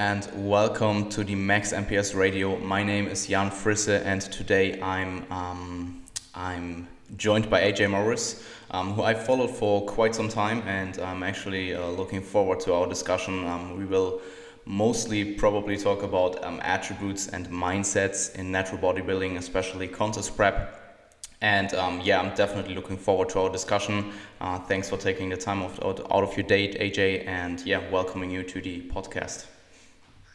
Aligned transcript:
And 0.00 0.26
welcome 0.48 1.10
to 1.10 1.24
the 1.24 1.34
Max 1.34 1.74
MPS 1.74 2.14
Radio. 2.14 2.56
My 2.56 2.82
name 2.82 3.06
is 3.06 3.26
Jan 3.26 3.50
Frisse, 3.50 4.02
and 4.02 4.22
today 4.22 4.80
I'm 4.80 5.30
um, 5.30 6.02
I'm 6.34 6.88
joined 7.18 7.50
by 7.50 7.60
AJ 7.70 7.90
Morris, 7.90 8.42
um, 8.70 8.94
who 8.94 9.02
I 9.02 9.12
followed 9.12 9.50
for 9.50 9.84
quite 9.84 10.14
some 10.14 10.30
time, 10.30 10.62
and 10.66 10.98
I'm 11.00 11.22
actually 11.22 11.74
uh, 11.74 11.86
looking 11.88 12.22
forward 12.22 12.60
to 12.60 12.72
our 12.72 12.86
discussion. 12.86 13.46
Um, 13.46 13.76
we 13.76 13.84
will 13.84 14.22
mostly 14.64 15.34
probably 15.34 15.76
talk 15.76 16.02
about 16.02 16.42
um, 16.44 16.60
attributes 16.62 17.28
and 17.28 17.46
mindsets 17.50 18.34
in 18.36 18.50
natural 18.50 18.80
bodybuilding, 18.80 19.36
especially 19.36 19.86
contest 19.86 20.34
prep. 20.34 21.04
And 21.42 21.74
um, 21.74 22.00
yeah, 22.02 22.22
I'm 22.22 22.34
definitely 22.34 22.74
looking 22.74 22.96
forward 22.96 23.28
to 23.30 23.40
our 23.40 23.50
discussion. 23.50 24.12
Uh, 24.40 24.60
thanks 24.60 24.88
for 24.88 24.96
taking 24.96 25.28
the 25.28 25.36
time 25.36 25.62
out 25.62 26.00
of 26.00 26.36
your 26.38 26.46
date, 26.46 26.80
AJ, 26.80 27.26
and 27.26 27.60
yeah, 27.66 27.86
welcoming 27.90 28.30
you 28.30 28.42
to 28.44 28.62
the 28.62 28.80
podcast. 28.88 29.44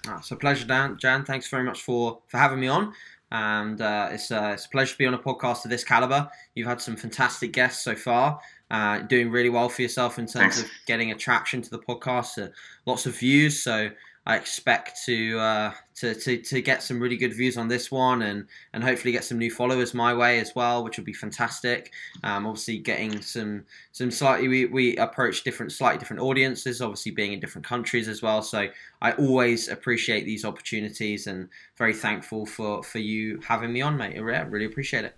Ah, 0.08 0.20
it's 0.20 0.32
a 0.32 0.36
pleasure, 0.36 0.66
Dan. 0.66 0.98
Jan, 1.00 1.26
thanks 1.26 1.50
very 1.50 1.64
much 1.64 1.82
for, 1.82 2.20
for 2.28 2.38
having 2.38 2.60
me 2.60 2.68
on. 2.68 2.94
And 3.32 3.82
uh, 3.82 4.10
it's, 4.12 4.32
uh, 4.32 4.52
it's 4.54 4.66
a 4.66 4.70
pleasure 4.70 4.92
to 4.94 4.98
be 4.98 5.06
on 5.08 5.14
a 5.14 5.20
podcast 5.20 5.66
of 5.66 5.72
this 5.72 5.84
caliber. 5.84 6.30
You've 6.54 6.68
had 6.68 6.80
some 6.80 6.96
fantastic 6.96 7.54
guests 7.54 7.84
so 7.84 7.96
far, 7.96 8.40
uh, 8.70 9.00
doing 9.00 9.32
really 9.32 9.50
well 9.50 9.68
for 9.68 9.82
yourself 9.82 10.20
in 10.20 10.28
terms 10.28 10.60
of 10.60 10.66
getting 10.86 11.12
attraction 11.12 11.62
to 11.62 11.70
the 11.70 11.80
podcast, 11.80 12.42
uh, 12.42 12.50
lots 12.86 13.06
of 13.06 13.18
views. 13.18 13.62
So 13.62 13.90
I 14.26 14.38
expect 14.38 15.04
to, 15.06 15.40
uh, 15.40 15.74
to, 15.96 16.16
to 16.16 16.38
to 16.42 16.62
get 16.62 16.82
some 16.82 17.00
really 17.00 17.16
good 17.16 17.34
views 17.34 17.58
on 17.58 17.68
this 17.68 17.92
one, 17.92 18.24
and 18.24 18.48
and 18.74 18.84
hopefully 18.84 19.12
get 19.12 19.24
some 19.24 19.38
new 19.38 19.52
followers 19.52 19.94
my 19.94 20.14
way 20.14 20.40
as 20.40 20.54
well, 20.56 20.84
which 20.84 20.98
would 20.98 21.06
be 21.06 21.14
fantastic. 21.14 21.92
Um, 22.24 22.48
obviously, 22.48 22.80
getting 22.80 23.22
some 23.22 23.66
some 23.92 24.10
slightly 24.10 24.48
we, 24.48 24.66
we 24.66 24.98
approach 24.98 25.44
different 25.44 25.72
slightly 25.72 26.00
different 26.00 26.22
audiences, 26.22 26.82
obviously 26.82 27.12
being 27.12 27.34
in 27.34 27.40
different 27.40 27.68
countries 27.68 28.08
as 28.08 28.22
well. 28.22 28.42
So 28.42 28.68
I 29.02 29.12
always 29.14 29.70
appreciate 29.70 30.26
these 30.26 30.44
opportunities, 30.44 31.28
and 31.28 31.48
very 31.78 31.94
thankful 31.94 32.46
for 32.46 32.82
for 32.82 33.00
you 33.00 33.40
having 33.48 33.72
me 33.72 33.82
on, 33.82 33.96
mate. 33.96 34.16
Yeah, 34.16 34.46
really 34.50 34.66
appreciate 34.66 35.06
it. 35.06 35.16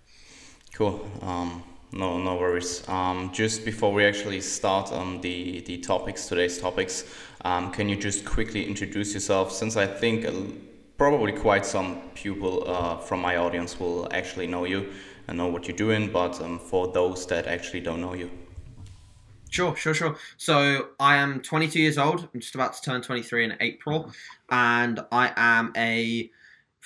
Cool. 0.74 1.10
Um, 1.22 1.62
no, 1.92 2.18
no 2.18 2.36
worries. 2.36 2.86
Um, 2.88 3.30
just 3.32 3.64
before 3.64 3.92
we 3.92 4.04
actually 4.04 4.40
start 4.40 4.92
on 4.92 5.20
the, 5.20 5.60
the 5.60 5.78
topics, 5.78 6.26
today's 6.26 6.58
topics, 6.58 7.04
um, 7.44 7.72
can 7.72 7.88
you 7.88 7.96
just 7.96 8.24
quickly 8.24 8.66
introduce 8.66 9.14
yourself? 9.14 9.52
Since 9.52 9.76
I 9.76 9.86
think 9.86 10.26
probably 10.98 11.32
quite 11.32 11.64
some 11.64 12.02
people 12.14 12.68
uh, 12.68 12.98
from 12.98 13.20
my 13.20 13.36
audience 13.36 13.80
will 13.80 14.08
actually 14.12 14.46
know 14.46 14.64
you 14.64 14.92
and 15.28 15.38
know 15.38 15.46
what 15.46 15.66
you're 15.66 15.76
doing, 15.76 16.10
but 16.12 16.40
um, 16.42 16.58
for 16.58 16.88
those 16.88 17.26
that 17.26 17.46
actually 17.46 17.80
don't 17.80 18.00
know 18.00 18.14
you. 18.14 18.30
Sure, 19.50 19.74
sure, 19.76 19.94
sure. 19.94 20.16
So 20.36 20.88
I 21.00 21.16
am 21.16 21.40
22 21.40 21.80
years 21.80 21.96
old. 21.96 22.28
I'm 22.34 22.40
just 22.40 22.54
about 22.54 22.74
to 22.74 22.82
turn 22.82 23.00
23 23.00 23.44
in 23.44 23.56
April, 23.60 24.12
and 24.50 25.00
I 25.10 25.32
am 25.36 25.72
a 25.76 26.30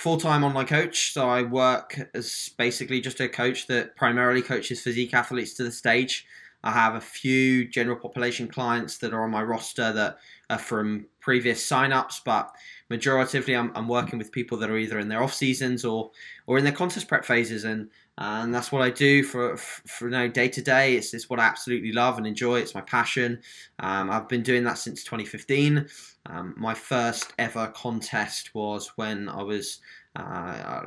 full 0.03 0.17
time 0.17 0.43
online 0.43 0.67
coach. 0.67 1.13
So 1.13 1.29
I 1.29 1.43
work 1.45 1.97
as 2.13 2.51
basically 2.59 3.01
just 3.01 3.21
a 3.21 3.29
coach 3.29 3.69
that 3.69 3.95
primarily 3.95 4.43
coaches 4.43 4.83
physique 4.83 5.15
athletes 5.15 5.55
to 5.55 5.63
the 5.63 5.71
stage. 5.71 6.27
I 6.65 6.73
have 6.73 6.97
a 6.97 7.01
few 7.01 7.69
general 7.69 7.97
population 7.97 8.49
clients 8.49 8.99
that 8.99 9.15
are 9.15 9.23
on 9.23 9.31
my 9.31 9.45
roster 9.45 9.93
that 9.93 10.19
are 10.51 10.59
from 10.59 11.07
previous 11.21 11.65
signups, 11.65 12.21
but 12.25 12.51
majoritively 12.91 13.57
I'm, 13.57 13.71
I'm 13.77 13.87
working 13.87 14.19
with 14.19 14.33
people 14.33 14.59
that 14.59 14.71
are 14.71 14.77
either 14.77 14.99
in 14.99 15.09
their 15.09 15.23
off 15.23 15.35
seasons 15.35 15.85
or 15.85 16.11
or 16.49 16.59
in 16.59 16.65
their 16.65 16.73
contest 16.73 17.07
prep 17.07 17.25
phases, 17.25 17.63
and 17.63 17.89
and 18.19 18.55
that's 18.55 18.71
what 18.71 18.83
I 18.83 18.91
do 18.91 19.23
for 19.23 19.57
for, 19.57 20.09
you 20.11 20.29
day 20.29 20.49
to 20.49 20.63
day. 20.63 20.97
It's 20.97 21.15
it's 21.15 21.31
what 21.31 21.41
I 21.41 21.45
absolutely 21.45 21.93
love 21.93 22.19
and 22.19 22.27
enjoy. 22.27 22.61
It's 22.61 22.75
my 22.75 22.83
passion. 22.83 23.41
Um, 23.79 24.11
I've 24.11 24.29
been 24.29 24.43
doing 24.43 24.65
that 24.65 24.79
since 24.79 25.03
2015. 25.05 25.87
Um, 26.27 26.55
my 26.57 26.75
first 26.75 27.33
ever 27.39 27.69
contest 27.69 28.55
was 28.55 28.93
when 28.97 29.29
I 29.29 29.43
was 29.43 29.81
uh, 30.17 30.83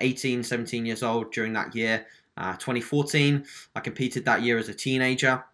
18, 0.00 0.42
17 0.42 0.84
years 0.84 1.02
old 1.02 1.32
during 1.32 1.52
that 1.54 1.74
year. 1.74 2.06
Uh, 2.36 2.54
2014, 2.54 3.44
I 3.76 3.80
competed 3.80 4.24
that 4.24 4.42
year 4.42 4.58
as 4.58 4.68
a 4.68 4.74
teenager. 4.74 5.44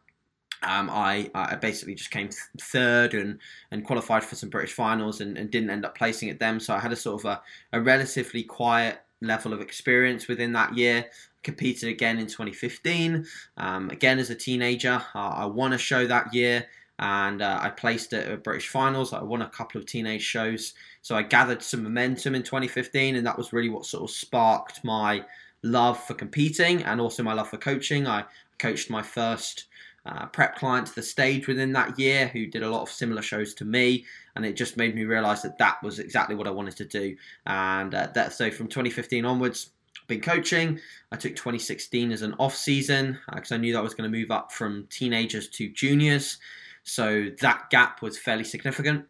Um, 0.63 0.91
I, 0.91 1.31
I 1.35 1.55
basically 1.57 1.95
just 1.95 2.11
came 2.11 2.29
th- 2.29 2.41
third 2.61 3.15
and, 3.15 3.39
and 3.71 3.85
qualified 3.85 4.25
for 4.25 4.35
some 4.35 4.51
British 4.51 4.75
finals 4.75 5.21
and, 5.23 5.39
and, 5.39 5.51
didn't 5.51 5.71
end 5.71 5.87
up 5.87 5.97
placing 5.97 6.29
at 6.29 6.39
them. 6.39 6.61
So 6.61 6.75
I 6.75 6.79
had 6.79 6.93
a 6.93 6.97
sort 6.97 7.23
of 7.23 7.25
a, 7.31 7.43
a 7.73 7.81
relatively 7.81 8.43
quiet 8.43 9.01
level 9.21 9.53
of 9.53 9.61
experience 9.61 10.29
within 10.29 10.53
that 10.53 10.77
year. 10.77 11.07
Competed 11.43 11.89
again 11.89 12.19
in 12.19 12.27
2015, 12.27 13.25
um, 13.57 13.89
again 13.89 14.19
as 14.19 14.29
a 14.29 14.35
teenager. 14.35 15.03
Uh, 15.15 15.19
I 15.19 15.47
won 15.47 15.73
a 15.73 15.79
show 15.79 16.07
that 16.07 16.35
year 16.35 16.67
and 17.01 17.41
uh, 17.41 17.59
I 17.63 17.71
placed 17.71 18.13
at 18.13 18.45
British 18.45 18.69
finals. 18.69 19.15
I 19.15 19.23
won 19.23 19.41
a 19.41 19.49
couple 19.49 19.81
of 19.81 19.87
teenage 19.87 20.23
shows, 20.23 20.75
so 21.01 21.17
I 21.17 21.23
gathered 21.23 21.63
some 21.63 21.83
momentum 21.83 22.35
in 22.35 22.43
2015, 22.43 23.17
and 23.17 23.27
that 23.27 23.39
was 23.39 23.55
really 23.55 23.71
what 23.71 23.87
sort 23.87 24.05
of 24.05 24.15
sparked 24.15 24.85
my 24.85 25.25
love 25.63 26.03
for 26.05 26.13
competing 26.13 26.83
and 26.83 27.01
also 27.01 27.23
my 27.23 27.33
love 27.33 27.49
for 27.49 27.57
coaching. 27.57 28.07
I 28.07 28.25
coached 28.59 28.91
my 28.91 29.01
first 29.01 29.65
uh, 30.05 30.27
prep 30.27 30.57
client 30.57 30.89
to 30.89 30.95
the 30.95 31.03
stage 31.03 31.47
within 31.47 31.73
that 31.73 31.99
year 31.99 32.29
who 32.29 32.47
did 32.47 32.63
a 32.63 32.71
lot 32.71 32.83
of 32.83 32.91
similar 32.91 33.23
shows 33.23 33.55
to 33.55 33.65
me 33.65 34.05
and 34.43 34.51
it 34.51 34.57
just 34.57 34.77
made 34.77 34.95
me 34.95 35.05
realize 35.05 35.43
that 35.43 35.59
that 35.59 35.83
was 35.83 35.99
exactly 35.99 36.35
what 36.35 36.47
i 36.47 36.51
wanted 36.51 36.77
to 36.77 36.85
do 36.85 37.15
and 37.47 37.95
uh, 37.95 38.09
that 38.15 38.33
so 38.33 38.51
from 38.51 38.67
2015 38.69 39.25
onwards 39.25 39.71
I've 40.01 40.09
been 40.09 40.21
coaching 40.21 40.81
i 41.13 41.17
took 41.17 41.37
2016 41.37 42.13
as 42.13 42.23
an 42.23 42.35
off 42.39 42.57
season 42.57 43.19
because 43.35 43.53
uh, 43.53 43.57
i 43.57 43.59
knew 43.59 43.73
that 43.73 43.79
i 43.79 43.83
was 43.83 43.95
going 43.95 44.11
to 44.11 44.19
move 44.19 44.31
up 44.31 44.51
from 44.51 44.87
teenagers 44.91 45.49
to 45.51 45.69
juniors 45.69 46.39
so 46.83 47.27
that 47.41 47.69
gap 47.71 48.03
was 48.03 48.19
fairly 48.19 48.45
significant 48.45 49.05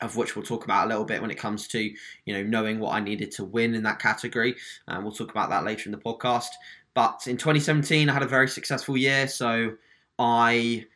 of 0.00 0.16
which 0.16 0.34
we'll 0.34 0.44
talk 0.44 0.64
about 0.64 0.86
a 0.86 0.88
little 0.88 1.04
bit 1.04 1.20
when 1.20 1.30
it 1.30 1.38
comes 1.38 1.68
to 1.68 1.80
you 1.80 2.34
know 2.34 2.42
knowing 2.42 2.80
what 2.80 2.94
I 2.94 3.00
needed 3.00 3.30
to 3.32 3.44
win 3.44 3.74
in 3.74 3.82
that 3.84 4.00
category. 4.00 4.56
And 4.88 5.02
we'll 5.02 5.12
talk 5.12 5.30
about 5.30 5.50
that 5.50 5.64
later 5.64 5.88
in 5.88 5.92
the 5.92 5.98
podcast. 5.98 6.48
But 6.94 7.26
in 7.26 7.36
2017, 7.36 8.08
I 8.08 8.12
had 8.12 8.22
a 8.22 8.26
very 8.26 8.48
successful 8.48 8.96
year, 8.96 9.26
so 9.26 9.74
I 10.18 10.86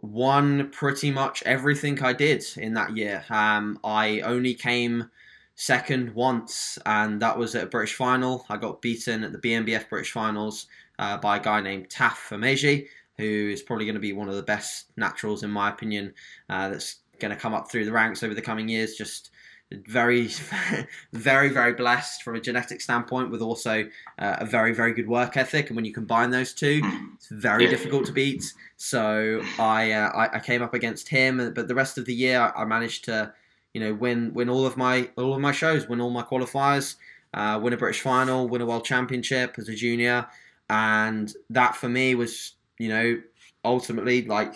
won 0.00 0.70
pretty 0.70 1.10
much 1.10 1.42
everything 1.44 2.02
I 2.02 2.12
did 2.12 2.44
in 2.56 2.74
that 2.74 2.96
year. 2.96 3.24
Um, 3.30 3.78
I 3.82 4.20
only 4.20 4.54
came 4.54 5.10
second 5.54 6.14
once, 6.14 6.78
and 6.86 7.20
that 7.20 7.36
was 7.36 7.54
at 7.54 7.64
a 7.64 7.66
British 7.66 7.94
final. 7.94 8.46
I 8.48 8.56
got 8.56 8.80
beaten 8.80 9.24
at 9.24 9.32
the 9.32 9.38
BNBF 9.38 9.88
British 9.88 10.12
finals 10.12 10.66
uh, 10.98 11.18
by 11.18 11.38
a 11.38 11.42
guy 11.42 11.60
named 11.60 11.88
Taf 11.88 12.12
Fameji, 12.12 12.86
who 13.16 13.50
is 13.52 13.62
probably 13.62 13.84
going 13.84 13.94
to 13.94 14.00
be 14.00 14.12
one 14.12 14.28
of 14.28 14.36
the 14.36 14.42
best 14.42 14.86
naturals, 14.96 15.42
in 15.42 15.50
my 15.50 15.68
opinion, 15.68 16.14
uh, 16.48 16.68
that's 16.68 16.96
going 17.18 17.34
to 17.34 17.40
come 17.40 17.54
up 17.54 17.70
through 17.70 17.84
the 17.84 17.92
ranks 17.92 18.22
over 18.22 18.34
the 18.34 18.42
coming 18.42 18.68
years. 18.68 18.94
Just 18.94 19.30
very, 19.72 20.28
very, 21.12 21.48
very 21.48 21.74
blessed 21.74 22.22
from 22.22 22.36
a 22.36 22.40
genetic 22.40 22.80
standpoint, 22.80 23.30
with 23.30 23.42
also 23.42 23.84
uh, 24.18 24.36
a 24.38 24.46
very, 24.46 24.72
very 24.72 24.92
good 24.92 25.08
work 25.08 25.36
ethic. 25.36 25.68
And 25.68 25.76
when 25.76 25.84
you 25.84 25.92
combine 25.92 26.30
those 26.30 26.54
two, 26.54 26.80
it's 27.14 27.28
very 27.28 27.66
difficult 27.66 28.06
to 28.06 28.12
beat. 28.12 28.44
So 28.76 29.42
I, 29.58 29.92
uh, 29.92 30.10
I, 30.10 30.36
I, 30.36 30.40
came 30.40 30.62
up 30.62 30.72
against 30.72 31.08
him, 31.08 31.52
but 31.54 31.68
the 31.68 31.74
rest 31.74 31.98
of 31.98 32.06
the 32.06 32.14
year 32.14 32.40
I, 32.40 32.62
I, 32.62 32.64
managed 32.64 33.04
to, 33.06 33.32
you 33.74 33.80
know, 33.80 33.92
win 33.92 34.32
win 34.34 34.48
all 34.48 34.64
of 34.64 34.76
my 34.76 35.10
all 35.16 35.34
of 35.34 35.40
my 35.40 35.52
shows, 35.52 35.88
win 35.88 36.00
all 36.00 36.10
my 36.10 36.22
qualifiers, 36.22 36.96
uh, 37.34 37.58
win 37.62 37.72
a 37.72 37.76
British 37.76 38.00
final, 38.00 38.48
win 38.48 38.62
a 38.62 38.66
World 38.66 38.84
Championship 38.84 39.56
as 39.58 39.68
a 39.68 39.74
junior, 39.74 40.26
and 40.70 41.34
that 41.50 41.76
for 41.76 41.88
me 41.88 42.14
was, 42.14 42.54
you 42.78 42.88
know, 42.88 43.20
ultimately 43.64 44.24
like 44.24 44.54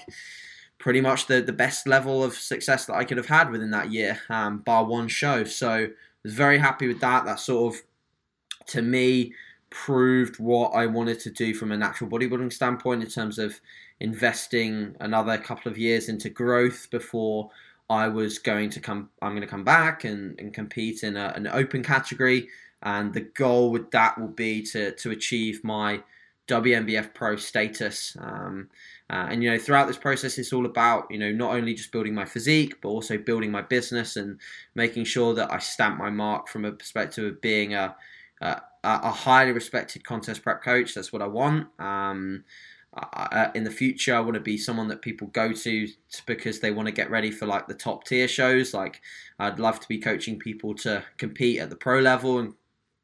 pretty 0.83 1.01
much 1.01 1.27
the, 1.27 1.41
the 1.41 1.53
best 1.53 1.87
level 1.87 2.25
of 2.25 2.35
success 2.35 2.87
that 2.87 2.95
I 2.95 3.05
could 3.05 3.17
have 3.17 3.27
had 3.27 3.51
within 3.51 3.71
that 3.71 3.93
year, 3.93 4.21
um, 4.29 4.59
bar 4.59 4.85
one 4.85 5.07
show. 5.07 5.45
So 5.45 5.71
I 5.71 5.89
was 6.25 6.35
very 6.35 6.59
happy 6.59 6.89
with 6.89 7.01
that. 7.01 7.25
That 7.25 7.39
sort 7.39 7.73
of, 7.73 7.83
to 8.67 8.83
me, 8.83 9.33
proved 9.71 10.41
what 10.41 10.71
I 10.71 10.87
wanted 10.87 11.21
to 11.21 11.31
do 11.31 11.55
from 11.55 11.71
a 11.71 11.77
natural 11.77 12.11
bodybuilding 12.11 12.53
standpoint 12.53 13.01
in 13.01 13.09
terms 13.09 13.39
of 13.39 13.61
investing 14.01 14.97
another 14.99 15.39
couple 15.39 15.71
of 15.71 15.79
years 15.79 16.09
into 16.09 16.29
growth 16.29 16.89
before 16.91 17.49
I 17.89 18.09
was 18.09 18.41
going 18.41 18.71
to 18.71 18.81
come. 18.81 19.09
I'm 19.23 19.33
going 19.33 19.43
to 19.43 19.47
come 19.47 19.65
back 19.65 20.03
and, 20.03 20.39
and 20.41 20.53
compete 20.53 21.05
in 21.05 21.17
a, 21.17 21.33
an 21.37 21.47
open 21.47 21.85
category, 21.85 22.49
and 22.83 23.15
the 23.15 23.21
goal 23.21 23.71
with 23.71 23.89
that 23.93 24.19
will 24.21 24.29
be 24.29 24.63
to 24.65 24.91
to 24.93 25.13
achieve 25.13 25.63
my 25.63 26.03
WNBF 26.49 27.15
Pro 27.15 27.37
status. 27.37 28.17
Um, 28.19 28.69
uh, 29.13 29.27
and 29.31 29.45
you 29.45 29.51
know, 29.51 29.59
throughout 29.59 29.87
this 29.87 29.99
process, 29.99 30.39
it's 30.39 30.53
all 30.53 30.65
about 30.65 31.07
you 31.11 31.19
know 31.19 31.31
not 31.31 31.55
only 31.55 31.75
just 31.75 31.93
building 31.93 32.15
my 32.15 32.25
physique, 32.25 32.81
but 32.81 32.89
also 32.89 33.19
building 33.19 33.51
my 33.51 33.63
business 33.63 34.17
and 34.17 34.41
making 34.75 35.05
sure 35.05 35.35
that 35.35 35.53
I 35.53 35.59
stamp 35.59 35.99
my 35.99 36.11
mark 36.11 36.49
from 36.49 36.65
a 36.65 36.73
perspective 36.73 37.25
of 37.25 37.41
being 37.41 37.75
a 37.75 37.95
a, 38.41 38.61
a 38.83 39.11
highly 39.11 39.53
respected 39.53 40.05
contest 40.05 40.43
prep 40.43 40.63
coach. 40.63 40.95
That's 40.95 41.13
what 41.13 41.23
I 41.23 41.27
want. 41.27 41.69
Um, 41.79 42.45
I, 42.95 43.51
in 43.55 43.65
the 43.65 43.71
future, 43.71 44.15
I 44.15 44.21
want 44.21 44.35
to 44.35 44.41
be 44.41 44.59
someone 44.59 44.89
that 44.89 45.01
people 45.01 45.29
go 45.29 45.53
to 45.53 45.89
because 46.27 46.61
they 46.61 46.73
want 46.73 46.87
to 46.89 46.93
get 46.93 47.11
ready 47.11 47.31
for 47.31 47.47
like 47.47 47.67
the 47.67 47.75
top 47.75 48.05
tier 48.05 48.29
shows. 48.29 48.75
Like, 48.75 49.01
I'd 49.39 49.59
love 49.59 49.81
to 49.81 49.89
be 49.89 49.99
coaching 49.99 50.39
people 50.39 50.75
to 50.77 51.03
compete 51.17 51.59
at 51.61 51.71
the 51.71 51.77
pro 51.77 52.01
level 52.01 52.39
and 52.39 52.55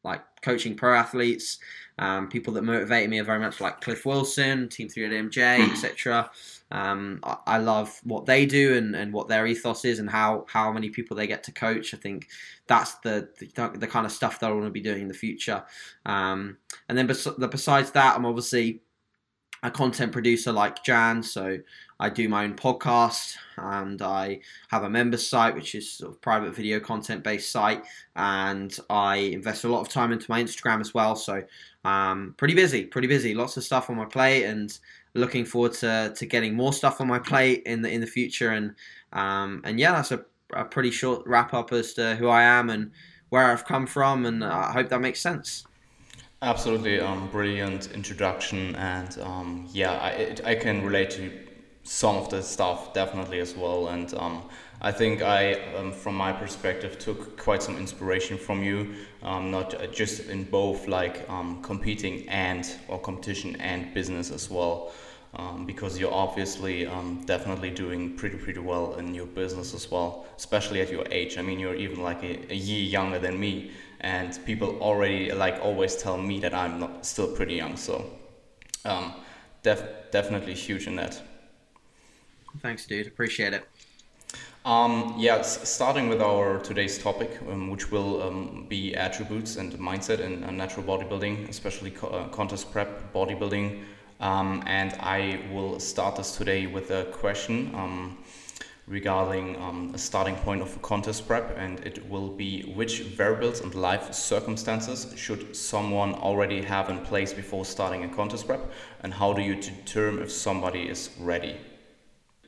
like 0.05 0.23
coaching 0.43 0.75
pro 0.75 0.95
athletes. 0.95 1.59
Um, 1.99 2.29
people 2.29 2.53
that 2.55 2.63
motivated 2.63 3.11
me 3.11 3.19
are 3.19 3.25
very 3.25 3.41
much 3.41 3.61
like 3.61 3.81
Cliff 3.81 4.07
Wilson, 4.07 4.69
Team 4.69 4.89
3DMJ, 4.89 5.71
etc. 5.73 6.31
Um, 6.71 7.21
I, 7.23 7.37
I, 7.47 7.59
love 7.59 7.99
what 8.05 8.27
they 8.27 8.45
do 8.45 8.77
and, 8.77 8.95
and 8.95 9.13
what 9.13 9.27
their 9.27 9.47
ethos 9.47 9.87
is 9.87 9.99
and 9.99 10.09
how, 10.09 10.45
how 10.49 10.71
many 10.71 10.91
people 10.91 11.17
they 11.17 11.27
get 11.27 11.43
to 11.45 11.53
coach. 11.53 11.95
I 11.95 11.97
think 11.97 12.29
that's 12.67 12.97
the 12.97 13.29
the, 13.39 13.73
the 13.75 13.87
kind 13.87 14.05
of 14.05 14.13
stuff 14.13 14.39
that 14.41 14.51
I 14.51 14.53
want 14.53 14.67
to 14.67 14.71
be 14.71 14.81
doing 14.81 15.03
in 15.03 15.09
the 15.09 15.15
future. 15.15 15.65
Um, 16.05 16.59
and 16.89 16.97
then 16.97 17.07
bes- 17.07 17.27
besides 17.51 17.91
that, 17.93 18.17
I'm 18.17 18.27
obviously 18.27 18.83
a 19.63 19.71
content 19.71 20.13
producer 20.13 20.53
like 20.53 20.85
Jan, 20.85 21.23
so 21.23 21.59
I 22.01 22.11
do 22.11 22.29
my 22.29 22.45
own 22.45 22.55
podcast 22.55 23.37
and 23.57 24.01
I 24.01 24.41
have 24.69 24.85
a 24.85 24.91
members 24.91 25.27
site, 25.27 25.55
which 25.55 25.75
is 25.75 25.91
sort 25.91 26.13
of 26.13 26.21
private 26.21 26.55
video 26.55 26.79
content 26.79 27.25
based 27.25 27.51
site, 27.51 27.83
and 28.15 28.77
I 28.89 29.17
invest 29.17 29.65
a 29.65 29.69
lot 29.69 29.81
of 29.81 29.89
time 29.89 30.13
into 30.13 30.27
my 30.29 30.43
Instagram 30.43 30.81
as 30.81 30.95
well. 30.95 31.17
So 31.17 31.43
um, 31.85 32.35
pretty 32.37 32.55
busy, 32.55 32.85
pretty 32.85 33.09
busy, 33.09 33.35
lots 33.35 33.57
of 33.57 33.65
stuff 33.65 33.91
on 33.91 33.97
my 33.97 34.05
plate, 34.05 34.45
and 34.45 34.77
looking 35.15 35.45
forward 35.45 35.73
to, 35.75 36.13
to 36.17 36.27
getting 36.27 36.55
more 36.55 36.73
stuff 36.73 37.01
on 37.01 37.09
my 37.09 37.19
plate 37.19 37.63
in 37.67 37.83
the 37.83 37.91
in 37.91 38.01
the 38.01 38.07
future. 38.07 38.51
And 38.51 38.75
um, 39.13 39.63
and 39.65 39.81
yeah, 39.81 39.93
that's 39.93 40.13
a, 40.13 40.25
a 40.55 40.65
pretty 40.65 40.93
short 40.93 41.27
wrap 41.27 41.53
up 41.53 41.73
as 41.73 41.95
to 41.95 42.15
who 42.17 42.29
I 42.29 42.45
am 42.45 42.71
and 42.71 42.93
where 43.31 43.51
I've 43.51 43.65
come 43.65 43.87
from, 43.87 44.25
and 44.25 44.45
I 44.45 44.73
hope 44.73 44.89
that 44.91 45.01
makes 45.01 45.21
sense. 45.21 45.67
Absolutely, 46.41 47.01
um, 47.01 47.29
brilliant 47.31 47.91
introduction, 47.93 48.75
and 48.77 49.19
um, 49.21 49.69
yeah, 49.73 49.93
I, 49.99 50.11
it, 50.11 50.41
I 50.45 50.55
can 50.55 50.85
relate 50.85 51.11
to 51.11 51.33
some 51.83 52.17
of 52.17 52.29
the 52.31 52.43
stuff 52.43 52.95
definitely 52.95 53.41
as 53.41 53.57
well, 53.57 53.89
and 53.89 54.15
um, 54.15 54.45
I 54.81 54.93
think 54.93 55.21
I, 55.21 55.55
um, 55.75 55.93
from 55.93 56.15
my 56.15 56.31
perspective, 56.33 56.97
took 56.99 57.37
quite 57.37 57.61
some 57.61 57.77
inspiration 57.77 58.39
from 58.39 58.63
you, 58.63 58.95
um, 59.25 59.51
not 59.51 59.93
just 59.93 60.29
in 60.29 60.45
both 60.45 60.87
like 60.87 61.29
um, 61.29 61.61
competing 61.61 62.29
and 62.29 62.65
or 62.87 63.01
competition 63.01 63.57
and 63.57 63.93
business 63.93 64.31
as 64.31 64.49
well. 64.49 64.93
Um, 65.35 65.67
because 65.67 65.99
you're 65.99 66.13
obviously 66.13 66.87
um, 66.87 67.23
definitely 67.27 67.69
doing 67.71 68.17
pretty 68.17 68.39
pretty 68.39 68.61
well 68.61 68.95
in 68.95 69.15
your 69.15 69.27
business 69.27 69.75
as 69.75 69.91
well, 69.91 70.25
especially 70.39 70.81
at 70.81 70.91
your 70.91 71.05
age. 71.11 71.37
I 71.37 71.43
mean, 71.43 71.59
you're 71.59 71.75
even 71.75 72.03
like 72.03 72.23
a, 72.23 72.51
a 72.51 72.57
year 72.57 72.83
younger 72.83 73.19
than 73.19 73.39
me, 73.39 73.73
and 74.01 74.39
people 74.45 74.79
already 74.81 75.33
like 75.33 75.61
always 75.63 75.97
tell 75.97 76.17
me 76.19 76.41
that 76.41 76.55
I'm 76.55 76.79
not 76.81 77.05
still 77.07 77.35
pretty 77.35 77.55
young. 77.55 77.77
So, 77.77 78.05
um, 78.85 79.15
def- 79.63 80.11
definitely 80.11 80.55
huge 80.55 80.87
in 80.87 80.97
that. 80.97 81.21
Thanks, 82.63 82.87
dude. 82.87 83.07
Appreciate 83.07 83.53
it. 83.55 83.69
Um, 84.65 85.15
yeah, 85.17 85.41
starting 85.43 86.09
with 86.09 86.21
our 86.21 86.59
today's 86.61 86.99
topic, 86.99 87.39
um, 87.49 87.71
which 87.71 87.91
will 87.91 88.23
um, 88.23 88.67
be 88.69 88.95
attributes 88.95 89.57
and 89.57 89.73
mindset 89.75 90.21
in 90.21 90.45
uh, 90.45 90.51
natural 90.51 90.85
bodybuilding, 90.85 91.49
especially 91.49 91.91
co- 91.91 92.09
uh, 92.09 92.29
contest 92.29 92.71
prep 92.71 93.13
bodybuilding. 93.15 93.83
Um, 94.21 94.63
and 94.67 94.93
I 95.01 95.41
will 95.53 95.81
start 95.81 96.17
this 96.17 96.37
today 96.37 96.67
with 96.67 96.91
a 96.91 97.05
question 97.05 97.71
um, 97.75 98.19
regarding 98.89 99.57
um, 99.57 99.91
a 99.95 99.99
starting 99.99 100.35
point 100.37 100.63
of 100.63 100.75
a 100.75 100.79
contest 100.79 101.27
prep, 101.27 101.57
and 101.59 101.81
it 101.81 102.09
will 102.09 102.29
be 102.29 102.63
which 102.75 103.01
variables 103.01 103.61
and 103.61 103.75
life 103.75 104.13
circumstances 104.15 105.13
should 105.17 105.55
someone 105.55 106.15
already 106.15 106.63
have 106.63 106.89
in 106.89 106.99
place 107.01 107.33
before 107.33 107.65
starting 107.65 108.05
a 108.05 108.09
contest 108.09 108.47
prep, 108.47 108.73
and 109.03 109.13
how 109.13 109.33
do 109.33 109.43
you 109.43 109.55
determine 109.55 110.23
if 110.23 110.33
somebody 110.33 110.89
is 110.89 111.11
ready? 111.21 111.57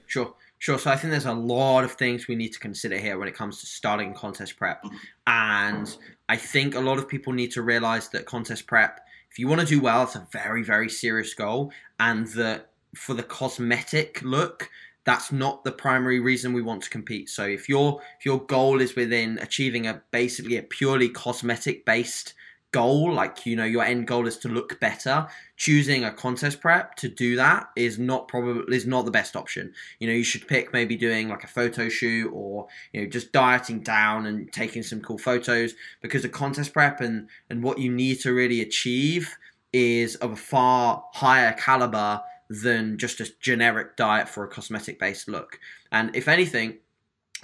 Sure. 0.07 0.35
Sure. 0.59 0.79
So 0.79 0.91
I 0.91 0.97
think 0.97 1.11
there's 1.11 1.25
a 1.25 1.33
lot 1.33 1.85
of 1.85 1.93
things 1.93 2.29
we 2.29 2.37
need 2.37 2.53
to 2.53 2.59
consider 2.59 2.99
here 2.99 3.19
when 3.19 3.29
it 3.29 3.35
comes 3.35 3.61
to 3.61 3.67
starting 3.67 4.13
contest 4.13 4.59
prep. 4.59 4.85
And 5.27 5.97
I 6.29 6.37
think 6.37 6.75
a 6.75 6.81
lot 6.81 6.99
of 6.99 7.09
people 7.09 7.33
need 7.33 7.51
to 7.53 7.63
realize 7.63 8.11
that 8.11 8.27
contest 8.27 8.67
prep, 8.67 9.01
if 9.31 9.39
you 9.39 9.49
want 9.49 9.63
to 9.63 9.67
do 9.67 9.81
well, 9.81 10.03
it's 10.03 10.17
a 10.17 10.29
very, 10.33 10.63
very 10.63 10.91
serious 10.91 11.33
goal. 11.33 11.73
And 11.99 12.27
that 12.35 12.73
for 12.95 13.15
the 13.15 13.23
cosmetic 13.23 14.21
look, 14.21 14.69
that's 15.11 15.33
not 15.33 15.65
the 15.65 15.73
primary 15.73 16.21
reason 16.21 16.53
we 16.53 16.62
want 16.62 16.85
to 16.85 16.91
compete. 16.91 17.29
So 17.29 17.45
if 17.45 17.69
your 17.69 18.01
if 18.19 18.25
your 18.25 18.41
goal 18.45 18.81
is 18.81 18.95
within 18.95 19.39
achieving 19.41 19.89
a 19.89 20.01
basically 20.12 20.57
a 20.57 20.62
purely 20.62 21.09
cosmetic 21.09 21.85
based 21.85 22.35
goal, 22.71 23.12
like 23.12 23.45
you 23.45 23.57
know 23.57 23.65
your 23.65 23.83
end 23.83 24.07
goal 24.07 24.29
is 24.29 24.39
to 24.39 24.49
look 24.49 24.79
better, 24.79 25.27
choosing 25.57 26.05
a 26.05 26.12
contest 26.12 26.61
prep 26.61 26.95
to 26.95 27.09
do 27.09 27.35
that 27.35 27.71
is 27.75 27.99
not 27.99 28.29
probably 28.29 28.77
is 28.77 28.87
not 28.87 29.05
the 29.05 29.11
best 29.11 29.35
option. 29.35 29.75
You 29.99 30.07
know, 30.07 30.15
you 30.15 30.23
should 30.23 30.47
pick 30.47 30.73
maybe 30.73 30.95
doing 30.95 31.29
like 31.29 31.43
a 31.43 31.49
photo 31.49 31.89
shoot 31.89 32.31
or 32.33 32.69
you 32.93 33.01
know 33.01 33.09
just 33.09 33.33
dieting 33.33 33.81
down 33.81 34.27
and 34.27 34.53
taking 34.53 34.85
some 34.85 35.01
cool 35.01 35.19
photos 35.19 35.75
because 36.03 36.23
the 36.23 36.29
contest 36.29 36.73
prep 36.73 37.01
and 37.01 37.29
and 37.51 37.65
what 37.65 37.81
you 37.81 37.91
need 37.91 38.21
to 38.21 38.33
really 38.33 38.61
achieve 38.61 39.37
is 39.73 40.15
of 40.17 40.31
a 40.31 40.37
far 40.37 41.05
higher 41.15 41.53
caliber 41.55 42.23
than 42.50 42.99
just 42.99 43.20
a 43.20 43.32
generic 43.41 43.97
diet 43.97 44.29
for 44.29 44.44
a 44.44 44.49
cosmetic 44.49 44.99
based 44.99 45.29
look. 45.29 45.61
And 45.93 46.14
if 46.14 46.26
anything, 46.26 46.79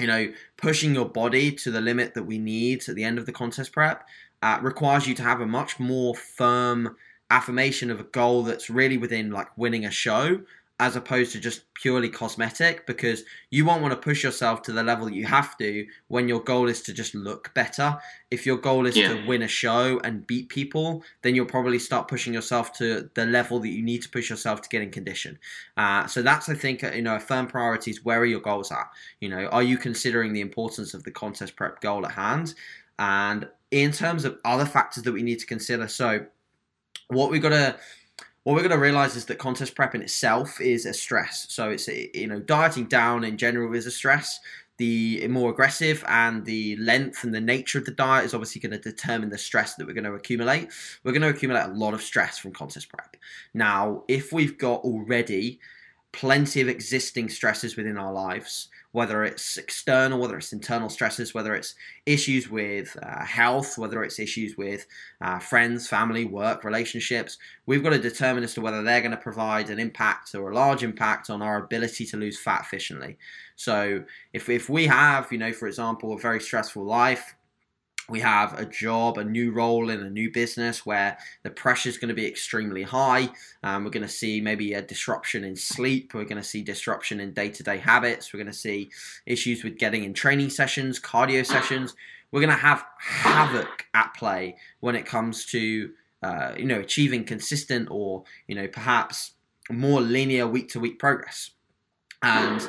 you 0.00 0.08
know, 0.08 0.32
pushing 0.56 0.94
your 0.94 1.08
body 1.08 1.52
to 1.52 1.70
the 1.70 1.80
limit 1.80 2.14
that 2.14 2.24
we 2.24 2.38
need 2.38 2.86
at 2.88 2.96
the 2.96 3.04
end 3.04 3.18
of 3.18 3.24
the 3.24 3.32
contest 3.32 3.72
prep 3.72 4.06
uh, 4.42 4.58
requires 4.60 5.06
you 5.06 5.14
to 5.14 5.22
have 5.22 5.40
a 5.40 5.46
much 5.46 5.78
more 5.78 6.14
firm 6.14 6.96
affirmation 7.30 7.90
of 7.90 8.00
a 8.00 8.04
goal 8.04 8.42
that's 8.42 8.68
really 8.68 8.98
within 8.98 9.30
like 9.30 9.56
winning 9.56 9.84
a 9.84 9.90
show 9.90 10.40
as 10.78 10.94
opposed 10.94 11.32
to 11.32 11.40
just 11.40 11.62
purely 11.72 12.08
cosmetic 12.10 12.86
because 12.86 13.24
you 13.50 13.64
won't 13.64 13.80
want 13.80 13.92
to 13.92 13.96
push 13.96 14.22
yourself 14.22 14.60
to 14.60 14.72
the 14.72 14.82
level 14.82 15.10
you 15.10 15.24
have 15.24 15.56
to 15.56 15.86
when 16.08 16.28
your 16.28 16.40
goal 16.40 16.68
is 16.68 16.82
to 16.82 16.92
just 16.92 17.14
look 17.14 17.52
better. 17.54 17.96
If 18.30 18.44
your 18.44 18.58
goal 18.58 18.84
is 18.84 18.94
yeah. 18.94 19.08
to 19.08 19.26
win 19.26 19.40
a 19.40 19.48
show 19.48 19.98
and 20.04 20.26
beat 20.26 20.50
people, 20.50 21.02
then 21.22 21.34
you'll 21.34 21.46
probably 21.46 21.78
start 21.78 22.08
pushing 22.08 22.34
yourself 22.34 22.74
to 22.74 23.08
the 23.14 23.24
level 23.24 23.58
that 23.60 23.70
you 23.70 23.82
need 23.82 24.02
to 24.02 24.10
push 24.10 24.28
yourself 24.28 24.60
to 24.62 24.68
get 24.68 24.82
in 24.82 24.90
condition. 24.90 25.38
Uh, 25.78 26.06
so 26.06 26.20
that's, 26.20 26.50
I 26.50 26.54
think, 26.54 26.82
you 26.82 27.02
know, 27.02 27.16
a 27.16 27.20
firm 27.20 27.46
priority 27.46 27.90
is 27.90 28.04
where 28.04 28.20
are 28.20 28.26
your 28.26 28.40
goals 28.40 28.70
at? 28.70 28.90
You 29.20 29.30
know, 29.30 29.46
are 29.46 29.62
you 29.62 29.78
considering 29.78 30.34
the 30.34 30.42
importance 30.42 30.92
of 30.92 31.04
the 31.04 31.10
contest 31.10 31.56
prep 31.56 31.80
goal 31.80 32.04
at 32.04 32.12
hand? 32.12 32.52
And 32.98 33.48
in 33.70 33.92
terms 33.92 34.26
of 34.26 34.38
other 34.44 34.66
factors 34.66 35.04
that 35.04 35.12
we 35.12 35.22
need 35.22 35.38
to 35.38 35.46
consider, 35.46 35.88
so 35.88 36.26
what 37.08 37.30
we've 37.30 37.42
got 37.42 37.50
to 37.50 37.76
what 38.46 38.54
we're 38.54 38.60
going 38.60 38.70
to 38.70 38.78
realize 38.78 39.16
is 39.16 39.24
that 39.24 39.38
contest 39.38 39.74
prep 39.74 39.96
in 39.96 40.02
itself 40.02 40.60
is 40.60 40.86
a 40.86 40.94
stress. 40.94 41.46
So 41.48 41.70
it's 41.70 41.88
you 41.88 42.28
know 42.28 42.38
dieting 42.38 42.84
down 42.84 43.24
in 43.24 43.38
general 43.38 43.74
is 43.74 43.86
a 43.86 43.90
stress. 43.90 44.38
The 44.76 45.26
more 45.26 45.50
aggressive 45.50 46.04
and 46.06 46.44
the 46.44 46.76
length 46.76 47.24
and 47.24 47.34
the 47.34 47.40
nature 47.40 47.80
of 47.80 47.86
the 47.86 47.90
diet 47.90 48.24
is 48.24 48.34
obviously 48.34 48.60
going 48.60 48.80
to 48.80 48.90
determine 48.90 49.30
the 49.30 49.36
stress 49.36 49.74
that 49.74 49.84
we're 49.84 49.94
going 49.94 50.04
to 50.04 50.14
accumulate. 50.14 50.68
We're 51.02 51.10
going 51.10 51.22
to 51.22 51.28
accumulate 51.28 51.64
a 51.64 51.74
lot 51.74 51.92
of 51.92 52.02
stress 52.02 52.38
from 52.38 52.52
contest 52.52 52.88
prep. 52.88 53.16
Now, 53.52 54.04
if 54.06 54.32
we've 54.32 54.56
got 54.56 54.82
already 54.82 55.58
plenty 56.12 56.60
of 56.60 56.68
existing 56.68 57.30
stresses 57.30 57.76
within 57.76 57.98
our 57.98 58.12
lives, 58.12 58.68
whether 58.92 59.24
it's 59.24 59.56
external, 59.56 60.18
whether 60.18 60.38
it's 60.38 60.52
internal 60.52 60.88
stresses, 60.88 61.34
whether 61.34 61.54
it's 61.54 61.74
issues 62.06 62.50
with 62.50 62.96
uh, 63.02 63.24
health, 63.24 63.76
whether 63.78 64.02
it's 64.02 64.18
issues 64.18 64.56
with 64.56 64.86
uh, 65.20 65.38
friends, 65.38 65.86
family, 65.86 66.24
work, 66.24 66.64
relationships. 66.64 67.38
We've 67.66 67.82
got 67.82 67.90
to 67.90 67.98
determine 67.98 68.42
as 68.42 68.54
to 68.54 68.60
whether 68.60 68.82
they're 68.82 69.00
going 69.00 69.10
to 69.10 69.16
provide 69.16 69.70
an 69.70 69.78
impact 69.78 70.34
or 70.34 70.50
a 70.50 70.54
large 70.54 70.82
impact 70.82 71.30
on 71.30 71.42
our 71.42 71.62
ability 71.62 72.06
to 72.06 72.16
lose 72.16 72.38
fat 72.38 72.62
efficiently. 72.62 73.18
So 73.54 74.02
if, 74.32 74.48
if 74.48 74.68
we 74.68 74.86
have, 74.86 75.30
you 75.30 75.38
know, 75.38 75.52
for 75.52 75.68
example, 75.68 76.14
a 76.14 76.18
very 76.18 76.40
stressful 76.40 76.84
life, 76.84 77.35
we 78.08 78.20
have 78.20 78.58
a 78.58 78.64
job, 78.64 79.18
a 79.18 79.24
new 79.24 79.50
role 79.50 79.90
in 79.90 80.00
a 80.00 80.10
new 80.10 80.30
business 80.30 80.86
where 80.86 81.18
the 81.42 81.50
pressure 81.50 81.88
is 81.88 81.98
going 81.98 82.08
to 82.08 82.14
be 82.14 82.26
extremely 82.26 82.82
high. 82.82 83.28
Um, 83.62 83.84
we're 83.84 83.90
going 83.90 84.06
to 84.06 84.08
see 84.08 84.40
maybe 84.40 84.74
a 84.74 84.82
disruption 84.82 85.44
in 85.44 85.56
sleep. 85.56 86.14
We're 86.14 86.24
going 86.24 86.40
to 86.40 86.44
see 86.44 86.62
disruption 86.62 87.20
in 87.20 87.32
day 87.32 87.48
to 87.50 87.62
day 87.62 87.78
habits. 87.78 88.32
We're 88.32 88.38
going 88.38 88.52
to 88.52 88.58
see 88.58 88.90
issues 89.26 89.64
with 89.64 89.78
getting 89.78 90.04
in 90.04 90.14
training 90.14 90.50
sessions, 90.50 91.00
cardio 91.00 91.44
sessions. 91.44 91.94
We're 92.30 92.40
going 92.40 92.50
to 92.50 92.56
have 92.56 92.84
havoc 92.98 93.86
at 93.94 94.14
play 94.14 94.56
when 94.80 94.94
it 94.94 95.06
comes 95.06 95.44
to 95.46 95.90
uh, 96.22 96.52
you 96.56 96.64
know 96.64 96.80
achieving 96.80 97.24
consistent 97.24 97.88
or 97.90 98.24
you 98.46 98.54
know 98.54 98.68
perhaps 98.68 99.32
more 99.70 100.00
linear 100.00 100.46
week 100.46 100.68
to 100.70 100.80
week 100.80 100.98
progress. 100.98 101.50
And 102.22 102.68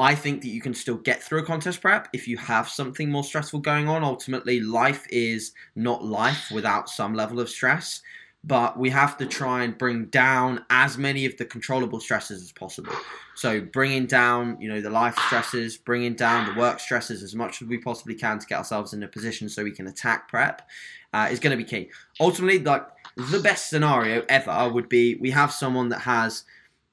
I 0.00 0.14
think 0.14 0.42
that 0.42 0.48
you 0.48 0.60
can 0.60 0.74
still 0.74 0.96
get 0.96 1.22
through 1.22 1.40
a 1.40 1.46
contest 1.46 1.80
prep 1.80 2.08
if 2.12 2.26
you 2.26 2.36
have 2.38 2.68
something 2.68 3.10
more 3.10 3.24
stressful 3.24 3.60
going 3.60 3.88
on. 3.88 4.02
Ultimately, 4.02 4.60
life 4.60 5.06
is 5.10 5.52
not 5.76 6.04
life 6.04 6.50
without 6.50 6.88
some 6.88 7.14
level 7.14 7.38
of 7.38 7.50
stress, 7.50 8.00
but 8.42 8.78
we 8.78 8.88
have 8.90 9.18
to 9.18 9.26
try 9.26 9.62
and 9.62 9.76
bring 9.76 10.06
down 10.06 10.64
as 10.70 10.96
many 10.96 11.26
of 11.26 11.36
the 11.36 11.44
controllable 11.44 12.00
stresses 12.00 12.42
as 12.42 12.52
possible. 12.52 12.94
So, 13.34 13.60
bringing 13.60 14.06
down, 14.06 14.56
you 14.60 14.68
know, 14.68 14.80
the 14.80 14.90
life 14.90 15.18
stresses, 15.26 15.76
bringing 15.76 16.14
down 16.14 16.46
the 16.46 16.58
work 16.58 16.80
stresses 16.80 17.22
as 17.22 17.34
much 17.34 17.60
as 17.60 17.68
we 17.68 17.78
possibly 17.78 18.14
can 18.14 18.38
to 18.38 18.46
get 18.46 18.58
ourselves 18.58 18.94
in 18.94 19.02
a 19.02 19.08
position 19.08 19.48
so 19.48 19.62
we 19.62 19.70
can 19.70 19.86
attack 19.86 20.28
prep 20.28 20.66
uh, 21.12 21.28
is 21.30 21.40
going 21.40 21.56
to 21.56 21.62
be 21.62 21.68
key. 21.68 21.90
Ultimately, 22.18 22.58
like 22.58 22.86
the 23.16 23.40
best 23.40 23.68
scenario 23.68 24.24
ever 24.28 24.70
would 24.72 24.88
be 24.88 25.16
we 25.16 25.30
have 25.30 25.52
someone 25.52 25.90
that 25.90 26.00
has 26.00 26.44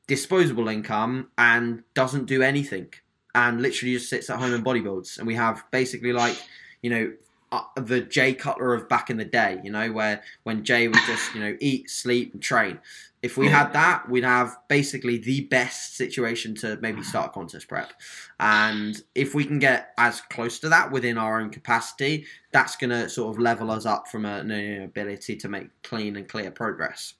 disposable 0.07 0.67
income 0.69 1.29
and 1.37 1.83
doesn't 1.93 2.25
do 2.25 2.41
anything 2.41 2.87
and 3.35 3.61
literally 3.61 3.93
just 3.93 4.09
sits 4.09 4.29
at 4.29 4.39
home 4.39 4.53
and 4.53 4.65
bodybuilds. 4.65 5.17
And 5.17 5.27
we 5.27 5.35
have 5.35 5.63
basically 5.71 6.13
like, 6.13 6.41
you 6.81 6.89
know, 6.89 7.13
uh, 7.51 7.61
the 7.75 8.01
Jay 8.01 8.33
Cutler 8.33 8.73
of 8.73 8.89
back 8.89 9.09
in 9.09 9.17
the 9.17 9.25
day, 9.25 9.59
you 9.63 9.71
know, 9.71 9.91
where 9.91 10.21
when 10.43 10.63
Jay 10.63 10.87
would 10.87 10.99
just, 11.05 11.33
you 11.33 11.39
know, 11.39 11.55
eat, 11.59 11.89
sleep, 11.89 12.33
and 12.33 12.41
train. 12.41 12.79
If 13.21 13.37
we 13.37 13.47
had 13.47 13.73
that, 13.73 14.09
we'd 14.09 14.23
have 14.23 14.55
basically 14.67 15.17
the 15.17 15.41
best 15.41 15.95
situation 15.97 16.55
to 16.55 16.77
maybe 16.81 17.01
start 17.03 17.33
contest 17.33 17.67
prep. 17.67 17.93
And 18.39 19.01
if 19.15 19.33
we 19.33 19.43
can 19.43 19.59
get 19.59 19.93
as 19.97 20.21
close 20.21 20.59
to 20.59 20.69
that 20.69 20.91
within 20.91 21.17
our 21.17 21.39
own 21.41 21.49
capacity, 21.49 22.25
that's 22.51 22.75
going 22.75 22.91
to 22.91 23.09
sort 23.09 23.35
of 23.35 23.41
level 23.41 23.71
us 23.71 23.85
up 23.85 24.07
from 24.07 24.25
an 24.25 24.51
ability 24.83 25.35
to 25.37 25.49
make 25.49 25.69
clean 25.83 26.15
and 26.15 26.27
clear 26.27 26.51
progress. 26.51 27.15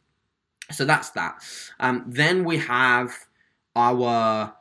So 0.72 0.86
that's 0.86 1.12
that. 1.12 1.44
Um, 1.80 2.04
then 2.08 2.44
we 2.44 2.58
have 2.58 3.14
our 3.76 4.54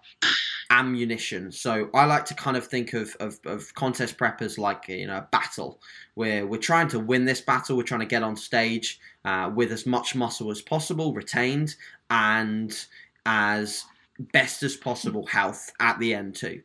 ammunition. 0.71 1.53
So 1.53 1.91
I 1.95 2.05
like 2.05 2.25
to 2.27 2.35
kind 2.35 2.57
of 2.57 2.67
think 2.67 2.93
of, 2.93 3.17
of, 3.21 3.39
of 3.45 3.73
contest 3.75 4.19
preppers 4.19 4.59
like 4.59 4.89
you 4.89 5.07
know 5.07 5.19
a 5.19 5.29
battle 5.31 5.81
where 6.15 6.47
we're 6.47 6.59
trying 6.59 6.89
to 6.89 7.01
win 7.01 7.25
this 7.25 7.41
battle. 7.41 7.77
We're 7.77 7.85
trying 7.85 8.01
to 8.01 8.07
get 8.07 8.23
on 8.23 8.37
stage 8.37 9.01
uh, 9.25 9.51
with 9.55 9.73
as 9.73 9.87
much 9.87 10.15
muscle 10.15 10.51
as 10.51 10.63
possible 10.63 11.15
retained 11.15 11.77
and 12.11 12.87
as 13.25 13.85
best 14.19 14.63
as 14.63 14.77
possible 14.77 15.27
health 15.27 15.73
at 15.81 15.99
the 15.99 16.15
end 16.15 16.35
too. 16.35 16.63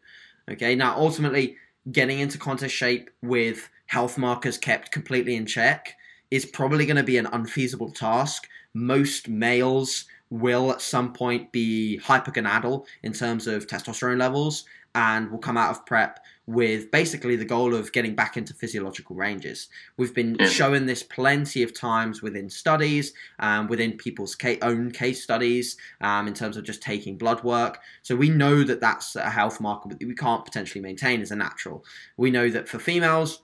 Okay, 0.49 0.75
now 0.75 0.95
ultimately 0.97 1.57
getting 1.91 2.19
into 2.19 2.37
contest 2.37 2.75
shape 2.75 3.09
with 3.21 3.69
health 3.87 4.17
markers 4.17 4.57
kept 4.57 4.91
completely 4.91 5.35
in 5.35 5.45
check 5.45 5.95
is 6.29 6.45
probably 6.45 6.85
going 6.85 6.97
to 6.97 7.03
be 7.03 7.17
an 7.17 7.27
unfeasible 7.27 7.91
task. 7.91 8.47
Most 8.73 9.27
males 9.27 10.05
will 10.29 10.71
at 10.71 10.81
some 10.81 11.11
point 11.13 11.51
be 11.51 11.99
hypergonadal 12.03 12.85
in 13.03 13.13
terms 13.13 13.47
of 13.47 13.67
testosterone 13.67 14.19
levels 14.19 14.65
and 14.95 15.31
will 15.31 15.39
come 15.39 15.57
out 15.57 15.71
of 15.71 15.85
prep 15.85 16.19
with 16.47 16.91
basically 16.91 17.35
the 17.35 17.45
goal 17.45 17.73
of 17.73 17.91
getting 17.93 18.13
back 18.13 18.35
into 18.35 18.53
physiological 18.53 19.15
ranges. 19.15 19.69
We've 19.95 20.13
been 20.13 20.37
showing 20.49 20.85
this 20.85 21.03
plenty 21.03 21.63
of 21.63 21.73
times 21.73 22.21
within 22.21 22.49
studies, 22.49 23.13
um, 23.39 23.67
within 23.67 23.93
people's 23.93 24.35
own 24.61 24.91
case 24.91 25.23
studies, 25.23 25.77
um, 26.01 26.27
in 26.27 26.33
terms 26.33 26.57
of 26.57 26.65
just 26.65 26.81
taking 26.81 27.17
blood 27.17 27.43
work. 27.43 27.79
So 28.01 28.15
we 28.15 28.29
know 28.29 28.63
that 28.63 28.81
that's 28.81 29.15
a 29.15 29.29
health 29.29 29.61
marker 29.61 29.89
that 29.89 30.05
we 30.05 30.15
can't 30.15 30.43
potentially 30.43 30.81
maintain 30.81 31.21
as 31.21 31.31
a 31.31 31.35
natural. 31.35 31.85
We 32.17 32.31
know 32.31 32.49
that 32.49 32.67
for 32.67 32.79
females, 32.79 33.41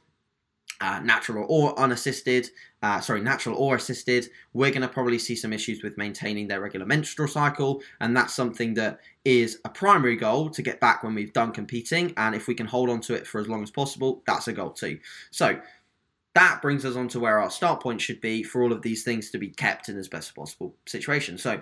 uh, 0.81 0.99
natural 0.99 1.45
or 1.49 1.77
unassisted, 1.79 2.49
uh, 2.81 2.99
sorry, 2.99 3.21
natural 3.21 3.55
or 3.55 3.75
assisted, 3.75 4.29
we're 4.53 4.71
going 4.71 4.81
to 4.81 4.87
probably 4.87 5.19
see 5.19 5.35
some 5.35 5.53
issues 5.53 5.83
with 5.83 5.97
maintaining 5.97 6.47
their 6.47 6.61
regular 6.61 6.85
menstrual 6.85 7.27
cycle. 7.27 7.81
And 7.99 8.15
that's 8.15 8.33
something 8.33 8.73
that 8.75 8.99
is 9.25 9.59
a 9.65 9.69
primary 9.69 10.15
goal 10.15 10.49
to 10.51 10.61
get 10.61 10.79
back 10.79 11.03
when 11.03 11.15
we've 11.15 11.33
done 11.33 11.51
competing. 11.51 12.13
And 12.17 12.35
if 12.35 12.47
we 12.47 12.55
can 12.55 12.67
hold 12.67 12.89
on 12.89 13.01
to 13.01 13.13
it 13.13 13.25
for 13.25 13.41
as 13.41 13.47
long 13.47 13.63
as 13.63 13.71
possible, 13.71 14.23
that's 14.27 14.47
a 14.47 14.53
goal 14.53 14.71
too. 14.71 14.99
So 15.31 15.59
that 16.35 16.61
brings 16.61 16.85
us 16.85 16.95
on 16.95 17.07
to 17.09 17.19
where 17.19 17.39
our 17.39 17.49
start 17.49 17.81
point 17.81 17.99
should 17.99 18.21
be 18.21 18.43
for 18.43 18.61
all 18.61 18.71
of 18.71 18.83
these 18.83 19.03
things 19.03 19.31
to 19.31 19.39
be 19.39 19.49
kept 19.49 19.89
in 19.89 19.97
as 19.97 20.07
best 20.07 20.35
possible 20.35 20.75
situation. 20.85 21.37
So 21.37 21.61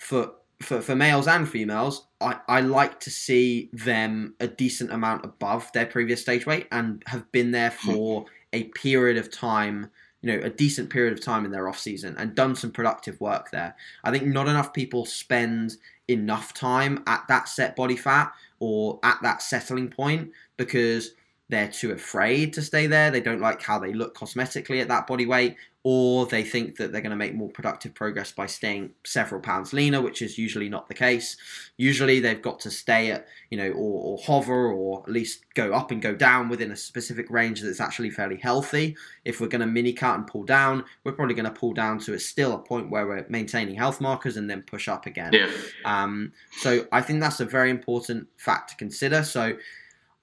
for 0.00 0.32
for, 0.60 0.80
for 0.80 0.96
males 0.96 1.28
and 1.28 1.48
females, 1.48 2.06
I, 2.20 2.38
I 2.48 2.60
like 2.62 3.00
to 3.00 3.10
see 3.10 3.68
them 3.72 4.34
a 4.40 4.48
decent 4.48 4.90
amount 4.90 5.24
above 5.24 5.70
their 5.72 5.86
previous 5.86 6.22
stage 6.22 6.46
weight 6.46 6.66
and 6.72 7.02
have 7.06 7.30
been 7.30 7.50
there 7.50 7.70
for 7.70 8.24
a 8.56 8.64
period 8.64 9.16
of 9.16 9.30
time 9.30 9.90
you 10.22 10.32
know 10.32 10.44
a 10.44 10.50
decent 10.50 10.90
period 10.90 11.12
of 11.12 11.22
time 11.22 11.44
in 11.44 11.52
their 11.52 11.68
off 11.68 11.78
season 11.78 12.16
and 12.18 12.34
done 12.34 12.56
some 12.56 12.72
productive 12.72 13.20
work 13.20 13.50
there. 13.50 13.76
I 14.02 14.10
think 14.10 14.24
not 14.24 14.48
enough 14.48 14.72
people 14.72 15.04
spend 15.04 15.76
enough 16.08 16.54
time 16.54 17.02
at 17.06 17.24
that 17.28 17.48
set 17.48 17.76
body 17.76 17.96
fat 17.96 18.32
or 18.58 18.98
at 19.02 19.18
that 19.22 19.42
settling 19.42 19.88
point 19.88 20.32
because 20.56 21.12
they're 21.48 21.68
too 21.68 21.92
afraid 21.92 22.52
to 22.54 22.62
stay 22.62 22.86
there. 22.86 23.10
They 23.10 23.20
don't 23.20 23.40
like 23.40 23.62
how 23.62 23.78
they 23.78 23.92
look 23.92 24.16
cosmetically 24.16 24.80
at 24.80 24.88
that 24.88 25.06
body 25.06 25.26
weight, 25.26 25.56
or 25.88 26.26
they 26.26 26.42
think 26.42 26.74
that 26.74 26.90
they're 26.90 27.00
going 27.00 27.10
to 27.10 27.16
make 27.16 27.32
more 27.32 27.48
productive 27.48 27.94
progress 27.94 28.32
by 28.32 28.44
staying 28.44 28.90
several 29.04 29.40
pounds 29.40 29.72
leaner, 29.72 30.02
which 30.02 30.20
is 30.20 30.36
usually 30.36 30.68
not 30.68 30.88
the 30.88 30.94
case. 30.94 31.36
Usually 31.76 32.18
they've 32.18 32.42
got 32.42 32.58
to 32.58 32.72
stay 32.72 33.12
at, 33.12 33.28
you 33.50 33.56
know, 33.56 33.70
or, 33.70 34.02
or 34.02 34.18
hover 34.18 34.72
or 34.72 35.04
at 35.04 35.08
least 35.08 35.44
go 35.54 35.72
up 35.72 35.92
and 35.92 36.02
go 36.02 36.12
down 36.12 36.48
within 36.48 36.72
a 36.72 36.76
specific 36.76 37.30
range 37.30 37.60
that's 37.62 37.78
actually 37.78 38.10
fairly 38.10 38.34
healthy. 38.34 38.96
If 39.24 39.40
we're 39.40 39.46
going 39.46 39.60
to 39.60 39.68
mini 39.68 39.92
cut 39.92 40.16
and 40.16 40.26
pull 40.26 40.42
down, 40.42 40.84
we're 41.04 41.12
probably 41.12 41.36
going 41.36 41.44
to 41.44 41.52
pull 41.52 41.72
down 41.72 42.00
to 42.00 42.14
a 42.14 42.18
still 42.18 42.54
a 42.54 42.58
point 42.58 42.90
where 42.90 43.06
we're 43.06 43.24
maintaining 43.28 43.76
health 43.76 44.00
markers 44.00 44.36
and 44.36 44.50
then 44.50 44.62
push 44.62 44.88
up 44.88 45.06
again. 45.06 45.34
Yeah. 45.34 45.52
Um, 45.84 46.32
so 46.58 46.84
I 46.90 47.00
think 47.00 47.20
that's 47.20 47.38
a 47.38 47.44
very 47.44 47.70
important 47.70 48.26
fact 48.38 48.70
to 48.70 48.76
consider. 48.76 49.22
So 49.22 49.56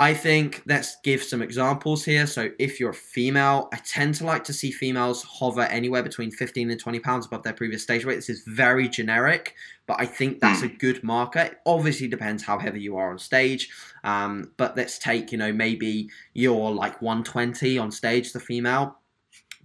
I 0.04 0.14
think 0.14 0.64
let's 0.66 0.98
give 1.02 1.24
some 1.24 1.42
examples 1.42 2.04
here. 2.04 2.28
So, 2.28 2.50
if 2.60 2.78
you're 2.78 2.90
a 2.90 2.94
female, 2.94 3.70
I 3.72 3.78
tend 3.78 4.16
to 4.16 4.26
like 4.26 4.44
to 4.44 4.52
see 4.52 4.70
females 4.70 5.24
hover 5.24 5.62
anywhere 5.62 6.04
between 6.04 6.30
15 6.30 6.72
and 6.72 6.78
20 6.78 7.00
pounds 7.00 7.26
above 7.26 7.44
their 7.44 7.54
previous 7.54 7.84
stage 7.84 8.06
weight. 8.06 8.16
This 8.16 8.28
is 8.28 8.44
very 8.46 8.90
generic, 8.90 9.56
but 9.88 10.02
I 10.02 10.06
think 10.06 10.42
that's 10.42 10.62
a 10.62 10.68
good 10.68 11.02
marker. 11.06 11.40
It 11.40 11.60
obviously 11.66 12.10
depends 12.10 12.44
how 12.44 12.60
heavy 12.60 12.82
you 12.82 12.98
are 12.98 13.12
on 13.12 13.18
stage. 13.18 13.70
Um, 14.04 14.52
but 14.58 14.76
let's 14.76 15.00
take, 15.00 15.32
you 15.32 15.38
know, 15.38 15.54
maybe 15.54 16.10
you're 16.34 16.72
like 16.72 17.02
120 17.02 17.78
on 17.78 17.90
stage, 17.90 18.34
the 18.34 18.42
female, 18.42 18.98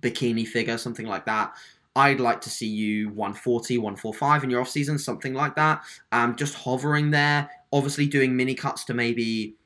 bikini 0.00 0.46
figure, 0.46 0.78
something 0.78 1.06
like 1.06 1.26
that. 1.26 1.52
I'd 1.96 2.20
like 2.20 2.40
to 2.42 2.50
see 2.50 2.68
you 2.68 3.08
140, 3.08 3.78
145 3.78 4.44
in 4.44 4.50
your 4.50 4.60
off 4.60 4.68
season, 4.68 5.00
something 5.00 5.34
like 5.34 5.56
that. 5.56 5.82
Um, 6.12 6.36
just 6.36 6.54
hovering 6.54 7.10
there, 7.10 7.50
obviously 7.72 8.06
doing 8.06 8.36
mini 8.36 8.54
cuts 8.54 8.84
to 8.84 8.94
maybe 8.94 9.56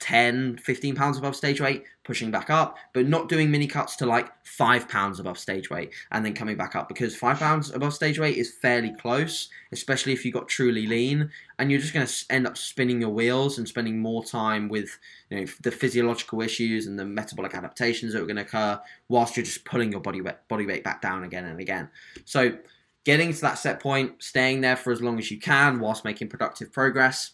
10, 0.00 0.56
15 0.56 0.94
pounds 0.94 1.18
above 1.18 1.36
stage 1.36 1.60
weight, 1.60 1.84
pushing 2.04 2.30
back 2.30 2.48
up, 2.48 2.78
but 2.94 3.06
not 3.06 3.28
doing 3.28 3.50
mini 3.50 3.66
cuts 3.66 3.96
to 3.96 4.06
like 4.06 4.30
five 4.44 4.88
pounds 4.88 5.20
above 5.20 5.38
stage 5.38 5.70
weight 5.70 5.92
and 6.10 6.24
then 6.24 6.34
coming 6.34 6.56
back 6.56 6.74
up 6.74 6.88
because 6.88 7.14
five 7.14 7.38
pounds 7.38 7.70
above 7.72 7.92
stage 7.92 8.18
weight 8.18 8.36
is 8.36 8.54
fairly 8.60 8.92
close, 8.94 9.50
especially 9.72 10.14
if 10.14 10.24
you 10.24 10.32
got 10.32 10.48
truly 10.48 10.86
lean, 10.86 11.30
and 11.58 11.70
you're 11.70 11.80
just 11.80 11.92
going 11.92 12.06
to 12.06 12.24
end 12.30 12.46
up 12.46 12.56
spinning 12.56 13.00
your 13.00 13.10
wheels 13.10 13.58
and 13.58 13.68
spending 13.68 14.00
more 14.00 14.24
time 14.24 14.68
with 14.68 14.98
you 15.28 15.40
know, 15.40 15.46
the 15.62 15.70
physiological 15.70 16.40
issues 16.40 16.86
and 16.86 16.98
the 16.98 17.04
metabolic 17.04 17.54
adaptations 17.54 18.14
that 18.14 18.22
are 18.22 18.26
going 18.26 18.36
to 18.36 18.42
occur 18.42 18.80
whilst 19.08 19.36
you're 19.36 19.44
just 19.44 19.64
pulling 19.66 19.92
your 19.92 20.00
body 20.00 20.22
weight, 20.22 20.36
body 20.48 20.66
weight 20.66 20.82
back 20.82 21.02
down 21.02 21.24
again 21.24 21.44
and 21.44 21.60
again. 21.60 21.88
So, 22.24 22.56
getting 23.04 23.32
to 23.32 23.40
that 23.42 23.58
set 23.58 23.80
point, 23.80 24.22
staying 24.22 24.62
there 24.62 24.76
for 24.76 24.92
as 24.92 25.00
long 25.00 25.18
as 25.18 25.30
you 25.30 25.38
can 25.38 25.78
whilst 25.78 26.04
making 26.04 26.28
productive 26.28 26.72
progress 26.72 27.32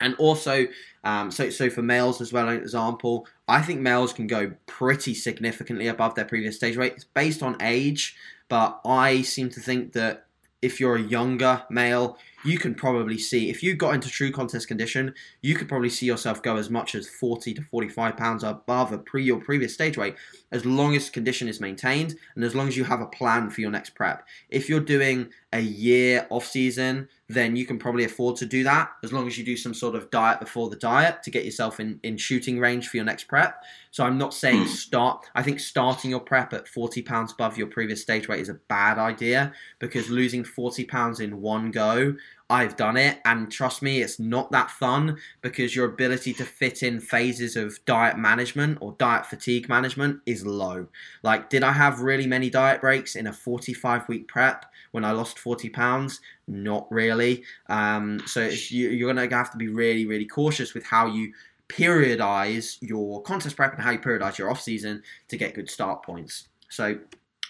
and 0.00 0.14
also, 0.16 0.66
um, 1.04 1.30
so 1.30 1.50
so 1.50 1.70
for 1.70 1.82
males 1.82 2.20
as 2.20 2.32
well, 2.32 2.48
an 2.48 2.56
example, 2.56 3.26
I 3.46 3.62
think 3.62 3.80
males 3.80 4.12
can 4.12 4.26
go 4.26 4.52
pretty 4.66 5.14
significantly 5.14 5.88
above 5.88 6.14
their 6.14 6.24
previous 6.24 6.56
stage 6.56 6.76
weight. 6.76 6.94
It's 6.94 7.04
based 7.04 7.42
on 7.42 7.56
age, 7.60 8.16
but 8.48 8.80
I 8.84 9.22
seem 9.22 9.50
to 9.50 9.60
think 9.60 9.92
that 9.94 10.26
if 10.60 10.80
you're 10.80 10.96
a 10.96 11.02
younger 11.02 11.62
male, 11.70 12.18
you 12.44 12.58
can 12.58 12.74
probably 12.74 13.18
see 13.18 13.48
if 13.48 13.62
you 13.62 13.74
got 13.74 13.94
into 13.94 14.08
true 14.08 14.32
contest 14.32 14.66
condition, 14.66 15.14
you 15.40 15.54
could 15.54 15.68
probably 15.68 15.88
see 15.88 16.06
yourself 16.06 16.42
go 16.42 16.56
as 16.56 16.68
much 16.68 16.94
as 16.94 17.08
40 17.08 17.54
to 17.54 17.62
45 17.62 18.16
pounds 18.16 18.42
above 18.42 18.92
a 18.92 18.98
pre 18.98 19.22
your 19.22 19.40
previous 19.40 19.74
stage 19.74 19.96
weight, 19.96 20.16
as 20.50 20.64
long 20.64 20.96
as 20.96 21.10
condition 21.10 21.48
is 21.48 21.60
maintained 21.60 22.16
and 22.34 22.44
as 22.44 22.54
long 22.54 22.68
as 22.68 22.76
you 22.76 22.84
have 22.84 23.00
a 23.00 23.06
plan 23.06 23.50
for 23.50 23.60
your 23.60 23.70
next 23.70 23.90
prep. 23.90 24.26
If 24.48 24.68
you're 24.68 24.80
doing 24.80 25.30
a 25.52 25.60
year 25.60 26.26
off 26.30 26.46
season, 26.46 27.08
then 27.28 27.56
you 27.56 27.66
can 27.66 27.78
probably 27.78 28.04
afford 28.04 28.36
to 28.36 28.46
do 28.46 28.64
that 28.64 28.90
as 29.04 29.12
long 29.12 29.26
as 29.26 29.36
you 29.36 29.44
do 29.44 29.56
some 29.56 29.74
sort 29.74 29.94
of 29.94 30.10
diet 30.10 30.40
before 30.40 30.70
the 30.70 30.76
diet 30.76 31.22
to 31.22 31.30
get 31.30 31.44
yourself 31.44 31.78
in, 31.78 32.00
in 32.02 32.16
shooting 32.16 32.58
range 32.58 32.88
for 32.88 32.96
your 32.96 33.04
next 33.04 33.24
prep. 33.24 33.62
So 33.90 34.02
I'm 34.04 34.16
not 34.16 34.32
saying 34.32 34.62
hmm. 34.62 34.68
start. 34.68 35.26
I 35.34 35.42
think 35.42 35.60
starting 35.60 36.10
your 36.10 36.20
prep 36.20 36.54
at 36.54 36.66
40 36.66 37.02
pounds 37.02 37.32
above 37.32 37.58
your 37.58 37.66
previous 37.66 38.00
stage 38.00 38.28
weight 38.28 38.40
is 38.40 38.48
a 38.48 38.60
bad 38.68 38.98
idea 38.98 39.52
because 39.78 40.08
losing 40.08 40.42
40 40.42 40.84
pounds 40.86 41.20
in 41.20 41.42
one 41.42 41.70
go 41.70 42.14
I've 42.50 42.76
done 42.76 42.96
it, 42.96 43.18
and 43.26 43.52
trust 43.52 43.82
me, 43.82 44.00
it's 44.00 44.18
not 44.18 44.50
that 44.52 44.70
fun 44.70 45.18
because 45.42 45.76
your 45.76 45.84
ability 45.84 46.32
to 46.34 46.44
fit 46.46 46.82
in 46.82 46.98
phases 46.98 47.56
of 47.56 47.78
diet 47.84 48.16
management 48.16 48.78
or 48.80 48.96
diet 48.98 49.26
fatigue 49.26 49.68
management 49.68 50.20
is 50.24 50.46
low. 50.46 50.86
Like, 51.22 51.50
did 51.50 51.62
I 51.62 51.72
have 51.72 52.00
really 52.00 52.26
many 52.26 52.48
diet 52.48 52.80
breaks 52.80 53.16
in 53.16 53.26
a 53.26 53.32
45 53.32 54.08
week 54.08 54.28
prep 54.28 54.64
when 54.92 55.04
I 55.04 55.12
lost 55.12 55.38
40 55.38 55.68
pounds? 55.68 56.20
Not 56.46 56.90
really. 56.90 57.44
Um, 57.68 58.22
so 58.26 58.46
you, 58.46 59.08
are 59.08 59.12
going 59.14 59.28
to 59.28 59.36
have 59.36 59.50
to 59.50 59.58
be 59.58 59.68
really, 59.68 60.06
really 60.06 60.26
cautious 60.26 60.72
with 60.72 60.86
how 60.86 61.06
you 61.06 61.34
periodize 61.68 62.78
your 62.80 63.20
contest 63.22 63.56
prep 63.56 63.74
and 63.74 63.82
how 63.82 63.90
you 63.90 63.98
periodize 63.98 64.38
your 64.38 64.50
off 64.50 64.62
season 64.62 65.02
to 65.28 65.36
get 65.36 65.54
good 65.54 65.68
start 65.68 66.02
points. 66.02 66.48
So 66.70 66.98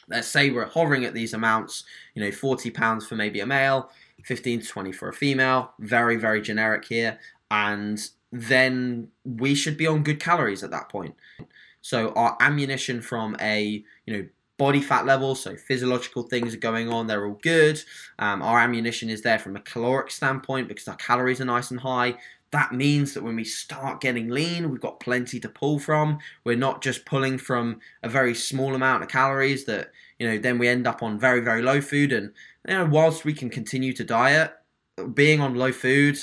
let's 0.08 0.26
say 0.26 0.50
we're 0.50 0.66
hovering 0.66 1.04
at 1.04 1.14
these 1.14 1.34
amounts, 1.34 1.84
you 2.14 2.22
know, 2.24 2.32
40 2.32 2.70
pounds 2.70 3.06
for 3.06 3.14
maybe 3.14 3.38
a 3.40 3.46
male 3.46 3.90
15 4.28 4.60
to 4.60 4.68
20 4.68 4.92
for 4.92 5.08
a 5.08 5.12
female. 5.12 5.72
Very, 5.80 6.16
very 6.16 6.42
generic 6.42 6.84
here. 6.84 7.18
And 7.50 7.98
then 8.30 9.08
we 9.24 9.54
should 9.54 9.78
be 9.78 9.86
on 9.86 10.02
good 10.02 10.20
calories 10.20 10.62
at 10.62 10.70
that 10.70 10.90
point. 10.90 11.14
So 11.80 12.10
our 12.10 12.36
ammunition 12.40 13.00
from 13.00 13.36
a 13.40 13.82
you 14.04 14.16
know 14.16 14.28
body 14.58 14.82
fat 14.82 15.06
level, 15.06 15.34
so 15.34 15.56
physiological 15.56 16.24
things 16.24 16.52
are 16.52 16.58
going 16.58 16.92
on, 16.92 17.06
they're 17.06 17.26
all 17.26 17.38
good. 17.42 17.82
Um, 18.18 18.42
our 18.42 18.58
ammunition 18.58 19.08
is 19.08 19.22
there 19.22 19.38
from 19.38 19.56
a 19.56 19.60
caloric 19.60 20.10
standpoint 20.10 20.68
because 20.68 20.88
our 20.88 20.96
calories 20.96 21.40
are 21.40 21.46
nice 21.46 21.70
and 21.70 21.80
high. 21.80 22.16
that 22.50 22.72
means 22.72 23.12
that 23.12 23.22
when 23.22 23.36
we 23.36 23.44
start 23.44 24.00
getting 24.00 24.28
lean, 24.30 24.70
we've 24.70 24.80
got 24.80 25.00
plenty 25.00 25.38
to 25.38 25.48
pull 25.48 25.78
from. 25.78 26.18
We're 26.44 26.56
not 26.56 26.82
just 26.82 27.04
pulling 27.04 27.38
from 27.38 27.80
a 28.02 28.08
very 28.08 28.34
small 28.34 28.74
amount 28.74 29.02
of 29.02 29.10
calories 29.10 29.64
that, 29.66 29.92
you 30.18 30.28
know, 30.28 30.38
then 30.38 30.58
we 30.58 30.68
end 30.68 30.86
up 30.86 31.02
on 31.02 31.18
very, 31.18 31.40
very 31.40 31.62
low 31.62 31.80
food. 31.80 32.12
And, 32.12 32.32
you 32.66 32.74
know, 32.74 32.86
whilst 32.86 33.24
we 33.24 33.32
can 33.32 33.50
continue 33.50 33.92
to 33.92 34.04
diet, 34.04 34.52
being 35.14 35.40
on 35.40 35.54
low 35.54 35.72
food, 35.72 36.18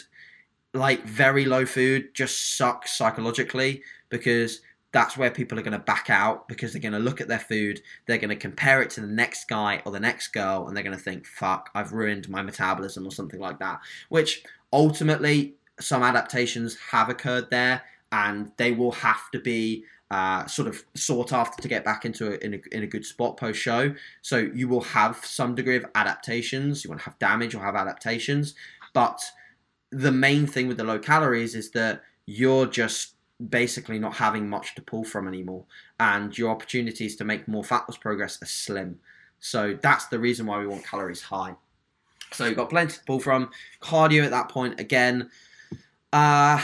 like 0.73 1.03
very 1.03 1.45
low 1.45 1.65
food, 1.65 2.13
just 2.13 2.57
sucks 2.57 2.97
psychologically 2.97 3.81
because 4.09 4.61
that's 4.91 5.17
where 5.17 5.29
people 5.29 5.59
are 5.59 5.61
going 5.61 5.73
to 5.73 5.79
back 5.79 6.09
out 6.09 6.47
because 6.47 6.71
they're 6.71 6.81
going 6.81 6.93
to 6.93 6.99
look 6.99 7.19
at 7.19 7.27
their 7.27 7.39
food, 7.39 7.81
they're 8.05 8.17
going 8.17 8.29
to 8.29 8.35
compare 8.35 8.81
it 8.81 8.89
to 8.91 9.01
the 9.01 9.07
next 9.07 9.49
guy 9.49 9.81
or 9.85 9.91
the 9.91 9.99
next 9.99 10.29
girl, 10.29 10.67
and 10.67 10.75
they're 10.75 10.85
going 10.85 10.97
to 10.97 11.03
think, 11.03 11.25
fuck, 11.25 11.69
I've 11.75 11.91
ruined 11.91 12.29
my 12.29 12.41
metabolism 12.41 13.05
or 13.05 13.11
something 13.11 13.39
like 13.39 13.59
that. 13.59 13.81
Which 14.07 14.43
ultimately, 14.71 15.55
some 15.81 16.01
adaptations 16.01 16.77
have 16.91 17.09
occurred 17.09 17.49
there, 17.51 17.81
and 18.13 18.53
they 18.55 18.71
will 18.71 18.93
have 18.93 19.29
to 19.31 19.39
be 19.39 19.83
uh, 20.15 20.45
sort 20.47 20.67
of 20.71 20.75
sought 20.93 21.31
after 21.41 21.61
to 21.61 21.67
get 21.67 21.83
back 21.83 22.05
into 22.05 22.23
a, 22.31 22.35
in, 22.45 22.53
a, 22.53 22.59
in 22.75 22.83
a 22.83 22.87
good 22.87 23.05
spot 23.05 23.33
post 23.37 23.59
show. 23.59 23.93
So 24.21 24.37
you 24.37 24.67
will 24.71 24.85
have 24.99 25.15
some 25.25 25.55
degree 25.55 25.77
of 25.81 25.85
adaptations. 25.93 26.83
You 26.83 26.89
want 26.91 27.01
to 27.01 27.09
have 27.09 27.19
damage 27.19 27.53
or 27.55 27.61
have 27.61 27.75
adaptations, 27.75 28.55
but 28.93 29.19
the 29.91 30.11
main 30.11 30.47
thing 30.47 30.67
with 30.69 30.77
the 30.77 30.83
low 30.91 30.99
calories 30.99 31.53
is 31.55 31.71
that 31.71 32.01
you're 32.25 32.65
just 32.81 33.15
basically 33.49 33.99
not 33.99 34.13
having 34.15 34.49
much 34.49 34.75
to 34.75 34.81
pull 34.81 35.03
from 35.03 35.27
anymore, 35.27 35.65
and 35.99 36.37
your 36.37 36.49
opportunities 36.55 37.15
to 37.17 37.25
make 37.25 37.47
more 37.47 37.63
fat 37.63 37.83
loss 37.87 37.97
progress 37.97 38.41
are 38.41 38.47
slim. 38.47 38.99
So 39.39 39.77
that's 39.81 40.05
the 40.07 40.19
reason 40.19 40.45
why 40.45 40.59
we 40.59 40.67
want 40.67 40.85
calories 40.85 41.21
high. 41.21 41.55
So 42.31 42.45
you've 42.45 42.61
got 42.61 42.69
plenty 42.69 42.93
to 42.93 43.03
pull 43.05 43.19
from. 43.19 43.51
Cardio 43.81 44.23
at 44.23 44.31
that 44.31 44.49
point 44.49 44.79
again. 44.79 45.29
Uh, 46.13 46.59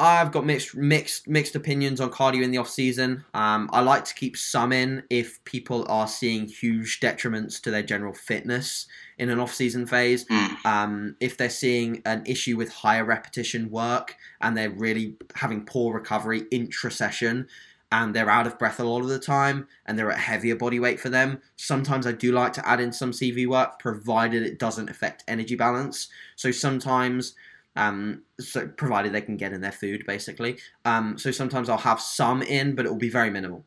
I've 0.00 0.32
got 0.32 0.46
mixed 0.46 0.74
mixed 0.74 1.28
mixed 1.28 1.54
opinions 1.54 2.00
on 2.00 2.10
cardio 2.10 2.42
in 2.42 2.50
the 2.50 2.56
off 2.56 2.70
season. 2.70 3.22
Um, 3.34 3.68
I 3.70 3.82
like 3.82 4.06
to 4.06 4.14
keep 4.14 4.34
some 4.34 4.72
in 4.72 5.02
if 5.10 5.44
people 5.44 5.84
are 5.90 6.08
seeing 6.08 6.48
huge 6.48 7.00
detriments 7.00 7.60
to 7.62 7.70
their 7.70 7.82
general 7.82 8.14
fitness 8.14 8.86
in 9.18 9.28
an 9.28 9.38
off 9.38 9.52
season 9.52 9.86
phase. 9.86 10.24
Mm. 10.24 10.64
Um, 10.64 11.16
if 11.20 11.36
they're 11.36 11.50
seeing 11.50 12.00
an 12.06 12.22
issue 12.24 12.56
with 12.56 12.72
higher 12.72 13.04
repetition 13.04 13.70
work 13.70 14.16
and 14.40 14.56
they're 14.56 14.70
really 14.70 15.16
having 15.34 15.66
poor 15.66 15.92
recovery 15.92 16.44
intra 16.50 16.90
session 16.90 17.46
and 17.92 18.14
they're 18.14 18.30
out 18.30 18.46
of 18.46 18.58
breath 18.58 18.80
a 18.80 18.84
lot 18.84 19.02
of 19.02 19.08
the 19.08 19.18
time 19.18 19.66
and 19.84 19.98
they're 19.98 20.10
at 20.10 20.18
heavier 20.18 20.56
body 20.56 20.80
weight 20.80 20.98
for 20.98 21.10
them, 21.10 21.42
sometimes 21.56 22.06
I 22.06 22.12
do 22.12 22.32
like 22.32 22.54
to 22.54 22.66
add 22.66 22.80
in 22.80 22.92
some 22.92 23.10
CV 23.10 23.46
work 23.46 23.78
provided 23.78 24.44
it 24.44 24.58
doesn't 24.58 24.88
affect 24.88 25.24
energy 25.28 25.56
balance. 25.56 26.08
So 26.36 26.50
sometimes 26.50 27.34
um, 27.76 28.22
so 28.38 28.66
provided 28.66 29.12
they 29.12 29.20
can 29.20 29.36
get 29.36 29.52
in 29.52 29.60
their 29.60 29.72
food, 29.72 30.04
basically. 30.06 30.58
Um, 30.84 31.18
so 31.18 31.30
sometimes 31.30 31.68
I'll 31.68 31.78
have 31.78 32.00
some 32.00 32.42
in, 32.42 32.74
but 32.74 32.86
it 32.86 32.88
will 32.88 32.98
be 32.98 33.10
very 33.10 33.30
minimal. 33.30 33.64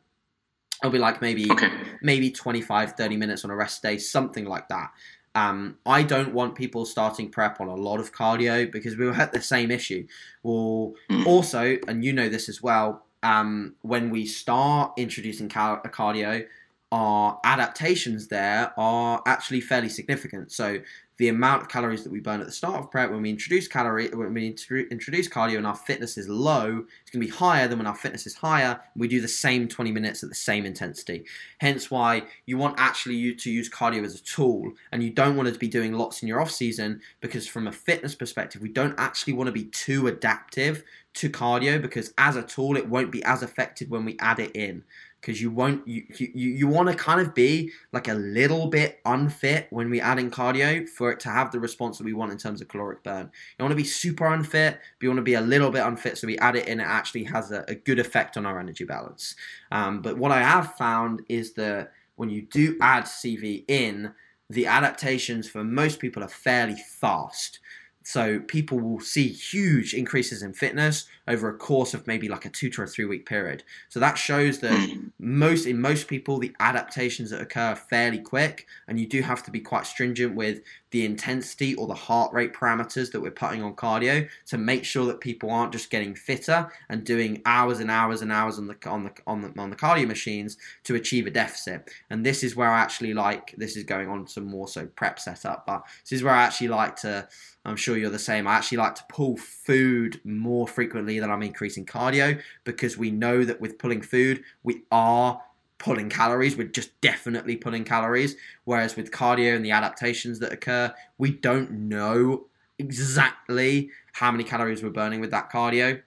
It'll 0.82 0.92
be 0.92 0.98
like 0.98 1.22
maybe 1.22 1.50
okay. 1.50 1.70
maybe 2.02 2.30
25, 2.30 2.92
30 2.92 3.16
minutes 3.16 3.44
on 3.44 3.50
a 3.50 3.56
rest 3.56 3.82
day, 3.82 3.98
something 3.98 4.44
like 4.44 4.68
that. 4.68 4.90
Um, 5.36 5.78
I 5.84 6.02
don't 6.02 6.32
want 6.32 6.54
people 6.54 6.84
starting 6.84 7.28
prep 7.28 7.60
on 7.60 7.68
a 7.68 7.74
lot 7.74 7.98
of 7.98 8.14
cardio 8.14 8.70
because 8.70 8.96
we 8.96 9.04
will 9.06 9.14
have 9.14 9.32
the 9.32 9.42
same 9.42 9.70
issue. 9.70 10.06
Well, 10.42 10.94
mm. 11.10 11.26
also, 11.26 11.76
and 11.88 12.04
you 12.04 12.12
know 12.12 12.28
this 12.28 12.48
as 12.48 12.62
well, 12.62 13.04
um, 13.24 13.74
when 13.82 14.10
we 14.10 14.26
start 14.26 14.92
introducing 14.96 15.48
car- 15.48 15.82
cardio, 15.86 16.46
our 16.92 17.40
adaptations 17.42 18.28
there 18.28 18.72
are 18.76 19.20
actually 19.26 19.60
fairly 19.60 19.88
significant. 19.88 20.52
So 20.52 20.78
the 21.18 21.28
amount 21.28 21.62
of 21.62 21.68
calories 21.68 22.02
that 22.04 22.12
we 22.12 22.20
burn 22.20 22.40
at 22.40 22.46
the 22.46 22.52
start 22.52 22.76
of 22.76 22.90
prep 22.90 23.10
when 23.10 23.22
we 23.22 23.30
introduce 23.30 23.68
calorie 23.68 24.08
when 24.08 24.34
we 24.34 24.46
introduce 24.46 25.28
cardio 25.28 25.58
and 25.58 25.66
our 25.66 25.76
fitness 25.76 26.16
is 26.18 26.28
low 26.28 26.84
it's 27.02 27.10
going 27.10 27.20
to 27.20 27.26
be 27.26 27.36
higher 27.36 27.68
than 27.68 27.78
when 27.78 27.86
our 27.86 27.94
fitness 27.94 28.26
is 28.26 28.34
higher 28.34 28.80
we 28.96 29.08
do 29.08 29.20
the 29.20 29.28
same 29.28 29.68
20 29.68 29.90
minutes 29.90 30.22
at 30.22 30.28
the 30.28 30.34
same 30.34 30.64
intensity. 30.64 31.24
Hence 31.58 31.90
why 31.90 32.24
you 32.46 32.56
want 32.56 32.78
actually 32.78 33.16
you 33.16 33.34
to 33.36 33.50
use 33.50 33.68
cardio 33.68 34.04
as 34.04 34.14
a 34.14 34.22
tool 34.22 34.72
and 34.92 35.02
you 35.02 35.10
don't 35.10 35.36
want 35.36 35.52
to 35.52 35.58
be 35.58 35.68
doing 35.68 35.92
lots 35.92 36.22
in 36.22 36.28
your 36.28 36.40
off 36.40 36.50
season 36.50 37.00
because 37.20 37.46
from 37.46 37.66
a 37.66 37.72
fitness 37.72 38.14
perspective 38.14 38.62
we 38.62 38.68
don't 38.68 38.94
actually 38.98 39.32
want 39.32 39.48
to 39.48 39.52
be 39.52 39.64
too 39.64 40.06
adaptive 40.06 40.84
to 41.14 41.30
cardio 41.30 41.80
because 41.80 42.12
as 42.18 42.36
a 42.36 42.42
tool 42.42 42.76
it 42.76 42.88
won't 42.88 43.12
be 43.12 43.22
as 43.24 43.42
effective 43.42 43.90
when 43.90 44.04
we 44.04 44.16
add 44.18 44.38
it 44.38 44.54
in 44.54 44.82
because 45.24 45.40
you 45.40 45.50
won't 45.50 45.86
you 45.88 46.04
you, 46.18 46.50
you 46.50 46.68
want 46.68 46.86
to 46.88 46.94
kind 46.94 47.18
of 47.18 47.34
be 47.34 47.72
like 47.92 48.08
a 48.08 48.14
little 48.14 48.66
bit 48.66 49.00
unfit 49.06 49.66
when 49.70 49.88
we 49.88 49.98
add 49.98 50.18
in 50.18 50.30
cardio 50.30 50.86
for 50.86 51.10
it 51.10 51.18
to 51.20 51.30
have 51.30 51.50
the 51.50 51.58
response 51.58 51.96
that 51.96 52.04
we 52.04 52.12
want 52.12 52.30
in 52.30 52.36
terms 52.36 52.60
of 52.60 52.68
caloric 52.68 53.02
burn. 53.02 53.30
You 53.58 53.62
want 53.62 53.72
to 53.72 53.76
be 53.76 53.84
super 53.84 54.26
unfit, 54.26 54.74
but 54.74 55.02
you 55.02 55.08
want 55.08 55.18
to 55.18 55.22
be 55.22 55.34
a 55.34 55.40
little 55.40 55.70
bit 55.70 55.82
unfit 55.82 56.18
so 56.18 56.26
we 56.26 56.36
add 56.38 56.56
it 56.56 56.68
in. 56.68 56.78
It 56.78 56.84
actually 56.84 57.24
has 57.24 57.50
a, 57.50 57.64
a 57.68 57.74
good 57.74 57.98
effect 57.98 58.36
on 58.36 58.44
our 58.44 58.60
energy 58.60 58.84
balance. 58.84 59.34
Um, 59.72 60.02
but 60.02 60.18
what 60.18 60.30
I 60.30 60.42
have 60.42 60.74
found 60.74 61.22
is 61.28 61.54
that 61.54 61.92
when 62.16 62.28
you 62.28 62.42
do 62.42 62.76
add 62.82 63.04
CV 63.04 63.64
in, 63.66 64.12
the 64.50 64.66
adaptations 64.66 65.48
for 65.48 65.64
most 65.64 66.00
people 66.00 66.22
are 66.22 66.28
fairly 66.28 66.76
fast. 66.76 67.60
So 68.02 68.40
people 68.40 68.78
will 68.78 69.00
see 69.00 69.28
huge 69.28 69.94
increases 69.94 70.42
in 70.42 70.52
fitness 70.52 71.06
over 71.26 71.48
a 71.48 71.56
course 71.56 71.94
of 71.94 72.06
maybe 72.06 72.28
like 72.28 72.44
a 72.44 72.50
two 72.50 72.70
to 72.70 72.82
a 72.82 72.86
three 72.86 73.04
week 73.04 73.26
period. 73.26 73.62
So 73.88 74.00
that 74.00 74.18
shows 74.18 74.58
that 74.60 74.72
hmm. 74.72 75.08
most 75.18 75.66
in 75.66 75.80
most 75.80 76.08
people 76.08 76.38
the 76.38 76.54
adaptations 76.60 77.30
that 77.30 77.40
occur 77.40 77.60
are 77.60 77.76
fairly 77.76 78.18
quick, 78.18 78.66
and 78.88 78.98
you 78.98 79.06
do 79.06 79.22
have 79.22 79.42
to 79.44 79.50
be 79.50 79.60
quite 79.60 79.86
stringent 79.86 80.34
with 80.34 80.60
the 80.90 81.04
intensity 81.04 81.74
or 81.74 81.88
the 81.88 81.94
heart 81.94 82.32
rate 82.32 82.54
parameters 82.54 83.10
that 83.10 83.20
we're 83.20 83.30
putting 83.30 83.62
on 83.62 83.74
cardio 83.74 84.28
to 84.46 84.56
make 84.56 84.84
sure 84.84 85.06
that 85.06 85.20
people 85.20 85.50
aren't 85.50 85.72
just 85.72 85.90
getting 85.90 86.14
fitter 86.14 86.70
and 86.88 87.04
doing 87.04 87.42
hours 87.46 87.80
and 87.80 87.90
hours 87.90 88.22
and 88.22 88.30
hours 88.30 88.58
on 88.58 88.68
the 88.68 88.76
on 88.86 89.04
the 89.04 89.12
on 89.26 89.42
the, 89.42 89.60
on 89.60 89.70
the 89.70 89.76
cardio 89.76 90.06
machines 90.06 90.56
to 90.84 90.94
achieve 90.94 91.26
a 91.26 91.30
deficit. 91.30 91.90
And 92.10 92.24
this 92.24 92.44
is 92.44 92.54
where 92.54 92.70
I 92.70 92.80
actually 92.80 93.14
like 93.14 93.54
this 93.56 93.76
is 93.76 93.84
going 93.84 94.08
on 94.08 94.26
some 94.26 94.44
more 94.44 94.68
so 94.68 94.86
prep 94.86 95.18
setup, 95.18 95.66
but 95.66 95.84
this 96.02 96.12
is 96.12 96.22
where 96.22 96.34
I 96.34 96.44
actually 96.44 96.68
like 96.68 96.96
to 96.96 97.26
I'm 97.66 97.76
sure 97.76 97.96
you're 97.96 98.10
the 98.10 98.18
same. 98.18 98.46
I 98.46 98.54
actually 98.54 98.78
like 98.78 98.94
to 98.96 99.04
pull 99.08 99.36
food 99.38 100.20
more 100.22 100.68
frequently 100.68 101.13
than 101.20 101.30
I'm 101.30 101.42
increasing 101.42 101.86
cardio 101.86 102.40
because 102.64 102.96
we 102.96 103.10
know 103.10 103.44
that 103.44 103.60
with 103.60 103.78
pulling 103.78 104.02
food, 104.02 104.42
we 104.62 104.82
are 104.90 105.40
pulling 105.78 106.08
calories. 106.08 106.56
We're 106.56 106.68
just 106.68 106.98
definitely 107.00 107.56
pulling 107.56 107.84
calories. 107.84 108.36
Whereas 108.64 108.96
with 108.96 109.10
cardio 109.10 109.54
and 109.54 109.64
the 109.64 109.70
adaptations 109.70 110.38
that 110.38 110.52
occur, 110.52 110.94
we 111.18 111.30
don't 111.30 111.70
know 111.70 112.46
exactly 112.78 113.90
how 114.14 114.30
many 114.30 114.44
calories 114.44 114.82
we're 114.82 114.90
burning 114.90 115.20
with 115.20 115.30
that 115.30 115.50
cardio. 115.50 116.00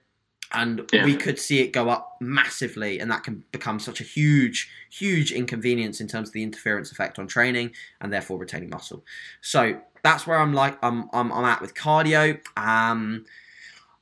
And 0.52 0.88
yeah. 0.92 1.04
we 1.04 1.14
could 1.14 1.38
see 1.38 1.60
it 1.60 1.74
go 1.74 1.90
up 1.90 2.16
massively, 2.22 2.98
and 2.98 3.10
that 3.10 3.22
can 3.22 3.44
become 3.52 3.78
such 3.78 4.00
a 4.00 4.04
huge, 4.04 4.70
huge 4.90 5.30
inconvenience 5.30 6.00
in 6.00 6.08
terms 6.08 6.30
of 6.30 6.32
the 6.32 6.42
interference 6.42 6.90
effect 6.90 7.18
on 7.18 7.26
training 7.26 7.72
and 8.00 8.10
therefore 8.10 8.38
retaining 8.38 8.70
muscle. 8.70 9.04
So 9.42 9.78
that's 10.02 10.26
where 10.26 10.38
I'm 10.38 10.54
like 10.54 10.78
I'm 10.82 11.10
I'm, 11.12 11.30
I'm 11.32 11.44
at 11.44 11.60
with 11.60 11.74
cardio. 11.74 12.40
Um, 12.56 13.26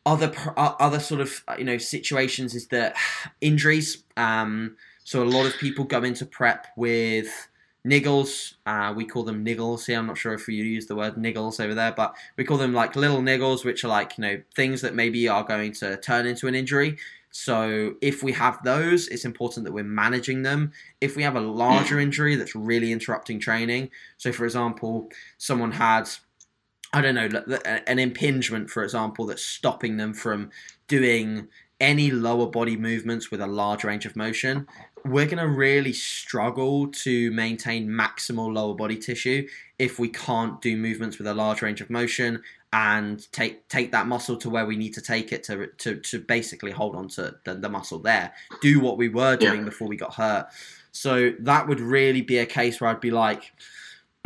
other 0.07 0.33
other 0.57 1.01
sort 1.01 1.21
of 1.21 1.43
uh, 1.49 1.57
you 1.59 1.65
know 1.65 1.77
situations 1.77 2.55
is 2.55 2.69
that 2.69 2.97
injuries. 3.41 4.05
Um, 4.17 4.77
so 5.05 5.23
a 5.23 5.25
lot 5.25 5.47
of 5.47 5.57
people 5.59 5.85
go 5.85 6.03
into 6.03 6.25
prep 6.25 6.69
with 6.77 7.49
niggles. 7.87 8.55
Uh, 8.65 8.93
we 8.97 9.05
call 9.05 9.23
them 9.23 9.45
niggles 9.45 9.87
here. 9.87 9.99
I'm 9.99 10.07
not 10.07 10.19
sure 10.19 10.33
if 10.33 10.49
you 10.49 10.65
use 10.65 10.87
the 10.87 10.97
word 10.97 11.15
niggles 11.15 11.61
over 11.61 11.75
there, 11.75 11.93
but 11.93 12.17
we 12.37 12.45
call 12.45 12.57
them 12.57 12.73
like 12.73 12.97
little 12.97 13.21
niggles, 13.21 13.65
which 13.65 13.85
are 13.85 13.89
like 13.89 14.17
you 14.17 14.23
know 14.23 14.43
things 14.55 14.81
that 14.81 14.95
maybe 14.95 15.29
are 15.29 15.45
going 15.45 15.73
to 15.75 15.97
turn 15.99 16.27
into 16.27 16.47
an 16.47 16.55
injury. 16.55 16.97
So 17.31 17.97
if 18.01 18.23
we 18.23 18.33
have 18.33 18.63
those, 18.63 19.09
it's 19.09 19.27
important 19.27 19.67
that 19.67 19.73
we're 19.73 19.85
managing 19.85 20.43
them. 20.43 20.73
If 21.03 21.17
we 21.17 21.23
have 21.23 21.37
a 21.37 21.41
larger 21.41 22.01
injury 22.07 22.35
that's 22.35 22.55
really 22.55 22.93
interrupting 22.93 23.39
training, 23.41 23.91
so 24.17 24.33
for 24.33 24.45
example, 24.47 25.11
someone 25.37 25.73
had 25.73 26.09
I 26.93 27.01
don't 27.01 27.15
know, 27.15 27.29
an 27.87 27.99
impingement, 27.99 28.71
for 28.71 28.83
example, 28.85 29.27
that's 29.27 29.45
stopping 29.45 29.97
them 29.97 30.15
from 30.15 30.51
doing 30.89 31.49
any 31.81 32.11
lower 32.11 32.47
body 32.47 32.77
movements 32.77 33.31
with 33.31 33.41
a 33.41 33.47
large 33.47 33.85
range 33.85 34.07
of 34.07 34.17
motion, 34.17 34.67
we're 35.05 35.27
going 35.27 35.39
to 35.39 35.49
really 35.49 35.93
struggle 35.93 36.89
to 36.89 37.31
maintain 37.33 37.89
maximal 37.89 38.53
lower 38.53 38.75
body 38.75 38.97
tissue 38.97 39.47
if 39.79 39.99
we 39.99 40.09
can't 40.09 40.61
do 40.61 40.77
movements 40.77 41.19
with 41.19 41.27
a 41.27 41.35
large 41.35 41.63
range 41.63 41.81
of 41.81 41.91
motion 41.91 42.43
and 42.73 43.31
take 43.33 43.69
take 43.69 43.93
that 43.93 44.07
muscle 44.07 44.37
to 44.37 44.51
where 44.51 44.67
we 44.67 44.77
need 44.77 44.93
to 44.93 45.01
take 45.01 45.33
it 45.33 45.45
to 45.45 45.69
to, 45.79 45.97
to 46.01 46.19
basically 46.19 46.73
hold 46.73 46.97
on 46.97 47.09
to 47.09 47.35
the, 47.45 47.55
the 47.55 47.69
muscle 47.69 47.99
there 47.99 48.33
do 48.61 48.81
what 48.81 48.99
we 48.99 49.09
were 49.09 49.37
doing 49.37 49.61
yeah. 49.61 49.65
before 49.65 49.87
we 49.87 49.97
got 49.97 50.15
hurt 50.15 50.49
so 50.91 51.33
that 51.39 51.69
would 51.69 51.81
really 51.81 52.23
be 52.23 52.39
a 52.39 52.47
case 52.47 52.81
where 52.81 52.91
i'd 52.91 53.01
be 53.01 53.13
like 53.13 53.53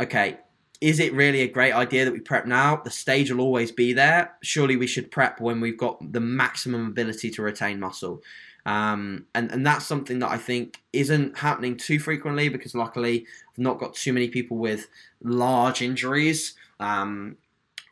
okay 0.01 0.37
is 0.81 0.99
it 0.99 1.13
really 1.13 1.41
a 1.41 1.47
great 1.47 1.73
idea 1.73 2.03
that 2.05 2.11
we 2.11 2.19
prep 2.19 2.47
now? 2.47 2.77
The 2.77 2.89
stage 2.89 3.31
will 3.31 3.41
always 3.41 3.71
be 3.71 3.93
there. 3.93 4.33
Surely 4.41 4.75
we 4.75 4.87
should 4.87 5.11
prep 5.11 5.39
when 5.39 5.61
we've 5.61 5.77
got 5.77 6.11
the 6.11 6.19
maximum 6.19 6.87
ability 6.87 7.29
to 7.31 7.43
retain 7.43 7.79
muscle. 7.79 8.21
Um, 8.65 9.25
and, 9.35 9.51
and 9.51 9.65
that's 9.65 9.85
something 9.85 10.19
that 10.19 10.31
I 10.31 10.37
think 10.37 10.81
isn't 10.91 11.37
happening 11.37 11.77
too 11.77 11.99
frequently 11.99 12.49
because 12.49 12.75
luckily 12.75 13.25
I've 13.51 13.59
not 13.59 13.79
got 13.79 13.93
too 13.93 14.11
many 14.11 14.27
people 14.27 14.57
with 14.57 14.87
large 15.23 15.83
injuries. 15.83 16.55
Um, 16.79 17.37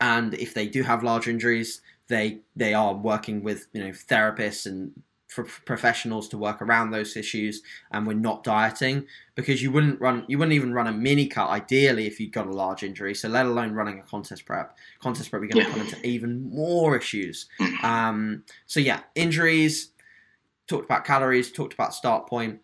and 0.00 0.34
if 0.34 0.54
they 0.54 0.66
do 0.66 0.82
have 0.82 1.04
large 1.04 1.28
injuries, 1.28 1.82
they 2.08 2.40
they 2.56 2.74
are 2.74 2.94
working 2.94 3.42
with 3.42 3.68
you 3.72 3.84
know 3.84 3.90
therapists 3.90 4.66
and 4.66 4.92
for 5.30 5.44
professionals 5.64 6.28
to 6.28 6.36
work 6.36 6.60
around 6.60 6.90
those 6.90 7.16
issues 7.16 7.62
and 7.92 8.04
we're 8.04 8.14
not 8.14 8.42
dieting 8.42 9.06
because 9.36 9.62
you 9.62 9.70
wouldn't 9.70 10.00
run 10.00 10.24
you 10.28 10.36
wouldn't 10.36 10.54
even 10.54 10.74
run 10.74 10.88
a 10.88 10.92
mini 10.92 11.28
cut 11.28 11.48
ideally 11.48 12.06
if 12.06 12.18
you've 12.18 12.32
got 12.32 12.48
a 12.48 12.52
large 12.52 12.82
injury 12.82 13.14
so 13.14 13.28
let 13.28 13.46
alone 13.46 13.72
running 13.72 14.00
a 14.00 14.02
contest 14.02 14.44
prep 14.44 14.76
contest 14.98 15.30
prep 15.30 15.40
you're 15.42 15.50
going 15.50 15.64
to 15.64 15.70
yeah. 15.70 15.76
come 15.76 15.86
into 15.86 16.04
even 16.04 16.50
more 16.50 16.96
issues 16.96 17.46
mm. 17.60 17.84
um, 17.84 18.42
so 18.66 18.80
yeah 18.80 19.00
injuries 19.14 19.92
talked 20.66 20.84
about 20.84 21.04
calories 21.04 21.52
talked 21.52 21.74
about 21.74 21.94
start 21.94 22.26
point 22.26 22.60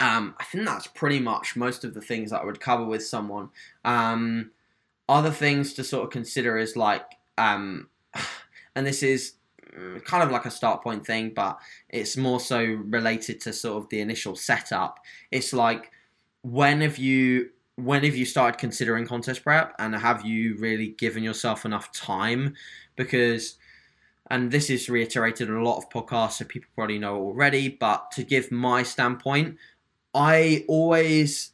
um, 0.00 0.34
I 0.38 0.44
think 0.44 0.64
that's 0.64 0.86
pretty 0.86 1.18
much 1.18 1.56
most 1.56 1.84
of 1.84 1.92
the 1.92 2.00
things 2.00 2.30
that 2.30 2.42
I 2.42 2.44
would 2.44 2.60
cover 2.60 2.84
with 2.84 3.04
someone. 3.04 3.50
Um, 3.84 4.52
other 5.08 5.30
things 5.32 5.72
to 5.74 5.82
sort 5.82 6.04
of 6.04 6.10
consider 6.10 6.56
is 6.56 6.76
like, 6.76 7.04
um, 7.36 7.88
and 8.76 8.86
this 8.86 9.02
is 9.02 9.34
Mm. 9.78 10.04
kind 10.04 10.22
of 10.22 10.30
like 10.30 10.44
a 10.46 10.50
start 10.50 10.82
point 10.82 11.06
thing, 11.06 11.32
but 11.34 11.58
it's 11.88 12.16
more 12.16 12.40
so 12.40 12.62
related 12.62 13.40
to 13.42 13.52
sort 13.52 13.82
of 13.82 13.88
the 13.90 14.00
initial 14.00 14.34
setup. 14.34 14.98
It's 15.30 15.52
like, 15.52 15.90
when 16.42 16.80
have 16.80 16.98
you 16.98 17.50
when 17.76 18.02
have 18.02 18.16
you 18.16 18.24
started 18.24 18.58
considering 18.58 19.06
contest 19.06 19.44
prep 19.44 19.72
and 19.78 19.94
have 19.94 20.24
you 20.24 20.56
really 20.58 20.88
given 20.88 21.22
yourself 21.22 21.64
enough 21.64 21.92
time 21.92 22.54
because 22.96 23.56
and 24.30 24.50
this 24.50 24.68
is 24.68 24.88
reiterated 24.88 25.48
in 25.48 25.54
a 25.54 25.62
lot 25.62 25.78
of 25.78 25.88
podcasts 25.90 26.32
so 26.32 26.44
people 26.44 26.68
probably 26.74 26.98
know 26.98 27.16
already 27.16 27.68
but 27.68 28.10
to 28.10 28.24
give 28.24 28.50
my 28.50 28.82
standpoint 28.82 29.56
I 30.14 30.64
always 30.68 31.52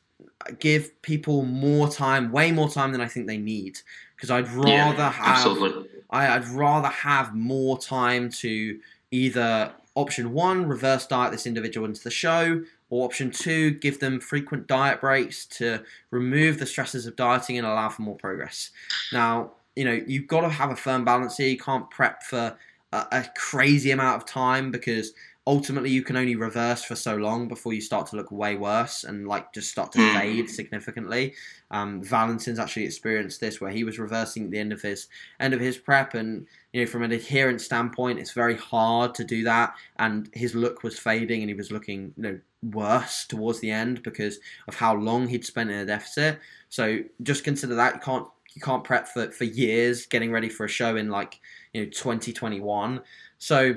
give 0.59 1.01
people 1.03 1.45
more 1.45 1.89
time, 1.89 2.31
way 2.31 2.53
more 2.53 2.71
time 2.71 2.93
than 2.93 3.01
I 3.01 3.09
think 3.09 3.27
they 3.27 3.39
need, 3.39 3.79
because 4.17 4.31
I'd 4.31 4.49
rather 4.49 4.71
yeah, 4.71 5.11
have 5.11 5.37
absolutely. 5.39 5.89
I, 6.15 6.39
would 6.39 6.49
rather 6.49 6.89
have 6.89 7.35
more 7.35 7.79
time 7.79 8.31
to 8.31 8.79
either 9.11 9.73
option 9.97 10.33
one 10.33 10.67
reverse 10.67 11.07
diet 11.07 11.33
this 11.33 11.47
individual 11.47 11.87
into 11.87 12.03
the 12.03 12.11
show, 12.11 12.63
or 12.91 13.05
option 13.05 13.31
two 13.31 13.73
give 13.73 13.99
them 13.99 14.21
frequent 14.21 14.67
diet 14.67 15.01
breaks 15.01 15.47
to 15.47 15.83
remove 16.11 16.59
the 16.59 16.67
stresses 16.67 17.07
of 17.07 17.17
dieting 17.17 17.59
and 17.59 17.67
allow 17.67 17.89
for 17.89 18.03
more 18.03 18.17
progress. 18.17 18.71
Now, 19.13 19.53
you 19.75 19.85
know 19.85 20.01
you've 20.07 20.29
got 20.29 20.43
to 20.43 20.49
have 20.49 20.71
a 20.71 20.77
firm 20.77 21.05
balance 21.05 21.37
here. 21.37 21.49
You 21.49 21.59
can't 21.59 21.91
prep 21.91 22.23
for 22.23 22.57
a, 22.93 23.07
a 23.11 23.25
crazy 23.37 23.91
amount 23.91 24.23
of 24.23 24.27
time 24.29 24.71
because 24.71 25.13
ultimately 25.47 25.91
you 25.91 26.03
can 26.03 26.17
only 26.17 26.37
reverse 26.37 26.85
for 26.85 26.97
so 26.97 27.17
long 27.17 27.49
before 27.49 27.75
you 27.75 27.81
start 27.81 28.07
to 28.07 28.17
look 28.17 28.31
way 28.31 28.57
worse 28.57 29.05
and 29.05 29.29
like 29.29 29.53
just 29.53 29.71
start 29.71 29.93
to 29.93 29.99
hmm. 29.99 30.19
fade 30.19 30.49
significantly. 30.49 31.35
Um, 31.71 32.03
Valentin's 32.03 32.59
actually 32.59 32.85
experienced 32.85 33.41
this 33.41 33.61
where 33.61 33.71
he 33.71 33.85
was 33.85 33.99
reversing 33.99 34.45
at 34.45 34.51
the 34.51 34.59
end 34.59 34.73
of 34.73 34.81
his 34.81 35.09
end 35.41 35.53
of 35.53 35.61
his 35.61 35.77
prep, 35.77 36.15
and 36.15 36.47
you 36.73 36.83
know 36.83 36.91
from 36.91 37.03
an 37.03 37.13
adherence 37.13 37.65
standpoint, 37.65 38.19
it's 38.19 38.33
very 38.33 38.57
hard 38.57 39.15
to 39.17 39.25
do 39.25 39.45
that. 39.45 39.75
And 39.99 40.31
his 40.33 40.55
look 40.55 40.83
was 40.83 40.99
fading, 40.99 41.43
and 41.43 41.51
he 41.51 41.55
was 41.55 41.71
looking 41.71 42.15
you 42.17 42.23
know 42.23 42.41
worse 42.73 43.27
towards 43.27 43.61
the 43.61 43.71
end 43.71 44.03
because 44.03 44.39
of 44.67 44.75
how 44.75 44.95
long 44.95 45.29
he'd 45.29 45.45
spent 45.45 45.71
in 45.71 45.77
a 45.77 45.85
deficit. 45.85 46.39
So 46.71 47.01
just 47.23 47.45
consider 47.45 47.75
that 47.75 47.95
you 47.95 48.01
can't 48.01 48.27
you 48.55 48.63
can't 48.63 48.85
prep 48.85 49.09
for 49.09 49.31
for 49.31 49.45
years 49.45 50.07
getting 50.07 50.33
ready 50.33 50.49
for 50.49 50.65
a 50.65 50.69
show 50.69 50.97
in 50.97 51.11
like 51.11 51.39
you 51.75 51.83
know 51.83 51.91
2021. 51.91 53.03
So 53.39 53.75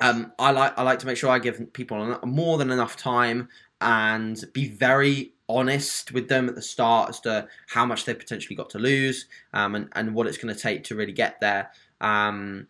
um, 0.00 0.32
I 0.38 0.50
like 0.50 0.78
I 0.78 0.82
like 0.82 0.98
to 1.00 1.06
make 1.06 1.16
sure 1.16 1.30
I 1.30 1.38
give 1.38 1.72
people 1.72 2.18
more 2.24 2.58
than 2.58 2.70
enough 2.70 2.96
time 2.96 3.48
and 3.80 4.42
be 4.52 4.68
very 4.68 5.34
honest 5.48 6.12
with 6.12 6.28
them 6.28 6.48
at 6.48 6.54
the 6.54 6.62
start 6.62 7.10
as 7.10 7.20
to 7.20 7.46
how 7.68 7.84
much 7.84 8.04
they 8.04 8.14
potentially 8.14 8.56
got 8.56 8.70
to 8.70 8.78
lose 8.78 9.26
um, 9.52 9.74
and, 9.74 9.88
and 9.92 10.14
what 10.14 10.26
it's 10.26 10.38
going 10.38 10.54
to 10.54 10.60
take 10.60 10.84
to 10.84 10.94
really 10.94 11.12
get 11.12 11.38
there. 11.40 11.70
Um, 12.00 12.66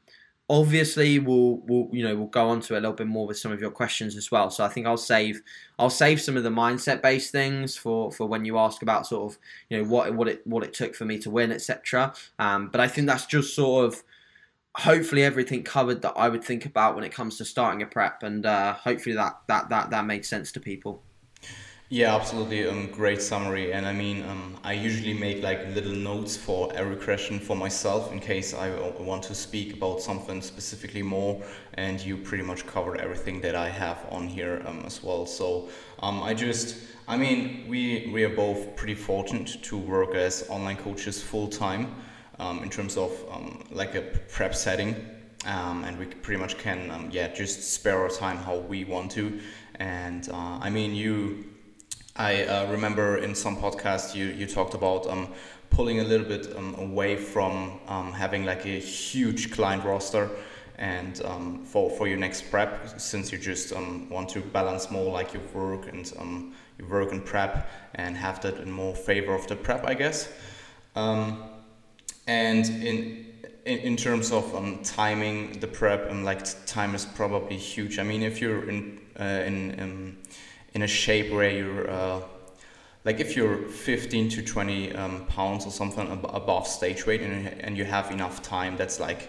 obviously, 0.51 1.19
we'll, 1.19 1.59
we'll 1.67 1.89
you 1.93 2.03
know 2.03 2.17
we'll 2.17 2.27
go 2.27 2.49
on 2.49 2.61
to 2.63 2.75
a 2.75 2.81
little 2.81 2.93
bit 2.93 3.07
more 3.07 3.27
with 3.27 3.39
some 3.39 3.53
of 3.53 3.61
your 3.61 3.71
questions 3.71 4.17
as 4.17 4.31
well. 4.31 4.51
So 4.51 4.65
I 4.65 4.69
think 4.69 4.87
I'll 4.87 4.97
save 4.97 5.43
I'll 5.79 5.91
save 5.91 6.21
some 6.21 6.37
of 6.37 6.43
the 6.43 6.51
mindset 6.51 7.03
based 7.03 7.33
things 7.33 7.77
for, 7.77 8.13
for 8.13 8.27
when 8.27 8.45
you 8.45 8.59
ask 8.59 8.83
about 8.83 9.07
sort 9.07 9.33
of 9.33 9.39
you 9.69 9.79
know 9.79 9.89
what 9.89 10.15
what 10.15 10.29
it 10.29 10.47
what 10.47 10.65
it 10.65 10.75
took 10.75 10.95
for 10.95 11.05
me 11.05 11.19
to 11.21 11.31
win, 11.31 11.53
etc. 11.53 12.15
Um, 12.39 12.69
but 12.69 12.81
I 12.81 12.89
think 12.89 13.07
that's 13.07 13.27
just 13.27 13.55
sort 13.55 13.87
of 13.87 14.03
hopefully 14.77 15.23
everything 15.23 15.63
covered 15.63 16.03
that 16.03 16.15
I 16.17 16.29
would 16.29 16.43
think 16.45 16.67
about 16.67 16.95
when 16.95 17.05
it 17.05 17.13
comes 17.13 17.39
to 17.39 17.45
starting 17.45 17.83
a 17.83 17.87
prep, 17.87 18.23
and 18.23 18.45
uh, 18.45 18.75
hopefully 18.75 19.15
that 19.17 19.41
that 19.47 19.69
that 19.69 19.91
that 19.91 20.05
makes 20.05 20.29
sense 20.29 20.53
to 20.53 20.61
people. 20.61 21.03
Yeah, 21.91 22.17
absolutely. 22.17 22.67
Um, 22.67 22.87
great 22.89 23.21
summary. 23.21 23.73
And 23.73 23.87
I 23.87 23.93
mean, 23.93 24.25
um, 24.25 24.57
I 24.65 24.73
usually 24.73 25.13
make 25.13 25.43
like 25.43 25.69
little 25.75 25.93
notes 25.93 26.35
for 26.35 26.73
every 26.75 26.97
question 26.97 27.39
for 27.39 27.55
myself 27.55 28.11
in 28.11 28.21
case 28.21 28.55
I 28.55 28.71
want 28.99 29.23
to 29.25 29.35
speak 29.35 29.75
about 29.75 30.01
something 30.01 30.41
specifically 30.41 31.03
more. 31.03 31.43
And 31.75 32.01
you 32.01 32.17
pretty 32.17 32.43
much 32.43 32.67
covered 32.67 33.01
everything 33.01 33.41
that 33.43 33.55
I 33.55 33.69
have 33.69 33.99
on 34.11 34.27
here 34.27 34.63
um, 34.67 34.83
as 34.87 35.05
well. 35.05 35.27
So 35.27 35.69
um, 36.03 36.23
I 36.23 36.33
just, 36.33 36.79
I 37.07 37.19
mean, 37.19 37.67
we 37.69 38.11
we 38.13 38.25
are 38.25 38.35
both 38.35 38.75
pretty 38.77 38.95
fortunate 38.95 39.63
to 39.63 39.77
work 39.77 40.15
as 40.15 40.47
online 40.49 40.79
coaches 40.79 41.23
full 41.23 41.49
time 41.49 41.95
um, 42.39 42.63
in 42.63 42.71
terms 42.71 42.97
of 42.97 43.13
um, 43.31 43.65
like 43.71 43.95
a 43.95 44.03
prep 44.03 44.55
setting. 44.55 44.95
Um, 45.47 45.85
and 45.85 45.99
we 45.99 46.07
pretty 46.07 46.41
much 46.41 46.57
can, 46.57 46.91
um, 46.91 47.11
yeah, 47.13 47.29
just 47.29 47.75
spare 47.75 47.99
our 47.99 48.09
time 48.09 48.39
how 48.39 48.57
we 48.57 48.85
want 48.85 49.11
to. 49.13 49.41
And 49.75 50.27
uh, 50.31 50.59
I 50.61 50.71
mean, 50.71 50.95
you, 50.95 51.45
I 52.17 52.45
uh, 52.45 52.71
remember 52.71 53.19
in 53.19 53.35
some 53.35 53.57
podcast 53.57 54.15
you, 54.15 54.27
you 54.27 54.47
talked 54.47 54.73
about 54.73 55.07
um, 55.07 55.29
pulling 55.69 56.01
a 56.01 56.05
little 56.05 56.27
bit 56.27 56.57
um, 56.57 56.75
away 56.77 57.17
from 57.17 57.79
having 58.15 58.47
like 58.47 58.65
a 58.65 58.79
huge 58.79 59.53
client 59.53 59.85
roster 59.85 60.31
and 60.79 61.23
um, 61.25 61.65
for, 61.65 61.91
for 61.91 62.09
your 62.09 62.17
next 62.17 62.51
prep 62.51 63.01
since 63.01 63.31
you 63.31 63.39
just 63.39 63.73
um, 63.73 64.09
want 64.11 64.29
to 64.29 64.41
balance 64.41 64.91
more 64.91 65.13
like 65.13 65.33
your 65.33 65.43
work 65.53 65.89
and 65.93 66.13
um, 66.19 66.53
your 66.79 66.89
work 66.89 67.13
and 67.13 67.25
prep 67.25 67.71
and 67.95 68.17
have 68.17 68.41
that 68.41 68.59
in 68.59 68.71
more 68.71 68.95
favor 68.95 69.35
of 69.35 69.47
the 69.47 69.57
prep 69.57 69.87
I 69.87 69.95
guess 69.95 70.29
and 72.27 72.67
in 72.67 73.25
in, 73.65 73.79
in 73.79 73.97
terms 73.97 74.31
of 74.31 74.55
um, 74.55 74.81
timing 74.83 75.59
the 75.61 75.67
prep, 75.67 76.11
um, 76.11 76.23
like 76.25 76.45
time 76.67 76.95
is 76.95 77.05
probably 77.05 77.57
huge. 77.57 77.99
I 77.99 78.03
mean, 78.03 78.23
if 78.23 78.41
you're 78.41 78.69
in 78.69 79.01
uh, 79.19 79.43
in 79.47 79.81
um, 79.81 80.17
in 80.75 80.83
a 80.83 80.87
shape 80.87 81.33
where 81.33 81.51
you're 81.51 81.91
uh, 81.91 82.21
like 83.05 83.21
if 83.21 83.37
you're 83.37 83.69
15 83.69 84.31
to 84.31 84.43
20 84.43 84.95
um, 84.95 85.27
pounds 85.27 85.67
or 85.67 85.71
something 85.71 86.11
ab- 86.11 86.31
above 86.33 86.67
stage 86.67 87.07
weight 87.07 87.21
and, 87.21 87.49
and 87.61 87.77
you 87.77 87.85
have 87.85 88.11
enough 88.11 88.43
time, 88.43 88.77
that's 88.77 88.99
like 88.99 89.29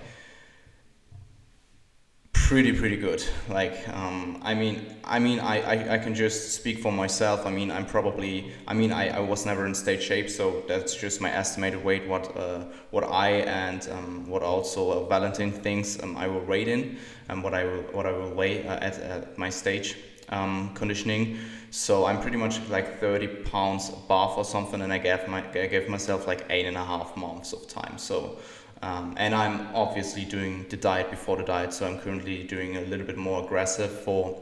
pretty 2.45 2.71
pretty 2.71 2.95
good. 2.95 3.23
Like 3.49 3.75
um, 3.89 4.39
i 4.43 4.53
mean 4.53 4.75
i 5.03 5.17
mean 5.17 5.39
I, 5.39 5.55
I 5.73 5.93
i 5.95 5.97
can 5.97 6.13
just 6.13 6.53
speak 6.53 6.77
for 6.79 6.91
myself. 6.91 7.45
I 7.47 7.51
mean 7.51 7.71
i'm 7.71 7.88
probably 7.88 8.53
i 8.67 8.73
mean 8.73 8.91
i, 8.91 9.17
I 9.17 9.19
was 9.19 9.47
never 9.47 9.65
in 9.65 9.73
state 9.73 10.01
shape 10.03 10.29
so 10.29 10.63
that's 10.67 10.93
just 10.93 11.21
my 11.21 11.31
estimated 11.31 11.84
weight 11.84 12.08
what 12.08 12.38
uh, 12.38 12.65
what 12.91 13.03
i 13.05 13.29
and 13.63 13.81
um, 13.91 14.29
what 14.29 14.43
also 14.43 14.91
uh, 14.91 15.08
valentin 15.08 15.51
thinks 15.51 16.01
um, 16.03 16.15
i 16.17 16.27
will 16.27 16.45
rate 16.53 16.67
in 16.67 16.97
and 17.29 17.43
what 17.43 17.55
i 17.55 17.63
will 17.63 17.84
what 17.95 18.05
i 18.05 18.12
will 18.12 18.31
weigh 18.31 18.67
uh, 18.67 18.75
at, 18.75 18.99
at 18.99 19.38
my 19.38 19.49
stage 19.49 19.97
um, 20.29 20.71
conditioning. 20.75 21.38
So 21.71 22.05
i'm 22.05 22.21
pretty 22.21 22.38
much 22.38 22.55
like 22.69 22.99
30 22.99 23.27
pounds 23.51 23.89
above 23.89 24.38
or 24.38 24.45
something 24.45 24.81
and 24.81 24.93
i 24.93 24.99
gave 24.99 25.27
my 25.27 25.43
i 25.63 25.67
gave 25.67 25.89
myself 25.89 26.27
like 26.27 26.45
eight 26.49 26.65
and 26.65 26.77
a 26.77 26.86
half 26.86 27.17
months 27.17 27.53
of 27.53 27.67
time. 27.67 27.97
So 27.97 28.38
um, 28.86 29.15
and 29.17 29.34
I'm 29.34 29.67
obviously 29.74 30.26
doing 30.26 30.67
the 30.69 30.78
diet 30.78 31.10
before 31.10 31.38
the 31.38 31.43
diet, 31.43 31.74
so 31.74 31.88
I'm 31.88 31.98
currently 31.98 32.43
doing 32.43 32.78
a 32.78 32.82
little 32.82 33.06
bit 33.08 33.17
more 33.17 33.43
aggressive 33.43 33.89
for 33.89 34.39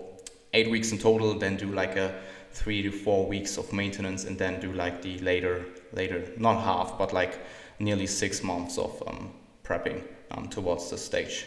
eight 0.53 0.69
weeks 0.69 0.91
in 0.91 0.97
total, 0.97 1.33
then 1.39 1.55
do 1.55 1.67
like 1.67 1.95
a 1.95 2.13
three 2.51 2.81
to 2.81 2.91
four 2.91 3.25
weeks 3.25 3.57
of 3.57 3.71
maintenance, 3.71 4.25
and 4.25 4.37
then 4.37 4.59
do 4.59 4.73
like 4.73 5.01
the 5.01 5.17
later, 5.19 5.63
later, 5.93 6.25
not 6.37 6.61
half, 6.61 6.97
but 6.97 7.13
like 7.13 7.39
nearly 7.79 8.05
six 8.05 8.43
months 8.43 8.77
of 8.77 9.01
um, 9.07 9.31
prepping 9.63 10.03
um, 10.31 10.49
towards 10.49 10.89
the 10.89 10.97
stage. 10.97 11.45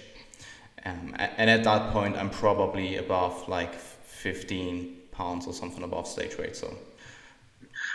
Um, 0.87 1.15
and 1.19 1.51
at 1.51 1.65
that 1.65 1.93
point, 1.93 2.17
I'm 2.17 2.31
probably 2.31 2.97
above 2.97 3.47
like 3.47 3.75
15 3.75 4.97
pounds 5.13 5.47
or 5.47 5.53
something 5.53 5.83
above 5.83 6.09
stage 6.09 6.39
weight. 6.39 6.57
So. 6.57 6.75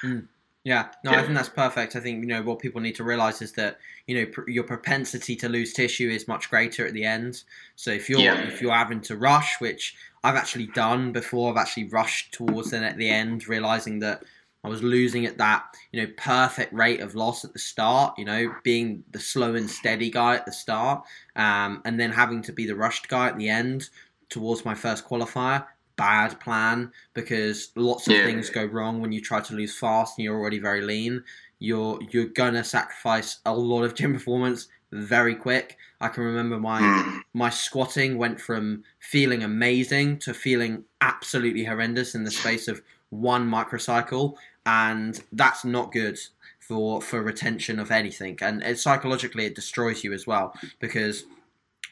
Mm. 0.04 0.28
Yeah, 0.64 0.90
no. 1.04 1.12
I 1.12 1.24
think 1.24 1.34
that's 1.34 1.50
perfect. 1.50 1.96
I 1.96 2.00
think 2.00 2.22
you 2.22 2.28
know 2.28 2.44
what 2.44 2.60
people 2.60 2.82
need 2.82 2.96
to 2.96 3.04
realize 3.04 3.42
is 3.42 3.52
that 3.54 3.80
you 4.06 4.16
know 4.16 4.26
pr- 4.28 4.50
your 4.50 4.64
propensity 4.64 5.36
to 5.38 5.50
lose 5.50 5.74
tissue 5.74 6.10
is 6.10 6.28
much 6.28 6.52
greater 6.52 6.86
at 6.86 6.94
the 6.94 7.04
end. 7.04 7.44
So 7.76 7.90
if 7.90 8.10
you're 8.10 8.20
yeah. 8.20 8.40
if 8.42 8.62
you're 8.62 8.72
having 8.72 9.02
to 9.02 9.18
rush, 9.18 9.60
which 9.60 9.96
I've 10.24 10.36
actually 10.36 10.68
done 10.68 11.14
before, 11.14 11.52
I've 11.52 11.58
actually 11.58 11.90
rushed 11.90 12.34
towards 12.34 12.70
the 12.72 12.78
at 12.78 12.98
the 12.98 13.10
end, 13.10 13.48
realizing 13.48 14.00
that 14.00 14.24
I 14.64 14.70
was 14.70 14.84
losing 14.84 15.26
at 15.26 15.40
that 15.40 15.64
you 15.92 16.02
know 16.04 16.12
perfect 16.16 16.74
rate 16.74 17.00
of 17.00 17.16
loss 17.16 17.44
at 17.44 17.54
the 17.54 17.60
start. 17.60 18.20
You 18.20 18.26
know, 18.26 18.54
being 18.64 19.04
the 19.10 19.20
slow 19.20 19.56
and 19.56 19.68
steady 19.68 20.12
guy 20.12 20.36
at 20.36 20.46
the 20.46 20.52
start, 20.52 21.04
um, 21.36 21.82
and 21.86 22.00
then 22.00 22.12
having 22.12 22.44
to 22.44 22.54
be 22.54 22.68
the 22.68 22.76
rushed 22.76 23.08
guy 23.08 23.30
at 23.30 23.38
the 23.38 23.50
end 23.50 23.90
towards 24.30 24.64
my 24.64 24.76
first 24.76 25.08
qualifier 25.10 25.66
bad 26.02 26.40
plan 26.40 26.92
because 27.14 27.72
lots 27.76 28.08
of 28.08 28.14
yeah. 28.14 28.26
things 28.26 28.50
go 28.50 28.66
wrong 28.66 29.02
when 29.02 29.12
you 29.12 29.22
try 29.22 29.40
to 29.40 29.54
lose 29.54 29.78
fast 29.78 30.18
and 30.18 30.26
you're 30.26 30.40
already 30.40 30.58
very 30.60 30.82
lean. 30.82 31.24
You're 31.60 32.00
you're 32.10 32.34
gonna 32.42 32.64
sacrifice 32.64 33.40
a 33.46 33.56
lot 33.56 33.84
of 33.84 33.94
gym 33.94 34.14
performance 34.18 34.68
very 34.92 35.36
quick. 35.36 35.78
I 36.02 36.08
can 36.08 36.24
remember 36.24 36.58
my 36.60 36.82
Mm. 36.82 37.22
my 37.34 37.50
squatting 37.52 38.18
went 38.18 38.42
from 38.42 38.84
feeling 39.00 39.44
amazing 39.44 40.18
to 40.20 40.34
feeling 40.34 40.86
absolutely 41.02 41.66
horrendous 41.66 42.16
in 42.16 42.24
the 42.24 42.32
space 42.32 42.68
of 42.68 42.82
one 43.12 43.48
microcycle, 43.48 44.36
and 44.66 45.22
that's 45.32 45.64
not 45.64 45.92
good 45.92 46.18
for 46.60 47.02
for 47.02 47.22
retention 47.22 47.78
of 47.80 47.92
anything. 47.92 48.38
And 48.42 48.64
it, 48.64 48.80
psychologically, 48.80 49.46
it 49.46 49.56
destroys 49.56 50.04
you 50.04 50.14
as 50.14 50.26
well 50.26 50.56
because 50.80 51.26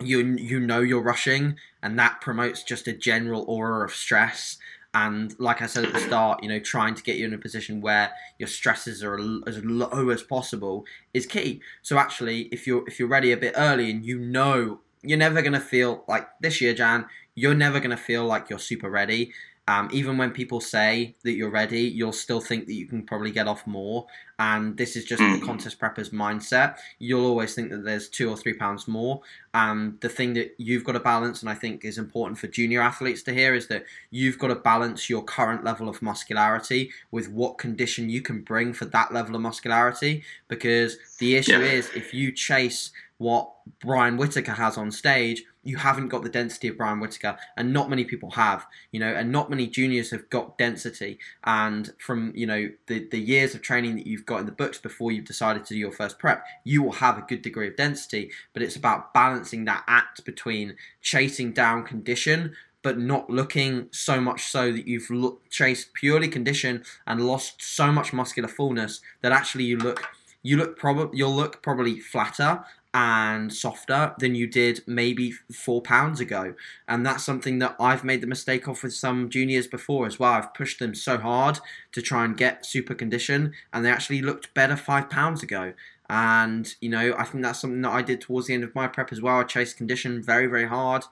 you 0.01 0.19
you 0.51 0.59
know 0.59 0.79
you're 0.79 1.03
rushing, 1.13 1.57
and 1.81 1.97
that 1.99 2.21
promotes 2.21 2.63
just 2.63 2.87
a 2.87 2.93
general 2.93 3.45
aura 3.47 3.85
of 3.85 3.93
stress. 3.93 4.57
And 4.93 5.39
like 5.39 5.61
I 5.61 5.67
said 5.67 5.85
at 5.85 5.93
the 5.93 5.99
start, 5.99 6.41
you 6.41 6.49
know, 6.49 6.59
trying 6.59 6.95
to 6.95 7.03
get 7.03 7.17
you 7.17 7.25
in 7.25 7.33
a 7.33 7.37
position 7.37 7.79
where 7.79 8.11
your 8.39 8.47
stresses 8.47 9.03
are 9.03 9.15
as 9.47 9.63
low 9.63 10.09
as 10.09 10.23
possible 10.23 10.85
is 11.13 11.25
key. 11.25 11.61
So 11.83 11.97
actually, 11.97 12.43
if 12.51 12.65
you're 12.65 12.83
if 12.87 12.99
you're 12.99 13.07
ready 13.07 13.31
a 13.31 13.37
bit 13.37 13.53
early 13.55 13.91
and 13.91 14.03
you 14.03 14.17
know 14.17 14.79
you're 15.03 15.17
never 15.17 15.41
gonna 15.41 15.59
feel 15.59 16.03
like 16.07 16.27
this 16.41 16.59
year, 16.59 16.73
Jan, 16.73 17.05
you're 17.35 17.53
never 17.53 17.79
gonna 17.79 17.97
feel 17.97 18.25
like 18.25 18.49
you're 18.49 18.59
super 18.59 18.89
ready. 18.89 19.31
Um, 19.69 19.87
even 19.91 20.17
when 20.17 20.31
people 20.31 20.61
say 20.61 21.15
that 21.23 21.33
you're 21.33 21.51
ready, 21.51 21.81
you'll 21.81 22.11
still 22.11 22.41
think 22.41 22.65
that 22.65 22.73
you 22.73 22.87
can 22.87 23.03
probably 23.03 23.29
get 23.29 23.47
off 23.47 23.67
more. 23.67 24.07
And 24.39 24.75
this 24.75 24.95
is 24.95 25.05
just 25.05 25.19
the 25.19 25.37
Mm. 25.37 25.45
contest 25.45 25.77
prepper's 25.79 26.09
mindset. 26.09 26.77
You'll 26.97 27.27
always 27.27 27.53
think 27.53 27.69
that 27.69 27.83
there's 27.83 28.09
two 28.09 28.27
or 28.31 28.35
three 28.35 28.53
pounds 28.53 28.87
more. 28.87 29.21
Um, 29.53 29.97
the 30.01 30.09
thing 30.09 30.33
that 30.33 30.55
you've 30.57 30.83
got 30.83 30.93
to 30.93 30.99
balance, 30.99 31.41
and 31.41 31.49
I 31.51 31.53
think 31.53 31.85
is 31.85 31.99
important 31.99 32.39
for 32.39 32.47
junior 32.47 32.81
athletes 32.81 33.21
to 33.23 33.33
hear, 33.33 33.53
is 33.53 33.67
that 33.67 33.83
you've 34.09 34.39
got 34.39 34.47
to 34.47 34.55
balance 34.55 35.07
your 35.07 35.23
current 35.23 35.63
level 35.63 35.87
of 35.87 36.01
muscularity 36.01 36.91
with 37.11 37.29
what 37.29 37.59
condition 37.59 38.09
you 38.09 38.21
can 38.23 38.41
bring 38.41 38.73
for 38.73 38.85
that 38.85 39.13
level 39.13 39.35
of 39.35 39.41
muscularity. 39.41 40.23
Because 40.47 40.97
the 41.19 41.35
issue 41.35 41.59
Yeah. 41.59 41.77
is 41.77 41.91
if 41.95 42.11
you 42.11 42.31
chase 42.31 42.91
what 43.19 43.51
Brian 43.81 44.17
Whitacre 44.17 44.53
has 44.53 44.77
on 44.77 44.89
stage, 44.91 45.43
you 45.63 45.77
haven't 45.77 46.07
got 46.07 46.23
the 46.23 46.29
density 46.29 46.67
of 46.69 46.77
Brian 46.77 46.99
Whitacre, 46.99 47.37
and 47.57 47.73
not 47.73 47.89
many 47.89 48.05
people 48.05 48.31
have, 48.31 48.65
you 48.91 48.99
know, 48.99 49.13
and 49.13 49.31
not 49.31 49.49
many 49.49 49.67
juniors 49.67 50.11
have 50.11 50.29
got 50.29 50.57
density. 50.57 51.19
And 51.43 51.93
from 51.99 52.31
you 52.35 52.47
know 52.47 52.69
the 52.87 53.07
the 53.09 53.19
years 53.19 53.53
of 53.53 53.61
training 53.61 53.95
that 53.97 54.07
you've 54.07 54.25
got 54.25 54.39
in 54.39 54.45
the 54.45 54.51
books 54.51 54.77
before 54.77 55.11
you've 55.11 55.25
decided 55.25 55.65
to 55.65 55.73
do 55.73 55.79
your 55.79 55.91
first 55.91 56.17
prep, 56.17 56.45
you 56.63 56.81
will 56.81 56.93
have 56.93 57.17
a 57.17 57.25
good 57.27 57.41
degree 57.41 57.67
of 57.67 57.75
density. 57.75 58.31
But 58.53 58.63
it's 58.63 58.75
about 58.75 59.13
balancing 59.13 59.65
that 59.65 59.83
act 59.87 60.23
between 60.25 60.75
chasing 61.01 61.51
down 61.51 61.83
condition. 61.83 62.55
But 62.81 62.97
not 62.97 63.29
looking 63.29 63.89
so 63.91 64.21
much 64.21 64.45
so 64.45 64.71
that 64.71 64.87
you've 64.87 65.09
look, 65.09 65.49
chased 65.49 65.93
purely 65.93 66.29
condition 66.29 66.85
and 67.05 67.27
lost 67.27 67.61
so 67.61 67.91
much 67.91 68.13
muscular 68.13 68.47
fullness 68.47 69.01
that 69.21 69.33
actually 69.33 69.65
you 69.65 69.77
look 69.77 70.07
you 70.43 70.57
look 70.57 70.77
probably 70.77 71.17
you'll 71.17 71.35
look 71.35 71.61
probably 71.61 71.99
flatter 71.99 72.63
and 72.93 73.53
softer 73.53 74.15
than 74.17 74.33
you 74.33 74.47
did 74.47 74.81
maybe 74.87 75.31
four 75.53 75.81
pounds 75.81 76.19
ago. 76.19 76.55
And 76.87 77.05
that's 77.05 77.23
something 77.23 77.59
that 77.59 77.75
I've 77.79 78.03
made 78.03 78.21
the 78.21 78.27
mistake 78.27 78.67
of 78.67 78.81
with 78.81 78.93
some 78.93 79.29
juniors 79.29 79.67
before 79.67 80.07
as 80.07 80.19
well. 80.19 80.33
I've 80.33 80.53
pushed 80.53 80.79
them 80.79 80.95
so 80.95 81.17
hard 81.17 81.59
to 81.91 82.01
try 82.01 82.25
and 82.25 82.35
get 82.35 82.65
super 82.65 82.95
condition, 82.95 83.53
and 83.71 83.85
they 83.85 83.91
actually 83.91 84.21
looked 84.21 84.53
better 84.53 84.75
five 84.75 85.09
pounds 85.09 85.43
ago. 85.43 85.73
And, 86.09 86.73
you 86.81 86.89
know, 86.89 87.13
I 87.17 87.23
think 87.23 87.43
that's 87.43 87.59
something 87.59 87.81
that 87.83 87.91
I 87.91 88.01
did 88.01 88.21
towards 88.21 88.47
the 88.47 88.55
end 88.55 88.63
of 88.63 88.73
my 88.73 88.87
prep 88.87 89.11
as 89.11 89.21
well. 89.21 89.39
I 89.39 89.43
chased 89.43 89.77
condition 89.77 90.23
very, 90.23 90.47
very 90.47 90.67
hard 90.67 91.03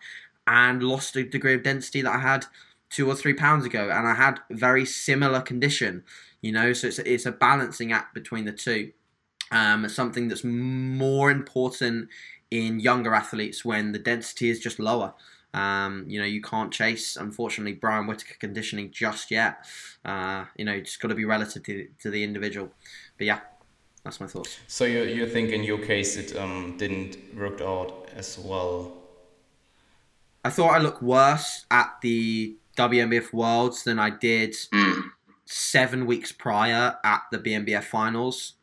and 0.48 0.82
lost 0.82 1.16
a 1.16 1.24
degree 1.24 1.54
of 1.54 1.62
density 1.62 2.02
that 2.02 2.16
I 2.16 2.20
had 2.20 2.46
two 2.90 3.08
or 3.08 3.14
three 3.14 3.36
pounds 3.36 3.66
ago. 3.66 3.92
And 3.92 4.08
I 4.08 4.16
had 4.16 4.40
very 4.50 4.86
similar 4.86 5.42
condition, 5.42 6.04
you 6.42 6.52
know, 6.52 6.74
so 6.74 6.88
it's, 6.88 6.98
it's 7.00 7.28
a 7.28 7.32
balancing 7.32 7.92
act 7.92 8.16
between 8.16 8.46
the 8.46 8.52
two 8.52 8.92
um, 9.52 9.88
something 9.90 10.28
that's 10.28 10.44
more 10.44 11.32
important 11.32 12.10
in 12.52 12.80
younger 12.80 13.14
athletes 13.14 13.66
when 13.66 13.92
the 13.92 14.00
density 14.00 14.50
is 14.50 14.60
just 14.60 14.80
lower. 14.80 15.14
Um, 15.54 16.06
you 16.08 16.20
know, 16.20 16.26
you 16.26 16.42
can't 16.42 16.72
chase, 16.72 17.16
unfortunately, 17.16 17.74
Brian 17.74 18.06
Whitacre 18.06 18.36
conditioning 18.40 18.92
just 18.92 19.32
yet. 19.32 19.66
Uh, 20.06 20.46
you 20.56 20.66
know, 20.66 20.74
it's 20.74 20.98
got 20.98 21.08
to 21.08 21.16
be 21.16 21.26
relative 21.26 21.64
to, 21.64 21.88
to 22.00 22.10
the 22.10 22.24
individual. 22.24 22.70
But 23.18 23.28
yeah, 23.28 23.40
that's 24.04 24.20
my 24.20 24.28
thoughts. 24.28 24.60
So 24.68 24.86
you 24.86 25.04
you 25.04 25.28
think 25.28 25.50
in 25.52 25.64
your 25.64 25.80
case 25.80 26.16
it 26.16 26.36
um, 26.38 26.76
didn't 26.78 27.18
work 27.36 27.62
out 27.62 28.10
as 28.16 28.38
well? 28.38 28.94
I 30.46 30.50
thought 30.50 30.74
I 30.76 30.78
looked 30.78 31.02
worse 31.02 31.66
at 31.72 31.96
the 32.02 32.56
WNBF 32.78 33.34
Worlds 33.34 33.84
than 33.84 34.00
I 34.00 34.12
did 34.12 34.54
Mm. 34.72 35.12
seven 35.46 36.06
weeks 36.06 36.32
prior 36.32 36.98
at 37.04 37.24
the 37.32 37.40
BNBF 37.40 37.84
finals. 37.84 38.54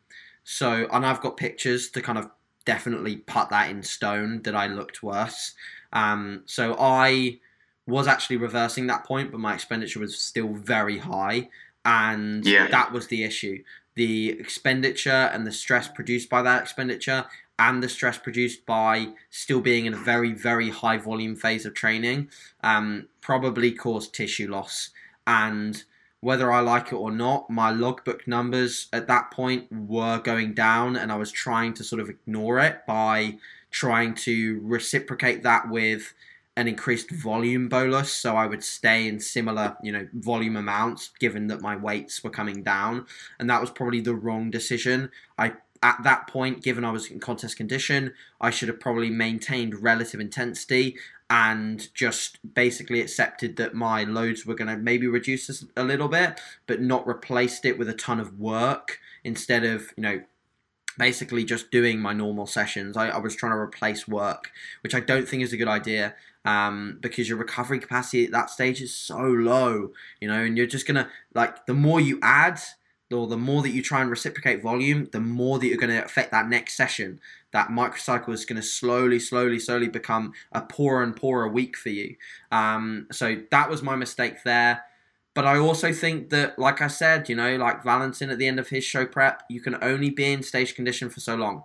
So, 0.45 0.87
and 0.93 1.05
I've 1.05 1.21
got 1.21 1.37
pictures 1.37 1.91
to 1.91 2.03
kind 2.03 2.19
of 2.19 2.31
definitely 2.65 3.17
put 3.17 3.51
that 3.51 3.71
in 3.71 3.83
stone 3.83 4.43
that 4.43 4.55
I 4.55 4.67
looked 4.67 5.03
worse. 5.03 5.55
Um, 5.93 6.43
so 6.47 6.77
I 6.79 7.41
was 7.87 8.07
actually 8.07 8.37
reversing 8.37 8.87
that 8.87 9.05
point, 9.05 9.31
but 9.31 9.41
my 9.41 9.55
expenditure 9.55 10.01
was 10.01 10.19
still 10.19 10.55
very 10.55 10.99
high, 10.99 11.49
and 11.85 12.45
Yeah. 12.47 12.69
that 12.69 12.93
was 12.93 13.09
the 13.09 13.25
issue. 13.25 13.63
The 13.95 14.31
expenditure 14.31 15.31
and 15.33 15.47
the 15.47 15.53
stress 15.53 15.89
produced 15.89 16.29
by 16.31 16.43
that 16.43 16.63
expenditure, 16.63 17.27
and 17.59 17.83
the 17.83 17.89
stress 17.89 18.19
produced 18.19 18.67
by 18.67 19.15
still 19.31 19.61
being 19.61 19.87
in 19.87 19.95
a 19.95 19.99
very, 19.99 20.33
very 20.33 20.71
high 20.71 20.97
volume 20.97 21.37
phase 21.37 21.65
of 21.65 21.75
training, 21.75 22.31
um, 22.63 23.09
probably 23.21 23.71
caused 23.71 24.13
tissue 24.15 24.51
loss. 24.51 24.91
And 25.27 25.85
whether 26.25 26.51
I 26.51 26.61
like 26.61 26.87
it 26.87 26.95
or 26.95 27.11
not, 27.11 27.51
my 27.51 27.71
logbook 27.71 28.27
numbers 28.27 28.89
at 28.95 29.07
that 29.09 29.31
point 29.31 29.71
were 29.71 30.19
going 30.19 30.55
down, 30.55 30.97
and 30.97 31.13
I 31.13 31.17
was 31.17 31.31
trying 31.31 31.75
to 31.75 31.85
sort 31.85 32.01
of 32.01 32.09
ignore 32.09 32.59
it 32.61 32.87
by 32.87 33.37
trying 33.71 34.15
to 34.15 34.59
reciprocate 34.63 35.43
that 35.43 35.69
with 35.69 36.15
an 36.57 36.67
increased 36.67 37.11
volume 37.11 37.69
bolus. 37.69 38.11
So 38.11 38.37
I 38.37 38.47
would 38.47 38.65
stay 38.65 39.07
in 39.07 39.21
similar, 39.21 39.77
you 39.83 39.93
know, 39.93 40.09
volume 40.15 40.57
amounts, 40.57 41.11
given 41.21 41.49
that 41.49 41.61
my 41.61 41.77
weights 41.77 42.25
were 42.25 42.31
coming 42.31 42.63
down, 42.63 43.07
and 43.39 43.51
that 43.51 43.61
was 43.61 43.71
probably 43.71 44.01
the 44.01 44.15
wrong 44.15 44.51
decision. 44.51 45.11
I 45.39 45.53
at 45.83 46.03
that 46.03 46.27
point, 46.27 46.63
given 46.63 46.83
I 46.83 46.91
was 46.91 47.11
in 47.11 47.21
contest 47.21 47.59
condition, 47.59 48.15
I 48.41 48.49
should 48.49 48.69
have 48.69 48.81
probably 48.81 49.11
maintained 49.11 49.83
relative 49.83 50.19
intensity 50.19 50.97
and 51.31 51.93
just 51.95 52.39
basically 52.55 53.01
accepted 53.01 53.57
that 53.57 53.75
my 53.75 54.05
loads 54.05 54.45
were 54.45 54.55
going 54.55 54.69
to 54.69 54.77
maybe 54.77 55.07
reduce 55.07 55.65
a 55.77 55.83
little 55.83 56.09
bit, 56.09 56.39
but 56.67 56.81
not 56.81 57.07
replaced 57.07 57.65
it 57.65 57.79
with 57.79 57.89
a 57.89 57.95
ton 57.95 58.21
of 58.21 58.39
work 58.39 59.01
instead 59.25 59.65
of, 59.65 59.93
you 59.97 60.03
know, 60.03 60.23
basically 60.99 61.45
just 61.45 61.71
doing 61.71 61.99
my 61.99 62.13
normal 62.13 62.47
sessions. 62.47 62.97
I, 62.97 63.09
I 63.09 63.19
was 63.19 63.35
trying 63.35 63.53
to 63.53 63.59
replace 63.59 64.07
work, 64.07 64.51
which 64.83 64.95
I 64.95 65.01
don't 65.01 65.29
think 65.29 65.43
is 65.43 65.53
a 65.53 65.57
good 65.57 65.69
idea 65.69 66.15
um, 66.45 66.99
because 67.01 67.29
your 67.29 67.39
recovery 67.39 67.81
capacity 67.81 68.27
at 68.27 68.33
that 68.33 68.51
stage 68.51 68.83
is 68.83 68.95
so 68.95 69.19
low, 69.19 69.93
you 70.21 70.29
know, 70.29 70.43
and 70.43 70.57
you're 70.57 70.67
just 70.67 70.87
to, 70.97 71.09
like, 71.35 71.67
the 71.67 71.75
more 71.75 72.01
you 72.01 72.19
add, 72.23 72.61
or 73.15 73.27
the 73.27 73.37
more 73.37 73.63
that 73.63 73.71
you 73.71 73.83
try 73.83 74.01
and 74.01 74.11
reciprocate 74.11 74.63
volume, 74.63 75.09
the 75.13 75.21
more 75.21 75.59
that 75.59 75.67
you're 75.67 75.79
going 75.79 75.91
to 75.97 76.05
affect 76.05 76.31
that 76.33 76.49
next 76.49 76.77
session. 76.77 77.21
That 77.53 77.69
microcycle 77.69 78.31
is 78.31 78.45
going 78.45 78.61
to 78.61 78.67
slowly, 78.67 79.19
slowly, 79.19 79.59
slowly 79.59 79.89
become 79.89 80.33
a 80.53 80.61
poorer 80.61 81.03
and 81.03 81.15
poorer 81.15 81.49
week 81.49 81.77
for 81.77 81.91
you. 81.91 82.17
Um, 82.51 83.07
so 83.13 83.37
that 83.51 83.71
was 83.71 83.83
my 83.83 83.97
mistake 83.97 84.43
there. 84.45 84.83
But 85.35 85.47
I 85.47 85.59
also 85.59 85.93
think 85.93 86.31
that, 86.31 86.59
like 86.59 86.81
I 86.81 86.87
said, 86.87 87.29
you 87.29 87.35
know, 87.35 87.57
like 87.57 87.83
Valentin 87.83 88.31
at 88.31 88.39
the 88.39 88.47
end 88.47 88.61
of 88.61 88.69
his 88.69 88.85
show 88.85 89.05
prep, 89.05 89.43
you 89.49 89.61
can 89.61 89.77
only 89.83 90.11
be 90.11 90.33
in 90.33 90.43
stage 90.43 90.75
condition 90.75 91.11
for 91.11 91.21
so 91.21 91.35
long. 91.35 91.65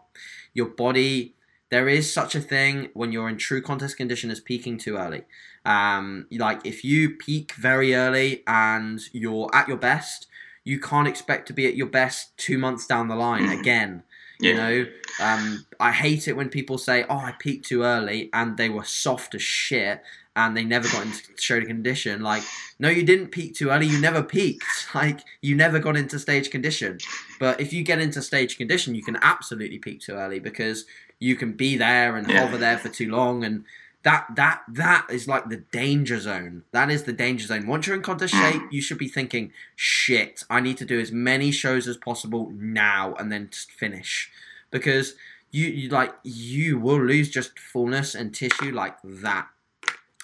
Your 0.53 0.67
body, 0.67 1.35
there 1.69 1.87
is 1.87 2.11
such 2.11 2.33
a 2.33 2.41
thing 2.41 2.89
when 2.93 3.11
you're 3.11 3.29
in 3.29 3.37
true 3.37 3.61
contest 3.61 3.95
condition 3.95 4.31
as 4.31 4.39
peaking 4.39 4.79
too 4.79 4.97
early. 4.97 5.23
Um, 5.65 6.25
like 6.31 6.65
if 6.65 6.83
you 6.83 7.11
peak 7.11 7.53
very 7.53 7.93
early 7.93 8.43
and 8.47 8.99
you're 9.11 9.49
at 9.53 9.67
your 9.67 9.77
best, 9.77 10.25
you 10.63 10.79
can't 10.79 11.07
expect 11.07 11.47
to 11.47 11.53
be 11.53 11.65
at 11.67 11.75
your 11.75 11.87
best 11.87 12.35
two 12.37 12.57
months 12.57 12.85
down 12.85 13.07
the 13.07 13.15
line 13.15 13.47
Mhm. 13.47 13.59
again. 13.59 14.03
Yeah. 14.39 14.49
You 14.51 14.55
know, 14.55 14.87
um, 15.19 15.65
I 15.79 15.91
hate 15.91 16.27
it 16.27 16.35
when 16.37 16.47
people 16.49 16.77
say, 16.77 17.03
"Oh, 17.09 17.17
I 17.17 17.33
peaked 17.33 17.67
too 17.67 17.83
early," 17.83 18.29
and 18.33 18.55
they 18.55 18.69
were 18.69 18.85
soft 18.85 19.35
as 19.35 19.41
shit, 19.41 20.01
and 20.35 20.55
they 20.55 20.63
never 20.63 20.87
got 20.87 21.05
into 21.05 21.21
show 21.37 21.59
condition. 21.65 22.21
Like, 22.21 22.43
no, 22.79 22.87
you 22.87 23.03
didn't 23.03 23.27
peak 23.31 23.55
too 23.55 23.69
early. 23.69 23.87
You 23.87 23.99
never 23.99 24.23
peaked. 24.23 24.63
Like, 24.95 25.19
you 25.41 25.55
never 25.55 25.77
got 25.79 25.97
into 25.97 26.17
stage 26.19 26.49
condition. 26.49 26.99
But 27.39 27.59
if 27.59 27.73
you 27.73 27.83
get 27.83 27.99
into 27.99 28.21
stage 28.21 28.57
condition, 28.57 28.95
you 28.95 29.03
can 29.03 29.17
absolutely 29.21 29.77
peak 29.77 29.99
too 30.01 30.13
early 30.13 30.39
because 30.39 30.85
you 31.19 31.35
can 31.35 31.51
be 31.51 31.75
there 31.75 32.15
and 32.15 32.27
Yeah. 32.29 32.39
hover 32.39 32.57
there 32.57 32.77
for 32.77 32.87
too 32.89 33.09
long, 33.11 33.43
and 33.43 33.65
that 34.03 34.27
that 34.35 34.61
that 34.69 35.07
is 35.09 35.27
like 35.27 35.49
the 35.49 35.57
danger 35.57 36.19
zone. 36.19 36.63
That 36.71 36.89
is 36.89 37.03
the 37.03 37.13
danger 37.13 37.47
zone. 37.47 37.67
Once 37.67 37.85
you're 37.85 37.95
in 37.95 38.01
contest 38.01 38.33
shape, 38.33 38.61
you 38.71 38.81
should 38.81 38.97
be 38.97 39.09
thinking, 39.09 39.51
"Shit, 39.75 40.43
I 40.49 40.61
need 40.61 40.77
to 40.77 40.85
do 40.85 40.99
as 40.99 41.11
many 41.11 41.51
shows 41.51 41.87
as 41.87 41.97
possible 41.97 42.51
now, 42.55 43.13
and 43.15 43.31
then 43.31 43.49
just 43.51 43.71
finish," 43.71 44.31
because 44.71 45.15
you, 45.51 45.67
you 45.67 45.89
like 45.89 46.13
you 46.23 46.79
will 46.79 47.03
lose 47.03 47.29
just 47.29 47.59
fullness 47.59 48.15
and 48.15 48.33
tissue 48.33 48.71
like 48.71 48.95
that. 49.03 49.47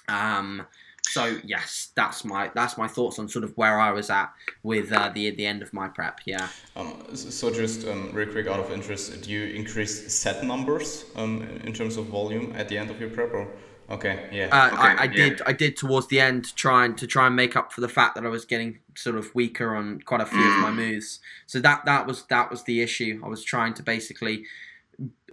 Um, 0.08 0.66
so 1.02 1.38
yes, 1.44 1.92
that's 1.94 2.24
my 2.24 2.50
that's 2.54 2.76
my 2.76 2.88
thoughts 2.88 3.18
on 3.18 3.28
sort 3.28 3.44
of 3.44 3.56
where 3.56 3.78
I 3.78 3.90
was 3.90 4.10
at 4.10 4.32
with 4.62 4.92
uh, 4.92 5.10
the 5.14 5.30
the 5.30 5.46
end 5.46 5.62
of 5.62 5.72
my 5.72 5.88
prep. 5.88 6.20
Yeah. 6.24 6.48
Um, 6.74 7.04
so 7.14 7.52
just 7.52 7.86
um, 7.86 8.10
real 8.12 8.30
quick, 8.30 8.46
out 8.46 8.58
of 8.58 8.72
interest, 8.72 9.22
do 9.22 9.30
you 9.30 9.54
increase 9.54 10.12
set 10.12 10.44
numbers 10.44 11.04
um, 11.14 11.42
in 11.64 11.72
terms 11.72 11.96
of 11.96 12.06
volume 12.06 12.54
at 12.56 12.68
the 12.68 12.78
end 12.78 12.90
of 12.90 13.00
your 13.00 13.10
prep, 13.10 13.32
or 13.32 13.46
okay, 13.90 14.28
yeah? 14.32 14.48
Uh, 14.50 14.68
okay, 14.68 14.76
I, 14.76 14.94
I 14.94 15.04
yeah. 15.04 15.08
did 15.08 15.42
I 15.46 15.52
did 15.52 15.76
towards 15.76 16.08
the 16.08 16.20
end 16.20 16.54
trying 16.56 16.94
to 16.96 17.06
try 17.06 17.26
and 17.26 17.36
make 17.36 17.56
up 17.56 17.72
for 17.72 17.80
the 17.80 17.88
fact 17.88 18.14
that 18.14 18.24
I 18.24 18.28
was 18.28 18.44
getting 18.44 18.78
sort 18.94 19.16
of 19.16 19.34
weaker 19.34 19.74
on 19.74 20.00
quite 20.00 20.20
a 20.20 20.26
few 20.26 20.38
of 20.38 20.60
my 20.60 20.70
moves. 20.70 21.20
So 21.46 21.60
that 21.60 21.84
that 21.84 22.06
was 22.06 22.24
that 22.24 22.50
was 22.50 22.64
the 22.64 22.82
issue. 22.82 23.20
I 23.24 23.28
was 23.28 23.44
trying 23.44 23.74
to 23.74 23.82
basically 23.82 24.44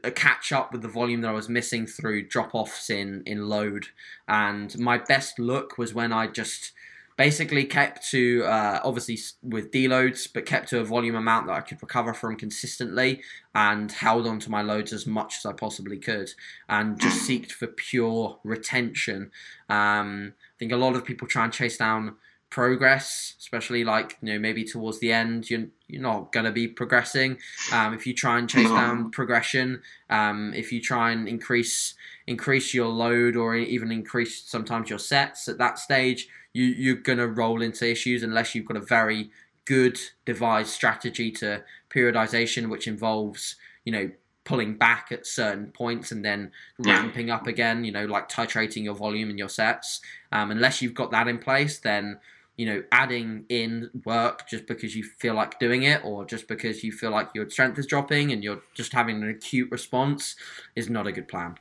uh, 0.03 0.09
catch 0.11 0.51
up 0.51 0.71
with 0.71 0.81
the 0.81 0.87
volume 0.87 1.21
that 1.21 1.29
I 1.29 1.33
was 1.33 1.49
missing 1.49 1.87
through 1.87 2.27
drop 2.27 2.53
offs 2.53 2.89
in 2.89 3.23
in 3.25 3.47
load. 3.47 3.87
And 4.27 4.77
my 4.77 4.97
best 4.97 5.39
look 5.39 5.77
was 5.77 5.93
when 5.93 6.11
I 6.11 6.27
just 6.27 6.73
basically 7.17 7.65
kept 7.65 8.09
to 8.11 8.43
uh, 8.45 8.79
obviously 8.83 9.19
with 9.41 9.71
deloads, 9.71 10.27
but 10.31 10.45
kept 10.45 10.69
to 10.69 10.79
a 10.79 10.83
volume 10.83 11.15
amount 11.15 11.47
that 11.47 11.53
I 11.53 11.61
could 11.61 11.81
recover 11.81 12.13
from 12.13 12.35
consistently, 12.35 13.21
and 13.53 13.91
held 13.91 14.27
on 14.27 14.39
to 14.39 14.51
my 14.51 14.61
loads 14.61 14.93
as 14.93 15.05
much 15.05 15.37
as 15.37 15.45
I 15.45 15.53
possibly 15.53 15.97
could, 15.97 16.31
and 16.69 16.99
just 16.99 17.27
seeked 17.29 17.51
for 17.51 17.67
pure 17.67 18.39
retention. 18.43 19.31
Um, 19.69 20.33
I 20.37 20.55
think 20.59 20.71
a 20.71 20.77
lot 20.77 20.95
of 20.95 21.05
people 21.05 21.27
try 21.27 21.43
and 21.43 21.53
chase 21.53 21.77
down 21.77 22.15
progress, 22.49 23.33
especially 23.39 23.83
like 23.83 24.17
you 24.21 24.33
know 24.33 24.39
maybe 24.39 24.63
towards 24.63 24.99
the 24.99 25.11
end, 25.11 25.49
you're 25.49 25.65
you're 25.93 26.01
not 26.01 26.31
gonna 26.31 26.51
be 26.51 26.67
progressing. 26.67 27.37
Um, 27.71 27.93
if 27.93 28.07
you 28.07 28.13
try 28.13 28.39
and 28.39 28.49
chase 28.49 28.67
down 28.67 29.11
progression, 29.11 29.81
um, 30.09 30.53
if 30.55 30.71
you 30.71 30.81
try 30.81 31.11
and 31.11 31.27
increase 31.27 31.93
increase 32.25 32.73
your 32.73 32.87
load 32.87 33.35
or 33.35 33.55
even 33.55 33.91
increase 33.91 34.43
sometimes 34.43 34.89
your 34.89 34.99
sets 34.99 35.47
at 35.47 35.59
that 35.59 35.77
stage, 35.77 36.27
you 36.51 36.65
you're 36.65 36.95
gonna 36.95 37.27
roll 37.27 37.61
into 37.61 37.89
issues 37.89 38.23
unless 38.23 38.55
you've 38.55 38.65
got 38.65 38.77
a 38.77 38.81
very 38.81 39.29
good 39.65 39.99
devised 40.25 40.69
strategy 40.69 41.31
to 41.31 41.63
periodization, 41.89 42.69
which 42.69 42.87
involves 42.87 43.55
you 43.85 43.91
know 43.91 44.09
pulling 44.45 44.75
back 44.75 45.09
at 45.11 45.25
certain 45.25 45.67
points 45.67 46.11
and 46.11 46.25
then 46.25 46.51
ramping 46.79 47.29
up 47.29 47.47
again. 47.47 47.83
You 47.83 47.91
know, 47.91 48.05
like 48.05 48.29
titrating 48.29 48.83
your 48.83 48.95
volume 48.95 49.29
and 49.29 49.39
your 49.39 49.49
sets. 49.49 50.01
Um, 50.31 50.51
unless 50.51 50.81
you've 50.81 50.95
got 50.95 51.11
that 51.11 51.27
in 51.27 51.37
place, 51.37 51.79
then 51.79 52.19
you 52.57 52.65
know 52.65 52.83
adding 52.91 53.45
in 53.49 53.89
work 54.05 54.47
just 54.47 54.67
because 54.67 54.95
you 54.95 55.03
feel 55.03 55.33
like 55.33 55.59
doing 55.59 55.83
it 55.83 56.01
or 56.03 56.25
just 56.25 56.47
because 56.47 56.83
you 56.83 56.91
feel 56.91 57.11
like 57.11 57.29
your 57.33 57.49
strength 57.49 57.79
is 57.79 57.87
dropping 57.87 58.31
and 58.31 58.43
you're 58.43 58.61
just 58.73 58.93
having 58.93 59.21
an 59.23 59.29
acute 59.29 59.71
response 59.71 60.35
is 60.75 60.89
not 60.89 61.07
a 61.07 61.11
good 61.11 61.27
plan. 61.27 61.57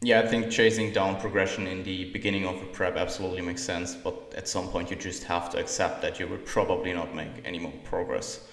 Yeah, 0.00 0.20
I 0.20 0.28
think 0.28 0.50
chasing 0.50 0.92
down 0.92 1.20
progression 1.20 1.66
in 1.66 1.82
the 1.82 2.04
beginning 2.12 2.46
of 2.46 2.62
a 2.62 2.66
prep 2.66 2.96
absolutely 2.96 3.42
makes 3.42 3.62
sense, 3.62 3.96
but 3.96 4.32
at 4.36 4.46
some 4.46 4.68
point 4.68 4.90
you 4.90 4.96
just 4.96 5.24
have 5.24 5.50
to 5.50 5.58
accept 5.58 6.02
that 6.02 6.20
you 6.20 6.28
will 6.28 6.38
probably 6.38 6.92
not 6.92 7.14
make 7.16 7.42
any 7.44 7.58
more 7.58 7.72
progress. 7.82 8.46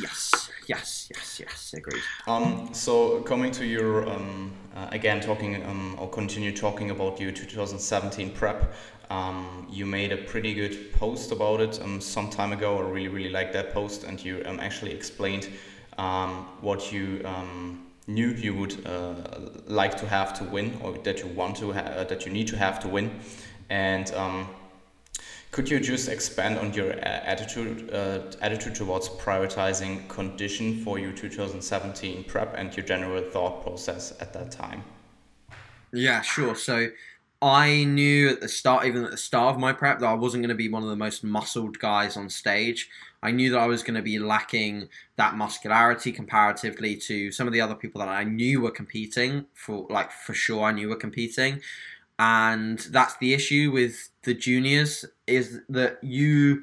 Yes, 0.00 0.50
yes, 0.68 1.08
yes, 1.14 1.40
yes. 1.40 1.74
Agreed. 1.76 2.02
Um, 2.26 2.70
so 2.72 3.20
coming 3.22 3.50
to 3.52 3.66
your 3.66 4.08
um, 4.08 4.52
uh, 4.74 4.88
again 4.92 5.20
talking 5.20 5.64
um, 5.64 5.96
or 5.98 6.08
continue 6.08 6.56
talking 6.56 6.90
about 6.90 7.20
your 7.20 7.32
2017 7.32 8.30
prep, 8.30 8.72
um, 9.10 9.66
you 9.70 9.86
made 9.86 10.12
a 10.12 10.16
pretty 10.16 10.54
good 10.54 10.92
post 10.92 11.32
about 11.32 11.60
it 11.60 11.80
um, 11.82 12.00
some 12.00 12.30
time 12.30 12.52
ago. 12.52 12.78
I 12.78 12.82
really 12.82 13.08
really 13.08 13.30
liked 13.30 13.52
that 13.52 13.72
post, 13.72 14.04
and 14.04 14.22
you 14.24 14.42
um, 14.46 14.60
actually 14.60 14.92
explained 14.92 15.48
um, 15.98 16.46
what 16.60 16.92
you 16.92 17.20
um, 17.24 17.86
knew 18.06 18.28
you 18.28 18.54
would 18.54 18.86
uh, 18.86 19.14
like 19.66 19.96
to 19.98 20.06
have 20.08 20.36
to 20.38 20.44
win, 20.44 20.78
or 20.82 20.92
that 20.98 21.20
you 21.20 21.26
want 21.28 21.56
to 21.56 21.72
ha- 21.72 21.80
uh, 21.80 22.04
that 22.04 22.26
you 22.26 22.32
need 22.32 22.48
to 22.48 22.56
have 22.56 22.80
to 22.80 22.88
win, 22.88 23.10
and 23.70 24.12
um, 24.14 24.48
could 25.54 25.70
you 25.70 25.78
just 25.78 26.08
expand 26.08 26.58
on 26.58 26.72
your 26.72 26.92
uh, 26.92 27.04
attitude 27.04 27.88
uh, 27.94 28.18
attitude 28.40 28.74
towards 28.74 29.08
prioritizing 29.08 30.08
condition 30.08 30.82
for 30.82 30.98
your 30.98 31.12
2017 31.12 32.24
prep 32.24 32.54
and 32.56 32.76
your 32.76 32.84
general 32.84 33.22
thought 33.22 33.62
process 33.62 34.14
at 34.20 34.32
that 34.32 34.50
time? 34.50 34.82
Yeah, 35.92 36.22
sure. 36.22 36.56
So 36.56 36.88
I 37.44 37.84
knew 37.84 38.30
at 38.30 38.40
the 38.40 38.48
start, 38.48 38.86
even 38.86 39.04
at 39.04 39.10
the 39.10 39.18
start 39.18 39.54
of 39.54 39.60
my 39.60 39.74
prep, 39.74 39.98
that 39.98 40.06
I 40.06 40.14
wasn't 40.14 40.42
going 40.42 40.48
to 40.48 40.54
be 40.54 40.70
one 40.70 40.82
of 40.82 40.88
the 40.88 40.96
most 40.96 41.22
muscled 41.22 41.78
guys 41.78 42.16
on 42.16 42.30
stage. 42.30 42.88
I 43.22 43.32
knew 43.32 43.50
that 43.50 43.58
I 43.58 43.66
was 43.66 43.82
going 43.82 43.96
to 43.96 44.02
be 44.02 44.18
lacking 44.18 44.88
that 45.16 45.36
muscularity 45.36 46.10
comparatively 46.10 46.96
to 46.96 47.30
some 47.30 47.46
of 47.46 47.52
the 47.52 47.60
other 47.60 47.74
people 47.74 47.98
that 47.98 48.08
I 48.08 48.24
knew 48.24 48.62
were 48.62 48.70
competing 48.70 49.44
for, 49.52 49.86
like 49.90 50.10
for 50.10 50.32
sure, 50.32 50.64
I 50.64 50.72
knew 50.72 50.88
were 50.88 50.96
competing. 50.96 51.60
And 52.18 52.78
that's 52.78 53.18
the 53.18 53.34
issue 53.34 53.70
with 53.70 54.08
the 54.22 54.32
juniors 54.32 55.04
is 55.26 55.60
that 55.68 56.02
you 56.02 56.62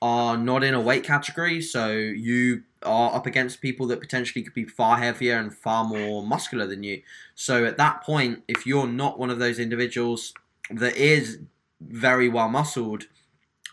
are 0.00 0.38
not 0.38 0.64
in 0.64 0.72
a 0.72 0.80
weight 0.80 1.04
category, 1.04 1.60
so 1.60 1.92
you 1.92 2.62
are 2.84 3.14
up 3.14 3.26
against 3.26 3.60
people 3.60 3.86
that 3.88 4.00
potentially 4.00 4.42
could 4.42 4.54
be 4.54 4.64
far 4.64 4.98
heavier 4.98 5.36
and 5.36 5.54
far 5.54 5.84
more 5.84 6.26
muscular 6.26 6.66
than 6.66 6.82
you. 6.82 7.02
So 7.34 7.64
at 7.64 7.76
that 7.78 8.02
point, 8.02 8.42
if 8.48 8.66
you're 8.66 8.86
not 8.86 9.18
one 9.18 9.30
of 9.30 9.38
those 9.38 9.58
individuals 9.58 10.34
that 10.70 10.96
is 10.96 11.40
very 11.80 12.28
well 12.28 12.48
muscled, 12.48 13.04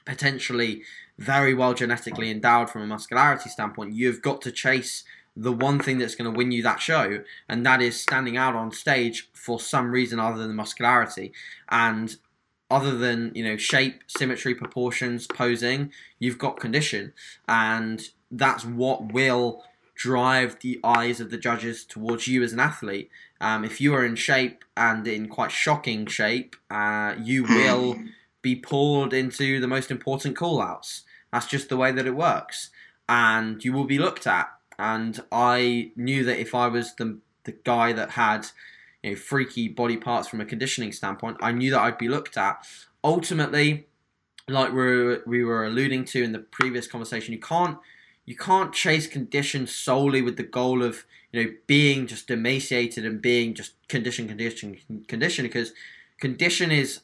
potentially 0.05 0.83
very 1.17 1.53
well 1.53 1.73
genetically 1.73 2.31
endowed 2.31 2.69
from 2.69 2.81
a 2.81 2.87
muscularity 2.87 3.49
standpoint, 3.49 3.93
you've 3.93 4.21
got 4.21 4.41
to 4.41 4.51
chase 4.51 5.03
the 5.35 5.53
one 5.53 5.79
thing 5.79 5.97
that's 5.97 6.15
going 6.15 6.31
to 6.31 6.37
win 6.37 6.51
you 6.51 6.61
that 6.63 6.81
show, 6.81 7.23
and 7.47 7.65
that 7.65 7.81
is 7.81 7.99
standing 7.99 8.35
out 8.35 8.55
on 8.55 8.71
stage 8.71 9.29
for 9.33 9.59
some 9.59 9.91
reason 9.91 10.19
other 10.19 10.45
than 10.45 10.55
muscularity. 10.55 11.31
And 11.69 12.15
other 12.71 12.97
than 12.97 13.31
you 13.33 13.43
know 13.43 13.57
shape, 13.57 14.03
symmetry, 14.07 14.53
proportions, 14.53 15.27
posing, 15.27 15.91
you've 16.19 16.37
got 16.37 16.59
condition, 16.59 17.13
and 17.47 18.09
that's 18.31 18.65
what 18.65 19.11
will 19.13 19.63
drive 19.95 20.57
the 20.61 20.79
eyes 20.83 21.19
of 21.19 21.29
the 21.29 21.37
judges 21.37 21.83
towards 21.83 22.25
you 22.25 22.41
as 22.41 22.53
an 22.53 22.59
athlete. 22.59 23.09
Um, 23.41 23.65
if 23.65 23.81
you 23.81 23.93
are 23.93 24.05
in 24.05 24.15
shape 24.15 24.63
and 24.77 25.05
in 25.07 25.27
quite 25.27 25.51
shocking 25.51 26.05
shape, 26.05 26.55
uh, 26.69 27.15
you 27.21 27.43
will 27.43 27.97
be 28.41 28.55
pulled 28.55 29.13
into 29.13 29.59
the 29.59 29.67
most 29.67 29.91
important 29.91 30.37
call 30.37 30.61
outs. 30.61 31.03
That's 31.33 31.47
just 31.47 31.67
the 31.67 31.77
way 31.77 31.91
that 31.91 32.07
it 32.07 32.15
works. 32.15 32.69
And 33.07 33.63
you 33.63 33.73
will 33.73 33.85
be 33.85 33.99
looked 33.99 34.25
at. 34.25 34.49
And 34.77 35.19
I 35.31 35.91
knew 35.97 36.23
that 36.23 36.39
if 36.39 36.55
I 36.55 36.67
was 36.67 36.95
the, 36.95 37.19
the 37.43 37.51
guy 37.51 37.91
that 37.91 38.11
had 38.11 38.47
you 39.03 39.11
know, 39.11 39.15
freaky 39.17 39.67
body 39.67 39.97
parts 39.97 40.29
from 40.29 40.39
a 40.39 40.45
conditioning 40.45 40.93
standpoint, 40.93 41.37
I 41.41 41.51
knew 41.51 41.71
that 41.71 41.81
I'd 41.81 41.97
be 41.97 42.07
looked 42.07 42.37
at. 42.37 42.65
Ultimately, 43.03 43.87
like 44.47 44.71
we 44.71 44.77
were, 44.77 45.23
we 45.25 45.43
were 45.43 45.65
alluding 45.65 46.05
to 46.05 46.23
in 46.23 46.31
the 46.31 46.39
previous 46.39 46.87
conversation, 46.87 47.33
you 47.33 47.39
can't 47.39 47.77
you 48.29 48.35
can't 48.35 48.73
chase 48.73 49.07
condition 49.07 49.65
solely 49.65 50.21
with 50.21 50.37
the 50.37 50.43
goal 50.43 50.83
of 50.83 51.03
you 51.31 51.43
know 51.43 51.51
being 51.65 52.05
just 52.05 52.29
emaciated 52.29 53.03
and 53.03 53.23
being 53.23 53.55
just 53.55 53.73
condition 53.87 54.27
condition 54.27 54.77
condition 55.07 55.45
because 55.45 55.73
condition 56.19 56.71
is 56.71 56.99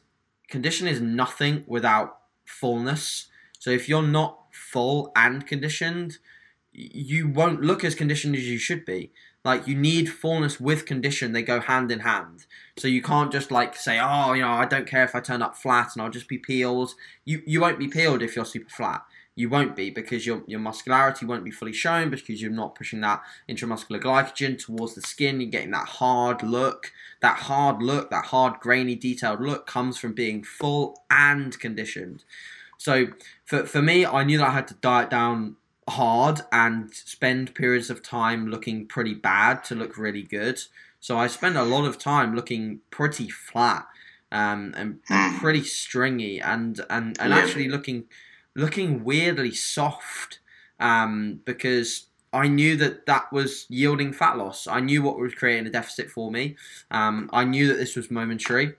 condition 0.48 0.86
is 0.86 1.00
nothing 1.00 1.64
without 1.66 2.18
fullness. 2.44 3.26
So 3.58 3.70
if 3.70 3.88
you're 3.88 4.06
not 4.06 4.38
full 4.52 5.10
and 5.16 5.44
conditioned 5.44 6.18
you 6.72 7.26
won't 7.26 7.60
look 7.60 7.82
as 7.82 7.96
conditioned 7.96 8.36
as 8.36 8.46
you 8.46 8.58
should 8.58 8.84
be. 8.84 9.10
Like 9.44 9.66
you 9.66 9.74
need 9.74 10.08
fullness 10.08 10.60
with 10.60 10.86
condition. 10.86 11.32
They 11.32 11.42
go 11.42 11.58
hand 11.58 11.90
in 11.90 12.00
hand. 12.00 12.46
So 12.76 12.86
you 12.86 13.02
can't 13.02 13.32
just 13.32 13.50
like 13.50 13.74
say 13.74 13.98
oh 14.00 14.32
you 14.34 14.42
know 14.42 14.52
i 14.52 14.64
don't 14.64 14.86
care 14.86 15.02
if 15.02 15.16
i 15.16 15.20
turn 15.20 15.42
up 15.42 15.56
flat 15.56 15.88
and 15.94 16.02
i'll 16.02 16.18
just 16.18 16.28
be 16.28 16.38
peeled. 16.38 16.94
You 17.24 17.42
you 17.44 17.60
won't 17.62 17.80
be 17.80 17.88
peeled 17.88 18.22
if 18.22 18.36
you're 18.36 18.44
super 18.44 18.70
flat 18.70 19.02
you 19.36 19.50
won't 19.50 19.76
be 19.76 19.90
because 19.90 20.26
your, 20.26 20.42
your 20.46 20.58
muscularity 20.58 21.26
won't 21.26 21.44
be 21.44 21.50
fully 21.50 21.74
shown 21.74 22.08
because 22.08 22.40
you're 22.40 22.50
not 22.50 22.74
pushing 22.74 23.02
that 23.02 23.22
intramuscular 23.48 24.00
glycogen 24.00 24.58
towards 24.58 24.94
the 24.94 25.02
skin. 25.02 25.40
You're 25.40 25.50
getting 25.50 25.72
that 25.72 25.86
hard 25.86 26.42
look. 26.42 26.90
That 27.20 27.36
hard 27.40 27.82
look, 27.82 28.08
that 28.10 28.24
hard, 28.24 28.60
grainy, 28.60 28.94
detailed 28.94 29.42
look 29.42 29.66
comes 29.66 29.98
from 29.98 30.14
being 30.14 30.42
full 30.42 31.02
and 31.10 31.58
conditioned. 31.60 32.24
So 32.78 33.08
for, 33.44 33.66
for 33.66 33.82
me, 33.82 34.06
I 34.06 34.24
knew 34.24 34.38
that 34.38 34.48
I 34.48 34.52
had 34.52 34.68
to 34.68 34.74
diet 34.74 35.10
down 35.10 35.56
hard 35.86 36.40
and 36.50 36.92
spend 36.94 37.54
periods 37.54 37.90
of 37.90 38.02
time 38.02 38.48
looking 38.48 38.86
pretty 38.86 39.14
bad 39.14 39.62
to 39.64 39.74
look 39.74 39.98
really 39.98 40.22
good. 40.22 40.62
So 40.98 41.18
I 41.18 41.26
spent 41.26 41.56
a 41.56 41.62
lot 41.62 41.84
of 41.84 41.98
time 41.98 42.34
looking 42.34 42.80
pretty 42.90 43.28
flat 43.28 43.86
um, 44.32 44.72
and, 44.78 45.00
and 45.10 45.38
pretty 45.40 45.62
stringy 45.62 46.40
and, 46.40 46.80
and, 46.88 47.20
and 47.20 47.34
actually 47.34 47.68
looking 47.68 48.06
looking 48.56 49.04
weirdly 49.04 49.52
soft 49.52 50.40
um, 50.80 51.40
because 51.44 52.06
I 52.32 52.48
knew 52.48 52.76
that 52.76 53.06
that 53.06 53.32
was 53.32 53.66
yielding 53.68 54.12
fat 54.12 54.36
loss. 54.36 54.66
I 54.66 54.80
knew 54.80 55.02
what 55.02 55.18
was 55.18 55.34
creating 55.34 55.66
a 55.66 55.70
deficit 55.70 56.10
for 56.10 56.30
me. 56.30 56.56
Um, 56.90 57.30
I 57.32 57.44
knew 57.44 57.68
that 57.68 57.78
this 57.78 57.94
was 57.94 58.10
momentary. 58.10 58.74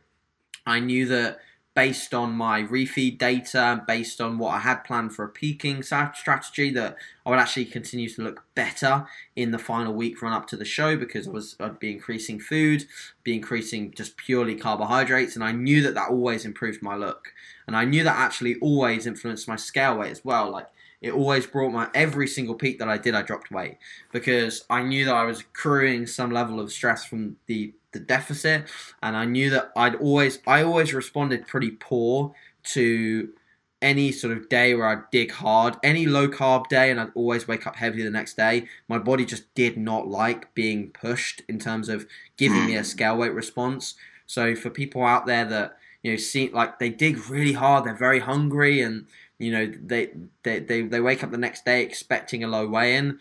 I 0.66 0.80
knew 0.80 1.06
that 1.08 1.40
based 1.78 2.12
on 2.12 2.32
my 2.32 2.64
refeed 2.64 3.20
data, 3.20 3.84
based 3.88 4.20
on 4.20 4.40
what 4.40 4.50
I 4.50 4.58
had 4.58 4.84
planned 4.84 5.14
for 5.14 5.24
a 5.26 5.30
peaking 5.30 5.84
strategy, 5.84 6.72
that 6.72 6.98
I 7.24 7.30
would 7.30 7.38
actually 7.38 7.66
continue 7.66 8.10
to 8.10 8.24
look 8.24 8.44
better 8.56 9.06
in 9.36 9.52
the 9.52 9.60
final 9.60 9.94
week 9.94 10.24
run 10.24 10.34
up 10.34 10.48
to 10.48 10.58
the 10.58 10.66
show 10.66 10.98
because 10.98 11.28
I 11.28 11.32
was 11.32 11.56
I'd 11.60 11.78
be 11.78 11.92
increasing 11.92 12.40
food, 12.40 12.88
be 13.24 13.36
increasing 13.36 13.94
just 13.96 14.18
purely 14.18 14.56
carbohydrates, 14.56 15.36
and 15.36 15.44
I 15.44 15.52
knew 15.52 15.84
that 15.84 15.94
that 15.94 16.10
always 16.10 16.46
improved 16.46 16.82
my 16.82 16.96
look, 16.96 17.32
and 17.68 17.76
I 17.76 17.86
knew 17.86 18.04
that 18.04 18.18
actually 18.18 18.56
always 18.56 19.06
influenced 19.06 19.48
my 19.48 19.58
scale 19.58 19.98
weight 19.98 20.12
as 20.12 20.24
well. 20.26 20.50
Like 20.50 20.68
it 21.02 21.12
always 21.12 21.46
brought 21.46 21.72
my 21.72 21.90
every 21.94 22.28
single 22.28 22.56
peak 22.56 22.80
that 22.80 22.90
I 22.90 22.98
did, 22.98 23.14
I 23.14 23.22
dropped 23.22 23.52
weight 23.52 23.78
because 24.12 24.66
I 24.70 24.82
knew 24.82 25.06
that 25.06 25.14
I 25.14 25.26
was 25.26 25.42
accruing 25.42 26.08
some 26.08 26.32
level 26.32 26.60
of 26.60 26.72
stress 26.72 27.06
from 27.06 27.36
the 27.46 27.74
the 27.92 28.00
deficit, 28.00 28.66
and 29.02 29.16
I 29.16 29.26
knew 29.26 29.50
that 29.52 29.72
I'd 29.76 29.96
always 29.96 30.40
I 30.48 30.64
always 30.64 30.94
responded 30.94 31.48
pretty 31.48 31.72
poor 31.72 32.34
to 32.74 33.30
any 33.82 34.12
sort 34.12 34.36
of 34.36 34.50
day 34.50 34.74
where 34.74 34.88
I'd 34.88 35.10
dig 35.12 35.32
hard, 35.32 35.76
any 35.84 36.08
low 36.08 36.28
carb 36.28 36.68
day, 36.68 36.90
and 36.90 37.00
I'd 37.00 37.12
always 37.14 37.48
wake 37.48 37.68
up 37.68 37.76
heavy 37.76 38.02
the 38.02 38.10
next 38.10 38.36
day. 38.36 38.68
My 38.88 38.98
body 38.98 39.24
just 39.24 39.54
did 39.54 39.78
not 39.78 40.08
like 40.08 40.54
being 40.56 40.90
pushed 40.90 41.44
in 41.48 41.60
terms 41.60 41.88
of 41.90 42.08
giving 42.38 42.66
me 42.66 42.76
a 42.76 42.84
scale 42.84 43.18
weight 43.18 43.34
response. 43.34 43.96
So 44.26 44.56
for 44.56 44.70
people 44.70 45.04
out 45.04 45.26
there 45.26 45.46
that 45.46 45.78
you 46.08 46.14
know 46.14 46.18
see 46.18 46.50
like 46.50 46.80
they 46.80 46.90
dig 46.90 47.30
really 47.30 47.54
hard, 47.54 47.84
they're 47.84 47.94
very 47.94 48.20
hungry, 48.20 48.80
and 48.82 49.08
you 49.38 49.52
know 49.52 49.66
they 49.68 50.12
they 50.44 50.60
they, 50.60 50.82
they 50.84 51.02
wake 51.02 51.22
up 51.22 51.32
the 51.32 51.38
next 51.38 51.66
day 51.66 51.84
expecting 51.84 52.44
a 52.44 52.48
low 52.48 52.66
weigh 52.66 52.96
in 52.96 53.20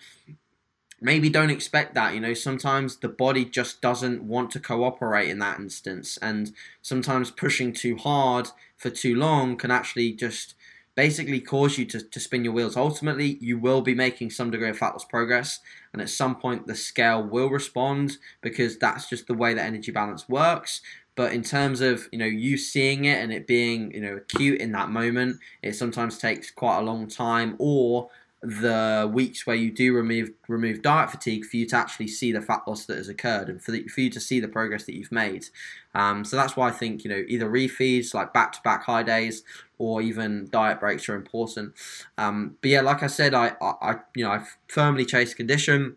maybe 1.01 1.29
don't 1.29 1.51
expect 1.51 1.95
that 1.95 2.15
you 2.15 2.21
know 2.21 2.33
sometimes 2.35 2.97
the 2.99 3.09
body 3.09 3.45
just 3.45 3.83
doesn't 3.83 4.23
want 4.23 4.51
to 4.51 4.61
cooperate 4.61 5.29
in 5.29 5.39
that 5.39 5.59
instance 5.59 6.17
and 6.23 6.53
sometimes 6.81 7.31
pushing 7.31 7.73
too 7.73 7.97
hard 7.97 8.49
for 8.77 8.91
too 8.91 9.15
long 9.15 9.57
can 9.57 9.71
actually 9.71 10.13
just 10.13 10.55
basically 10.95 11.41
cause 11.41 11.77
you 11.77 11.85
to, 11.85 12.01
to 12.01 12.19
spin 12.19 12.43
your 12.43 12.55
wheels. 12.55 12.75
Ultimately 12.75 13.37
you 13.43 13.59
will 13.59 13.83
be 13.83 13.95
making 13.95 14.31
some 14.31 14.51
degree 14.51 14.71
of 14.71 14.79
fat 14.79 14.93
loss 14.93 15.05
progress 15.05 15.61
and 15.93 16.01
at 16.01 16.09
some 16.09 16.35
point 16.35 16.67
the 16.67 16.75
scale 16.75 17.23
will 17.23 17.51
respond 17.51 18.17
because 18.41 18.79
that's 18.79 19.07
just 19.07 19.27
the 19.27 19.35
way 19.35 19.53
that 19.53 19.67
energy 19.67 19.93
balance 19.93 20.27
works 20.29 20.81
but 21.17 21.33
in 21.33 21.43
terms 21.43 21.81
of 21.81 22.09
you 22.13 22.19
know 22.19 22.27
you 22.27 22.57
seeing 22.57 23.07
it 23.07 23.21
and 23.23 23.33
it 23.33 23.47
being 23.47 23.91
you 23.93 24.01
know 24.01 24.17
acute 24.17 24.61
in 24.61 24.71
that 24.73 24.91
moment 24.91 25.39
it 25.63 25.75
sometimes 25.75 26.19
takes 26.19 26.51
quite 26.51 26.79
a 26.79 26.83
long 26.83 27.09
time 27.09 27.57
or 27.59 28.09
the 28.43 29.11
weeks 29.13 29.47
where 29.47 29.57
you 29.57 29.73
do 29.73 29.95
remove 29.95 30.31
remove 30.47 30.83
diet 30.83 31.11
fatigue 31.11 31.45
for 31.45 31.57
you 31.57 31.67
to 31.67 31.75
actually 31.75 32.07
see 32.07 32.31
the 32.31 32.41
fat 32.41 32.61
loss 32.69 32.85
that 32.85 32.99
has 32.99 33.09
occurred 33.09 33.49
and 33.49 33.63
for, 33.63 33.73
the, 33.73 33.83
for 33.89 34.03
you 34.03 34.11
to 34.11 34.21
see 34.21 34.39
the 34.39 34.47
progress 34.47 34.85
that 34.85 34.95
you've 34.95 35.11
made. 35.11 35.47
Um, 35.95 36.25
so 36.25 36.37
that's 36.37 36.55
why 36.55 36.69
I 36.69 36.71
think 36.71 37.03
you 37.03 37.11
know 37.11 37.25
either 37.27 37.51
refeeds 37.51 38.15
like 38.15 38.33
back 38.33 38.53
to 38.53 38.61
back 38.63 38.85
high 38.85 39.03
days 39.03 39.43
or 39.79 40.01
even 40.03 40.49
diet 40.51 40.79
breaks 40.79 41.09
are 41.09 41.17
important. 41.17 41.73
Um, 42.19 42.57
but 42.61 42.71
yeah, 42.71 42.83
like 42.83 43.03
I 43.03 43.09
said, 43.09 43.35
I, 43.35 43.53
I, 43.61 43.97
you 44.15 44.25
know 44.25 44.31
I 44.31 44.45
firmly 44.69 45.07
chase 45.07 45.35
condition. 45.35 45.97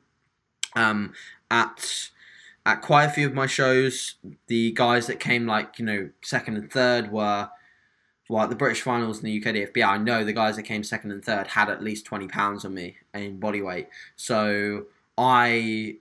Um, 0.75 1.13
at 1.51 2.09
at 2.65 2.81
quite 2.81 3.05
a 3.05 3.09
few 3.09 3.27
of 3.27 3.33
my 3.33 3.47
shows, 3.47 4.15
the 4.47 4.71
guys 4.71 5.07
that 5.07 5.19
came 5.19 5.45
like 5.45 5.79
you 5.79 5.85
know 5.85 6.09
second 6.21 6.57
and 6.57 6.71
third 6.71 7.11
were 7.11 7.49
well, 8.29 8.47
the 8.47 8.55
British 8.55 8.83
finals 8.83 9.17
in 9.17 9.25
the 9.25 9.37
UK 9.39 9.55
DFB, 9.55 9.83
I 9.83 9.97
know 9.97 10.23
the 10.23 10.33
guys 10.33 10.55
that 10.55 10.63
came 10.63 10.83
second 10.83 11.11
and 11.11 11.25
third 11.25 11.47
had 11.47 11.67
at 11.67 11.83
least 11.83 12.05
20 12.05 12.27
pounds 12.27 12.63
on 12.63 12.75
me 12.75 12.97
in 13.11 13.39
body 13.39 13.59
weight. 13.59 13.87
So 14.15 14.85
I, 15.17 15.97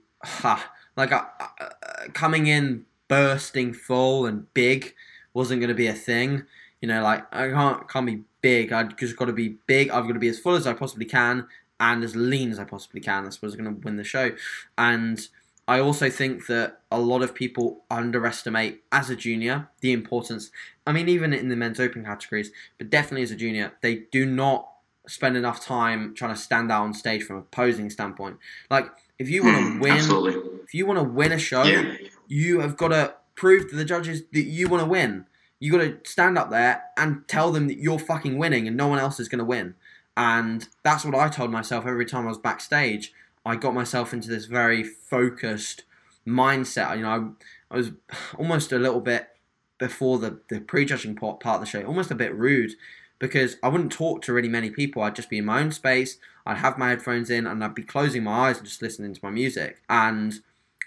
like, 0.95 1.11
uh, 1.11 1.23
uh, 1.59 1.69
coming 2.13 2.45
in 2.45 2.85
bursting 3.07 3.73
full 3.73 4.27
and 4.27 4.53
big 4.53 4.93
wasn't 5.33 5.59
going 5.59 5.69
to 5.69 5.75
be 5.75 5.87
a 5.87 5.93
thing. 5.93 6.43
You 6.81 6.87
know, 6.87 7.01
like, 7.01 7.25
I 7.33 7.49
can't, 7.49 7.89
can't 7.89 8.05
be 8.05 8.21
big. 8.41 8.71
I 8.71 8.83
just 8.83 9.17
got 9.17 9.25
to 9.25 9.33
be 9.33 9.57
big. 9.65 9.89
I've 9.89 10.05
got 10.05 10.13
to 10.13 10.19
be 10.19 10.29
as 10.29 10.39
full 10.39 10.53
as 10.53 10.67
I 10.67 10.73
possibly 10.73 11.05
can 11.05 11.47
and 11.79 12.03
as 12.03 12.15
lean 12.15 12.51
as 12.51 12.59
I 12.59 12.63
possibly 12.63 13.01
can. 13.01 13.23
That's 13.23 13.41
what's 13.41 13.55
going 13.55 13.73
to 13.73 13.81
win 13.81 13.97
the 13.97 14.03
show. 14.03 14.33
And 14.77 15.27
I 15.69 15.79
also 15.79 16.09
think 16.09 16.47
that 16.47 16.79
a 16.89 16.99
lot 16.99 17.21
of 17.21 17.35
people 17.35 17.83
underestimate 17.91 18.81
as 18.91 19.11
a 19.11 19.15
junior 19.15 19.69
the 19.81 19.93
importance. 19.93 20.49
I 20.87 20.91
mean, 20.91 21.07
even 21.07 21.31
in 21.31 21.49
the 21.49 21.55
men's 21.55 21.79
open 21.79 22.03
categories, 22.03 22.49
but 22.79 22.89
definitely 22.89 23.21
as 23.21 23.29
a 23.29 23.35
junior, 23.35 23.73
they 23.81 24.05
do 24.11 24.25
not 24.25 24.67
spend 25.07 25.37
enough 25.37 25.63
time 25.63 26.15
trying 26.15 26.33
to 26.33 26.41
stand 26.41 26.71
out 26.71 26.85
on 26.85 26.95
stage 26.95 27.21
from 27.21 27.35
a 27.35 27.43
posing 27.43 27.91
standpoint. 27.91 28.37
Like, 28.71 28.87
if 29.19 29.29
you 29.29 29.43
want 29.43 29.57
to 29.57 29.63
mm, 29.63 29.79
win, 29.79 29.91
absolutely. 29.91 30.59
if 30.63 30.73
you 30.73 30.87
want 30.87 30.97
to 30.97 31.03
win 31.03 31.31
a 31.31 31.37
show, 31.37 31.61
yeah. 31.61 31.97
you 32.27 32.61
have 32.61 32.75
got 32.75 32.87
to 32.87 33.13
prove 33.35 33.69
to 33.69 33.75
the 33.75 33.85
judges 33.85 34.23
that 34.33 34.45
you 34.45 34.69
want 34.69 34.81
to 34.81 34.89
win. 34.89 35.27
You 35.59 35.71
got 35.71 35.83
to 35.83 35.99
stand 36.03 36.35
up 36.39 36.49
there 36.49 36.81
and 36.97 37.27
tell 37.27 37.51
them 37.51 37.67
that 37.67 37.77
you're 37.77 37.99
fucking 37.99 38.39
winning 38.39 38.67
and 38.67 38.75
no 38.75 38.87
one 38.87 38.97
else 38.97 39.19
is 39.19 39.29
going 39.29 39.37
to 39.37 39.45
win. 39.45 39.75
And 40.17 40.67
that's 40.81 41.05
what 41.05 41.13
I 41.13 41.29
told 41.29 41.51
myself 41.51 41.85
every 41.85 42.07
time 42.07 42.25
I 42.25 42.29
was 42.29 42.39
backstage. 42.39 43.13
I 43.45 43.55
got 43.55 43.73
myself 43.73 44.13
into 44.13 44.29
this 44.29 44.45
very 44.45 44.83
focused 44.83 45.83
mindset. 46.27 46.97
You 46.97 47.03
know, 47.03 47.35
I, 47.71 47.73
I 47.73 47.77
was 47.77 47.91
almost 48.37 48.71
a 48.71 48.79
little 48.79 49.01
bit 49.01 49.29
before 49.77 50.19
the, 50.19 50.39
the 50.49 50.59
prejudging 50.59 51.15
part, 51.15 51.39
part 51.39 51.55
of 51.55 51.61
the 51.61 51.67
show, 51.67 51.83
almost 51.83 52.11
a 52.11 52.15
bit 52.15 52.35
rude 52.35 52.71
because 53.17 53.57
I 53.61 53.67
wouldn't 53.67 53.91
talk 53.91 54.21
to 54.23 54.33
really 54.33 54.49
many 54.49 54.69
people. 54.69 55.01
I'd 55.01 55.15
just 55.15 55.29
be 55.29 55.37
in 55.37 55.45
my 55.45 55.61
own 55.61 55.71
space. 55.71 56.17
I'd 56.45 56.57
have 56.57 56.77
my 56.77 56.89
headphones 56.89 57.29
in 57.29 57.45
and 57.45 57.63
I'd 57.63 57.75
be 57.75 57.83
closing 57.83 58.23
my 58.23 58.49
eyes 58.49 58.57
and 58.57 58.65
just 58.65 58.81
listening 58.81 59.13
to 59.13 59.19
my 59.21 59.29
music. 59.29 59.81
And 59.89 60.39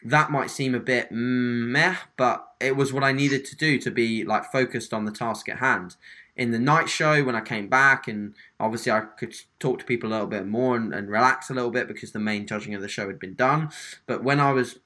that 0.04 0.30
might 0.30 0.50
seem 0.50 0.74
a 0.74 0.80
bit 0.80 1.08
meh, 1.10 1.96
but 2.16 2.48
it 2.60 2.76
was 2.76 2.92
what 2.92 3.04
I 3.04 3.12
needed 3.12 3.44
to 3.46 3.56
do 3.56 3.78
to 3.78 3.90
be 3.90 4.24
like 4.24 4.50
focused 4.50 4.92
on 4.92 5.04
the 5.04 5.12
task 5.12 5.48
at 5.48 5.58
hand 5.58 5.96
in 6.36 6.50
the 6.50 6.58
night 6.58 6.88
show 6.88 7.22
when 7.24 7.34
I 7.34 7.40
came 7.40 7.68
back, 7.68 8.08
and 8.08 8.34
obviously 8.58 8.90
I 8.90 9.00
could 9.00 9.34
talk 9.58 9.78
to 9.80 9.84
people 9.84 10.10
a 10.10 10.12
little 10.12 10.26
bit 10.26 10.46
more 10.46 10.76
and, 10.76 10.94
and, 10.94 11.10
relax 11.10 11.50
a 11.50 11.54
little 11.54 11.70
bit 11.70 11.88
because 11.88 12.12
the 12.12 12.18
main 12.18 12.46
judging 12.46 12.74
of 12.74 12.80
the 12.80 12.88
show 12.88 13.06
had 13.06 13.18
been 13.18 13.34
done. 13.34 13.70
But 14.06 14.24
when 14.24 14.40
I 14.40 14.52
was, 14.52 14.78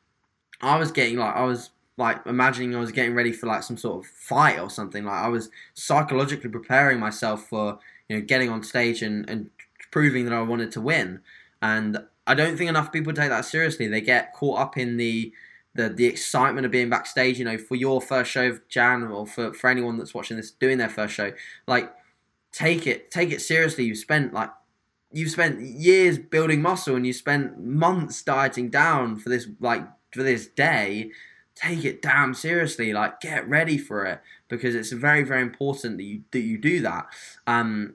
I 0.61 0.77
was 0.77 0.91
getting 0.91 1.19
like 1.19 1.37
I 1.37 1.45
was 1.45 1.71
like 1.97 2.27
imagining 2.27 2.75
I 2.75 2.81
was 2.81 2.93
getting 2.93 3.15
ready 3.15 3.33
for 3.33 3.47
like 3.47 3.63
some 3.63 3.77
sort 3.77 4.05
of 4.05 4.11
fight 4.11 4.59
or 4.59 4.71
something. 4.71 5.05
Like 5.05 5.23
I 5.23 5.29
was 5.29 5.51
psychologically 5.75 6.51
preparing 6.51 6.99
myself 6.99 7.49
for 7.49 7.79
you 8.09 8.17
know 8.17 8.25
getting 8.25 8.51
on 8.51 8.63
stage 8.63 9.03
and 9.03 9.29
and 9.31 9.51
proving 9.91 10.25
that 10.25 10.35
I 10.35 10.43
wanted 10.43 10.73
to 10.73 10.81
win. 10.81 11.21
And 11.63 11.99
I 12.27 12.35
don't 12.35 12.57
think 12.57 12.69
enough 12.69 12.93
people 12.93 13.13
take 13.13 13.31
that 13.31 13.45
seriously. 13.45 13.87
They 13.87 14.01
get 14.01 14.35
caught 14.35 14.59
up 14.59 14.77
in 14.77 14.97
the 14.97 15.33
the 15.77 15.89
the 15.89 16.07
excitement 16.07 16.65
of 16.65 16.73
being 16.73 16.89
backstage. 16.89 17.39
You 17.39 17.45
know, 17.45 17.59
for 17.59 17.75
your 17.75 18.01
first 18.01 18.31
show, 18.31 18.49
of 18.49 18.67
Jan, 18.69 19.05
or 19.05 19.27
for 19.27 19.53
for 19.53 19.71
anyone 19.71 19.99
that's 19.99 20.15
watching 20.15 20.37
this 20.37 20.51
doing 20.51 20.79
their 20.79 20.89
first 20.89 21.15
show, 21.15 21.33
like 21.67 21.93
take 22.53 22.87
it 22.87 23.11
take 23.11 23.31
it 23.31 23.41
seriously. 23.41 23.85
You've 23.85 23.99
spent 23.99 24.33
like 24.33 24.51
you've 25.13 25.31
spent 25.31 25.61
years 25.61 26.19
building 26.19 26.63
muscle 26.63 26.97
and 26.97 27.07
you 27.07 27.13
spent 27.13 27.63
months 27.63 28.23
dieting 28.23 28.71
down 28.71 29.17
for 29.17 29.29
this 29.29 29.47
like 29.61 29.87
for 30.13 30.23
this 30.23 30.47
day. 30.47 31.11
Take 31.55 31.85
it 31.85 32.03
damn 32.03 32.35
seriously. 32.35 32.93
Like 32.93 33.21
get 33.21 33.49
ready 33.49 33.79
for 33.79 34.05
it 34.05 34.21
because 34.49 34.75
it's 34.75 34.93
very 34.93 35.23
very 35.23 35.43
important 35.43 35.99
that 35.99 36.05
you 36.05 36.23
that 36.33 36.41
you 36.41 36.59
do 36.59 36.81
that. 36.81 37.07
Um, 37.47 37.95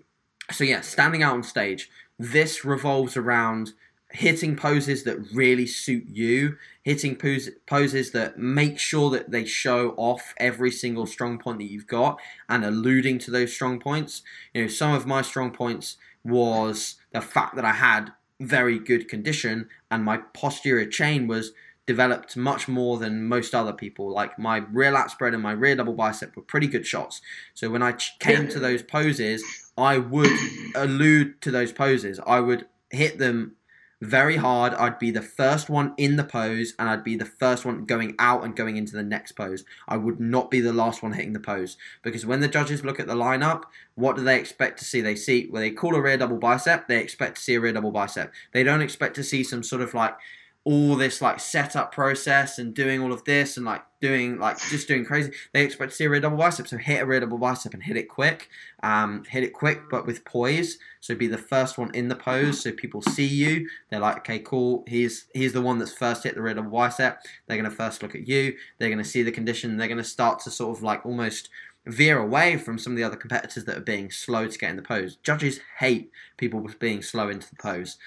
so 0.51 0.63
yeah, 0.63 0.81
standing 0.81 1.23
out 1.23 1.33
on 1.33 1.43
stage. 1.43 1.89
This 2.19 2.63
revolves 2.63 3.17
around 3.17 3.73
hitting 4.13 4.55
poses 4.55 5.03
that 5.03 5.17
really 5.33 5.65
suit 5.65 6.05
you, 6.07 6.57
hitting 6.83 7.15
pose, 7.15 7.49
poses 7.65 8.11
that 8.11 8.37
make 8.37 8.79
sure 8.79 9.09
that 9.11 9.31
they 9.31 9.45
show 9.45 9.91
off 9.97 10.33
every 10.37 10.71
single 10.71 11.05
strong 11.05 11.37
point 11.37 11.59
that 11.59 11.71
you've 11.71 11.87
got 11.87 12.19
and 12.49 12.65
alluding 12.65 13.19
to 13.19 13.31
those 13.31 13.53
strong 13.53 13.79
points. 13.79 14.21
You 14.53 14.63
know, 14.63 14.67
some 14.67 14.93
of 14.93 15.05
my 15.05 15.21
strong 15.21 15.51
points 15.51 15.97
was 16.23 16.95
the 17.11 17.21
fact 17.21 17.55
that 17.55 17.65
I 17.65 17.73
had 17.73 18.11
very 18.39 18.79
good 18.79 19.07
condition 19.07 19.69
and 19.89 20.03
my 20.03 20.17
posterior 20.33 20.87
chain 20.87 21.27
was 21.27 21.51
developed 21.87 22.37
much 22.37 22.67
more 22.67 22.97
than 22.97 23.27
most 23.27 23.53
other 23.55 23.73
people. 23.73 24.11
Like 24.11 24.37
my 24.37 24.57
rear 24.71 24.91
lat 24.91 25.11
spread 25.11 25.33
and 25.33 25.43
my 25.43 25.51
rear 25.51 25.75
double 25.75 25.93
bicep 25.93 26.35
were 26.35 26.41
pretty 26.41 26.67
good 26.67 26.85
shots. 26.85 27.21
So 27.53 27.69
when 27.69 27.83
I 27.83 27.93
came 28.19 28.47
to 28.49 28.59
those 28.59 28.83
poses, 28.83 29.43
I 29.77 29.97
would 29.97 30.31
allude 30.75 31.41
to 31.41 31.51
those 31.51 31.71
poses. 31.71 32.19
I 32.25 32.39
would 32.39 32.65
hit 32.89 33.17
them 33.17 33.55
very 34.01 34.37
hard. 34.37 34.73
I'd 34.73 34.97
be 34.97 35.11
the 35.11 35.21
first 35.21 35.69
one 35.69 35.93
in 35.95 36.15
the 36.15 36.23
pose 36.23 36.73
and 36.79 36.89
I'd 36.89 37.03
be 37.03 37.15
the 37.15 37.25
first 37.25 37.65
one 37.65 37.85
going 37.85 38.15
out 38.17 38.43
and 38.43 38.55
going 38.55 38.75
into 38.75 38.95
the 38.95 39.03
next 39.03 39.33
pose. 39.33 39.63
I 39.87 39.97
would 39.97 40.19
not 40.19 40.49
be 40.49 40.59
the 40.59 40.73
last 40.73 41.03
one 41.03 41.13
hitting 41.13 41.33
the 41.33 41.39
pose 41.39 41.77
because 42.01 42.25
when 42.25 42.39
the 42.39 42.47
judges 42.47 42.83
look 42.83 42.99
at 42.99 43.07
the 43.07 43.15
lineup, 43.15 43.63
what 43.95 44.15
do 44.15 44.23
they 44.23 44.39
expect 44.39 44.79
to 44.79 44.85
see? 44.85 45.01
They 45.01 45.15
see 45.15 45.47
when 45.49 45.61
they 45.61 45.71
call 45.71 45.95
a 45.95 46.01
rear 46.01 46.17
double 46.17 46.37
bicep, 46.37 46.87
they 46.87 46.99
expect 46.99 47.37
to 47.37 47.43
see 47.43 47.53
a 47.53 47.59
rear 47.59 47.73
double 47.73 47.91
bicep. 47.91 48.33
They 48.53 48.63
don't 48.63 48.81
expect 48.81 49.15
to 49.15 49.23
see 49.23 49.43
some 49.43 49.61
sort 49.61 49.83
of 49.83 49.93
like 49.93 50.17
all 50.63 50.95
this 50.95 51.21
like 51.21 51.39
setup 51.39 51.91
process 51.91 52.59
and 52.59 52.75
doing 52.75 53.01
all 53.01 53.11
of 53.11 53.23
this 53.23 53.57
and 53.57 53.65
like 53.65 53.81
doing 53.99 54.37
like 54.37 54.59
just 54.69 54.87
doing 54.87 55.03
crazy. 55.03 55.31
They 55.53 55.63
expect 55.63 55.91
to 55.91 55.95
see 55.95 56.05
a 56.05 56.09
rear 56.09 56.19
double 56.19 56.37
bicep, 56.37 56.67
so 56.67 56.77
hit 56.77 57.01
a 57.01 57.05
rear 57.05 57.19
double 57.19 57.39
bicep 57.39 57.73
and 57.73 57.81
hit 57.81 57.97
it 57.97 58.09
quick. 58.09 58.49
Um, 58.83 59.23
hit 59.27 59.43
it 59.43 59.53
quick, 59.53 59.89
but 59.89 60.05
with 60.05 60.23
poise. 60.23 60.77
So 60.99 61.15
be 61.15 61.27
the 61.27 61.37
first 61.37 61.79
one 61.79 61.93
in 61.95 62.09
the 62.09 62.15
pose, 62.15 62.61
so 62.61 62.71
people 62.71 63.01
see 63.01 63.25
you. 63.25 63.67
They're 63.89 63.99
like, 63.99 64.17
okay, 64.17 64.39
cool. 64.39 64.83
He's 64.87 65.27
he's 65.33 65.53
the 65.53 65.61
one 65.61 65.79
that's 65.79 65.93
first 65.93 66.23
hit 66.23 66.35
the 66.35 66.41
rear 66.41 66.53
double 66.53 66.69
bicep. 66.69 67.21
They're 67.47 67.57
gonna 67.57 67.71
first 67.71 68.03
look 68.03 68.13
at 68.13 68.27
you. 68.27 68.55
They're 68.77 68.91
gonna 68.91 69.03
see 69.03 69.23
the 69.23 69.31
condition. 69.31 69.77
They're 69.77 69.87
gonna 69.87 70.03
start 70.03 70.39
to 70.41 70.51
sort 70.51 70.77
of 70.77 70.83
like 70.83 71.05
almost 71.05 71.49
veer 71.87 72.19
away 72.19 72.57
from 72.57 72.77
some 72.77 72.93
of 72.93 72.97
the 72.97 73.03
other 73.03 73.15
competitors 73.15 73.65
that 73.65 73.77
are 73.77 73.81
being 73.81 74.11
slow 74.11 74.47
to 74.47 74.57
get 74.59 74.69
in 74.69 74.75
the 74.75 74.83
pose. 74.83 75.15
Judges 75.23 75.59
hate 75.79 76.11
people 76.37 76.67
being 76.79 77.01
slow 77.01 77.29
into 77.29 77.49
the 77.49 77.55
pose. 77.55 77.97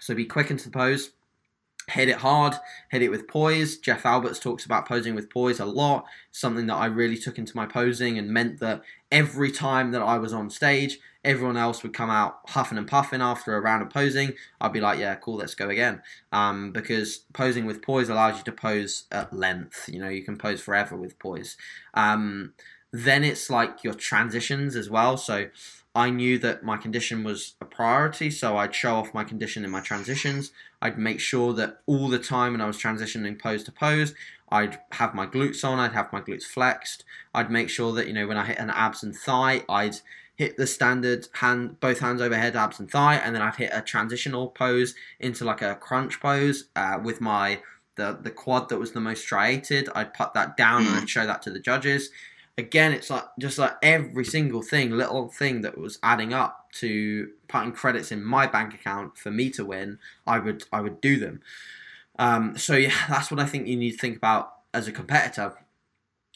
So 0.00 0.14
be 0.14 0.24
quick 0.24 0.50
into 0.50 0.64
the 0.64 0.70
pose, 0.70 1.10
hit 1.90 2.08
it 2.08 2.16
hard, 2.16 2.54
hit 2.90 3.02
it 3.02 3.10
with 3.10 3.28
poise. 3.28 3.78
Jeff 3.78 4.04
Alberts 4.04 4.38
talks 4.38 4.64
about 4.64 4.86
posing 4.86 5.14
with 5.14 5.30
poise 5.30 5.60
a 5.60 5.64
lot, 5.64 6.04
something 6.30 6.66
that 6.66 6.74
I 6.74 6.86
really 6.86 7.16
took 7.16 7.38
into 7.38 7.56
my 7.56 7.66
posing 7.66 8.18
and 8.18 8.30
meant 8.30 8.60
that 8.60 8.82
every 9.10 9.50
time 9.50 9.92
that 9.92 10.02
I 10.02 10.18
was 10.18 10.32
on 10.32 10.50
stage, 10.50 10.98
everyone 11.24 11.56
else 11.56 11.82
would 11.82 11.94
come 11.94 12.10
out 12.10 12.40
huffing 12.48 12.78
and 12.78 12.86
puffing 12.86 13.20
after 13.20 13.54
a 13.54 13.60
round 13.60 13.82
of 13.82 13.90
posing. 13.90 14.34
I'd 14.60 14.72
be 14.72 14.80
like, 14.80 14.98
yeah, 14.98 15.14
cool, 15.16 15.36
let's 15.36 15.54
go 15.54 15.68
again. 15.68 16.02
Um, 16.32 16.72
because 16.72 17.18
posing 17.32 17.66
with 17.66 17.82
poise 17.82 18.08
allows 18.08 18.38
you 18.38 18.44
to 18.44 18.52
pose 18.52 19.04
at 19.10 19.32
length. 19.32 19.88
You 19.88 20.00
know, 20.00 20.08
you 20.08 20.22
can 20.22 20.36
pose 20.36 20.60
forever 20.60 20.96
with 20.96 21.18
poise. 21.18 21.56
Um, 21.94 22.52
then 22.92 23.24
it's 23.24 23.50
like 23.50 23.84
your 23.84 23.94
transitions 23.94 24.76
as 24.76 24.88
well. 24.88 25.16
So 25.16 25.48
I 25.98 26.10
knew 26.10 26.38
that 26.38 26.62
my 26.62 26.76
condition 26.76 27.24
was 27.24 27.56
a 27.60 27.64
priority, 27.64 28.30
so 28.30 28.56
I'd 28.56 28.72
show 28.72 28.94
off 28.94 29.12
my 29.12 29.24
condition 29.24 29.64
in 29.64 29.70
my 29.72 29.80
transitions. 29.80 30.52
I'd 30.80 30.96
make 30.96 31.18
sure 31.18 31.52
that 31.54 31.80
all 31.86 32.08
the 32.08 32.20
time 32.20 32.52
when 32.52 32.60
I 32.60 32.68
was 32.68 32.78
transitioning 32.78 33.36
pose 33.36 33.64
to 33.64 33.72
pose, 33.72 34.14
I'd 34.48 34.78
have 34.92 35.12
my 35.12 35.26
glutes 35.26 35.64
on, 35.64 35.80
I'd 35.80 35.94
have 35.94 36.12
my 36.12 36.20
glutes 36.20 36.44
flexed. 36.44 37.04
I'd 37.34 37.50
make 37.50 37.68
sure 37.68 37.92
that, 37.94 38.06
you 38.06 38.12
know, 38.12 38.28
when 38.28 38.36
I 38.36 38.44
hit 38.44 38.60
an 38.60 38.70
abs 38.70 39.02
and 39.02 39.12
thigh, 39.12 39.64
I'd 39.68 39.96
hit 40.36 40.56
the 40.56 40.68
standard 40.68 41.26
hand, 41.32 41.80
both 41.80 41.98
hands 41.98 42.22
overhead, 42.22 42.54
abs 42.54 42.78
and 42.78 42.88
thigh, 42.88 43.16
and 43.16 43.34
then 43.34 43.42
I'd 43.42 43.56
hit 43.56 43.70
a 43.72 43.82
transitional 43.82 44.50
pose 44.50 44.94
into 45.18 45.44
like 45.44 45.62
a 45.62 45.74
crunch 45.74 46.20
pose 46.20 46.66
uh, 46.76 47.00
with 47.02 47.20
my 47.20 47.60
the 47.96 48.16
the 48.22 48.30
quad 48.30 48.68
that 48.68 48.78
was 48.78 48.92
the 48.92 49.00
most 49.00 49.22
striated. 49.22 49.88
I'd 49.96 50.14
put 50.14 50.32
that 50.34 50.56
down 50.56 50.86
and 50.86 50.94
I'd 50.94 51.10
show 51.10 51.26
that 51.26 51.42
to 51.42 51.50
the 51.50 51.58
judges 51.58 52.10
again, 52.58 52.92
it's 52.92 53.08
like 53.08 53.24
just 53.38 53.56
like 53.56 53.76
every 53.82 54.24
single 54.24 54.62
thing, 54.62 54.90
little 54.90 55.28
thing 55.28 55.62
that 55.62 55.78
was 55.78 55.98
adding 56.02 56.34
up 56.34 56.70
to 56.72 57.30
putting 57.46 57.72
credits 57.72 58.12
in 58.12 58.22
my 58.22 58.46
bank 58.46 58.74
account 58.74 59.16
for 59.16 59.30
me 59.30 59.48
to 59.50 59.64
win. 59.64 59.98
I 60.26 60.40
would 60.40 60.64
I 60.72 60.80
would 60.80 61.00
do 61.00 61.18
them. 61.18 61.40
Um, 62.18 62.58
so 62.58 62.74
yeah, 62.74 62.92
that's 63.08 63.30
what 63.30 63.40
I 63.40 63.46
think 63.46 63.68
you 63.68 63.76
need 63.76 63.92
to 63.92 63.98
think 63.98 64.16
about 64.16 64.52
as 64.74 64.88
a 64.88 64.92
competitor. 64.92 65.54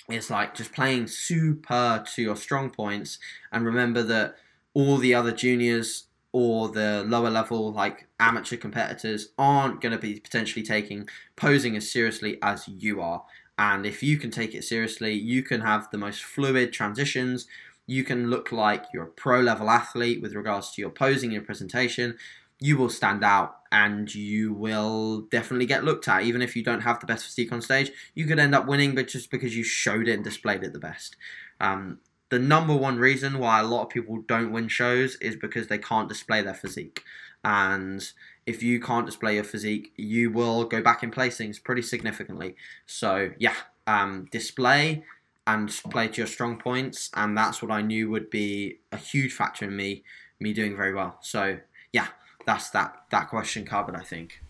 It's 0.09 0.31
like 0.31 0.55
just 0.55 0.73
playing 0.73 1.09
super 1.09 2.03
to 2.15 2.23
your 2.23 2.37
strong 2.37 2.71
points, 2.71 3.19
and 3.51 3.67
remember 3.67 4.03
that 4.05 4.37
all 4.75 4.97
the 4.97 5.15
other 5.15 5.33
juniors 5.33 6.05
or 6.35 6.69
the 6.71 7.05
lower 7.07 7.29
level 7.29 7.73
like 7.73 8.09
amateur 8.19 8.57
competitors 8.57 9.29
aren't 9.37 9.83
going 9.83 9.93
to 9.93 9.99
be 9.99 10.19
potentially 10.19 10.65
taking 10.65 11.07
posing 11.37 11.77
as 11.77 11.93
seriously 11.93 12.39
as 12.41 12.67
you 12.67 13.03
are 13.03 13.23
and 13.59 13.85
if 13.85 14.03
you 14.03 14.17
can 14.17 14.31
take 14.31 14.55
it 14.55 14.65
seriously, 14.65 15.13
you 15.13 15.43
can 15.43 15.61
have 15.61 15.91
the 15.91 15.99
most 15.99 16.23
fluid 16.23 16.73
transitions. 16.73 17.47
You 17.87 18.05
can 18.05 18.31
look 18.31 18.53
like 18.53 18.85
you're 18.93 19.05
a 19.05 19.09
pro 19.09 19.41
level 19.41 19.69
athlete 19.69 20.23
with 20.23 20.35
regards 20.35 20.71
to 20.73 20.81
your 20.81 20.91
posing, 20.91 21.33
your 21.33 21.43
presentation. 21.43 22.17
You 22.61 22.77
will 22.77 22.89
stand 22.89 23.25
out 23.25 23.57
and 23.71 24.15
you 24.15 24.53
will 24.53 25.23
definitely 25.31 25.67
get 25.67 25.85
looked 25.85 26.09
at. 26.09 26.23
Even 26.23 26.43
if 26.43 26.57
you 26.57 26.63
don't 26.63 26.83
have 26.83 27.01
the 27.01 27.07
best 27.07 27.27
physique 27.27 27.53
on 27.53 27.61
stage, 27.61 27.91
you 28.15 28.25
could 28.25 28.39
end 28.39 28.55
up 28.55 28.67
winning, 28.67 28.95
but 28.95 29.09
just 29.09 29.31
because 29.31 29.57
you 29.57 29.65
showed 29.65 30.09
it 30.09 30.15
and 30.15 30.25
displayed 30.25 30.63
it 30.63 30.73
the 30.73 30.79
best. 30.79 31.17
Um, 31.61 31.99
the 32.31 32.39
number 32.39 32.75
one 32.75 32.99
reason 32.99 33.39
why 33.39 33.61
a 33.61 33.67
lot 33.67 33.83
of 33.83 33.89
people 33.91 34.25
don't 34.27 34.53
win 34.53 34.69
shows 34.69 35.17
is 35.17 35.37
because 35.37 35.67
they 35.67 35.77
can't 35.77 36.09
display 36.09 36.41
their 36.41 36.55
physique. 36.55 37.03
And 37.45 38.11
if 38.47 38.63
you 38.63 38.81
can't 38.81 39.07
display 39.07 39.37
your 39.37 39.45
physique, 39.45 39.93
you 39.97 40.31
will 40.31 40.65
go 40.65 40.83
back 40.83 41.03
in 41.03 41.11
placings 41.11 41.63
pretty 41.63 41.83
significantly. 41.83 42.57
So 42.87 43.31
yeah, 43.39 43.55
um, 43.87 44.29
display 44.31 45.05
and 45.47 45.69
play 45.91 46.09
to 46.09 46.19
your 46.19 46.27
strong 46.27 46.59
points, 46.59 47.11
and 47.15 47.37
that's 47.37 47.63
what 47.63 47.71
I 47.71 47.83
knew 47.83 48.11
would 48.11 48.31
be 48.31 48.79
a 48.91 48.97
huge 48.97 49.33
factor 49.33 49.65
in 49.65 49.77
me 49.77 50.05
me 50.41 50.53
doing 50.53 50.77
very 50.77 50.93
well. 50.93 51.19
So 51.21 51.59
yeah, 51.93 52.09
that's 52.47 52.71
that 52.71 53.05
that 53.11 53.29
question 53.29 53.65
covered. 53.65 53.97
I 53.97 54.03
think. 54.03 54.43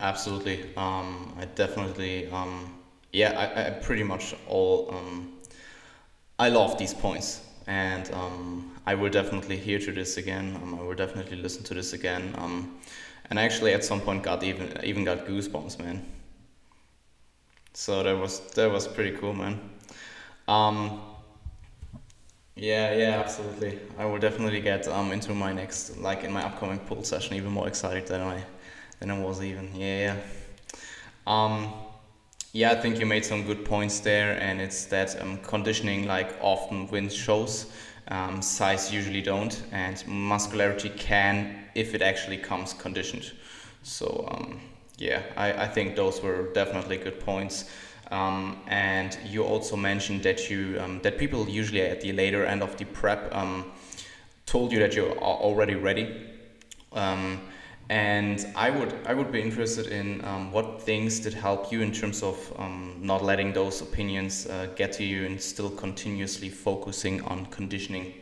Absolutely. 0.00 0.74
Um, 0.76 1.34
I 1.38 1.44
definitely. 1.46 2.30
Um, 2.30 2.74
yeah, 3.12 3.30
I, 3.38 3.66
I 3.66 3.70
pretty 3.70 4.02
much 4.02 4.34
all. 4.46 4.90
Um, 4.92 5.34
I 6.38 6.50
love 6.50 6.78
these 6.78 6.94
points 6.94 7.40
and 7.68 8.10
um, 8.14 8.72
I 8.86 8.94
will 8.96 9.10
definitely 9.10 9.58
hear 9.58 9.78
to 9.80 9.92
this 9.92 10.16
again. 10.18 10.58
Um, 10.62 10.74
I 10.74 10.82
will 10.82 10.96
definitely 10.96 11.36
listen 11.38 11.64
to 11.64 11.74
this 11.74 11.92
again. 11.94 12.34
Um, 12.38 12.78
and 13.30 13.38
actually, 13.38 13.74
at 13.74 13.84
some 13.84 14.00
point, 14.00 14.24
got 14.24 14.42
even 14.42 14.72
even 14.84 15.04
got 15.04 15.26
goosebumps, 15.26 15.78
man. 15.78 16.06
So 17.72 18.02
that 18.02 18.18
was 18.18 18.40
that 18.54 18.70
was 18.70 18.86
pretty 18.88 19.16
cool, 19.16 19.32
man. 19.34 19.60
Um, 20.48 21.00
yeah, 22.56 22.92
yeah, 22.94 23.20
absolutely. 23.20 23.78
I 23.98 24.04
will 24.04 24.18
definitely 24.18 24.60
get 24.60 24.88
um 24.88 25.12
into 25.12 25.32
my 25.34 25.52
next, 25.52 25.98
like 25.98 26.24
in 26.24 26.32
my 26.32 26.42
upcoming 26.44 26.78
pool 26.80 27.04
session, 27.04 27.36
even 27.36 27.52
more 27.52 27.68
excited 27.68 28.06
than 28.06 28.20
I 28.20 28.42
than 29.00 29.10
I 29.10 29.18
was 29.18 29.42
even. 29.42 29.74
Yeah, 29.74 30.14
yeah. 30.14 30.16
Um, 31.26 31.72
yeah, 32.52 32.72
I 32.72 32.80
think 32.80 32.98
you 32.98 33.06
made 33.06 33.24
some 33.24 33.44
good 33.44 33.64
points 33.64 34.00
there, 34.00 34.40
and 34.40 34.60
it's 34.60 34.86
that 34.86 35.20
um, 35.20 35.38
conditioning 35.38 36.06
like 36.06 36.36
often 36.40 36.88
wins 36.88 37.14
shows, 37.14 37.70
um, 38.08 38.40
size 38.40 38.92
usually 38.92 39.20
don't, 39.20 39.62
and 39.70 40.02
muscularity 40.06 40.88
can 40.90 41.64
if 41.74 41.94
it 41.94 42.02
actually 42.02 42.38
comes 42.38 42.72
conditioned. 42.72 43.32
So 43.82 44.28
um, 44.30 44.60
yeah, 44.96 45.22
I, 45.36 45.64
I 45.64 45.68
think 45.68 45.94
those 45.94 46.22
were 46.22 46.52
definitely 46.54 46.96
good 46.96 47.20
points. 47.20 47.70
Um, 48.10 48.56
and 48.66 49.18
you 49.26 49.44
also 49.44 49.76
mentioned 49.76 50.22
that 50.22 50.48
you 50.48 50.78
um, 50.80 51.00
that 51.02 51.18
people 51.18 51.46
usually 51.46 51.82
at 51.82 52.00
the 52.00 52.12
later 52.12 52.46
end 52.46 52.62
of 52.62 52.76
the 52.78 52.86
prep 52.86 53.34
um, 53.34 53.70
told 54.46 54.72
you 54.72 54.78
that 54.78 54.94
you're 54.94 55.18
already 55.18 55.74
ready. 55.74 56.26
Um, 56.92 57.42
and 57.90 58.46
I 58.54 58.70
would 58.70 58.94
I 59.06 59.14
would 59.14 59.32
be 59.32 59.40
interested 59.40 59.86
in 59.86 60.24
um, 60.24 60.52
what 60.52 60.82
things 60.82 61.20
did 61.20 61.32
help 61.32 61.72
you 61.72 61.80
in 61.80 61.92
terms 61.92 62.22
of 62.22 62.36
um, 62.58 62.96
not 63.00 63.24
letting 63.24 63.52
those 63.52 63.80
opinions 63.80 64.46
uh, 64.46 64.68
get 64.76 64.92
to 64.94 65.04
you 65.04 65.24
and 65.24 65.40
still 65.40 65.70
continuously 65.70 66.50
focusing 66.50 67.22
on 67.22 67.46
conditioning. 67.46 68.12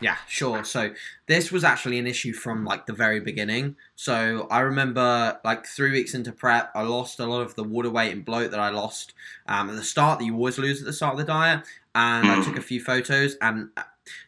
Yeah, 0.00 0.16
sure. 0.26 0.64
So 0.64 0.94
this 1.26 1.52
was 1.52 1.62
actually 1.62 1.98
an 1.98 2.06
issue 2.06 2.32
from 2.32 2.64
like 2.64 2.86
the 2.86 2.94
very 2.94 3.20
beginning. 3.20 3.76
So 3.96 4.48
I 4.50 4.60
remember 4.60 5.38
like 5.44 5.66
three 5.66 5.92
weeks 5.92 6.14
into 6.14 6.32
prep, 6.32 6.70
I 6.74 6.82
lost 6.82 7.20
a 7.20 7.26
lot 7.26 7.42
of 7.42 7.54
the 7.54 7.64
water 7.64 7.90
weight 7.90 8.10
and 8.10 8.24
bloat 8.24 8.50
that 8.52 8.60
I 8.60 8.70
lost 8.70 9.12
um, 9.46 9.68
at 9.68 9.76
the 9.76 9.84
start 9.84 10.18
that 10.18 10.24
you 10.24 10.34
always 10.34 10.56
lose 10.56 10.80
at 10.80 10.86
the 10.86 10.94
start 10.94 11.12
of 11.12 11.18
the 11.18 11.26
diet. 11.26 11.64
And 11.94 12.28
I 12.28 12.42
took 12.42 12.56
a 12.56 12.62
few 12.62 12.80
photos 12.80 13.36
and 13.42 13.68
uh, 13.76 13.82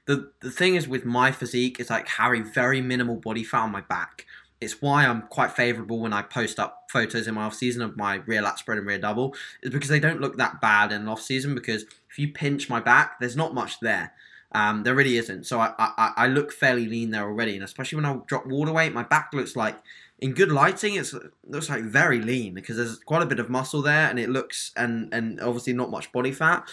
the 0.07 0.31
the 0.41 0.51
thing 0.51 0.75
is 0.75 0.87
with 0.87 1.05
my 1.05 1.31
physique 1.31 1.81
is 1.81 1.91
like 1.91 2.07
having 2.07 2.45
very 2.45 2.81
minimal 2.81 3.17
body 3.17 3.45
fat 3.45 3.63
on 3.63 3.73
my 3.73 3.81
back. 3.81 4.27
It's 4.63 4.81
why 4.81 5.07
I'm 5.07 5.23
quite 5.23 5.53
favourable 5.53 6.01
when 6.01 6.13
I 6.13 6.23
post 6.23 6.59
up 6.59 6.85
photos 6.89 7.27
in 7.27 7.35
my 7.35 7.45
off 7.45 7.55
season 7.55 7.83
of 7.83 7.97
my 7.97 8.17
rear 8.27 8.43
lat 8.43 8.59
spread 8.59 8.79
and 8.79 8.87
rear 8.87 8.99
double, 8.99 9.35
is 9.63 9.71
because 9.71 9.89
they 9.89 10.01
don't 10.01 10.21
look 10.21 10.37
that 10.37 10.61
bad 10.61 10.93
in 10.93 11.09
off 11.09 11.21
season. 11.21 11.55
Because 11.55 11.83
if 12.11 12.19
you 12.19 12.33
pinch 12.33 12.71
my 12.71 12.81
back, 12.81 13.19
there's 13.21 13.37
not 13.37 13.55
much 13.55 13.81
there. 13.81 14.13
Um, 14.53 14.83
there 14.83 14.95
really 14.95 15.17
isn't. 15.17 15.45
So 15.47 15.61
I, 15.61 15.73
I 15.79 16.13
I 16.17 16.27
look 16.27 16.53
fairly 16.53 16.87
lean 16.87 17.11
there 17.11 17.25
already, 17.25 17.55
and 17.55 17.65
especially 17.65 17.97
when 17.97 18.07
I 18.07 18.19
drop 18.27 18.47
water 18.47 18.73
weight, 18.73 18.93
my 18.93 19.03
back 19.03 19.31
looks 19.33 19.57
like 19.57 19.79
in 20.19 20.35
good 20.35 20.53
lighting, 20.53 20.95
it 20.95 21.13
looks 21.49 21.69
like 21.69 21.83
very 21.83 22.21
lean 22.21 22.55
because 22.55 22.77
there's 22.77 22.99
quite 23.01 23.23
a 23.23 23.27
bit 23.27 23.41
of 23.41 23.51
muscle 23.51 23.83
there, 23.83 24.09
and 24.09 24.19
it 24.19 24.29
looks 24.29 24.73
and 24.77 25.13
and 25.13 25.41
obviously 25.41 25.73
not 25.73 25.91
much 25.91 26.13
body 26.13 26.33
fat, 26.33 26.69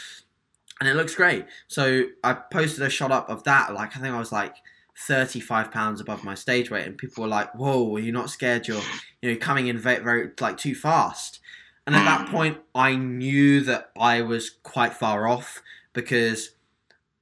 and 0.79 0.87
it 0.87 0.95
looks 0.95 1.15
great. 1.15 1.45
So 1.67 2.03
I 2.23 2.33
posted 2.33 2.83
a 2.83 2.89
shot 2.89 3.11
up 3.11 3.29
of 3.29 3.43
that. 3.45 3.73
Like 3.73 3.97
I 3.97 3.99
think 3.99 4.13
I 4.13 4.19
was 4.19 4.31
like 4.31 4.55
35 5.07 5.71
pounds 5.71 6.01
above 6.01 6.23
my 6.23 6.35
stage 6.35 6.69
weight 6.69 6.85
and 6.85 6.97
people 6.97 7.23
were 7.23 7.29
like 7.29 7.53
whoa 7.55 7.95
are 7.95 7.99
you 7.99 8.11
not 8.11 8.29
scared? 8.29 8.67
You're 8.67 8.81
you 9.21 9.31
know 9.31 9.37
coming 9.37 9.67
in 9.67 9.77
very, 9.77 10.03
very 10.03 10.29
like 10.39 10.57
too 10.57 10.75
fast. 10.75 11.39
And 11.87 11.95
at 11.95 12.05
that 12.05 12.27
mm. 12.27 12.31
point 12.31 12.57
i 12.75 12.95
knew 12.95 13.61
that 13.61 13.89
i 13.99 14.21
was 14.21 14.51
quite 14.61 14.93
far 14.93 15.27
off 15.27 15.63
because 15.91 16.51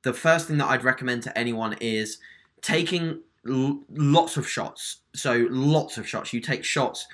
the 0.02 0.12
first 0.12 0.50
thing 0.50 0.58
that 0.58 0.68
i'd 0.68 0.84
recommend 0.84 1.24
to 1.24 1.38
anyone 1.38 1.78
is 1.80 2.18
taking 2.62 3.22
l- 3.48 3.84
lots 3.90 4.38
of 4.38 4.48
shots. 4.48 4.98
So 5.16 5.48
lots 5.50 5.98
of 5.98 6.08
shots. 6.08 6.34
You 6.34 6.42
take 6.42 6.64
shots 6.64 7.08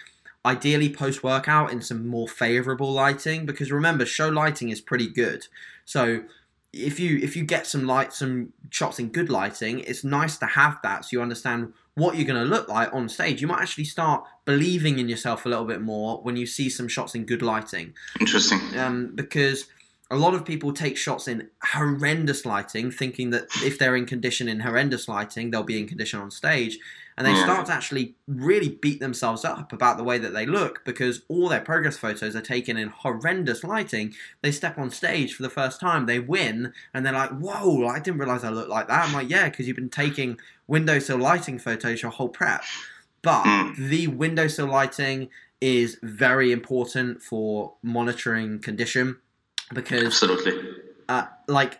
ideally 0.45 0.93
post 0.93 1.23
workout 1.23 1.71
in 1.71 1.81
some 1.81 2.05
more 2.07 2.27
favorable 2.27 2.91
lighting 2.91 3.45
because 3.45 3.71
remember 3.71 4.05
show 4.05 4.27
lighting 4.27 4.69
is 4.69 4.81
pretty 4.81 5.07
good. 5.07 5.47
So 5.85 6.23
if 6.73 6.99
you 6.99 7.19
if 7.19 7.35
you 7.35 7.43
get 7.43 7.67
some 7.67 7.85
light 7.85 8.11
some 8.11 8.51
shots 8.71 8.97
in 8.97 9.09
good 9.09 9.29
lighting 9.29 9.79
it's 9.81 10.03
nice 10.03 10.37
to 10.37 10.45
have 10.45 10.77
that 10.81 11.05
so 11.05 11.09
you 11.11 11.21
understand 11.21 11.71
what 11.95 12.15
you're 12.15 12.25
going 12.25 12.41
to 12.41 12.49
look 12.49 12.67
like 12.67 12.93
on 12.93 13.07
stage. 13.07 13.41
You 13.41 13.47
might 13.47 13.61
actually 13.61 13.83
start 13.83 14.25
believing 14.45 14.99
in 14.99 15.09
yourself 15.09 15.45
a 15.45 15.49
little 15.49 15.65
bit 15.65 15.81
more 15.81 16.17
when 16.23 16.35
you 16.35 16.45
see 16.45 16.69
some 16.69 16.87
shots 16.87 17.13
in 17.13 17.25
good 17.25 17.41
lighting. 17.41 17.93
Interesting. 18.19 18.59
Um, 18.77 19.11
because 19.13 19.67
a 20.09 20.17
lot 20.17 20.33
of 20.33 20.45
people 20.45 20.73
take 20.73 20.97
shots 20.97 21.27
in 21.27 21.49
horrendous 21.63 22.45
lighting 22.45 22.91
thinking 22.91 23.29
that 23.31 23.43
if 23.63 23.77
they're 23.77 23.95
in 23.95 24.05
condition 24.05 24.47
in 24.47 24.59
horrendous 24.59 25.07
lighting 25.07 25.49
they'll 25.49 25.63
be 25.63 25.79
in 25.79 25.87
condition 25.87 26.19
on 26.19 26.29
stage 26.29 26.77
and 27.17 27.25
they 27.27 27.31
Yeah. 27.33 27.43
start 27.43 27.65
to 27.67 27.73
actually 27.73 28.15
really 28.27 28.69
beat 28.69 28.99
themselves 28.99 29.45
up 29.45 29.71
about 29.73 29.97
the 29.97 30.03
way 30.03 30.17
that 30.17 30.33
they 30.33 30.45
look 30.45 30.83
because 30.85 31.21
all 31.27 31.49
their 31.49 31.61
progress 31.61 31.97
photos 31.97 32.35
are 32.35 32.41
taken 32.41 32.77
in 32.77 32.89
horrendous 32.89 33.63
lighting. 33.63 34.13
They 34.41 34.51
step 34.51 34.77
on 34.77 34.89
stage 34.89 35.33
for 35.35 35.43
the 35.43 35.49
first 35.49 35.79
time, 35.79 36.05
they 36.05 36.19
win, 36.19 36.73
and 36.93 37.05
they're 37.05 37.13
like, 37.13 37.31
"Whoa! 37.31 37.87
I 37.87 37.99
didn't 37.99 38.19
realize 38.19 38.43
I 38.43 38.49
looked 38.49 38.69
like 38.69 38.87
that." 38.87 39.07
I'm 39.07 39.13
like, 39.13 39.29
"Yeah, 39.29 39.49
because 39.49 39.67
you've 39.67 39.75
been 39.77 39.89
taking 39.89 40.39
windowsill 40.67 41.17
lighting 41.17 41.59
photos 41.59 42.01
your 42.01 42.11
whole 42.11 42.29
prep." 42.29 42.63
But 43.21 43.43
Mm. 43.43 43.75
the 43.89 44.07
windowsill 44.07 44.67
lighting 44.67 45.29
is 45.61 45.97
very 46.03 46.51
important 46.51 47.21
for 47.23 47.73
monitoring 47.81 48.59
condition 48.59 49.17
because 49.73 50.03
Absolutely. 50.07 50.61
uh, 51.07 51.25
like 51.47 51.79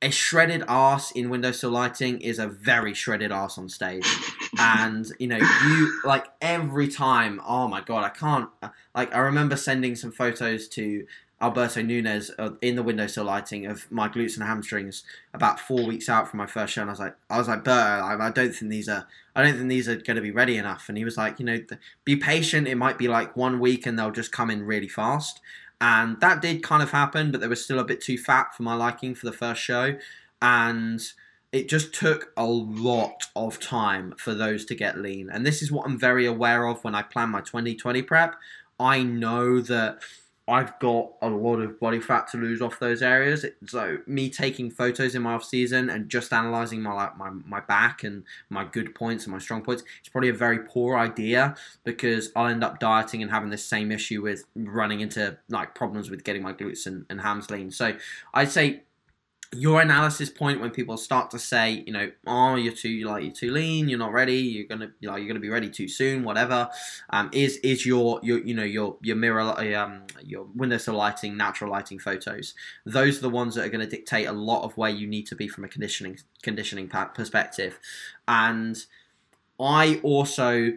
a 0.00 0.10
shredded 0.10 0.62
ass 0.68 1.10
in 1.12 1.28
windowsill 1.28 1.70
lighting 1.70 2.20
is 2.20 2.38
a 2.38 2.46
very 2.46 2.94
shredded 2.94 3.32
ass 3.32 3.58
on 3.58 3.68
stage. 3.68 4.06
And 4.58 5.12
you 5.18 5.28
know 5.28 5.36
you 5.36 6.00
like 6.04 6.26
every 6.40 6.88
time 6.88 7.38
oh 7.46 7.68
my 7.68 7.82
god 7.82 8.02
i 8.02 8.08
can't 8.08 8.48
uh, 8.62 8.70
like 8.94 9.14
i 9.14 9.18
remember 9.18 9.56
sending 9.56 9.94
some 9.94 10.10
photos 10.10 10.68
to 10.68 11.06
alberto 11.40 11.82
nunez 11.82 12.30
uh, 12.38 12.50
in 12.62 12.74
the 12.74 12.82
windowsill 12.82 13.24
lighting 13.24 13.66
of 13.66 13.90
my 13.92 14.08
glutes 14.08 14.38
and 14.38 14.46
hamstrings 14.46 15.04
about 15.34 15.60
four 15.60 15.86
weeks 15.86 16.08
out 16.08 16.28
from 16.28 16.38
my 16.38 16.46
first 16.46 16.72
show. 16.72 16.80
And 16.80 16.90
i 16.90 16.92
was 16.92 16.98
like 16.98 17.16
i 17.28 17.36
was 17.36 17.46
like 17.46 17.62
Bert, 17.62 18.02
I, 18.02 18.16
I 18.18 18.30
don't 18.30 18.54
think 18.54 18.70
these 18.70 18.88
are 18.88 19.06
i 19.36 19.42
don't 19.42 19.54
think 19.54 19.68
these 19.68 19.86
are 19.86 19.96
going 19.96 20.16
to 20.16 20.22
be 20.22 20.30
ready 20.30 20.56
enough. 20.56 20.88
And 20.88 20.96
he 20.96 21.04
was 21.04 21.18
like 21.18 21.38
you 21.38 21.44
know 21.44 21.60
be 22.04 22.16
patient. 22.16 22.66
It 22.66 22.76
might 22.76 22.96
be 22.96 23.06
like 23.06 23.36
one 23.36 23.60
week 23.60 23.86
and 23.86 23.98
they'll 23.98 24.10
just 24.10 24.32
come 24.32 24.50
in 24.50 24.64
really 24.64 24.88
fast 24.88 25.40
and 25.80 26.20
that 26.20 26.42
did 26.42 26.62
kind 26.62 26.82
of 26.82 26.90
happen 26.90 27.30
but 27.30 27.40
they 27.40 27.48
were 27.48 27.54
still 27.56 27.78
a 27.78 27.84
bit 27.84 28.00
too 28.00 28.18
fat 28.18 28.54
for 28.54 28.62
my 28.62 28.74
liking 28.74 29.14
for 29.14 29.26
the 29.26 29.32
first 29.32 29.62
show. 29.62 29.96
And 30.42 31.00
it 31.52 31.68
just 31.68 31.94
took 31.94 32.32
a 32.36 32.46
lot 32.46 33.24
of 33.34 33.58
time 33.58 34.14
for 34.18 34.34
those 34.34 34.64
to 34.66 34.74
get 34.74 34.98
lean. 34.98 35.30
And 35.30 35.46
this 35.46 35.62
is 35.62 35.72
what 35.72 35.86
i'm 35.86 35.98
very 35.98 36.26
aware 36.26 36.66
of 36.66 36.82
when 36.84 36.94
i 36.94 37.02
plan 37.02 37.30
my 37.30 37.40
2020 37.40 38.02
prep. 38.02 38.36
I 38.80 39.02
know 39.02 39.60
that 39.60 40.00
i've 40.48 40.78
got 40.78 41.12
a 41.22 41.28
lot 41.28 41.56
of 41.56 41.78
body 41.78 42.00
fat 42.00 42.26
to 42.28 42.38
lose 42.38 42.62
off 42.62 42.78
those 42.78 43.02
areas. 43.02 43.44
So 43.66 43.98
me 44.06 44.30
taking 44.30 44.70
photos 44.70 45.14
in 45.14 45.22
my 45.22 45.34
off 45.34 45.44
season 45.44 45.90
and 45.90 46.08
just 46.08 46.32
analyzing 46.32 46.80
my 46.82 46.92
like 46.92 47.16
my, 47.16 47.30
my 47.46 47.60
back 47.60 48.02
and 48.02 48.24
my 48.48 48.64
good 48.64 48.94
points 48.94 49.24
and 49.24 49.32
my 49.32 49.38
strong 49.38 49.62
points 49.62 49.82
it's 50.00 50.08
probably 50.08 50.30
a 50.30 50.34
very 50.34 50.60
poor 50.60 50.96
idea 50.96 51.54
because 51.84 52.30
i'll 52.34 52.46
end 52.46 52.64
up 52.64 52.78
dieting 52.80 53.22
and 53.22 53.30
having 53.30 53.50
the 53.50 53.58
same 53.58 53.92
issue 53.92 54.22
with 54.22 54.44
running 54.54 55.00
into 55.00 55.36
like 55.48 55.74
problems 55.74 56.10
with 56.10 56.24
getting 56.24 56.42
my 56.42 56.52
glutes 56.52 56.86
and, 56.86 57.04
and 57.10 57.20
hams 57.20 57.50
lean 57.50 57.70
so 57.70 57.94
i'd 58.34 58.50
say 58.50 58.82
your 59.52 59.80
analysis 59.80 60.28
point 60.28 60.60
when 60.60 60.70
people 60.70 60.96
start 60.98 61.30
to 61.30 61.38
say, 61.38 61.82
you 61.86 61.92
know, 61.92 62.10
oh, 62.26 62.56
you're 62.56 62.72
too 62.72 63.00
like 63.04 63.24
you're 63.24 63.32
too 63.32 63.50
lean, 63.50 63.88
you're 63.88 63.98
not 63.98 64.12
ready, 64.12 64.36
you're 64.36 64.66
gonna 64.66 64.90
you 65.00 65.08
know, 65.08 65.16
you're 65.16 65.26
gonna 65.26 65.40
be 65.40 65.48
ready 65.48 65.70
too 65.70 65.88
soon, 65.88 66.22
whatever, 66.22 66.68
um, 67.10 67.30
is 67.32 67.56
is 67.58 67.86
your 67.86 68.20
your 68.22 68.38
you 68.40 68.54
know 68.54 68.64
your 68.64 68.98
your 69.00 69.16
mirror 69.16 69.40
um 69.74 70.02
your 70.22 70.46
windowsill 70.54 70.94
lighting, 70.94 71.36
natural 71.36 71.70
lighting 71.70 71.98
photos. 71.98 72.54
Those 72.84 73.18
are 73.18 73.22
the 73.22 73.30
ones 73.30 73.54
that 73.54 73.64
are 73.64 73.70
going 73.70 73.80
to 73.80 73.96
dictate 73.96 74.26
a 74.26 74.32
lot 74.32 74.64
of 74.64 74.76
where 74.76 74.90
you 74.90 75.06
need 75.06 75.26
to 75.28 75.36
be 75.36 75.48
from 75.48 75.64
a 75.64 75.68
conditioning 75.68 76.18
conditioning 76.42 76.88
perspective, 77.14 77.78
and 78.26 78.84
I 79.58 80.00
also 80.02 80.72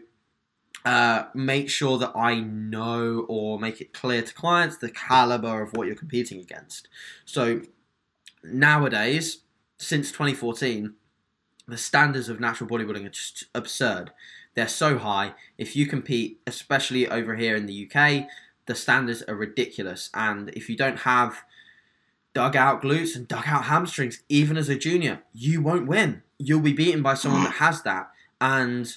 uh, 0.85 1.23
make 1.33 1.69
sure 1.69 1.97
that 1.97 2.13
I 2.15 2.39
know 2.39 3.25
or 3.27 3.59
make 3.59 3.81
it 3.81 3.93
clear 3.93 4.21
to 4.21 4.33
clients 4.33 4.77
the 4.77 4.89
caliber 4.89 5.61
of 5.61 5.73
what 5.73 5.87
you're 5.87 5.95
competing 5.95 6.39
against. 6.39 6.87
So 7.25 7.61
nowadays, 8.43 9.39
since 9.77 10.11
2014, 10.11 10.93
the 11.67 11.77
standards 11.77 12.29
of 12.29 12.39
natural 12.39 12.69
bodybuilding 12.69 13.05
are 13.05 13.09
just 13.09 13.45
absurd. 13.55 14.11
They're 14.55 14.67
so 14.67 14.97
high. 14.97 15.33
If 15.57 15.75
you 15.75 15.85
compete, 15.85 16.41
especially 16.45 17.07
over 17.07 17.35
here 17.35 17.55
in 17.55 17.65
the 17.65 17.89
UK, 17.89 18.27
the 18.65 18.75
standards 18.75 19.23
are 19.23 19.35
ridiculous. 19.35 20.09
And 20.13 20.49
if 20.49 20.69
you 20.69 20.75
don't 20.75 20.99
have 20.99 21.43
dug 22.33 22.55
out 22.55 22.81
glutes 22.81 23.15
and 23.15 23.27
dug 23.27 23.43
out 23.47 23.65
hamstrings, 23.65 24.21
even 24.29 24.57
as 24.57 24.69
a 24.69 24.75
junior, 24.75 25.23
you 25.33 25.61
won't 25.61 25.87
win. 25.87 26.23
You'll 26.37 26.61
be 26.61 26.73
beaten 26.73 27.01
by 27.01 27.13
someone 27.13 27.43
that 27.43 27.53
has 27.55 27.83
that. 27.83 28.09
And 28.39 28.95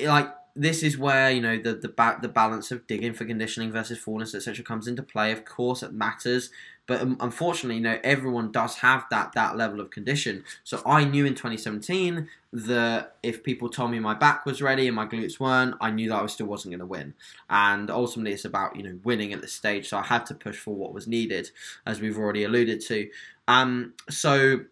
like 0.00 0.32
this 0.58 0.82
is 0.82 0.98
where 0.98 1.30
you 1.30 1.40
know 1.40 1.56
the 1.56 1.74
the, 1.74 1.88
ba- 1.88 2.18
the 2.20 2.28
balance 2.28 2.70
of 2.72 2.86
digging 2.86 3.14
for 3.14 3.24
conditioning 3.24 3.70
versus 3.70 3.98
fullness 3.98 4.34
etc 4.34 4.64
comes 4.64 4.88
into 4.88 5.02
play. 5.02 5.30
Of 5.30 5.44
course, 5.44 5.82
it 5.82 5.92
matters, 5.92 6.50
but 6.86 7.00
um, 7.00 7.16
unfortunately, 7.20 7.76
you 7.76 7.82
know 7.82 7.98
everyone 8.02 8.50
does 8.50 8.76
have 8.76 9.04
that 9.10 9.32
that 9.34 9.56
level 9.56 9.80
of 9.80 9.90
condition. 9.90 10.44
So 10.64 10.82
I 10.84 11.04
knew 11.04 11.24
in 11.24 11.34
2017 11.34 12.28
that 12.52 13.16
if 13.22 13.44
people 13.44 13.68
told 13.68 13.92
me 13.92 14.00
my 14.00 14.14
back 14.14 14.44
was 14.44 14.60
ready 14.60 14.88
and 14.88 14.96
my 14.96 15.06
glutes 15.06 15.38
weren't, 15.38 15.76
I 15.80 15.90
knew 15.92 16.08
that 16.08 16.22
I 16.22 16.26
still 16.26 16.46
wasn't 16.46 16.72
going 16.72 16.80
to 16.80 16.86
win. 16.86 17.14
And 17.48 17.90
ultimately, 17.90 18.32
it's 18.32 18.44
about 18.44 18.74
you 18.74 18.82
know 18.82 18.98
winning 19.04 19.32
at 19.32 19.40
this 19.40 19.52
stage. 19.52 19.88
So 19.88 19.98
I 19.98 20.02
had 20.02 20.26
to 20.26 20.34
push 20.34 20.56
for 20.56 20.74
what 20.74 20.92
was 20.92 21.06
needed, 21.06 21.50
as 21.86 22.00
we've 22.00 22.18
already 22.18 22.42
alluded 22.42 22.80
to. 22.86 23.08
Um, 23.46 23.94
so 24.10 24.64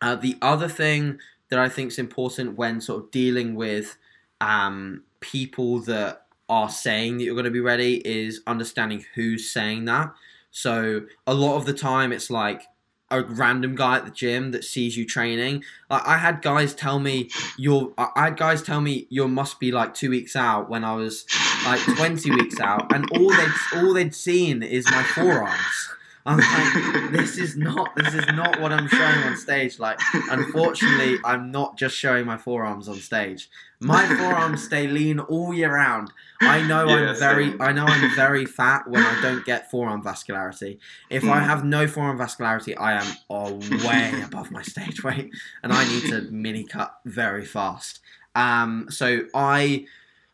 uh, 0.00 0.16
the 0.16 0.36
other 0.40 0.68
thing 0.68 1.18
that 1.50 1.58
I 1.58 1.68
think 1.68 1.90
is 1.92 1.98
important 1.98 2.56
when 2.56 2.80
sort 2.80 3.04
of 3.04 3.10
dealing 3.10 3.54
with 3.54 3.98
um, 4.40 5.02
people 5.20 5.80
that 5.80 6.26
are 6.48 6.68
saying 6.68 7.18
that 7.18 7.24
you're 7.24 7.34
going 7.34 7.44
to 7.44 7.50
be 7.50 7.60
ready 7.60 7.96
is 8.06 8.40
understanding 8.46 9.04
who's 9.14 9.50
saying 9.50 9.84
that. 9.84 10.12
So 10.50 11.02
a 11.26 11.34
lot 11.34 11.56
of 11.56 11.64
the 11.64 11.72
time, 11.72 12.12
it's 12.12 12.30
like 12.30 12.64
a 13.10 13.22
random 13.22 13.74
guy 13.74 13.96
at 13.96 14.04
the 14.04 14.10
gym 14.10 14.52
that 14.52 14.64
sees 14.64 14.96
you 14.96 15.04
training. 15.04 15.64
Like 15.88 16.06
I 16.06 16.18
had 16.18 16.42
guys 16.42 16.74
tell 16.74 16.98
me 16.98 17.30
you're. 17.56 17.92
I 17.98 18.24
had 18.24 18.36
guys 18.36 18.62
tell 18.62 18.80
me 18.80 19.06
you 19.10 19.26
must 19.28 19.60
be 19.60 19.72
like 19.72 19.94
two 19.94 20.10
weeks 20.10 20.36
out 20.36 20.68
when 20.68 20.84
I 20.84 20.94
was 20.94 21.26
like 21.64 21.80
twenty 21.96 22.30
weeks 22.30 22.60
out, 22.60 22.92
and 22.92 23.08
all 23.12 23.30
they 23.30 23.46
all 23.76 23.94
they'd 23.94 24.14
seen 24.14 24.62
is 24.62 24.84
my 24.90 25.02
forearms. 25.02 25.90
I'm 26.26 26.38
like, 26.38 27.12
this 27.12 27.38
is 27.38 27.56
not 27.56 27.94
this 27.96 28.14
is 28.14 28.26
not 28.28 28.60
what 28.60 28.72
I'm 28.72 28.88
showing 28.88 29.22
on 29.24 29.36
stage. 29.36 29.78
Like, 29.78 29.98
unfortunately, 30.28 31.18
I'm 31.24 31.50
not 31.50 31.78
just 31.78 31.96
showing 31.96 32.26
my 32.26 32.36
forearms 32.36 32.88
on 32.88 32.96
stage. 32.96 33.48
My 33.82 34.06
forearms 34.06 34.62
stay 34.62 34.86
lean 34.86 35.20
all 35.20 35.54
year 35.54 35.74
round. 35.74 36.12
I 36.42 36.60
know 36.62 36.86
Yeah, 36.88 37.10
I'm 37.12 37.18
very 37.18 37.50
same. 37.50 37.62
I 37.62 37.72
know 37.72 37.86
I'm 37.86 38.14
very 38.14 38.44
fat 38.44 38.88
when 38.88 39.02
I 39.02 39.20
don't 39.22 39.44
get 39.46 39.70
forearm 39.70 40.02
vascularity. 40.02 40.78
If 41.08 41.24
I 41.24 41.40
Mm. 41.40 41.44
have 41.46 41.64
no 41.64 41.86
forearm 41.86 42.18
vascularity, 42.18 42.74
I 42.78 42.92
am 42.92 43.06
uh, 43.30 43.50
way 43.84 44.20
above 44.24 44.50
my 44.50 44.62
stage 44.62 45.02
weight, 45.02 45.30
and 45.62 45.72
I 45.72 45.84
need 45.88 46.04
to 46.10 46.22
mini 46.30 46.64
cut 46.64 46.94
very 47.06 47.44
fast. 47.46 48.00
Um, 48.34 48.86
so 48.90 49.22
I, 49.34 49.86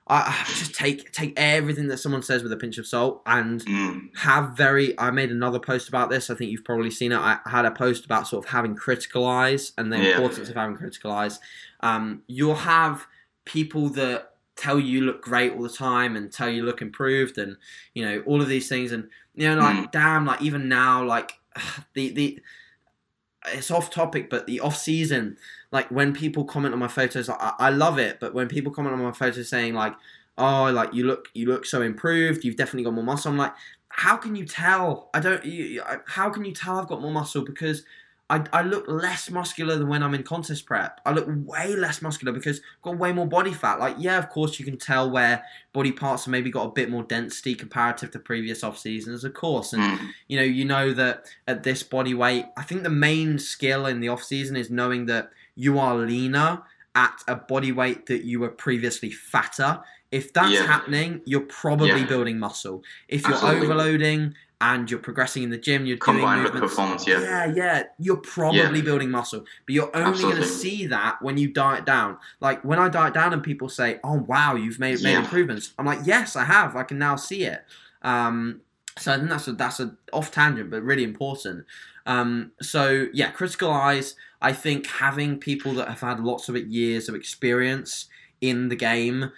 I 0.08 0.44
I 0.48 0.48
just 0.48 0.74
take 0.74 1.12
take 1.12 1.32
everything 1.36 1.88
that 1.88 1.98
someone 1.98 2.22
says 2.22 2.42
with 2.42 2.52
a 2.52 2.56
pinch 2.56 2.78
of 2.78 2.86
salt 2.86 3.22
and 3.26 3.60
Mm. 3.64 4.16
have 4.18 4.56
very 4.56 4.98
i 4.98 5.10
made 5.10 5.30
another 5.30 5.58
post 5.58 5.88
about 5.88 6.10
this. 6.10 6.30
I 6.30 6.34
think 6.34 6.50
you've 6.50 6.64
probably 6.64 6.90
seen 6.90 7.12
it. 7.12 7.18
I 7.18 7.38
had 7.46 7.64
a 7.64 7.70
post 7.70 8.04
about 8.04 8.28
sort 8.28 8.44
of 8.44 8.50
having 8.52 8.74
critical 8.76 9.26
eyes 9.26 9.72
and 9.76 9.92
the 9.92 9.96
Yeah. 9.98 10.10
importance 10.10 10.48
of 10.48 10.54
having 10.54 10.76
critical 10.76 11.10
eyes. 11.10 11.40
Um, 11.80 12.22
you'll 12.28 12.54
have 12.54 13.06
people 13.44 13.88
that 13.90 14.34
tell 14.56 14.78
you 14.80 15.02
look 15.02 15.22
great 15.22 15.52
all 15.52 15.62
the 15.62 15.68
time 15.68 16.16
and 16.16 16.32
tell 16.32 16.48
you 16.48 16.62
look 16.62 16.80
improved 16.80 17.36
and 17.36 17.56
you 17.94 18.04
know 18.04 18.22
all 18.26 18.40
of 18.40 18.48
these 18.48 18.68
things. 18.68 18.92
And 18.92 19.08
you 19.34 19.48
know 19.48 19.60
like 19.60 19.92
damn 19.92 20.24
like 20.24 20.40
even 20.40 20.68
now 20.68 21.04
like 21.04 21.32
the 21.94 22.10
the 22.10 22.40
it's 23.48 23.70
off 23.70 23.90
topic 23.90 24.28
but 24.28 24.46
the 24.46 24.58
off 24.60 24.76
season 24.76 25.36
like 25.76 25.88
when 25.90 26.12
people 26.22 26.44
comment 26.44 26.72
on 26.74 26.80
my 26.80 26.88
photos 26.98 27.28
I, 27.28 27.52
I 27.58 27.70
love 27.70 27.98
it 27.98 28.14
but 28.20 28.34
when 28.34 28.48
people 28.48 28.72
comment 28.72 28.94
on 28.94 29.02
my 29.02 29.12
photos 29.12 29.48
saying 29.48 29.74
like 29.74 29.94
oh 30.38 30.64
like 30.78 30.92
you 30.94 31.04
look 31.10 31.28
you 31.34 31.46
look 31.52 31.64
so 31.66 31.82
improved 31.82 32.44
you've 32.44 32.56
definitely 32.56 32.84
got 32.84 32.94
more 32.94 33.04
muscle 33.04 33.30
i'm 33.30 33.38
like 33.38 33.54
how 33.88 34.16
can 34.16 34.36
you 34.36 34.44
tell? 34.44 35.08
I 35.14 35.20
don't 35.20 35.42
you- 35.44 35.82
how 36.06 36.28
can 36.28 36.44
you 36.44 36.52
tell 36.52 36.78
i've 36.78 36.86
got 36.88 37.00
more 37.00 37.10
muscle? 37.10 37.42
Because 37.44 37.82
I, 38.28 38.44
I 38.52 38.62
look 38.62 38.86
less 38.88 39.30
muscular 39.30 39.76
than 39.78 39.88
when 39.88 40.02
i'm 40.02 40.12
in 40.14 40.24
contest 40.24 40.66
prep. 40.66 41.00
I 41.06 41.12
look 41.12 41.26
way 41.28 41.76
less 41.76 42.02
muscular 42.02 42.32
because 42.32 42.58
i've 42.58 42.82
got 42.82 42.98
way 42.98 43.12
more 43.12 43.26
body 43.26 43.52
fat. 43.52 43.78
Like 43.78 43.96
yeah 43.98 44.18
of 44.18 44.28
course 44.30 44.58
you 44.58 44.64
can 44.64 44.78
tell 44.78 45.08
where 45.10 45.44
body 45.72 45.92
parts 45.92 46.24
have 46.24 46.32
maybe 46.32 46.50
got 46.50 46.64
a 46.66 46.72
bit 46.72 46.90
more 46.90 47.04
density 47.04 47.54
comparative 47.54 48.10
to 48.10 48.18
previous 48.18 48.64
off 48.64 48.78
seasons 48.78 49.22
of 49.24 49.32
course. 49.34 49.72
And 49.72 49.82
Mm. 49.82 50.08
you 50.28 50.36
know 50.38 50.44
you 50.44 50.64
know 50.64 50.92
that 50.92 51.26
at 51.46 51.62
this 51.62 51.82
body 51.82 52.14
weight 52.14 52.46
i 52.56 52.62
think 52.62 52.82
the 52.82 52.90
main 52.90 53.38
skill 53.38 53.86
in 53.86 54.00
the 54.00 54.08
off 54.08 54.22
season 54.24 54.56
is 54.56 54.70
knowing 54.70 55.06
that 55.06 55.30
you 55.54 55.78
are 55.78 55.94
leaner 55.96 56.62
at 56.96 57.22
a 57.28 57.36
body 57.36 57.72
weight 57.72 58.06
that 58.06 58.24
you 58.24 58.40
were 58.40 58.48
previously 58.48 59.10
fatter 59.10 59.80
if 60.18 60.32
that's 60.32 60.52
Yeah. 60.52 60.66
happening 60.74 61.10
you're 61.30 61.48
probably 61.62 61.88
Yeah. 62.02 62.06
building 62.14 62.38
muscle 62.38 62.76
if 63.08 63.20
you're 63.24 63.34
Absolutely. 63.34 63.66
overloading 63.66 64.20
and 64.60 64.90
you're 64.90 65.04
progressing 65.08 65.42
in 65.46 65.50
the 65.50 65.58
gym 65.66 65.84
you're 65.86 65.98
Combined 65.98 66.40
doing 66.42 66.54
with 66.54 66.62
performance, 66.62 67.06
yeah. 67.06 67.20
yeah 67.20 67.44
yeah 67.60 67.82
you're 68.04 68.16
probably 68.36 68.78
Yeah. 68.78 68.88
building 68.90 69.10
muscle 69.10 69.40
but 69.66 69.72
you're 69.76 69.94
only 69.94 70.22
going 70.22 70.36
to 70.36 70.44
see 70.62 70.86
that 70.86 71.20
when 71.20 71.36
you 71.36 71.48
diet 71.48 71.84
down 71.84 72.16
like 72.40 72.58
when 72.70 72.78
i 72.78 72.88
diet 72.88 73.12
down 73.20 73.30
and 73.34 73.42
people 73.42 73.68
say 73.68 73.88
oh 74.02 74.18
wow 74.32 74.54
you've 74.62 74.78
made 74.86 75.02
made 75.02 75.16
improvements 75.24 75.64
i'm 75.78 75.84
like 75.92 76.00
yes 76.04 76.36
i 76.36 76.44
have 76.44 76.74
i 76.74 76.84
can 76.90 76.98
now 76.98 77.16
see 77.16 77.42
it 77.44 77.60
um 78.02 78.60
so 78.98 79.12
I 79.12 79.16
think 79.18 79.28
that's 79.28 79.46
a 79.46 79.52
that's 79.52 79.78
a 79.78 79.94
off 80.10 80.30
tangent, 80.30 80.70
but 80.70 80.82
really 80.82 81.04
important. 81.04 81.66
Um, 82.06 82.52
so 82.62 83.08
yeah, 83.12 83.30
critical 83.30 83.70
eyes. 83.70 84.14
I 84.40 84.54
think 84.54 84.86
having 84.86 85.36
people 85.38 85.74
that 85.74 85.88
have 85.88 86.00
had 86.00 86.18
lots 86.20 86.48
of 86.48 86.56
years 86.56 87.06
of 87.10 87.14
experience 87.14 88.06
in 88.40 88.70
the 88.70 88.76
game 88.76 89.32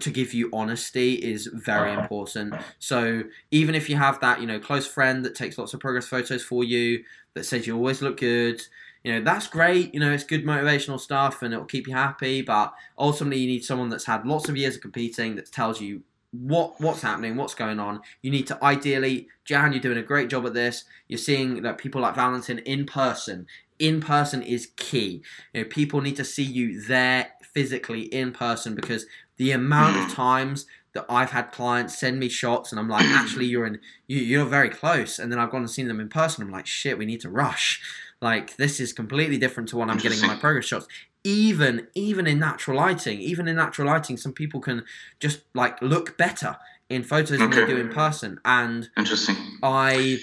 to 0.00 0.10
give 0.10 0.34
you 0.34 0.50
honesty 0.52 1.14
is 1.14 1.46
very 1.46 1.92
uh-huh. 1.92 2.02
important. 2.02 2.54
So 2.78 3.24
even 3.50 3.74
if 3.74 3.88
you 3.88 3.96
have 3.96 4.20
that, 4.20 4.40
you 4.40 4.46
know, 4.46 4.58
close 4.58 4.86
friend 4.86 5.24
that 5.24 5.34
takes 5.34 5.58
lots 5.58 5.74
of 5.74 5.80
progress 5.80 6.06
photos 6.06 6.42
for 6.42 6.64
you, 6.64 7.04
that 7.34 7.44
says 7.44 7.66
you 7.66 7.76
always 7.76 8.02
look 8.02 8.18
good, 8.18 8.60
you 9.04 9.12
know, 9.12 9.22
that's 9.22 9.46
great. 9.46 9.94
You 9.94 10.00
know, 10.00 10.12
it's 10.12 10.24
good 10.24 10.44
motivational 10.44 11.00
stuff 11.00 11.42
and 11.42 11.54
it'll 11.54 11.66
keep 11.66 11.86
you 11.86 11.94
happy. 11.94 12.42
But 12.42 12.72
ultimately, 12.98 13.38
you 13.40 13.46
need 13.46 13.64
someone 13.64 13.88
that's 13.88 14.04
had 14.04 14.26
lots 14.26 14.48
of 14.48 14.56
years 14.56 14.76
of 14.76 14.82
competing 14.82 15.36
that 15.36 15.50
tells 15.52 15.80
you 15.80 16.02
what 16.32 16.78
what's 16.80 17.02
happening, 17.02 17.36
what's 17.36 17.54
going 17.54 17.80
on. 17.80 18.00
You 18.22 18.30
need 18.30 18.46
to 18.48 18.62
ideally, 18.62 19.28
Jan, 19.44 19.72
you're 19.72 19.80
doing 19.80 19.98
a 19.98 20.02
great 20.02 20.28
job 20.28 20.46
at 20.46 20.54
this. 20.54 20.84
You're 21.06 21.18
seeing 21.18 21.62
that 21.62 21.78
people 21.78 22.00
like 22.00 22.14
Valentin 22.14 22.58
in 22.60 22.86
person. 22.86 23.46
In 23.78 24.00
person 24.00 24.42
is 24.42 24.72
key. 24.76 25.22
You 25.52 25.62
know, 25.62 25.68
people 25.68 26.00
need 26.00 26.16
to 26.16 26.24
see 26.24 26.42
you 26.42 26.80
there 26.82 27.30
physically 27.54 28.02
in 28.02 28.32
person 28.32 28.74
because 28.74 29.06
the 29.38 29.52
amount 29.52 29.96
of 29.96 30.12
times 30.14 30.66
that 30.92 31.06
I've 31.08 31.30
had 31.30 31.52
clients 31.52 31.98
send 31.98 32.18
me 32.18 32.28
shots 32.28 32.72
and 32.72 32.78
I'm 32.78 32.88
like, 32.88 33.04
actually, 33.06 33.46
you're 33.46 33.66
in, 33.66 33.80
you, 34.06 34.18
you're 34.18 34.44
very 34.44 34.68
close, 34.68 35.18
and 35.18 35.32
then 35.32 35.38
I've 35.38 35.50
gone 35.50 35.62
and 35.62 35.70
seen 35.70 35.88
them 35.88 36.00
in 36.00 36.08
person. 36.08 36.44
I'm 36.44 36.50
like, 36.50 36.66
shit, 36.66 36.98
we 36.98 37.06
need 37.06 37.20
to 37.22 37.30
rush. 37.30 37.80
Like 38.20 38.56
this 38.56 38.80
is 38.80 38.92
completely 38.92 39.38
different 39.38 39.68
to 39.70 39.76
what 39.76 39.88
I'm 39.88 39.98
getting 39.98 40.20
in 40.20 40.26
my 40.26 40.34
progress 40.40 40.66
shots. 40.66 40.88
Even 41.24 41.86
even 41.94 42.26
in 42.26 42.38
natural 42.38 42.76
lighting, 42.76 43.20
even 43.20 43.48
in 43.48 43.56
natural 43.56 43.86
lighting, 43.88 44.16
some 44.16 44.32
people 44.32 44.60
can 44.60 44.84
just 45.20 45.40
like 45.54 45.80
look 45.82 46.16
better 46.16 46.56
in 46.88 47.02
photos 47.02 47.40
okay. 47.40 47.42
than 47.42 47.50
they 47.50 47.66
do 47.66 47.80
in 47.80 47.90
person. 47.90 48.40
And 48.44 48.88
interesting. 48.96 49.36
I 49.62 50.18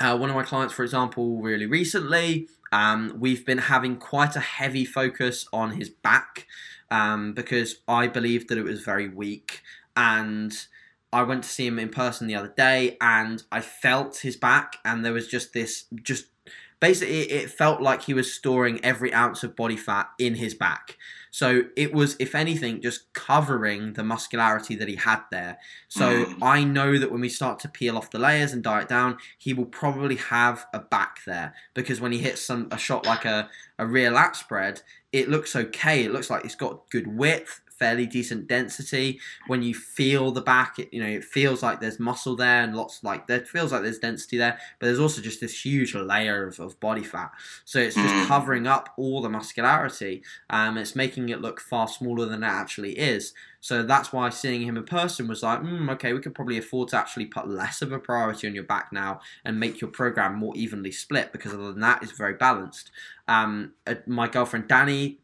uh, 0.00 0.16
one 0.16 0.30
of 0.30 0.36
my 0.36 0.42
clients, 0.42 0.72
for 0.72 0.84
example, 0.84 1.40
really 1.40 1.66
recently, 1.66 2.48
um, 2.72 3.16
we've 3.18 3.44
been 3.44 3.58
having 3.58 3.96
quite 3.96 4.36
a 4.36 4.40
heavy 4.40 4.84
focus 4.84 5.46
on 5.52 5.72
his 5.72 5.88
back 5.90 6.46
um, 6.90 7.32
because 7.32 7.76
I 7.86 8.06
believed 8.06 8.48
that 8.48 8.58
it 8.58 8.64
was 8.64 8.80
very 8.82 9.08
weak 9.08 9.62
and. 9.96 10.56
I 11.10 11.22
went 11.22 11.44
to 11.44 11.48
see 11.48 11.66
him 11.66 11.78
in 11.78 11.88
person 11.88 12.26
the 12.26 12.34
other 12.34 12.52
day 12.54 12.98
and 13.00 13.42
I 13.50 13.62
felt 13.62 14.18
his 14.18 14.36
back 14.36 14.76
and 14.84 15.02
there 15.02 15.14
was 15.14 15.26
just 15.26 15.54
this 15.54 15.86
just 16.02 16.26
basically 16.80 17.22
it 17.22 17.50
felt 17.50 17.80
like 17.80 18.02
he 18.02 18.14
was 18.14 18.32
storing 18.32 18.84
every 18.84 19.12
ounce 19.12 19.42
of 19.42 19.56
body 19.56 19.76
fat 19.76 20.08
in 20.18 20.34
his 20.34 20.54
back. 20.54 20.96
So 21.30 21.64
it 21.76 21.92
was, 21.92 22.16
if 22.18 22.34
anything, 22.34 22.80
just 22.80 23.12
covering 23.12 23.92
the 23.94 24.04
muscularity 24.04 24.74
that 24.76 24.88
he 24.88 24.96
had 24.96 25.20
there. 25.30 25.58
So 25.88 26.24
mm. 26.24 26.38
I 26.42 26.64
know 26.64 26.98
that 26.98 27.10
when 27.10 27.20
we 27.20 27.28
start 27.28 27.58
to 27.60 27.68
peel 27.68 27.96
off 27.96 28.10
the 28.10 28.18
layers 28.18 28.52
and 28.52 28.62
diet 28.62 28.88
down, 28.88 29.18
he 29.38 29.54
will 29.54 29.66
probably 29.66 30.16
have 30.16 30.66
a 30.72 30.78
back 30.78 31.24
there 31.26 31.54
because 31.74 32.00
when 32.00 32.12
he 32.12 32.18
hits 32.18 32.42
some 32.42 32.68
a 32.70 32.78
shot 32.78 33.06
like 33.06 33.24
a, 33.24 33.48
a 33.78 33.86
rear 33.86 34.10
lat 34.10 34.36
spread, 34.36 34.82
it 35.12 35.28
looks 35.28 35.56
okay. 35.56 36.04
It 36.04 36.12
looks 36.12 36.30
like 36.30 36.44
it's 36.44 36.54
got 36.54 36.88
good 36.90 37.06
width 37.06 37.60
fairly 37.78 38.06
decent 38.06 38.46
density. 38.46 39.20
When 39.46 39.62
you 39.62 39.74
feel 39.74 40.30
the 40.30 40.40
back, 40.40 40.78
it, 40.78 40.92
you 40.92 41.02
know, 41.02 41.08
it 41.08 41.24
feels 41.24 41.62
like 41.62 41.80
there's 41.80 42.00
muscle 42.00 42.36
there 42.36 42.62
and 42.62 42.76
lots 42.76 43.02
like 43.02 43.26
there 43.26 43.40
feels 43.40 43.72
like 43.72 43.82
there's 43.82 43.98
density 43.98 44.38
there, 44.38 44.58
but 44.78 44.86
there's 44.86 45.00
also 45.00 45.22
just 45.22 45.40
this 45.40 45.64
huge 45.64 45.94
layer 45.94 46.46
of, 46.46 46.60
of 46.60 46.78
body 46.80 47.02
fat. 47.02 47.30
So 47.64 47.78
it's 47.78 47.96
just 47.96 48.14
mm. 48.14 48.26
covering 48.26 48.66
up 48.66 48.90
all 48.96 49.20
the 49.20 49.28
muscularity. 49.28 50.22
Um, 50.50 50.76
it's 50.78 50.96
making 50.96 51.28
it 51.28 51.40
look 51.40 51.60
far 51.60 51.88
smaller 51.88 52.26
than 52.26 52.42
it 52.42 52.48
actually 52.48 52.98
is. 52.98 53.32
So 53.60 53.82
that's 53.82 54.12
why 54.12 54.30
seeing 54.30 54.62
him 54.62 54.76
in 54.76 54.84
person 54.84 55.26
was 55.26 55.42
like, 55.42 55.60
mm, 55.60 55.90
okay, 55.92 56.12
we 56.12 56.20
could 56.20 56.34
probably 56.34 56.58
afford 56.58 56.88
to 56.90 56.96
actually 56.96 57.26
put 57.26 57.48
less 57.48 57.82
of 57.82 57.92
a 57.92 57.98
priority 57.98 58.46
on 58.46 58.54
your 58.54 58.64
back 58.64 58.92
now 58.92 59.20
and 59.44 59.58
make 59.58 59.80
your 59.80 59.90
program 59.90 60.36
more 60.36 60.56
evenly 60.56 60.92
split 60.92 61.32
because 61.32 61.52
other 61.52 61.72
than 61.72 61.80
that, 61.80 62.02
it's 62.02 62.12
very 62.12 62.34
balanced. 62.34 62.90
Um, 63.26 63.72
uh, 63.86 63.96
my 64.06 64.28
girlfriend 64.28 64.68
Danny 64.68 65.18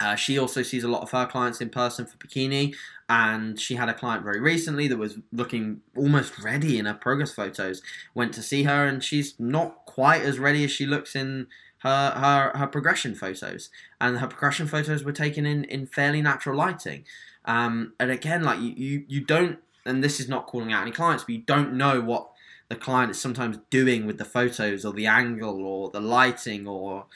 uh, 0.00 0.14
she 0.14 0.38
also 0.38 0.62
sees 0.62 0.82
a 0.82 0.88
lot 0.88 1.02
of 1.02 1.10
her 1.10 1.26
clients 1.26 1.60
in 1.60 1.68
person 1.68 2.06
for 2.06 2.16
bikini, 2.16 2.74
and 3.08 3.60
she 3.60 3.74
had 3.74 3.88
a 3.88 3.94
client 3.94 4.24
very 4.24 4.40
recently 4.40 4.88
that 4.88 4.96
was 4.96 5.18
looking 5.32 5.82
almost 5.96 6.38
ready 6.38 6.78
in 6.78 6.86
her 6.86 6.94
progress 6.94 7.32
photos. 7.32 7.82
Went 8.14 8.32
to 8.34 8.42
see 8.42 8.62
her, 8.62 8.86
and 8.86 9.04
she's 9.04 9.34
not 9.38 9.84
quite 9.84 10.22
as 10.22 10.38
ready 10.38 10.64
as 10.64 10.70
she 10.70 10.86
looks 10.86 11.14
in 11.14 11.48
her 11.80 12.10
her, 12.12 12.58
her 12.58 12.66
progression 12.66 13.14
photos. 13.14 13.68
And 14.00 14.18
her 14.18 14.26
progression 14.26 14.66
photos 14.66 15.04
were 15.04 15.12
taken 15.12 15.44
in 15.44 15.64
in 15.64 15.86
fairly 15.86 16.22
natural 16.22 16.56
lighting. 16.56 17.04
Um, 17.44 17.92
and 18.00 18.10
again, 18.10 18.42
like 18.42 18.60
you, 18.60 18.70
you 18.70 19.04
you 19.06 19.20
don't, 19.20 19.58
and 19.84 20.02
this 20.02 20.18
is 20.18 20.28
not 20.28 20.46
calling 20.46 20.72
out 20.72 20.82
any 20.82 20.92
clients, 20.92 21.24
but 21.24 21.34
you 21.34 21.42
don't 21.42 21.74
know 21.74 22.00
what 22.00 22.30
the 22.70 22.76
client 22.76 23.10
is 23.10 23.20
sometimes 23.20 23.58
doing 23.68 24.06
with 24.06 24.16
the 24.16 24.24
photos 24.24 24.84
or 24.84 24.92
the 24.92 25.06
angle 25.06 25.62
or 25.64 25.90
the 25.90 26.00
lighting 26.00 26.66
or 26.66 27.06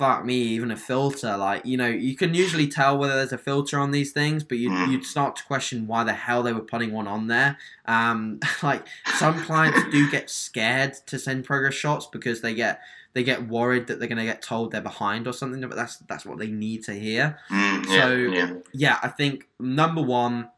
fuck 0.00 0.24
me, 0.24 0.34
even 0.34 0.70
a 0.70 0.76
filter. 0.78 1.36
Like, 1.36 1.66
you 1.66 1.76
know, 1.76 1.86
you 1.86 2.16
can 2.16 2.32
usually 2.32 2.66
tell 2.66 2.96
whether 2.96 3.16
there's 3.16 3.34
a 3.34 3.38
filter 3.38 3.78
on 3.78 3.90
these 3.90 4.12
things, 4.12 4.42
but 4.42 4.56
you'd, 4.56 4.72
mm. 4.72 4.90
you'd 4.90 5.04
start 5.04 5.36
to 5.36 5.44
question 5.44 5.86
why 5.86 6.04
the 6.04 6.14
hell 6.14 6.42
they 6.42 6.54
were 6.54 6.62
putting 6.62 6.90
one 6.90 7.06
on 7.06 7.26
there. 7.26 7.58
Um, 7.84 8.40
like, 8.62 8.86
some 9.16 9.38
clients 9.42 9.78
do 9.92 10.10
get 10.10 10.30
scared 10.30 10.94
to 11.06 11.18
send 11.18 11.44
progress 11.44 11.74
shots 11.74 12.06
because 12.06 12.40
they 12.40 12.54
get 12.54 12.80
they 13.12 13.24
get 13.24 13.48
worried 13.48 13.88
that 13.88 13.98
they're 13.98 14.08
going 14.08 14.18
to 14.18 14.24
get 14.24 14.40
told 14.40 14.70
they're 14.70 14.80
behind 14.80 15.26
or 15.26 15.34
something, 15.34 15.60
but 15.60 15.76
that's 15.76 15.98
that's 16.08 16.24
what 16.24 16.38
they 16.38 16.46
need 16.46 16.84
to 16.84 16.94
hear. 16.94 17.38
Mm, 17.50 17.86
yeah, 17.86 18.00
so 18.00 18.12
yeah. 18.14 18.52
yeah, 18.72 18.98
I 19.02 19.08
think 19.08 19.48
number 19.58 20.00
one 20.00 20.48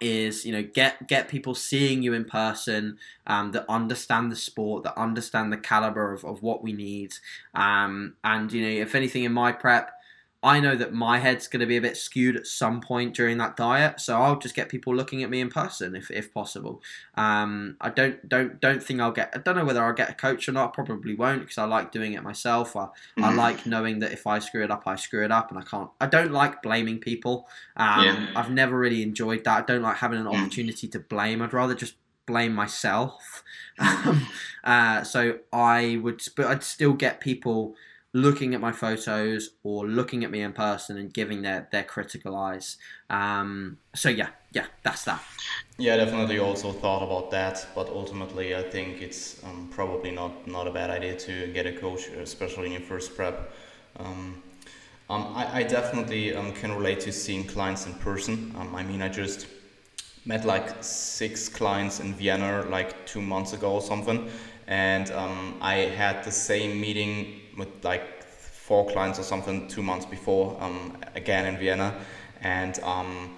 is 0.00 0.46
you 0.46 0.52
know 0.52 0.62
get 0.62 1.06
get 1.06 1.28
people 1.28 1.54
seeing 1.54 2.02
you 2.02 2.14
in 2.14 2.24
person 2.24 2.98
um, 3.26 3.52
that 3.52 3.64
understand 3.68 4.32
the 4.32 4.36
sport 4.36 4.84
that 4.84 4.98
understand 4.98 5.52
the 5.52 5.58
caliber 5.58 6.12
of, 6.12 6.24
of 6.24 6.42
what 6.42 6.62
we 6.62 6.72
need. 6.72 7.12
Um, 7.54 8.14
and 8.24 8.52
you 8.52 8.62
know 8.62 8.82
if 8.82 8.94
anything 8.94 9.24
in 9.24 9.32
my 9.32 9.52
prep 9.52 9.99
I 10.42 10.58
know 10.58 10.74
that 10.74 10.94
my 10.94 11.18
head's 11.18 11.48
going 11.48 11.60
to 11.60 11.66
be 11.66 11.76
a 11.76 11.82
bit 11.82 11.98
skewed 11.98 12.34
at 12.34 12.46
some 12.46 12.80
point 12.80 13.14
during 13.14 13.36
that 13.38 13.56
diet, 13.56 14.00
so 14.00 14.16
I'll 14.16 14.38
just 14.38 14.54
get 14.54 14.70
people 14.70 14.94
looking 14.94 15.22
at 15.22 15.28
me 15.28 15.40
in 15.40 15.50
person 15.50 15.94
if, 15.94 16.10
if 16.10 16.32
possible. 16.32 16.82
Um, 17.14 17.76
I 17.80 17.90
don't 17.90 18.26
don't 18.26 18.58
don't 18.58 18.82
think 18.82 19.00
I'll 19.00 19.12
get. 19.12 19.32
I 19.34 19.38
don't 19.38 19.56
know 19.56 19.66
whether 19.66 19.84
I'll 19.84 19.92
get 19.92 20.08
a 20.08 20.14
coach 20.14 20.48
or 20.48 20.52
not. 20.52 20.72
Probably 20.72 21.14
won't 21.14 21.40
because 21.42 21.58
I 21.58 21.64
like 21.64 21.92
doing 21.92 22.14
it 22.14 22.22
myself. 22.22 22.74
I, 22.74 22.84
mm-hmm. 22.84 23.24
I 23.24 23.34
like 23.34 23.66
knowing 23.66 23.98
that 23.98 24.12
if 24.12 24.26
I 24.26 24.38
screw 24.38 24.64
it 24.64 24.70
up, 24.70 24.84
I 24.86 24.96
screw 24.96 25.24
it 25.24 25.30
up, 25.30 25.50
and 25.50 25.58
I 25.58 25.62
can't. 25.62 25.90
I 26.00 26.06
don't 26.06 26.32
like 26.32 26.62
blaming 26.62 27.00
people. 27.00 27.46
Um, 27.76 28.04
yeah. 28.04 28.26
I've 28.34 28.50
never 28.50 28.78
really 28.78 29.02
enjoyed 29.02 29.44
that. 29.44 29.58
I 29.58 29.66
don't 29.66 29.82
like 29.82 29.96
having 29.96 30.20
an 30.20 30.26
mm. 30.26 30.40
opportunity 30.40 30.88
to 30.88 31.00
blame. 31.00 31.42
I'd 31.42 31.52
rather 31.52 31.74
just 31.74 31.94
blame 32.26 32.54
myself. 32.54 33.42
Um, 33.82 34.26
uh, 34.62 35.02
so 35.04 35.38
I 35.54 35.98
would, 36.02 36.20
but 36.36 36.44
I'd 36.44 36.62
still 36.62 36.92
get 36.92 37.18
people 37.18 37.76
looking 38.12 38.54
at 38.54 38.60
my 38.60 38.72
photos 38.72 39.50
or 39.62 39.86
looking 39.86 40.24
at 40.24 40.30
me 40.30 40.42
in 40.42 40.52
person 40.52 40.96
and 40.98 41.14
giving 41.14 41.42
their, 41.42 41.68
their 41.70 41.84
critical 41.84 42.36
eyes. 42.36 42.76
Um, 43.08 43.78
so 43.94 44.08
yeah, 44.08 44.30
yeah, 44.52 44.66
that's 44.82 45.04
that. 45.04 45.22
Yeah, 45.78 45.96
definitely 45.96 46.38
also 46.40 46.72
thought 46.72 47.04
about 47.04 47.30
that, 47.30 47.66
but 47.74 47.88
ultimately 47.88 48.56
I 48.56 48.62
think 48.62 49.00
it's 49.00 49.42
um, 49.44 49.68
probably 49.70 50.10
not, 50.10 50.46
not 50.48 50.66
a 50.66 50.72
bad 50.72 50.90
idea 50.90 51.16
to 51.16 51.52
get 51.52 51.66
a 51.66 51.72
coach, 51.72 52.08
especially 52.08 52.66
in 52.66 52.72
your 52.72 52.80
first 52.80 53.14
prep. 53.14 53.52
Um, 53.98 54.42
um 55.08 55.32
I, 55.34 55.60
I 55.60 55.62
definitely 55.62 56.34
um, 56.34 56.52
can 56.52 56.72
relate 56.72 57.00
to 57.00 57.12
seeing 57.12 57.44
clients 57.44 57.86
in 57.86 57.94
person. 57.94 58.52
Um, 58.58 58.74
I 58.74 58.82
mean, 58.82 59.02
I 59.02 59.08
just 59.08 59.46
met 60.24 60.44
like 60.44 60.82
six 60.82 61.48
clients 61.48 62.00
in 62.00 62.14
Vienna 62.14 62.66
like 62.68 63.06
two 63.06 63.22
months 63.22 63.52
ago 63.52 63.74
or 63.74 63.80
something, 63.80 64.28
and 64.66 65.10
I 65.62 65.74
had 65.96 66.24
the 66.24 66.30
same 66.30 66.80
meeting 66.80 67.39
with 67.60 67.84
like 67.84 68.24
four 68.24 68.88
clients 68.90 69.20
or 69.20 69.22
something 69.22 69.68
two 69.68 69.82
months 69.82 70.06
before, 70.06 70.56
um, 70.60 70.96
again 71.14 71.46
in 71.46 71.56
Vienna, 71.58 71.94
and 72.40 72.80
um, 72.82 73.36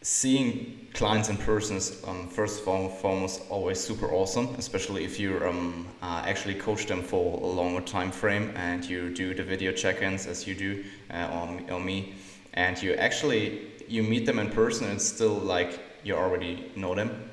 seeing 0.00 0.88
clients 0.94 1.28
in 1.28 1.36
person 1.36 1.76
is 1.76 2.02
um, 2.08 2.28
first 2.28 2.66
of 2.66 2.98
foremost 3.00 3.42
always 3.50 3.78
super 3.78 4.10
awesome, 4.12 4.46
especially 4.56 5.04
if 5.04 5.20
you 5.20 5.40
um, 5.44 5.86
uh, 6.02 6.22
actually 6.26 6.54
coach 6.54 6.86
them 6.86 7.02
for 7.02 7.38
a 7.40 7.46
longer 7.46 7.80
time 7.80 8.10
frame 8.10 8.52
and 8.56 8.84
you 8.84 9.14
do 9.14 9.34
the 9.34 9.42
video 9.42 9.70
check-ins 9.72 10.26
as 10.26 10.46
you 10.46 10.54
do 10.54 10.84
uh, 11.12 11.28
on, 11.30 11.70
on 11.70 11.84
me, 11.84 12.14
and 12.54 12.82
you 12.82 12.94
actually 12.94 13.70
you 13.86 14.02
meet 14.02 14.24
them 14.24 14.38
in 14.38 14.50
person 14.50 14.88
and 14.88 15.00
still 15.00 15.34
like 15.34 15.80
you 16.02 16.14
already 16.16 16.72
know 16.74 16.94
them 16.94 17.30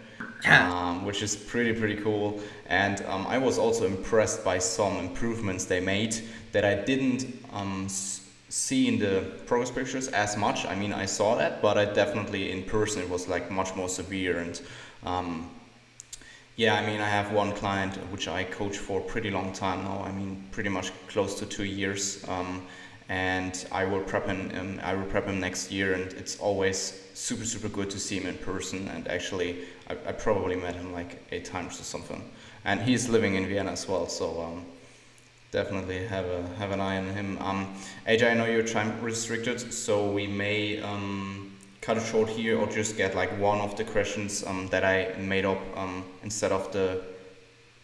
um, 0.47 1.05
which 1.05 1.21
is 1.21 1.35
pretty 1.35 1.73
pretty 1.77 2.01
cool. 2.01 2.39
And 2.67 3.03
um, 3.05 3.25
I 3.27 3.37
was 3.37 3.57
also 3.57 3.85
impressed 3.85 4.43
by 4.43 4.59
some 4.59 4.97
improvements 4.97 5.65
they 5.65 5.79
made 5.79 6.15
that 6.51 6.65
I 6.65 6.75
didn't 6.75 7.43
um, 7.53 7.87
see 7.89 8.87
in 8.87 8.99
the 8.99 9.31
progress 9.45 9.71
pictures 9.71 10.07
as 10.09 10.37
much. 10.37 10.65
I 10.65 10.75
mean, 10.75 10.93
I 10.93 11.05
saw 11.05 11.35
that, 11.35 11.61
but 11.61 11.77
I 11.77 11.85
definitely 11.85 12.51
in 12.51 12.63
person 12.63 13.01
it 13.01 13.09
was 13.09 13.27
like 13.27 13.51
much 13.51 13.75
more 13.75 13.89
severe 13.89 14.39
and. 14.39 14.61
Um, 15.03 15.49
yeah, 16.57 16.75
I 16.75 16.85
mean, 16.85 17.01
I 17.01 17.07
have 17.07 17.31
one 17.31 17.53
client 17.53 17.95
which 18.11 18.27
I 18.27 18.43
coach 18.43 18.77
for 18.77 18.99
a 18.99 19.03
pretty 19.03 19.31
long 19.31 19.51
time 19.53 19.83
now. 19.83 20.03
I 20.05 20.11
mean, 20.11 20.43
pretty 20.51 20.69
much 20.69 20.91
close 21.07 21.39
to 21.39 21.45
two 21.45 21.63
years 21.63 22.23
um, 22.27 22.67
and 23.12 23.66
I 23.74 23.84
will 23.84 23.99
prep 23.99 24.26
him. 24.26 24.51
Um, 24.57 24.80
I 24.82 24.93
will 24.93 25.05
prep 25.05 25.26
him 25.26 25.41
next 25.41 25.70
year, 25.70 25.93
and 25.95 26.14
it's 26.14 26.39
always 26.39 26.78
super 27.14 27.43
super 27.43 27.68
good 27.68 27.89
to 27.89 27.99
see 27.99 28.18
him 28.18 28.26
in 28.26 28.38
person. 28.38 28.88
And 28.88 29.05
actually, 29.09 29.66
I, 29.89 29.93
I 30.07 30.12
probably 30.14 30.55
met 30.55 30.76
him 30.76 30.93
like 30.93 31.22
eight 31.34 31.43
times 31.43 31.78
or 31.78 31.84
something. 31.84 32.24
And 32.64 32.80
he's 32.80 33.09
living 33.09 33.36
in 33.36 33.45
Vienna 33.47 33.72
as 33.72 33.86
well, 33.86 34.07
so 34.07 34.41
um, 34.41 34.66
definitely 35.51 36.07
have 36.07 36.26
a 36.26 36.47
have 36.57 36.72
an 36.72 36.80
eye 36.80 36.97
on 36.97 37.09
him. 37.09 37.38
Um, 37.41 37.76
AJ, 38.07 38.32
I 38.32 38.34
know 38.34 38.45
you're 38.45 38.66
time 38.66 39.01
restricted, 39.01 39.74
so 39.74 40.09
we 40.09 40.26
may 40.26 40.82
um, 40.82 41.51
cut 41.82 41.97
it 41.97 42.03
short 42.03 42.30
here, 42.30 42.57
or 42.57 42.68
just 42.68 42.95
get 42.95 43.14
like 43.14 43.32
one 43.41 43.59
of 43.59 43.76
the 43.76 43.84
questions 43.84 44.41
um, 44.47 44.68
that 44.68 44.86
I 44.86 45.20
made 45.20 45.43
up 45.43 45.59
um, 45.76 46.05
instead 46.24 46.53
of 46.53 46.72
the. 46.72 47.11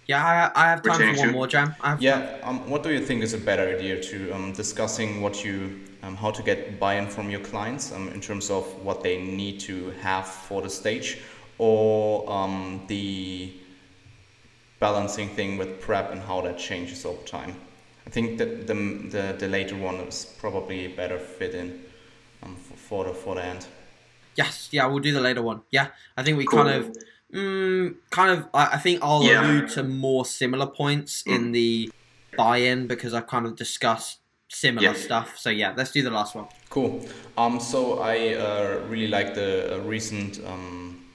Yeah, 0.07 0.51
I, 0.55 0.63
I 0.63 0.69
have 0.69 0.81
time 0.81 1.15
for 1.15 1.21
one 1.21 1.31
more, 1.33 1.47
Jan. 1.47 1.75
yeah. 1.99 2.37
Um, 2.43 2.69
what 2.69 2.81
do 2.83 2.91
you 2.91 3.05
think 3.05 3.23
is 3.23 3.33
a 3.33 3.37
better 3.37 3.67
idea 3.67 4.01
to 4.01 4.31
um, 4.31 4.53
discussing 4.53 5.21
what 5.21 5.43
you 5.43 5.81
um, 6.03 6.15
how 6.15 6.31
to 6.31 6.43
get 6.43 6.79
buy-in 6.79 7.07
from 7.07 7.29
your 7.29 7.41
clients 7.41 7.91
um, 7.91 8.07
in 8.09 8.21
terms 8.21 8.49
of 8.49 8.63
what 8.83 9.03
they 9.03 9.21
need 9.21 9.59
to 9.61 9.91
have 10.01 10.25
for 10.27 10.61
the 10.61 10.69
stage, 10.69 11.19
or 11.57 12.29
um, 12.31 12.81
the 12.87 13.51
balancing 14.79 15.27
thing 15.29 15.57
with 15.57 15.81
prep 15.81 16.11
and 16.11 16.21
how 16.21 16.39
that 16.41 16.57
changes 16.57 17.05
over 17.05 17.21
time. 17.23 17.55
I 18.05 18.09
think 18.09 18.37
that 18.37 18.67
the, 18.67 18.73
the, 18.73 19.35
the 19.37 19.47
later 19.47 19.75
one 19.75 19.95
is 19.95 20.33
probably 20.39 20.85
a 20.85 20.89
better 20.95 21.19
fit 21.19 21.53
in 21.53 21.83
um, 22.43 22.55
for, 22.55 22.75
for, 22.75 23.03
the, 23.05 23.13
for 23.13 23.35
the 23.35 23.43
end. 23.43 23.65
Yes, 24.35 24.69
yeah, 24.71 24.85
we'll 24.85 24.99
do 24.99 25.11
the 25.11 25.19
later 25.19 25.41
one. 25.41 25.61
Yeah, 25.71 25.87
I 26.15 26.23
think 26.23 26.37
we 26.37 26.45
cool. 26.45 26.63
kind 26.63 26.75
of, 26.75 26.95
mm, 27.33 27.95
kind 28.09 28.31
of, 28.31 28.47
I, 28.53 28.67
I 28.73 28.77
think 28.77 28.99
I'll 29.01 29.23
yeah. 29.23 29.41
allude 29.41 29.69
to 29.71 29.83
more 29.83 30.25
similar 30.25 30.67
points 30.67 31.23
mm. 31.23 31.35
in 31.35 31.51
the 31.51 31.91
buy-in 32.35 32.87
because 32.87 33.13
I've 33.13 33.27
kind 33.27 33.45
of 33.45 33.55
discussed 33.55 34.19
similar 34.49 34.89
yeah. 34.89 34.93
stuff. 34.93 35.37
So 35.37 35.49
yeah, 35.49 35.73
let's 35.75 35.91
do 35.91 36.01
the 36.01 36.11
last 36.11 36.35
one. 36.35 36.47
Cool. 36.69 37.05
Um, 37.37 37.59
so 37.59 37.99
I 37.99 38.35
uh, 38.35 38.81
really 38.87 39.07
like 39.07 39.33
the 39.33 39.75
uh, 39.75 39.79
recent 39.79 40.39
um, 40.45 41.05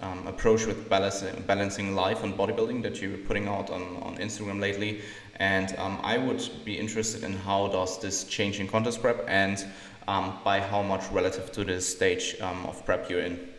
um, 0.00 0.26
approach 0.26 0.66
with 0.66 0.88
balancing, 0.88 1.42
balancing 1.46 1.94
life 1.94 2.24
and 2.24 2.34
bodybuilding 2.34 2.82
that 2.82 3.00
you're 3.00 3.18
putting 3.18 3.48
out 3.48 3.70
on, 3.70 3.96
on 4.02 4.16
Instagram 4.16 4.60
lately. 4.60 5.02
And 5.36 5.74
um, 5.78 6.00
I 6.02 6.18
would 6.18 6.42
be 6.64 6.78
interested 6.78 7.24
in 7.24 7.32
how 7.32 7.68
does 7.68 7.98
this 8.00 8.24
change 8.24 8.60
in 8.60 8.68
contest 8.68 9.00
prep 9.00 9.24
and 9.28 9.64
um, 10.08 10.38
by 10.44 10.60
how 10.60 10.82
much 10.82 11.10
relative 11.10 11.52
to 11.52 11.64
this 11.64 11.88
stage 11.88 12.36
um, 12.40 12.66
of 12.66 12.84
prep 12.84 13.08
you're 13.08 13.20
in. 13.20 13.49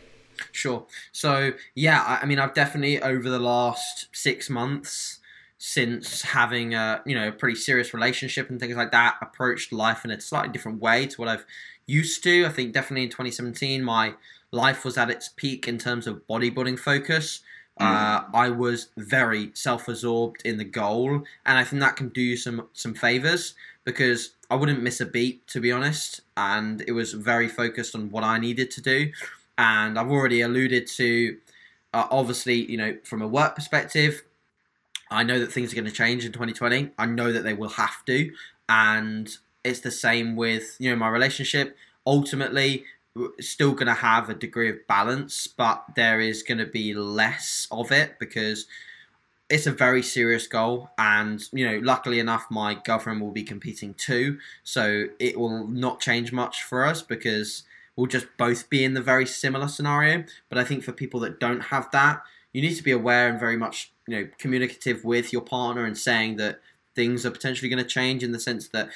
Sure. 0.52 0.86
So 1.12 1.52
yeah, 1.74 2.02
I, 2.02 2.22
I 2.22 2.26
mean, 2.26 2.38
I've 2.38 2.54
definitely 2.54 3.00
over 3.02 3.28
the 3.28 3.38
last 3.38 4.08
six 4.12 4.50
months 4.50 5.20
since 5.64 6.22
having 6.22 6.74
a 6.74 7.00
you 7.06 7.14
know 7.14 7.28
a 7.28 7.32
pretty 7.32 7.54
serious 7.54 7.94
relationship 7.94 8.50
and 8.50 8.58
things 8.58 8.76
like 8.76 8.90
that 8.90 9.16
approached 9.22 9.72
life 9.72 10.04
in 10.04 10.10
a 10.10 10.20
slightly 10.20 10.50
different 10.50 10.80
way 10.80 11.06
to 11.06 11.20
what 11.20 11.28
I've 11.28 11.46
used 11.86 12.24
to. 12.24 12.44
I 12.44 12.48
think 12.48 12.72
definitely 12.72 13.04
in 13.04 13.10
2017 13.10 13.84
my 13.84 14.14
life 14.50 14.84
was 14.84 14.98
at 14.98 15.08
its 15.08 15.28
peak 15.28 15.68
in 15.68 15.78
terms 15.78 16.06
of 16.06 16.26
bodybuilding 16.26 16.78
focus. 16.78 17.42
Mm. 17.80 17.86
Uh, 17.86 18.24
I 18.34 18.50
was 18.50 18.88
very 18.96 19.50
self-absorbed 19.54 20.42
in 20.44 20.58
the 20.58 20.64
goal, 20.64 21.22
and 21.46 21.58
I 21.58 21.64
think 21.64 21.80
that 21.80 21.96
can 21.96 22.08
do 22.08 22.20
you 22.20 22.36
some 22.36 22.68
some 22.72 22.94
favors 22.94 23.54
because 23.84 24.30
I 24.50 24.56
wouldn't 24.56 24.82
miss 24.82 25.00
a 25.00 25.06
beat 25.06 25.46
to 25.48 25.60
be 25.60 25.72
honest, 25.72 26.20
and 26.36 26.82
it 26.86 26.92
was 26.92 27.12
very 27.12 27.48
focused 27.48 27.94
on 27.94 28.10
what 28.10 28.24
I 28.24 28.38
needed 28.38 28.70
to 28.72 28.82
do. 28.82 29.12
And 29.58 29.98
I've 29.98 30.10
already 30.10 30.40
alluded 30.40 30.86
to, 30.88 31.36
uh, 31.92 32.06
obviously, 32.10 32.70
you 32.70 32.76
know, 32.76 32.96
from 33.04 33.22
a 33.22 33.28
work 33.28 33.54
perspective, 33.54 34.22
I 35.10 35.22
know 35.22 35.38
that 35.38 35.52
things 35.52 35.72
are 35.72 35.76
going 35.76 35.86
to 35.86 35.92
change 35.92 36.24
in 36.24 36.32
2020. 36.32 36.90
I 36.98 37.06
know 37.06 37.32
that 37.32 37.44
they 37.44 37.54
will 37.54 37.68
have 37.70 38.04
to, 38.06 38.32
and 38.68 39.36
it's 39.62 39.80
the 39.80 39.90
same 39.90 40.36
with 40.36 40.76
you 40.78 40.90
know 40.90 40.96
my 40.96 41.08
relationship. 41.08 41.76
Ultimately, 42.06 42.84
still 43.40 43.72
going 43.72 43.86
to 43.86 43.94
have 43.94 44.30
a 44.30 44.34
degree 44.34 44.70
of 44.70 44.86
balance, 44.86 45.46
but 45.46 45.84
there 45.96 46.20
is 46.20 46.42
going 46.42 46.58
to 46.58 46.66
be 46.66 46.94
less 46.94 47.68
of 47.70 47.92
it 47.92 48.18
because 48.18 48.66
it's 49.50 49.66
a 49.66 49.72
very 49.72 50.02
serious 50.02 50.46
goal. 50.46 50.90
And, 50.96 51.42
you 51.52 51.66
know, 51.70 51.78
luckily 51.82 52.18
enough, 52.18 52.46
my 52.50 52.74
girlfriend 52.74 53.20
will 53.20 53.30
be 53.30 53.42
competing 53.42 53.94
too. 53.94 54.38
So 54.64 55.08
it 55.18 55.38
will 55.38 55.66
not 55.68 56.00
change 56.00 56.32
much 56.32 56.62
for 56.62 56.86
us 56.86 57.02
because 57.02 57.64
we'll 57.96 58.06
just 58.06 58.26
both 58.38 58.70
be 58.70 58.84
in 58.84 58.94
the 58.94 59.02
very 59.02 59.26
similar 59.26 59.68
scenario. 59.68 60.24
But 60.48 60.58
I 60.58 60.64
think 60.64 60.84
for 60.84 60.92
people 60.92 61.20
that 61.20 61.40
don't 61.40 61.60
have 61.60 61.90
that, 61.92 62.22
you 62.52 62.62
need 62.62 62.74
to 62.76 62.82
be 62.82 62.92
aware 62.92 63.28
and 63.28 63.40
very 63.40 63.56
much, 63.56 63.92
you 64.06 64.16
know, 64.16 64.28
communicative 64.38 65.04
with 65.04 65.32
your 65.32 65.42
partner 65.42 65.84
and 65.84 65.96
saying 65.96 66.36
that 66.36 66.60
things 66.94 67.24
are 67.24 67.30
potentially 67.30 67.68
going 67.68 67.82
to 67.82 67.88
change 67.88 68.22
in 68.22 68.32
the 68.32 68.40
sense 68.40 68.68
that 68.68 68.90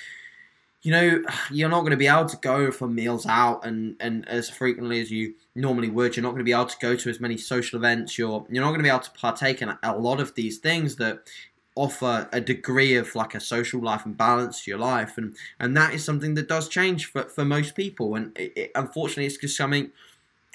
you 0.82 0.92
know, 0.92 1.20
you're 1.50 1.68
not 1.68 1.80
going 1.80 1.90
to 1.90 1.96
be 1.96 2.06
able 2.06 2.26
to 2.26 2.36
go 2.36 2.70
for 2.70 2.86
meals 2.86 3.26
out 3.26 3.66
and, 3.66 3.96
and 3.98 4.28
as 4.28 4.48
frequently 4.48 5.00
as 5.00 5.10
you 5.10 5.34
normally 5.56 5.88
would. 5.88 6.14
You're 6.14 6.22
not 6.22 6.30
going 6.30 6.40
to 6.40 6.44
be 6.44 6.52
able 6.52 6.66
to 6.66 6.78
go 6.80 6.94
to 6.94 7.10
as 7.10 7.18
many 7.18 7.36
social 7.36 7.76
events. 7.76 8.16
You're 8.16 8.46
you're 8.48 8.62
not 8.62 8.68
going 8.68 8.78
to 8.78 8.84
be 8.84 8.88
able 8.88 9.00
to 9.00 9.10
partake 9.10 9.62
in 9.62 9.76
a 9.82 9.96
lot 9.96 10.20
of 10.20 10.36
these 10.36 10.58
things 10.58 10.94
that 10.96 11.28
offer 11.76 12.28
a 12.32 12.40
degree 12.40 12.96
of 12.96 13.14
like 13.14 13.34
a 13.34 13.40
social 13.40 13.80
life 13.80 14.04
and 14.04 14.16
balance 14.16 14.64
to 14.64 14.70
your 14.70 14.80
life, 14.80 15.16
and 15.16 15.36
and 15.60 15.76
that 15.76 15.94
is 15.94 16.04
something 16.04 16.34
that 16.34 16.48
does 16.48 16.68
change 16.68 17.06
for 17.06 17.22
for 17.24 17.44
most 17.44 17.76
people. 17.76 18.16
And 18.16 18.36
it, 18.36 18.52
it, 18.56 18.72
unfortunately, 18.74 19.26
it's 19.26 19.36
just 19.36 19.56
something 19.56 19.92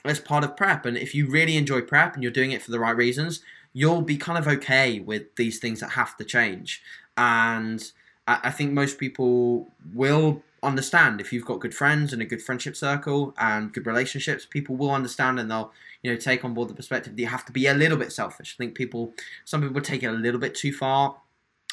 as 0.03 0.19
part 0.19 0.43
of 0.43 0.57
prep. 0.57 0.85
And 0.85 0.97
if 0.97 1.15
you 1.15 1.29
really 1.29 1.55
enjoy 1.55 1.81
prep 1.81 2.15
and 2.15 2.23
you're 2.23 2.31
doing 2.31 2.51
it 2.51 2.61
for 2.61 2.71
the 2.71 2.79
right 2.79 2.95
reasons, 2.95 3.41
you'll 3.73 4.01
be 4.01 4.17
kind 4.17 4.37
of 4.37 4.47
okay 4.47 4.99
with 4.99 5.35
these 5.35 5.59
things 5.59 5.79
that 5.79 5.91
have 5.91 6.17
to 6.17 6.25
change. 6.25 6.81
And 7.17 7.91
I, 8.27 8.51
think 8.51 8.71
most 8.71 8.97
people 8.97 9.67
will 9.93 10.43
understand 10.63 11.19
if 11.19 11.33
you've 11.33 11.45
got 11.45 11.59
good 11.59 11.73
friends 11.73 12.13
and 12.13 12.21
a 12.21 12.25
good 12.25 12.41
friendship 12.41 12.75
circle 12.75 13.33
and 13.37 13.73
good 13.73 13.87
relationships 13.87 14.45
people 14.45 14.75
will 14.75 14.91
understand 14.91 15.39
and 15.39 15.49
they'll 15.49 15.71
you 16.03 16.11
know 16.11 16.17
take 16.17 16.43
on 16.43 16.53
board 16.53 16.69
the 16.69 16.73
perspective 16.73 17.15
that 17.15 17.21
you 17.21 17.27
have 17.27 17.45
to 17.45 17.51
be 17.51 17.67
a 17.67 17.73
little 17.73 17.97
bit 17.97 18.11
selfish. 18.11 18.55
I 18.55 18.57
think 18.57 18.75
people 18.75 19.13
some 19.45 19.61
people 19.61 19.81
take 19.81 20.03
it 20.03 20.07
a 20.07 20.11
little 20.11 20.39
bit 20.39 20.55
too 20.55 20.73
far 20.73 21.17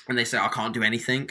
and 0.08 0.16
they 0.16 0.24
say 0.24 0.38
i 0.38 0.48
can't 0.48 0.74
do 0.74 0.82
anything. 0.82 1.30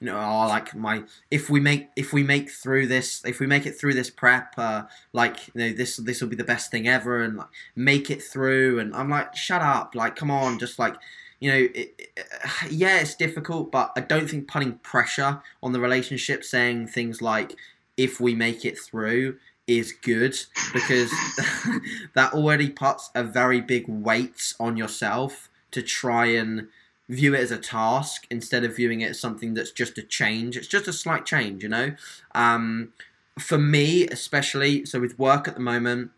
You 0.00 0.06
know 0.06 0.18
oh 0.18 0.46
like 0.48 0.74
my 0.74 1.04
if 1.30 1.48
we 1.48 1.60
make 1.60 1.88
if 1.96 2.12
we 2.12 2.22
make 2.22 2.50
through 2.50 2.86
this 2.86 3.24
if 3.24 3.40
we 3.40 3.46
make 3.46 3.66
it 3.66 3.78
through 3.78 3.94
this 3.94 4.10
prep 4.10 4.52
uh, 4.58 4.82
like 5.12 5.48
you 5.48 5.52
know 5.54 5.72
this 5.72 5.96
this 5.96 6.20
will 6.20 6.28
be 6.28 6.36
the 6.36 6.44
best 6.44 6.70
thing 6.70 6.86
ever 6.86 7.22
and 7.22 7.36
like 7.36 7.48
make 7.74 8.10
it 8.10 8.22
through. 8.22 8.78
And 8.78 8.94
i'm 8.94 9.10
like 9.10 9.34
shut 9.36 9.62
up. 9.62 9.94
Like 9.94 10.16
come 10.16 10.30
on. 10.30 10.58
Just 10.58 10.78
like 10.78 10.96
you 11.40 11.50
know, 11.50 11.68
it, 11.74 11.94
it, 11.98 12.26
yeah, 12.70 13.00
it's 13.00 13.14
difficult, 13.14 13.70
but 13.70 13.92
I 13.96 14.00
don't 14.00 14.28
think 14.28 14.48
putting 14.48 14.74
pressure 14.78 15.40
on 15.62 15.72
the 15.72 15.80
relationship, 15.80 16.44
saying 16.44 16.88
things 16.88 17.20
like, 17.20 17.54
if 17.96 18.20
we 18.20 18.34
make 18.34 18.64
it 18.64 18.78
through, 18.78 19.38
is 19.66 19.92
good 19.92 20.36
because 20.72 21.10
that 22.14 22.32
already 22.32 22.70
puts 22.70 23.10
a 23.14 23.24
very 23.24 23.60
big 23.60 23.84
weight 23.88 24.54
on 24.60 24.76
yourself 24.76 25.48
to 25.72 25.82
try 25.82 26.26
and 26.26 26.68
view 27.08 27.34
it 27.34 27.40
as 27.40 27.50
a 27.50 27.58
task 27.58 28.26
instead 28.30 28.64
of 28.64 28.76
viewing 28.76 29.00
it 29.00 29.10
as 29.10 29.20
something 29.20 29.54
that's 29.54 29.70
just 29.70 29.98
a 29.98 30.02
change. 30.02 30.56
It's 30.56 30.66
just 30.66 30.88
a 30.88 30.92
slight 30.92 31.24
change, 31.24 31.62
you 31.62 31.68
know. 31.68 31.94
Um, 32.34 32.92
for 33.38 33.58
me, 33.58 34.06
especially, 34.08 34.84
so 34.84 35.00
with 35.00 35.18
work 35.18 35.46
at 35.46 35.54
the 35.54 35.60
moment, 35.60 36.10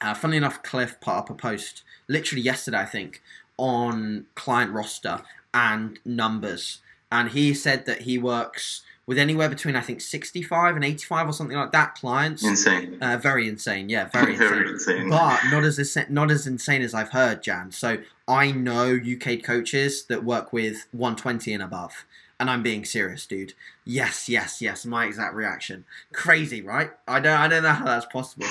uh, 0.00 0.14
funny 0.14 0.36
enough, 0.36 0.62
Cliff 0.62 1.00
put 1.00 1.14
up 1.14 1.30
a 1.30 1.34
post 1.34 1.82
literally 2.08 2.42
yesterday, 2.42 2.78
I 2.78 2.86
think, 2.86 3.22
on 3.56 4.26
client 4.34 4.72
roster 4.72 5.22
and 5.54 5.98
numbers. 6.04 6.80
And 7.10 7.30
he 7.30 7.54
said 7.54 7.86
that 7.86 8.02
he 8.02 8.18
works 8.18 8.82
with 9.12 9.18
anywhere 9.18 9.50
between 9.50 9.76
I 9.76 9.82
think 9.82 10.00
65 10.00 10.74
and 10.74 10.82
85 10.82 11.28
or 11.28 11.32
something 11.34 11.56
like 11.56 11.72
that 11.72 11.94
clients. 11.96 12.42
Insane. 12.42 12.96
Uh, 12.98 13.18
very 13.18 13.46
insane. 13.46 13.90
Yeah, 13.90 14.06
very, 14.06 14.36
very 14.36 14.70
insane. 14.70 14.96
insane. 14.96 15.10
But 15.10 15.38
not 15.50 15.64
as 15.64 15.98
not 16.08 16.30
as 16.30 16.46
insane 16.46 16.80
as 16.80 16.94
I've 16.94 17.10
heard, 17.10 17.42
Jan. 17.42 17.72
So 17.72 17.98
I 18.26 18.52
know 18.52 18.96
UK 18.96 19.42
coaches 19.42 20.04
that 20.04 20.24
work 20.24 20.50
with 20.50 20.86
120 20.92 21.52
and 21.52 21.62
above. 21.62 22.06
And 22.40 22.48
I'm 22.48 22.62
being 22.62 22.86
serious, 22.86 23.26
dude. 23.26 23.52
Yes, 23.84 24.30
yes, 24.30 24.62
yes. 24.62 24.86
My 24.86 25.04
exact 25.04 25.34
reaction. 25.34 25.84
Crazy, 26.14 26.62
right? 26.62 26.90
I 27.06 27.20
don't, 27.20 27.38
I 27.38 27.46
don't 27.48 27.62
know 27.62 27.72
how 27.72 27.84
that's 27.84 28.06
possible. 28.06 28.46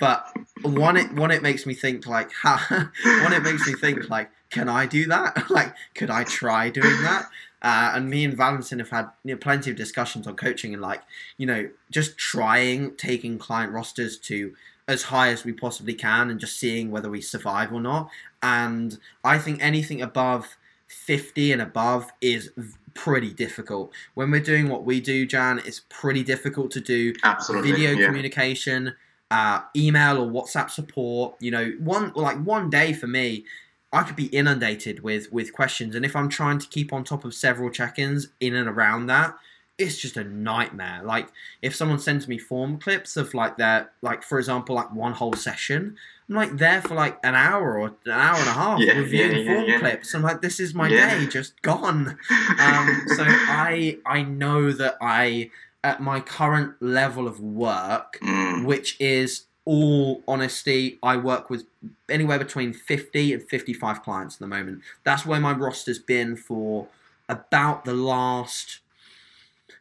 But 0.00 0.26
one, 0.62 0.96
it, 0.96 1.12
one, 1.12 1.30
it 1.30 1.42
makes 1.42 1.66
me 1.66 1.74
think 1.74 2.06
like, 2.06 2.32
how, 2.32 2.56
one, 2.70 3.32
it 3.32 3.42
makes 3.42 3.66
me 3.66 3.74
think 3.74 4.08
like, 4.08 4.30
can 4.50 4.68
I 4.68 4.86
do 4.86 5.06
that? 5.08 5.50
like, 5.50 5.74
could 5.94 6.10
I 6.10 6.24
try 6.24 6.70
doing 6.70 7.02
that? 7.02 7.28
Uh, 7.62 7.92
and 7.94 8.10
me 8.10 8.24
and 8.24 8.36
Valentin 8.36 8.78
have 8.78 8.90
had 8.90 9.08
you 9.24 9.34
know, 9.34 9.38
plenty 9.38 9.70
of 9.70 9.76
discussions 9.76 10.26
on 10.26 10.36
coaching 10.36 10.72
and 10.72 10.82
like, 10.82 11.02
you 11.38 11.46
know, 11.46 11.68
just 11.90 12.18
trying 12.18 12.94
taking 12.96 13.38
client 13.38 13.72
rosters 13.72 14.18
to 14.18 14.54
as 14.88 15.04
high 15.04 15.30
as 15.30 15.44
we 15.44 15.52
possibly 15.52 15.94
can 15.94 16.30
and 16.30 16.38
just 16.38 16.58
seeing 16.58 16.90
whether 16.90 17.10
we 17.10 17.20
survive 17.20 17.72
or 17.72 17.80
not. 17.80 18.10
And 18.42 18.98
I 19.24 19.38
think 19.38 19.62
anything 19.62 20.00
above 20.00 20.56
50 20.86 21.52
and 21.52 21.62
above 21.62 22.12
is 22.20 22.50
pretty 22.94 23.32
difficult. 23.32 23.92
When 24.14 24.30
we're 24.30 24.40
doing 24.40 24.68
what 24.68 24.84
we 24.84 25.00
do, 25.00 25.26
Jan, 25.26 25.60
it's 25.64 25.82
pretty 25.88 26.22
difficult 26.22 26.70
to 26.72 26.80
do 26.80 27.12
Absolutely, 27.24 27.72
video 27.72 27.90
yeah. 27.92 28.06
communication, 28.06 28.94
uh, 29.30 29.60
email 29.74 30.18
or 30.18 30.30
WhatsApp 30.30 30.70
support. 30.70 31.34
You 31.40 31.50
know, 31.50 31.72
one 31.80 32.12
like 32.14 32.38
one 32.38 32.70
day 32.70 32.92
for 32.92 33.06
me 33.06 33.44
I 33.92 34.02
could 34.02 34.16
be 34.16 34.26
inundated 34.26 35.02
with 35.02 35.32
with 35.32 35.52
questions, 35.52 35.94
and 35.94 36.04
if 36.04 36.14
I'm 36.16 36.28
trying 36.28 36.58
to 36.58 36.66
keep 36.66 36.92
on 36.92 37.04
top 37.04 37.24
of 37.24 37.34
several 37.34 37.70
check-ins 37.70 38.28
in 38.40 38.54
and 38.54 38.68
around 38.68 39.06
that, 39.06 39.36
it's 39.78 39.98
just 39.98 40.16
a 40.16 40.24
nightmare. 40.24 41.02
Like 41.04 41.28
if 41.62 41.74
someone 41.74 41.98
sends 41.98 42.26
me 42.28 42.38
form 42.38 42.78
clips 42.78 43.16
of 43.16 43.32
like 43.34 43.56
their 43.56 43.90
like 44.02 44.22
for 44.22 44.38
example 44.38 44.74
like 44.74 44.92
one 44.92 45.12
whole 45.12 45.34
session, 45.34 45.96
I'm 46.28 46.34
like 46.34 46.56
there 46.56 46.82
for 46.82 46.94
like 46.94 47.18
an 47.22 47.34
hour 47.34 47.78
or 47.78 47.88
an 48.04 48.10
hour 48.12 48.36
and 48.38 48.48
a 48.48 48.52
half 48.52 48.80
Yeah, 48.80 48.98
reviewing 48.98 49.46
yeah, 49.46 49.52
yeah, 49.62 49.66
form 49.68 49.80
clips. 49.80 50.14
I'm 50.14 50.22
like 50.22 50.42
this 50.42 50.60
is 50.60 50.74
my 50.74 50.88
day 50.88 51.26
just 51.26 51.60
gone. 51.62 52.18
Um, 52.58 53.02
so 53.16 53.24
I 53.26 53.98
I 54.06 54.22
know 54.22 54.72
that 54.72 54.96
I 55.00 55.50
at 55.84 56.00
my 56.00 56.20
current 56.20 56.74
level 56.80 57.28
of 57.28 57.38
work, 57.40 58.18
Mm, 58.22 58.64
which 58.64 59.00
is 59.00 59.45
all 59.66 60.22
honesty, 60.26 60.98
I 61.02 61.16
work 61.16 61.50
with 61.50 61.64
anywhere 62.08 62.38
between 62.38 62.72
50 62.72 63.34
and 63.34 63.42
55 63.42 64.02
clients 64.02 64.36
at 64.36 64.40
the 64.40 64.46
moment. 64.46 64.80
That's 65.04 65.26
where 65.26 65.40
my 65.40 65.52
roster's 65.52 65.98
been 65.98 66.36
for 66.36 66.86
about 67.28 67.84
the 67.84 67.92
last 67.92 68.78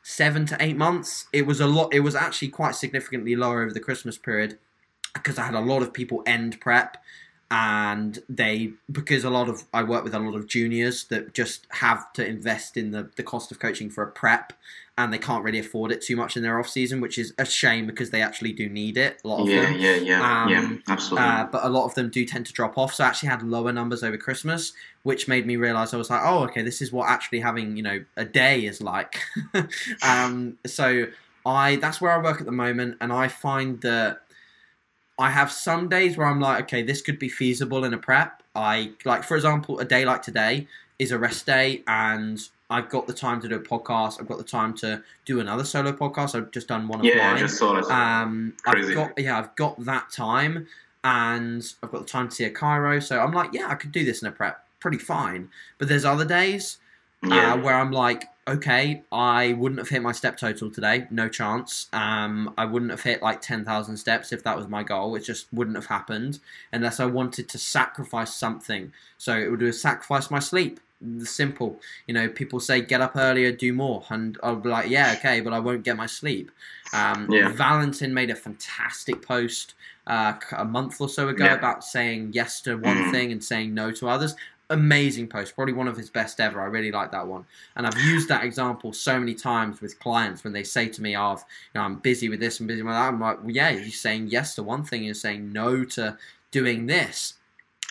seven 0.02 0.46
to 0.48 0.58
eight 0.60 0.76
months. 0.76 1.28
It 1.32 1.46
was 1.46 1.62
a 1.62 1.68
lot. 1.68 1.94
It 1.94 2.02
was 2.02 2.16
actually 2.16 2.50
quite 2.50 2.76
significantly 2.76 3.36
lower 3.36 3.62
over 3.62 3.74
the 3.74 3.80
Christmas 3.80 4.18
period 4.18 4.58
because 5.14 5.38
I 5.38 5.46
had 5.46 5.54
a 5.54 5.60
lot 5.60 5.84
of 5.84 5.94
people 5.94 6.24
end 6.26 6.60
prep, 6.60 6.98
and 7.52 8.20
they 8.28 8.74
because 8.92 9.24
a 9.24 9.30
lot 9.30 9.48
of 9.50 9.64
I 9.74 9.84
work 9.84 10.04
with 10.04 10.16
a 10.16 10.20
lot 10.20 10.36
of 10.36 10.48
juniors 10.48 11.06
that 11.06 11.34
just 11.34 11.68
have 11.70 12.12
to 12.14 12.26
invest 12.26 12.76
in 12.76 12.92
the 12.92 13.10
the 13.16 13.24
cost 13.24 13.52
of 13.52 13.60
coaching 13.60 13.90
for 13.90 14.04
a 14.04 14.12
prep. 14.12 14.54
And 14.98 15.12
they 15.12 15.18
can't 15.18 15.44
really 15.44 15.60
afford 15.60 15.92
it 15.92 16.02
too 16.02 16.16
much 16.16 16.38
in 16.38 16.44
their 16.44 16.58
off 16.58 16.70
season, 16.70 17.02
which 17.02 17.18
is 17.18 17.34
a 17.38 17.44
shame 17.44 17.86
because 17.86 18.12
they 18.12 18.22
actually 18.22 18.54
do 18.54 18.70
need 18.70 18.96
it. 18.96 19.22
A 19.26 19.28
lot 19.28 19.42
of 19.42 19.50
yeah, 19.50 19.64
them. 19.64 19.78
yeah, 19.78 19.96
yeah, 19.96 20.48
yeah, 20.48 20.62
Um, 20.62 20.84
absolutely. 20.88 21.28
Uh, 21.28 21.48
but 21.52 21.66
a 21.66 21.70
lot 21.70 21.84
of 21.84 21.94
them 21.96 22.10
do 22.10 22.24
tend 22.26 22.46
to 22.46 22.54
drop 22.54 22.78
off. 22.78 22.94
So 22.94 23.04
I 23.04 23.08
actually 23.08 23.28
had 23.28 23.44
lower 23.44 23.74
numbers 23.74 24.04
over 24.04 24.16
Christmas, 24.18 24.72
which 25.04 25.28
made 25.28 25.46
me 25.46 25.58
realize 25.58 25.94
I 25.94 25.98
was 25.98 26.10
like, 26.10 26.22
oh, 26.24 26.44
okay, 26.46 26.62
this 26.62 26.82
is 26.82 26.94
what 26.94 27.10
actually 27.10 27.42
having 27.42 27.76
you 27.76 27.84
know 27.84 28.06
a 28.16 28.24
day 28.24 28.66
is 28.66 28.80
like. 28.80 29.20
um, 30.02 30.58
so 30.66 31.08
I 31.46 31.76
that's 31.76 32.00
where 32.00 32.14
I 32.14 32.18
work 32.18 32.40
at 32.40 32.46
the 32.46 32.54
moment, 32.54 32.96
and 33.02 33.12
I 33.12 33.28
find 33.28 33.82
that 33.82 34.22
I 35.18 35.30
have 35.30 35.52
some 35.52 35.88
days 35.88 36.18
where 36.18 36.28
I'm 36.28 36.40
like, 36.40 36.64
okay, 36.64 36.82
this 36.82 37.02
could 37.02 37.20
be 37.20 37.30
feasible 37.30 37.86
in 37.86 37.94
a 37.94 37.98
prep. 37.98 38.44
I 38.56 38.92
like, 39.06 39.24
for 39.24 39.36
example, 39.36 39.80
a 39.80 39.86
day 39.86 40.06
like 40.06 40.22
today 40.22 40.68
is 41.00 41.12
a 41.12 41.20
rest 41.20 41.46
day, 41.46 41.84
and 41.88 42.40
I've 42.70 42.90
got 42.90 43.08
the 43.08 43.14
time 43.14 43.42
to 43.42 43.48
do 43.48 43.56
a 43.56 43.60
podcast. 43.60 44.20
I've 44.20 44.28
got 44.28 44.38
the 44.38 44.44
time 44.44 44.74
to 44.78 45.04
do 45.26 45.40
another 45.40 45.64
solo 45.64 45.92
podcast. 45.92 46.36
I've 46.36 46.52
just 46.52 46.68
done 46.68 46.88
one 46.88 47.00
of 47.00 47.06
yeah, 47.06 47.30
I 47.30 47.32
mine. 47.32 47.40
just 47.40 47.58
saw 47.58 47.82
that. 47.82 47.90
Um, 47.90 48.54
I've 48.66 48.74
Crazy. 48.74 48.94
got 48.94 49.18
yeah, 49.18 49.38
I've 49.38 49.56
got 49.56 49.84
that 49.86 50.10
time, 50.12 50.68
and 51.04 51.74
I've 51.82 51.92
got 51.92 52.02
the 52.02 52.12
time 52.12 52.30
to 52.30 52.36
see 52.36 52.44
a 52.46 52.52
chiro. 52.52 53.02
So 53.02 53.20
I'm 53.20 53.32
like, 53.32 53.52
yeah, 53.54 53.68
I 53.68 53.76
could 53.76 53.92
do 53.92 54.04
this 54.04 54.22
in 54.22 54.28
a 54.28 54.32
prep 54.32 54.66
pretty 54.86 54.98
fine. 55.00 55.50
But 55.80 55.88
there's 55.88 56.06
other 56.06 56.26
days 56.26 56.78
yeah, 57.24 57.54
uh, 57.54 57.58
where 57.58 57.74
I'm 57.74 57.92
like, 57.92 58.26
okay, 58.48 59.02
I 59.12 59.54
wouldn't 59.54 59.80
have 59.80 59.90
hit 59.90 60.02
my 60.02 60.12
step 60.12 60.38
total 60.38 60.70
today, 60.70 61.08
no 61.10 61.28
chance. 61.28 61.88
Um, 61.94 62.54
I 62.58 62.66
wouldn't 62.66 62.92
have 62.92 63.02
hit 63.02 63.22
like 63.22 63.42
ten 63.42 63.66
thousand 63.66 63.98
steps 63.98 64.32
if 64.32 64.44
that 64.44 64.56
was 64.58 64.68
my 64.68 64.84
goal. 64.84 65.16
It 65.16 65.24
just 65.24 65.48
wouldn't 65.52 65.76
have 65.76 65.88
happened 65.88 66.40
unless 66.72 67.00
I 67.00 67.06
wanted 67.06 67.50
to 67.50 67.58
sacrifice 67.58 68.34
something. 68.34 68.92
So 69.18 69.36
it 69.38 69.50
would 69.50 69.62
have 69.62 69.76
sacrificed 69.76 70.30
my 70.32 70.40
sleep. 70.40 70.80
Simple, 71.24 71.80
you 72.08 72.14
know. 72.14 72.30
People 72.30 72.60
say 72.60 72.82
get 72.82 73.02
up 73.02 73.16
earlier, 73.16 73.52
do 73.52 73.74
more, 73.74 74.04
and 74.10 74.38
I'll 74.42 74.56
be 74.56 74.70
like, 74.70 74.90
yeah, 74.90 75.14
okay, 75.18 75.42
but 75.42 75.52
I 75.54 75.60
won't 75.60 75.84
get 75.84 75.98
my 75.98 76.06
sleep. 76.06 76.52
Um, 76.94 77.28
Yeah. 77.30 77.50
Valentin 77.50 78.14
made 78.14 78.30
a 78.30 78.36
fantastic 78.36 79.22
post 79.22 79.74
uh, 80.08 80.34
a 80.56 80.64
month 80.64 81.02
or 81.02 81.10
so 81.10 81.28
ago 81.30 81.46
Yeah. 81.46 81.56
about 81.56 81.84
saying 81.84 82.32
yes 82.34 82.62
to 82.62 82.76
one 82.78 82.96
Mhm. 82.96 83.12
thing 83.12 83.32
and 83.32 83.44
saying 83.44 83.74
no 83.74 83.92
to 83.92 84.08
others. 84.08 84.36
Amazing 84.72 85.28
post, 85.28 85.56
probably 85.56 85.74
one 85.74 85.88
of 85.88 85.96
his 85.96 86.10
best 86.10 86.40
ever. 86.40 86.60
I 86.60 86.66
really 86.66 86.92
like 86.92 87.12
that 87.12 87.28
one, 87.28 87.46
and 87.76 87.86
I've 87.86 87.98
used 88.00 88.30
that 88.30 88.44
example 88.44 88.94
so 88.94 89.20
many 89.20 89.36
times 89.36 89.80
with 89.80 90.00
clients 90.00 90.44
when 90.44 90.54
they 90.54 90.64
say 90.64 90.88
to 90.88 91.02
me, 91.04 91.16
"Of, 91.16 91.44
you 91.74 91.80
know, 91.80 91.86
I'm 91.86 91.98
busy 91.98 92.30
with 92.30 92.40
this 92.40 92.60
and 92.60 92.68
busy 92.68 92.82
with 92.82 92.94
that." 92.94 93.10
I'm 93.10 93.20
like, 93.20 93.44
well, 93.44 93.52
"Yeah, 93.52 93.70
you're 93.70 93.90
saying 93.92 94.28
yes 94.28 94.56
to 94.56 94.64
one 94.64 94.84
thing, 94.84 95.04
you're 95.04 95.14
saying 95.14 95.54
no 95.54 95.84
to 95.86 96.18
doing 96.50 96.88
this," 96.88 97.36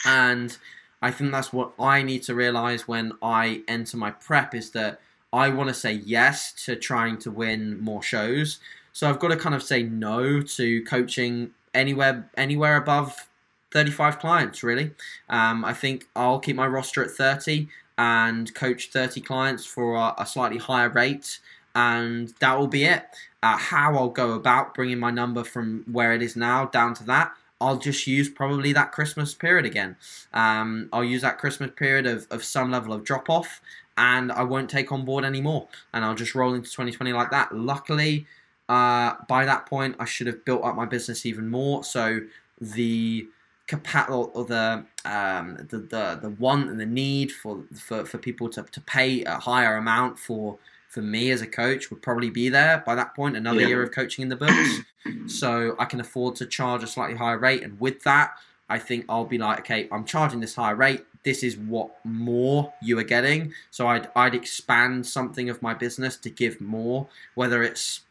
and 0.05 0.57
I 1.01 1.11
think 1.11 1.31
that's 1.33 1.53
what 1.53 1.72
I 1.79 2.03
need 2.03 2.22
to 2.25 2.35
realize 2.35 2.89
when 2.89 3.12
I 3.22 3.62
enter 3.68 3.97
my 3.97 4.11
prep 4.11 4.55
is 4.55 4.70
that 4.70 5.01
I 5.33 5.51
want 5.51 5.68
to 5.68 5.75
say 5.75 5.93
yes 5.93 6.53
to 6.64 6.77
trying 6.77 7.18
to 7.18 7.31
win 7.31 7.79
more 7.81 8.03
shows. 8.03 8.59
So 8.93 9.09
I've 9.09 9.18
got 9.18 9.29
to 9.29 9.37
kind 9.37 9.55
of 9.55 9.62
say 9.62 9.83
no 9.83 10.41
to 10.41 10.83
coaching 10.85 11.51
anywhere 11.75 12.31
anywhere 12.37 12.77
above 12.77 13.29
35 13.75 14.18
clients 14.18 14.62
really. 14.62 14.93
Um, 15.29 15.64
I 15.64 15.75
think 15.75 16.07
I'll 16.16 16.39
keep 16.39 16.57
my 16.57 16.66
roster 16.66 17.05
at 17.05 17.11
30 17.11 17.68
and 17.99 18.53
coach 18.55 18.91
30 18.91 19.20
clients 19.20 19.66
for 19.66 19.97
a, 19.97 20.14
a 20.16 20.25
slightly 20.25 20.59
higher 20.59 20.89
rate 20.89 21.41
and 21.75 22.33
that 22.41 22.59
will 22.59 22.68
be 22.68 22.85
it. 22.85 23.05
Uh, 23.43 23.59
how 23.59 23.95
I'll 23.95 24.09
go 24.09 24.33
about 24.33 24.75
bringing 24.75 24.99
my 24.99 25.11
number 25.11 25.45
from 25.45 25.85
where 25.93 26.14
it 26.14 26.22
is 26.22 26.35
now 26.35 26.64
down 26.64 26.95
to 26.95 27.05
that 27.05 27.33
I'll 27.61 27.79
just 27.79 28.07
use 28.07 28.29
probably 28.29 28.72
that 28.72 28.93
Christmas 28.93 29.35
period 29.35 29.64
again. 29.64 29.97
Um, 30.33 30.89
I'll 30.93 31.05
use 31.05 31.22
that 31.22 31.39
Christmas 31.39 31.70
period 31.75 32.07
of, 32.07 32.27
of 32.31 32.45
some 32.45 32.70
level 32.70 32.93
of 32.93 33.05
drop 33.05 33.31
off 33.31 33.61
and 33.97 34.33
I 34.33 34.43
won't 34.43 34.68
take 34.68 34.93
on 34.93 35.05
board 35.05 35.25
anymore. 35.25 35.68
And 35.93 36.05
I'll 36.05 36.14
just 36.14 36.35
roll 36.35 36.55
into 36.55 36.70
2020 36.70 37.12
like 37.12 37.31
that. 37.31 37.55
Luckily, 37.55 38.27
uh, 38.68 39.14
by 39.29 39.45
that 39.45 39.66
point, 39.66 39.97
I 39.99 40.05
should 40.05 40.27
have 40.27 40.45
built 40.45 40.64
up 40.64 40.77
my 40.77 40.85
business 40.85 41.25
even 41.25 41.49
more. 41.49 41.85
So 41.85 42.20
the 42.61 43.27
capa- 43.67 44.11
or, 44.11 44.29
or 44.35 44.45
the, 44.45 44.85
um, 45.05 45.57
the 45.71 45.79
the 45.79 46.19
the 46.23 46.31
want 46.39 46.71
and 46.71 46.79
the 46.79 46.87
need 46.87 47.33
for 47.33 47.65
for, 47.75 48.05
for 48.05 48.19
people 48.19 48.49
to, 48.51 48.62
to 48.62 48.81
pay 48.83 49.25
a 49.25 49.37
higher 49.39 49.77
amount 49.77 50.19
for 50.19 50.59
for 50.89 51.03
me 51.03 51.31
as 51.33 51.43
a 51.43 51.47
coach 51.47 51.91
would 51.91 52.01
probably 52.03 52.31
be 52.31 52.49
there 52.49 52.83
by 52.87 52.95
that 52.95 53.15
point. 53.17 53.37
Another 53.37 53.61
Yeah. 53.61 53.67
year 53.69 53.83
of 53.83 53.91
coaching 53.91 54.23
in 54.23 54.29
the 54.29 54.37
books 54.37 54.81
so 55.27 55.75
I 55.79 55.85
can 55.87 56.01
afford 56.01 56.37
to 56.37 56.47
charge 56.47 56.83
a 56.83 56.87
slightly 56.87 57.17
higher 57.17 57.39
rate. 57.39 57.62
And 57.62 57.79
with 57.81 58.03
that, 58.05 58.33
I 58.69 58.79
think 58.79 59.05
I'll 59.09 59.25
be 59.25 59.37
like, 59.39 59.61
okay, 59.61 59.89
I'm 59.93 60.05
charging 60.05 60.41
this 60.41 60.55
higher 60.55 60.75
rate. 60.77 61.05
This 61.25 61.43
is 61.43 61.57
what 61.57 61.91
more 62.05 62.73
you 62.81 62.99
are 62.99 63.03
getting. 63.05 63.53
So 63.71 63.87
I'd 63.89 64.09
I'd 64.15 64.35
expand 64.35 65.07
something 65.07 65.51
of 65.51 65.61
my 65.62 65.75
business 65.75 66.17
to 66.19 66.31
give 66.31 66.61
more, 66.61 67.09
whether 67.35 67.62
it's 67.62 68.03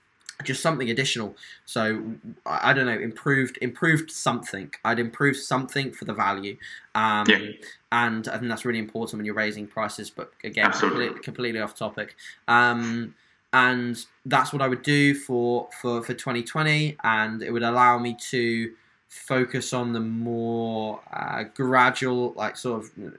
just 0.44 0.62
something 0.62 0.90
additional. 0.90 1.36
So 1.66 2.04
I, 2.46 2.72
I 2.72 2.74
don't 2.74 2.86
know, 2.86 2.98
improved 2.98 3.58
improved 3.62 4.12
something. 4.12 4.72
I'd 4.84 5.00
improve 5.00 5.38
something 5.38 5.92
for 5.92 6.06
the 6.06 6.14
value. 6.14 6.58
Um, 6.96 7.26
Yeah. 7.28 7.52
And 7.92 8.28
I 8.28 8.38
think 8.38 8.50
that's 8.50 8.66
really 8.66 8.80
important 8.80 9.20
when 9.20 9.26
you're 9.26 9.36
raising 9.36 9.68
prices. 9.68 10.10
But 10.10 10.34
again, 10.44 10.72
completely, 10.72 11.20
completely 11.22 11.62
off 11.62 11.76
topic. 11.76 12.16
Um, 12.48 13.14
and 13.54 14.04
that's 14.26 14.52
what 14.52 14.64
I 14.64 14.68
would 14.68 14.82
do 14.82 15.14
for, 15.14 15.70
for, 15.80 16.02
for 16.02 16.16
2020, 16.16 16.98
and 17.04 17.44
it 17.44 17.52
would 17.52 17.62
allow 17.62 18.00
me 18.00 18.18
to 18.32 18.74
focus 19.14 19.74
on 19.74 19.94
the 19.94 20.00
more 20.00 21.00
uh, 21.14 21.44
gradual, 21.56 22.34
like 22.36 22.58
sort 22.58 22.84
of 22.84 22.92
uh, 23.06 23.12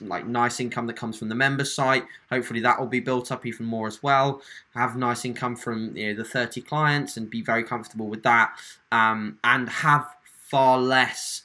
like 0.00 0.26
nice 0.26 0.60
income 0.60 0.86
that 0.86 0.94
comes 0.94 1.18
from 1.18 1.28
the 1.28 1.34
member 1.34 1.64
site. 1.64 2.04
Hopefully, 2.30 2.60
that 2.60 2.78
will 2.78 2.86
be 2.86 3.00
built 3.00 3.32
up 3.32 3.44
even 3.44 3.66
more 3.66 3.86
as 3.86 4.02
well. 4.02 4.40
Have 4.74 4.96
nice 4.96 5.24
income 5.24 5.56
from 5.56 5.96
you 5.96 6.08
know 6.08 6.14
the 6.14 6.24
30 6.24 6.62
clients 6.62 7.16
and 7.16 7.28
be 7.28 7.42
very 7.42 7.64
comfortable 7.64 8.06
with 8.06 8.22
that, 8.22 8.56
um, 8.92 9.38
and 9.42 9.68
have 9.68 10.06
far 10.22 10.78
less 10.78 11.42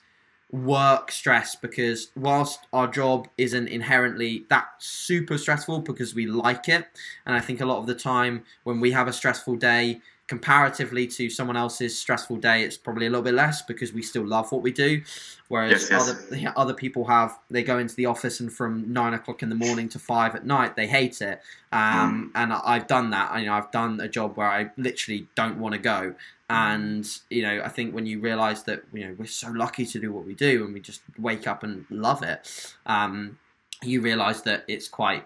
work 0.51 1.11
stress 1.11 1.55
because 1.55 2.09
whilst 2.15 2.67
our 2.73 2.87
job 2.87 3.27
isn't 3.37 3.67
inherently 3.67 4.45
that 4.49 4.65
super 4.79 5.37
stressful 5.37 5.79
because 5.79 6.15
we 6.15 6.25
like 6.25 6.67
it 6.67 6.87
and 7.27 7.35
i 7.35 7.39
think 7.39 7.61
a 7.61 7.65
lot 7.65 7.77
of 7.77 7.85
the 7.85 7.93
time 7.93 8.43
when 8.63 8.79
we 8.79 8.89
have 8.89 9.07
a 9.07 9.13
stressful 9.13 9.55
day 9.55 10.01
comparatively 10.29 11.07
to 11.07 11.29
someone 11.29 11.57
else's 11.57 11.97
stressful 11.99 12.37
day 12.37 12.61
it's 12.63 12.77
probably 12.77 13.07
a 13.07 13.09
little 13.09 13.23
bit 13.23 13.33
less 13.33 13.63
because 13.63 13.91
we 13.91 14.01
still 14.03 14.25
love 14.25 14.51
what 14.51 14.61
we 14.61 14.71
do. 14.71 15.01
Whereas 15.47 15.71
Yes, 15.71 15.89
yes. 15.89 16.01
other 16.01 16.53
other 16.55 16.73
people 16.75 17.03
have 17.05 17.37
they 17.49 17.63
go 17.63 17.79
into 17.79 17.95
the 17.95 18.05
office 18.05 18.39
and 18.39 18.53
from 18.53 18.93
nine 18.93 19.15
o'clock 19.15 19.41
in 19.41 19.49
the 19.49 19.55
morning 19.55 19.89
to 19.89 19.99
five 19.99 20.35
at 20.35 20.45
night 20.45 20.75
they 20.75 20.85
hate 20.87 21.19
it. 21.21 21.41
Um, 21.71 22.31
and 22.35 22.53
I- 22.53 22.61
i've 22.63 22.87
done 22.87 23.09
that. 23.09 23.31
I, 23.31 23.39
you 23.39 23.47
know 23.47 23.53
i've 23.53 23.71
done 23.71 23.99
a 23.99 24.07
job 24.07 24.37
where 24.37 24.47
i 24.47 24.69
literally 24.77 25.27
don't 25.35 25.57
want 25.59 25.73
to 25.73 25.79
go. 25.79 26.13
And 26.51 27.05
you 27.29 27.41
know 27.41 27.61
i 27.65 27.69
think 27.69 27.93
when 27.95 28.05
you 28.05 28.19
realize 28.19 28.63
that 28.63 28.83
you 28.93 29.05
know 29.05 29.15
we're 29.17 29.25
so 29.25 29.49
lucky 29.49 29.85
to 29.93 29.99
do 29.99 30.11
what 30.13 30.25
we 30.25 30.35
do 30.35 30.63
and 30.63 30.73
we 30.75 30.79
just 30.79 31.01
wake 31.17 31.45
up 31.47 31.63
and 31.63 31.85
love 31.89 32.21
it 32.23 32.39
um, 32.85 33.37
you 33.83 34.01
realize 34.01 34.41
that 34.43 34.63
it's 34.67 34.87
quite 34.87 35.25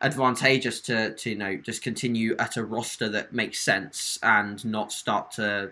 advantageous 0.00 0.80
to 0.80 1.12
to 1.14 1.30
you 1.30 1.36
know 1.36 1.56
just 1.56 1.82
continue 1.82 2.36
at 2.38 2.56
a 2.56 2.64
roster 2.64 3.08
that 3.08 3.32
makes 3.32 3.60
sense 3.60 4.18
and 4.22 4.64
not 4.64 4.92
start 4.92 5.32
to 5.32 5.70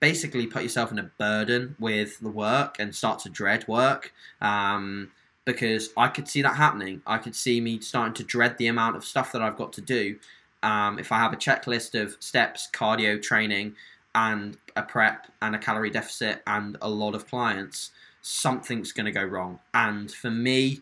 basically 0.00 0.46
put 0.46 0.62
yourself 0.62 0.90
in 0.90 0.98
a 0.98 1.10
burden 1.18 1.76
with 1.78 2.18
the 2.20 2.30
work 2.30 2.76
and 2.78 2.94
start 2.94 3.20
to 3.20 3.28
dread 3.28 3.68
work 3.68 4.12
um, 4.40 5.10
because 5.44 5.90
I 5.96 6.08
could 6.08 6.26
see 6.26 6.42
that 6.42 6.56
happening. 6.56 7.02
I 7.06 7.18
could 7.18 7.36
see 7.36 7.60
me 7.60 7.80
starting 7.80 8.14
to 8.14 8.24
dread 8.24 8.56
the 8.56 8.66
amount 8.66 8.96
of 8.96 9.04
stuff 9.04 9.30
that 9.32 9.42
I've 9.42 9.56
got 9.56 9.72
to 9.74 9.82
do. 9.82 10.16
Um, 10.62 10.98
if 10.98 11.12
I 11.12 11.18
have 11.18 11.32
a 11.32 11.36
checklist 11.36 12.00
of 12.00 12.16
steps, 12.18 12.68
cardio 12.72 13.20
training, 13.20 13.74
and 14.14 14.56
a 14.74 14.82
prep 14.82 15.26
and 15.40 15.54
a 15.54 15.58
calorie 15.58 15.90
deficit 15.90 16.42
and 16.46 16.76
a 16.80 16.88
lot 16.88 17.14
of 17.14 17.26
clients, 17.26 17.90
something's 18.22 18.92
going 18.92 19.06
to 19.06 19.12
go 19.12 19.22
wrong. 19.22 19.60
And 19.72 20.10
for 20.10 20.30
me, 20.30 20.80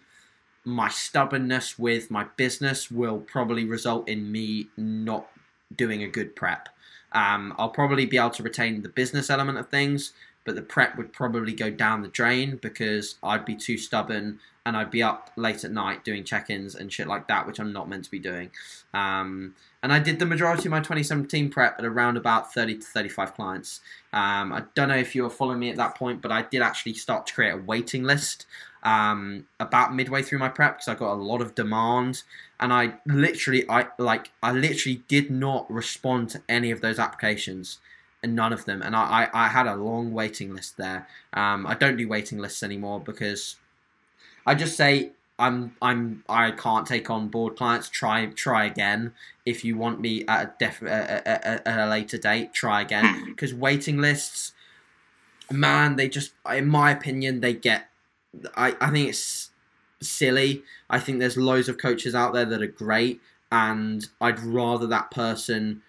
my 0.69 0.91
stubbornness 0.91 1.79
with 1.79 2.11
my 2.11 2.25
business 2.37 2.91
will 2.91 3.19
probably 3.19 3.65
result 3.65 4.07
in 4.07 4.31
me 4.31 4.69
not 4.77 5.27
doing 5.75 6.03
a 6.03 6.09
good 6.09 6.37
prep. 6.37 6.69
Um, 7.13 7.55
I'll 7.57 7.71
probably 7.71 8.05
be 8.05 8.19
able 8.19 8.31
to 8.31 8.43
retain 8.43 8.83
the 8.83 8.91
business 8.91 9.31
element 9.31 9.57
of 9.57 9.71
things, 9.71 10.13
but 10.45 10.57
the 10.57 10.63
prep 10.63 10.97
would 10.99 11.11
probably 11.11 11.55
go 11.55 11.71
down 11.71 12.03
the 12.03 12.09
drain 12.09 12.59
because 12.61 13.15
I'd 13.23 13.47
be 13.47 13.57
too 13.57 13.79
stubborn 13.79 14.41
and 14.67 14.77
I'd 14.77 14.91
be 14.91 15.03
up 15.03 15.31
late 15.37 15.65
at 15.65 15.71
night 15.71 16.05
doing 16.05 16.23
check-ins 16.23 16.75
and 16.75 16.93
shit 16.93 17.07
like 17.07 17.27
that, 17.29 17.47
which 17.47 17.59
I'm 17.59 17.73
not 17.73 17.89
meant 17.89 18.05
to 18.05 18.11
be 18.11 18.19
doing. 18.19 18.51
Um, 18.93 19.55
and 19.83 19.91
I 19.91 19.99
did 20.01 20.19
the 20.19 20.27
majority 20.27 20.67
of 20.67 20.73
my 20.73 20.81
2017 20.81 21.49
prep 21.49 21.79
at 21.79 21.85
around 21.87 22.19
about 22.19 22.53
30 22.53 22.79
to 22.79 22.85
35 22.85 23.35
clients. 23.35 23.81
Um, 24.13 24.53
I 24.53 24.65
don't 24.75 24.89
know 24.89 24.97
if 24.97 25.15
you 25.15 25.23
were 25.23 25.31
following 25.31 25.61
me 25.61 25.71
at 25.71 25.77
that 25.77 25.95
point, 25.95 26.21
but 26.21 26.31
I 26.31 26.43
did 26.43 26.61
actually 26.61 26.95
start 26.95 27.27
to 27.29 27.33
create 27.33 27.55
a 27.55 27.57
waiting 27.57 28.03
list 28.03 28.45
um, 28.83 29.47
about 29.59 29.95
midway 29.95 30.23
through 30.23 30.39
my 30.39 30.49
prep 30.49 30.77
because 30.79 30.89
I 30.89 30.95
got 30.95 31.13
a 31.13 31.21
lot 31.21 31.41
of 31.41 31.55
demand, 31.55 32.23
and 32.61 32.73
I 32.73 32.95
literally, 33.07 33.69
I 33.69 33.89
like, 33.99 34.31
I 34.43 34.53
literally 34.53 35.03
did 35.09 35.31
not 35.31 35.71
respond 35.71 36.31
to 36.31 36.43
any 36.49 36.71
of 36.71 36.81
those 36.81 36.99
applications, 36.99 37.79
and 38.23 38.35
none 38.35 38.53
of 38.53 38.65
them. 38.65 38.83
And 38.83 38.97
I, 38.97 39.29
I, 39.33 39.45
I 39.45 39.49
had 39.49 39.67
a 39.67 39.77
long 39.77 40.13
waiting 40.13 40.55
list 40.55 40.77
there. 40.77 41.07
Um, 41.33 41.67
I 41.67 41.75
don't 41.75 41.97
do 41.97 42.09
waiting 42.09 42.39
lists 42.39 42.63
anymore 42.63 43.01
because 43.01 43.57
I 44.47 44.55
just 44.55 44.77
say 44.77 45.13
I'm 45.39 45.77
I'm 45.81 46.25
I 46.29 46.51
can't 46.51 46.87
take 46.87 47.11
on 47.11 47.29
board 47.29 47.57
clients. 47.57 47.89
Try 47.89 48.27
try 48.27 48.65
again. 48.65 49.13
If 49.47 49.65
you 49.65 49.77
want 49.77 50.01
me 50.01 50.25
at 50.27 50.43
a 50.43 50.53
def 50.59 50.83
at 50.83 51.27
a, 51.27 51.69
a, 51.69 51.87
a 51.87 51.89
later 51.89 52.19
date, 52.19 52.53
try 52.53 52.81
again. 52.81 53.27
Because 53.27 53.55
waiting 53.55 53.99
lists, 53.99 54.53
man, 55.51 55.97
they 55.97 56.09
just 56.09 56.33
in 56.51 56.69
my 56.69 56.91
opinion 56.91 57.41
they 57.41 57.55
get. 57.55 57.88
I 58.57 58.77
I 58.81 58.91
think 58.91 59.09
it's 59.11 59.51
silly. 60.01 60.63
I 60.91 60.99
think 61.01 61.19
there's 61.19 61.37
loads 61.37 61.69
of 61.69 61.79
coaches 61.79 62.15
out 62.15 62.33
there 62.33 62.45
that 62.45 62.63
are 62.63 62.67
great, 62.67 63.21
and 63.51 64.07
I'd 64.21 64.41
rather 64.41 64.87
that 64.87 65.11
person 65.11 65.83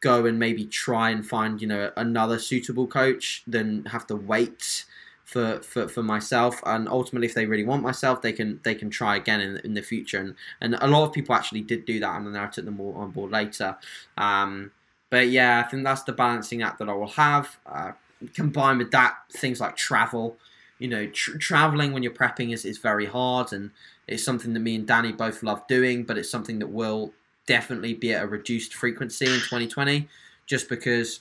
go 0.00 0.26
and 0.26 0.38
maybe 0.38 0.64
try 0.64 1.10
and 1.10 1.26
find 1.26 1.60
you 1.60 1.66
know 1.66 1.90
another 1.96 2.38
suitable 2.38 2.86
coach 2.86 3.42
than 3.46 3.84
have 3.86 4.06
to 4.06 4.16
wait 4.16 4.84
for, 5.26 5.60
for, 5.60 5.88
for 5.88 6.02
myself. 6.02 6.62
And 6.64 6.88
ultimately 6.88 7.26
if 7.26 7.34
they 7.34 7.46
really 7.46 7.64
want 7.64 7.82
myself 7.82 8.22
they 8.22 8.32
can 8.32 8.60
they 8.62 8.74
can 8.74 8.88
try 8.88 9.16
again 9.16 9.40
in, 9.40 9.56
in 9.58 9.74
the 9.74 9.82
future. 9.82 10.18
And, 10.18 10.34
and 10.60 10.76
a 10.80 10.86
lot 10.86 11.04
of 11.04 11.12
people 11.12 11.34
actually 11.34 11.62
did 11.62 11.84
do 11.84 12.00
that 12.00 12.16
and 12.16 12.34
then 12.34 12.40
I 12.40 12.46
took 12.46 12.64
them 12.64 12.80
all 12.80 12.94
on 12.94 13.10
board 13.10 13.32
later. 13.32 13.76
Um, 14.16 14.70
but 15.10 15.28
yeah 15.28 15.62
I 15.64 15.68
think 15.68 15.84
that's 15.84 16.04
the 16.04 16.12
balancing 16.12 16.62
act 16.62 16.78
that 16.78 16.88
I 16.88 16.94
will 16.94 17.08
have 17.08 17.58
uh, 17.66 17.92
combined 18.34 18.78
with 18.78 18.92
that 18.92 19.16
things 19.30 19.60
like 19.60 19.76
travel 19.76 20.36
you 20.78 20.88
know 20.88 21.06
tr- 21.06 21.38
traveling 21.38 21.92
when 21.92 22.02
you're 22.02 22.12
prepping 22.12 22.52
is, 22.52 22.64
is 22.64 22.78
very 22.78 23.06
hard 23.06 23.52
and 23.52 23.70
it's 24.06 24.24
something 24.24 24.52
that 24.54 24.60
me 24.60 24.74
and 24.74 24.86
Danny 24.86 25.12
both 25.12 25.42
love 25.42 25.66
doing 25.66 26.04
but 26.04 26.18
it's 26.18 26.30
something 26.30 26.58
that 26.58 26.68
will 26.68 27.12
definitely 27.46 27.94
be 27.94 28.12
at 28.12 28.24
a 28.24 28.26
reduced 28.26 28.74
frequency 28.74 29.26
in 29.26 29.40
2020 29.40 30.08
just 30.46 30.68
because 30.68 31.20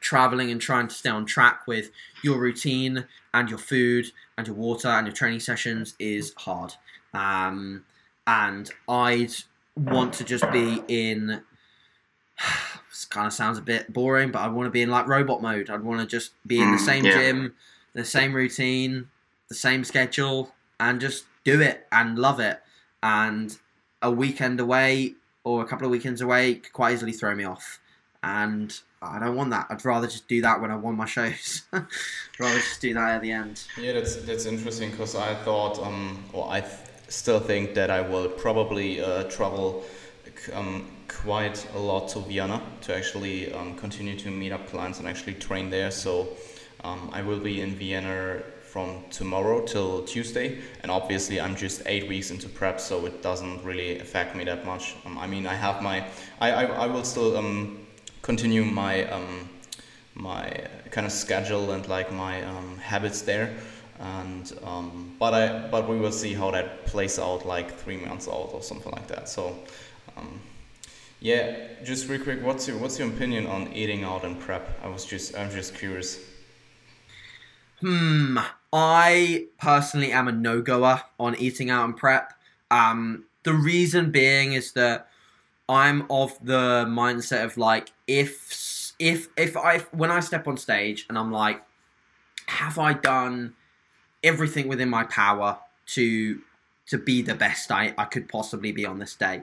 traveling 0.00 0.50
and 0.50 0.60
trying 0.60 0.88
to 0.88 0.94
stay 0.94 1.10
on 1.10 1.26
track 1.26 1.66
with 1.66 1.90
your 2.22 2.38
routine 2.38 3.06
and 3.32 3.48
your 3.48 3.58
food 3.58 4.06
and 4.36 4.46
your 4.46 4.56
water 4.56 4.88
and 4.88 5.06
your 5.06 5.14
training 5.14 5.40
sessions 5.40 5.94
is 5.98 6.34
hard. 6.36 6.74
Um, 7.14 7.84
and 8.26 8.70
I'd 8.88 9.32
want 9.76 10.14
to 10.14 10.24
just 10.24 10.50
be 10.50 10.82
in. 10.88 11.42
This 12.90 13.04
kind 13.04 13.24
of 13.28 13.32
sounds 13.32 13.56
a 13.56 13.62
bit 13.62 13.92
boring, 13.92 14.32
but 14.32 14.40
I 14.40 14.48
want 14.48 14.66
to 14.66 14.70
be 14.70 14.82
in 14.82 14.90
like 14.90 15.06
robot 15.06 15.40
mode. 15.40 15.70
I'd 15.70 15.84
want 15.84 16.00
to 16.00 16.06
just 16.06 16.32
be 16.44 16.60
in 16.60 16.72
the 16.72 16.78
same 16.78 17.04
yeah. 17.04 17.12
gym, 17.12 17.54
the 18.00 18.06
same 18.06 18.34
routine, 18.34 19.08
the 19.48 19.54
same 19.54 19.84
schedule, 19.84 20.52
and 20.78 21.00
just 21.00 21.24
do 21.44 21.60
it 21.60 21.86
and 21.92 22.18
love 22.18 22.40
it. 22.40 22.60
And 23.02 23.56
a 24.02 24.10
weekend 24.10 24.60
away 24.60 25.14
or 25.44 25.62
a 25.62 25.66
couple 25.66 25.86
of 25.86 25.90
weekends 25.90 26.20
away 26.20 26.54
could 26.54 26.72
quite 26.72 26.94
easily 26.94 27.12
throw 27.12 27.34
me 27.34 27.44
off. 27.44 27.80
And 28.22 28.78
I 29.02 29.18
don't 29.18 29.34
want 29.34 29.50
that. 29.50 29.66
I'd 29.70 29.84
rather 29.84 30.06
just 30.06 30.28
do 30.28 30.42
that 30.42 30.60
when 30.60 30.70
I 30.70 30.76
won 30.76 30.96
my 30.96 31.06
shows. 31.06 31.62
rather 31.72 32.58
just 32.58 32.80
do 32.80 32.92
that 32.94 33.16
at 33.16 33.22
the 33.22 33.32
end. 33.32 33.64
Yeah, 33.78 33.92
that's 33.92 34.16
that's 34.16 34.44
interesting 34.44 34.90
because 34.90 35.14
I 35.14 35.34
thought, 35.36 35.78
um, 35.78 36.22
or 36.34 36.50
I 36.50 36.60
th- 36.60 36.72
still 37.08 37.40
think 37.40 37.74
that 37.74 37.90
I 37.90 38.02
will 38.02 38.28
probably 38.28 39.00
uh, 39.00 39.24
travel 39.24 39.84
um, 40.52 40.90
quite 41.08 41.66
a 41.74 41.78
lot 41.78 42.08
to 42.10 42.20
Vienna 42.20 42.62
to 42.82 42.94
actually 42.94 43.52
um, 43.54 43.74
continue 43.76 44.16
to 44.18 44.30
meet 44.30 44.52
up 44.52 44.68
clients 44.68 44.98
and 44.98 45.08
actually 45.08 45.34
train 45.34 45.70
there. 45.70 45.90
So 45.90 46.28
um, 46.84 47.10
I 47.12 47.22
will 47.22 47.38
be 47.40 47.60
in 47.60 47.74
Vienna 47.74 48.42
from 48.62 49.02
tomorrow 49.10 49.64
till 49.66 50.04
Tuesday, 50.04 50.60
and 50.82 50.90
obviously 50.90 51.40
I'm 51.40 51.56
just 51.56 51.82
eight 51.86 52.08
weeks 52.08 52.30
into 52.30 52.48
prep, 52.48 52.80
so 52.80 53.04
it 53.06 53.22
doesn't 53.22 53.64
really 53.64 53.98
affect 53.98 54.36
me 54.36 54.44
that 54.44 54.64
much. 54.64 54.94
Um, 55.04 55.18
I 55.18 55.26
mean, 55.26 55.46
I 55.46 55.54
have 55.54 55.82
my, 55.82 56.06
I 56.40 56.52
I, 56.52 56.64
I 56.64 56.86
will 56.86 57.04
still 57.04 57.36
um, 57.36 57.86
continue 58.22 58.64
my 58.64 59.04
um, 59.10 59.48
my 60.14 60.66
kind 60.90 61.06
of 61.06 61.12
schedule 61.12 61.72
and 61.72 61.86
like 61.88 62.12
my 62.12 62.42
um, 62.44 62.76
habits 62.78 63.22
there. 63.22 63.54
And 63.98 64.52
um, 64.64 65.14
but 65.18 65.34
I 65.34 65.68
but 65.68 65.88
we 65.88 65.98
will 65.98 66.12
see 66.12 66.32
how 66.32 66.50
that 66.52 66.86
plays 66.86 67.18
out 67.18 67.44
like 67.44 67.76
three 67.76 67.98
months 67.98 68.28
out 68.28 68.50
or 68.54 68.62
something 68.62 68.92
like 68.92 69.06
that. 69.08 69.28
So 69.28 69.58
um, 70.16 70.40
yeah 71.20 71.68
just 71.84 72.08
real 72.08 72.22
quick 72.22 72.42
what's 72.42 72.66
your 72.66 72.78
what's 72.78 72.98
your 72.98 73.08
opinion 73.08 73.46
on 73.46 73.72
eating 73.74 74.04
out 74.04 74.24
and 74.24 74.40
prep? 74.40 74.66
I 74.82 74.88
was 74.88 75.04
just 75.04 75.36
I'm 75.36 75.50
just 75.50 75.74
curious 75.74 76.18
Hmm. 77.80 78.38
I 78.72 79.46
personally 79.58 80.12
am 80.12 80.28
a 80.28 80.32
no 80.32 80.62
goer 80.62 81.02
on 81.18 81.34
eating 81.36 81.70
out 81.70 81.84
and 81.84 81.96
prep. 81.96 82.34
Um, 82.70 83.24
the 83.42 83.54
reason 83.54 84.10
being 84.10 84.52
is 84.52 84.72
that 84.72 85.08
I'm 85.68 86.06
of 86.10 86.38
the 86.42 86.84
mindset 86.88 87.44
of 87.44 87.56
like 87.56 87.90
if 88.06 88.92
if 88.98 89.28
if 89.36 89.56
I 89.56 89.78
when 89.92 90.10
I 90.10 90.20
step 90.20 90.46
on 90.46 90.56
stage 90.56 91.06
and 91.08 91.18
I'm 91.18 91.32
like, 91.32 91.62
have 92.46 92.78
I 92.78 92.92
done 92.92 93.54
everything 94.22 94.68
within 94.68 94.90
my 94.90 95.04
power 95.04 95.58
to 95.86 96.40
to 96.86 96.98
be 96.98 97.22
the 97.22 97.34
best 97.34 97.70
I, 97.72 97.94
I 97.96 98.04
could 98.04 98.28
possibly 98.28 98.72
be 98.72 98.84
on 98.86 98.98
this 98.98 99.14
day? 99.14 99.42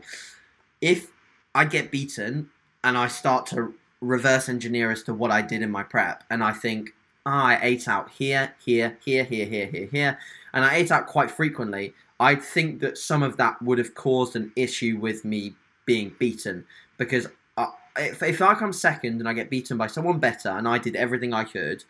If 0.80 1.12
I 1.56 1.66
get 1.66 1.92
beaten 1.92 2.50
and 2.84 2.98
I 2.98 3.08
start 3.08 3.46
to 3.48 3.74
reverse 4.00 4.48
engineer 4.48 4.92
as 4.92 5.04
to 5.04 5.14
what 5.14 5.32
I 5.32 5.42
did 5.42 5.64
in 5.64 5.72
my 5.72 5.84
prep, 5.84 6.24
and 6.30 6.44
I 6.44 6.52
think 6.52 6.94
ah, 7.28 7.48
I 7.48 7.60
ate 7.62 7.88
out 7.90 8.10
here, 8.10 8.54
here, 8.64 8.98
here, 9.04 9.26
here, 9.26 9.46
here, 9.46 9.68
here, 9.68 9.90
here, 9.92 10.20
and 10.54 10.64
I 10.64 10.76
ate 10.76 10.92
out 10.92 11.08
quite 11.08 11.30
frequently. 11.30 11.94
I 12.20 12.36
think 12.36 12.80
that 12.80 12.98
some 12.98 13.22
of 13.22 13.36
that 13.38 13.62
would 13.62 13.78
have 13.78 13.94
caused 13.94 14.36
an 14.36 14.52
issue 14.56 14.98
with 15.00 15.26
me 15.26 15.54
being 15.86 16.16
beaten 16.18 16.66
because 16.98 17.28
uh, 17.58 17.68
if, 17.98 18.24
if 18.24 18.42
I 18.42 18.56
come 18.56 18.74
second 18.74 19.20
and 19.20 19.28
I 19.28 19.34
get 19.34 19.50
beaten 19.50 19.78
by 19.78 19.88
someone 19.88 20.20
better 20.20 20.50
and 20.50 20.68
I 20.68 20.78
did 20.78 20.96
everything 20.96 21.34
I 21.34 21.44
could, 21.44 21.84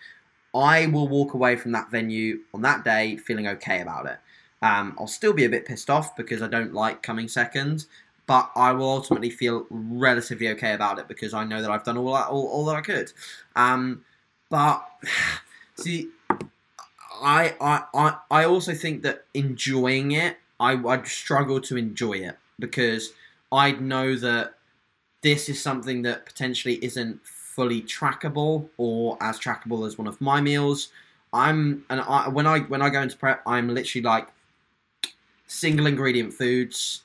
I 0.56 0.88
will 0.88 1.08
walk 1.08 1.34
away 1.34 1.56
from 1.56 1.72
that 1.74 1.92
venue 1.92 2.40
on 2.54 2.62
that 2.64 2.84
day 2.84 3.18
feeling 3.18 3.48
okay 3.48 3.82
about 3.82 4.08
it. 4.08 4.18
Um, 4.64 4.96
I'll 5.00 5.08
still 5.08 5.34
be 5.34 5.46
a 5.46 5.50
bit 5.50 5.66
pissed 5.66 5.90
off 5.90 6.16
because 6.16 6.42
I 6.42 6.48
don't 6.48 6.74
like 6.74 7.04
coming 7.04 7.28
second, 7.28 7.86
but 8.26 8.52
I 8.56 8.72
will 8.72 8.90
ultimately 8.90 9.30
feel 9.30 9.68
relatively 9.70 10.50
okay 10.50 10.74
about 10.74 10.98
it 10.98 11.08
because 11.08 11.34
I 11.36 11.46
know 11.46 11.62
that 11.62 11.70
I've 11.70 11.84
done 11.84 11.98
all 11.98 12.14
that, 12.14 12.28
all, 12.28 12.48
all 12.48 12.66
that 12.66 12.76
I 12.76 12.82
could. 12.82 13.14
Um, 13.56 14.04
but 14.50 14.88
see, 15.76 16.10
I, 17.22 17.56
I 17.60 17.84
I 17.93 18.18
I 18.30 18.43
also 18.45 18.74
think 18.74 19.04
that 19.04 19.26
enjoying 19.34 20.12
it, 20.12 20.38
I 20.60 20.74
I'd 20.74 21.08
struggle 21.08 21.62
to 21.62 21.78
enjoy 21.78 22.14
it 22.14 22.38
because 22.60 23.14
I'd 23.52 23.82
know 23.82 24.16
that 24.16 24.56
this 25.22 25.50
is 25.50 25.62
something 25.62 26.04
that 26.04 26.26
potentially 26.26 26.84
isn't 26.84 27.20
fully 27.26 27.82
trackable 27.82 28.70
or 28.78 29.18
as 29.22 29.39
trackable 29.39 29.88
as 29.88 29.98
one 29.98 30.08
of 30.08 30.22
my 30.22 30.41
meals. 30.41 30.89
I'm 31.34 31.86
and 31.89 32.02
I 32.02 32.30
when 32.30 32.48
I 32.48 32.60
when 32.60 32.82
I 32.82 32.89
go 32.89 33.02
into 33.02 33.18
prep, 33.18 33.41
I'm 33.45 33.74
literally 33.74 34.04
like 34.04 34.28
single 35.48 35.88
ingredient 35.88 36.34
foods, 36.34 37.02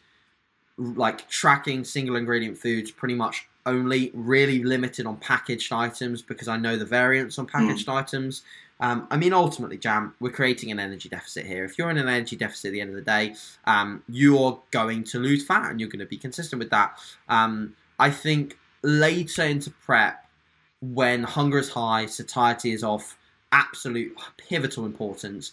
like 0.76 1.28
tracking 1.28 1.84
single 1.84 2.16
ingredient 2.16 2.58
foods 2.58 2.90
pretty 2.90 3.14
much 3.14 3.48
only 3.66 4.10
really 4.14 4.62
limited 4.62 5.06
on 5.06 5.16
packaged 5.16 5.72
items 5.72 6.22
because 6.22 6.48
I 6.48 6.56
know 6.56 6.76
the 6.76 6.84
variants 6.84 7.38
on 7.38 7.46
packaged 7.46 7.86
mm. 7.86 7.94
items. 7.94 8.42
Um, 8.80 9.06
I 9.10 9.16
mean, 9.16 9.32
ultimately, 9.32 9.78
Jan, 9.78 10.12
we're 10.18 10.30
creating 10.30 10.72
an 10.72 10.80
energy 10.80 11.08
deficit 11.08 11.46
here. 11.46 11.64
If 11.64 11.78
you're 11.78 11.90
in 11.90 11.98
an 11.98 12.08
energy 12.08 12.34
deficit 12.34 12.70
at 12.70 12.72
the 12.72 12.80
end 12.80 12.90
of 12.90 12.96
the 12.96 13.02
day, 13.02 13.34
um, 13.64 14.02
you're 14.08 14.60
going 14.72 15.04
to 15.04 15.20
lose 15.20 15.46
fat 15.46 15.70
and 15.70 15.78
you're 15.78 15.88
going 15.88 16.00
to 16.00 16.06
be 16.06 16.16
consistent 16.16 16.58
with 16.58 16.70
that. 16.70 16.98
Um, 17.28 17.76
I 18.00 18.10
think 18.10 18.58
later 18.82 19.44
into 19.44 19.70
prep, 19.70 20.26
when 20.80 21.22
hunger 21.22 21.58
is 21.58 21.68
high, 21.70 22.06
satiety 22.06 22.72
is 22.72 22.82
of 22.82 23.16
absolute 23.52 24.18
pivotal 24.36 24.84
importance, 24.84 25.52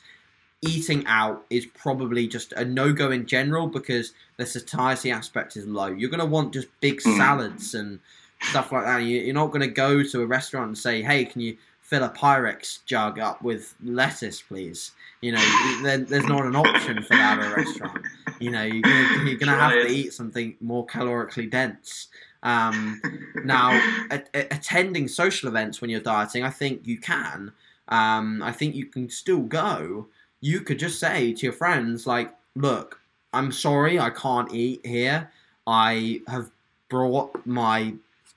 eating 0.61 1.06
out 1.07 1.45
is 1.49 1.65
probably 1.65 2.27
just 2.27 2.52
a 2.53 2.65
no 2.65 2.91
go 2.91 3.11
in 3.11 3.26
general 3.26 3.68
because 3.68 4.14
the 4.38 4.45
satiety 4.45 5.10
aspect 5.11 5.56
is 5.56 5.65
low. 5.65 5.88
You're 5.88 6.10
going 6.10 6.19
to 6.19 6.26
want 6.26 6.53
just 6.53 6.68
big 6.81 6.99
Mm. 7.02 7.18
salads 7.18 7.73
and 7.73 7.99
stuff 8.41 8.72
like 8.72 8.84
that. 8.86 9.03
You- 9.03 9.22
You're 9.22 9.34
not 9.36 9.48
going 9.48 9.61
to 9.61 9.68
go 9.68 10.03
to 10.03 10.22
a 10.22 10.26
restaurant 10.26 10.68
and 10.68 10.77
say, 10.77 11.02
hey, 11.02 11.26
can 11.26 11.41
you 11.41 11.57
fill 11.81 12.03
a 12.03 12.10
Pyrex 12.10 12.80
jug 12.86 13.19
up 13.19 13.41
with 13.41 13.73
lettuce, 13.84 14.41
please? 14.41 14.91
You 15.22 15.31
know, 15.34 15.81
there's 15.81 16.26
not 16.27 16.45
an 16.45 16.56
option 16.56 17.02
for 17.03 17.15
that 17.15 17.40
at 17.40 17.52
a 17.52 17.56
restaurant. 17.56 18.06
You 18.40 18.52
know, 18.52 18.64
you're 18.64 18.81
going 18.81 19.07
to, 19.07 19.26
you're 19.30 19.40
going 19.40 19.52
to 19.52 19.56
have 19.56 19.72
to 19.73 19.88
eat 19.88 20.14
something 20.14 20.56
more 20.61 20.86
calorically 20.86 21.49
dense. 21.49 22.07
Um, 22.44 23.02
now, 23.44 23.72
a- 24.11 24.23
a- 24.34 24.48
attending 24.56 25.07
social 25.10 25.49
events 25.49 25.81
when 25.81 25.90
you're 25.90 25.99
dieting, 25.99 26.44
I 26.44 26.49
think 26.49 26.86
you 26.88 26.98
can. 26.98 27.52
Um, 27.90 28.41
I 28.44 28.52
think 28.53 28.76
you 28.76 28.86
can 28.86 29.10
still 29.10 29.41
go. 29.41 30.07
You 30.41 30.61
could 30.61 30.79
just 30.79 30.99
say 30.99 31.33
to 31.33 31.45
your 31.45 31.53
friends, 31.53 32.07
like, 32.07 32.33
look, 32.55 32.99
I'm 33.33 33.51
sorry, 33.51 33.99
I 33.99 34.09
can't 34.09 34.53
eat 34.53 34.85
here. 34.85 35.29
I 35.67 36.21
have 36.27 36.49
brought 36.89 37.45
my 37.45 37.93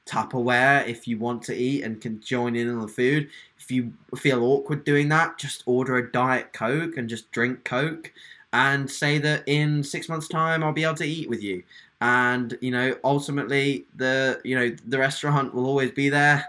Tupperware 0.06 0.86
if 0.86 1.06
you 1.06 1.16
want 1.16 1.42
to 1.44 1.54
eat 1.54 1.84
and 1.84 2.00
can 2.00 2.20
join 2.20 2.56
in 2.56 2.68
on 2.68 2.80
the 2.80 2.88
food. 2.88 3.28
If 3.58 3.70
you 3.70 3.92
feel 4.16 4.42
awkward 4.42 4.84
doing 4.84 5.08
that, 5.10 5.38
just 5.38 5.62
order 5.64 5.96
a 5.96 6.10
Diet 6.10 6.52
Coke 6.52 6.96
and 6.96 7.08
just 7.08 7.30
drink 7.30 7.64
Coke 7.64 8.12
and 8.52 8.90
say 8.90 9.18
that 9.18 9.44
in 9.46 9.82
six 9.82 10.08
months' 10.08 10.28
time 10.28 10.62
I'll 10.62 10.72
be 10.72 10.84
able 10.84 10.94
to 10.96 11.06
eat 11.06 11.28
with 11.28 11.42
you. 11.42 11.62
And 12.00 12.58
you 12.60 12.72
know, 12.72 12.96
ultimately, 13.04 13.86
the 13.94 14.40
you 14.44 14.56
know 14.56 14.74
the 14.86 14.98
restaurant 14.98 15.54
will 15.54 15.66
always 15.66 15.92
be 15.92 16.08
there, 16.08 16.44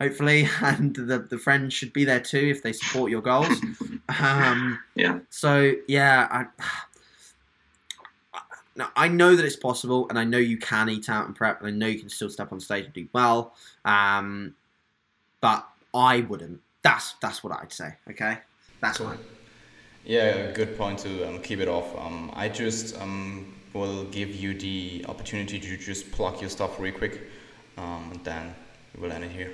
hopefully, 0.00 0.48
and 0.62 0.94
the 0.94 1.18
the 1.18 1.38
friends 1.38 1.74
should 1.74 1.92
be 1.92 2.04
there 2.04 2.20
too 2.20 2.38
if 2.38 2.62
they 2.62 2.72
support 2.72 3.10
your 3.10 3.22
goals. 3.22 3.60
Um, 4.20 4.78
Yeah. 4.94 5.20
So 5.30 5.74
yeah, 5.88 6.28
I. 6.30 6.46
Now, 8.74 8.88
I 8.96 9.06
know 9.06 9.36
that 9.36 9.44
it's 9.44 9.54
possible, 9.54 10.08
and 10.08 10.18
I 10.18 10.24
know 10.24 10.38
you 10.38 10.56
can 10.56 10.88
eat 10.88 11.10
out 11.10 11.26
and 11.26 11.36
prep, 11.36 11.60
and 11.60 11.68
I 11.68 11.72
know 11.72 11.86
you 11.88 11.98
can 12.00 12.08
still 12.08 12.30
step 12.30 12.52
on 12.52 12.58
stage 12.58 12.86
and 12.86 12.94
do 12.94 13.06
well. 13.12 13.54
Um, 13.84 14.54
but 15.42 15.68
I 15.92 16.20
wouldn't. 16.22 16.58
That's 16.80 17.12
that's 17.20 17.44
what 17.44 17.52
I'd 17.52 17.70
say. 17.70 17.90
Okay, 18.08 18.38
that's 18.80 18.96
Cool. 18.96 19.08
fine. 19.08 19.18
Yeah, 20.06 20.52
good 20.52 20.78
point 20.78 21.00
to 21.00 21.28
um, 21.28 21.42
keep 21.42 21.60
it 21.60 21.68
off. 21.68 21.94
Um, 21.98 22.30
I 22.34 22.48
just 22.48 22.98
um, 22.98 23.54
will 23.74 24.04
give 24.04 24.34
you 24.34 24.54
the 24.58 25.04
opportunity 25.06 25.60
to 25.60 25.76
just 25.76 26.10
plug 26.10 26.40
your 26.40 26.48
stuff 26.48 26.78
really 26.80 26.96
quick, 26.96 27.20
um, 27.76 28.08
and 28.12 28.24
then 28.24 28.54
we 28.94 29.02
will 29.02 29.12
end 29.12 29.24
it 29.24 29.32
here. 29.32 29.52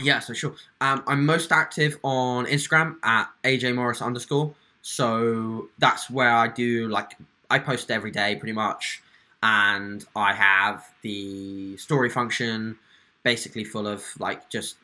Yeah, 0.00 0.18
so 0.18 0.32
sure. 0.32 0.54
Um, 0.80 1.02
I'm 1.06 1.24
most 1.26 1.52
active 1.52 1.98
on 2.02 2.46
Instagram 2.46 2.96
at 3.02 3.28
AJ 3.44 3.74
Morris 3.74 4.02
underscore. 4.02 4.54
So 4.82 5.68
that's 5.78 6.10
where 6.10 6.30
I 6.34 6.48
do 6.48 6.88
like 6.88 7.12
I 7.50 7.58
post 7.58 7.90
every 7.90 8.10
day 8.10 8.36
pretty 8.36 8.52
much, 8.52 9.02
and 9.42 10.04
I 10.16 10.32
have 10.34 10.84
the 11.02 11.76
story 11.76 12.10
function 12.10 12.76
basically 13.22 13.64
full 13.64 13.86
of 13.86 14.04
like 14.18 14.48
just. 14.50 14.76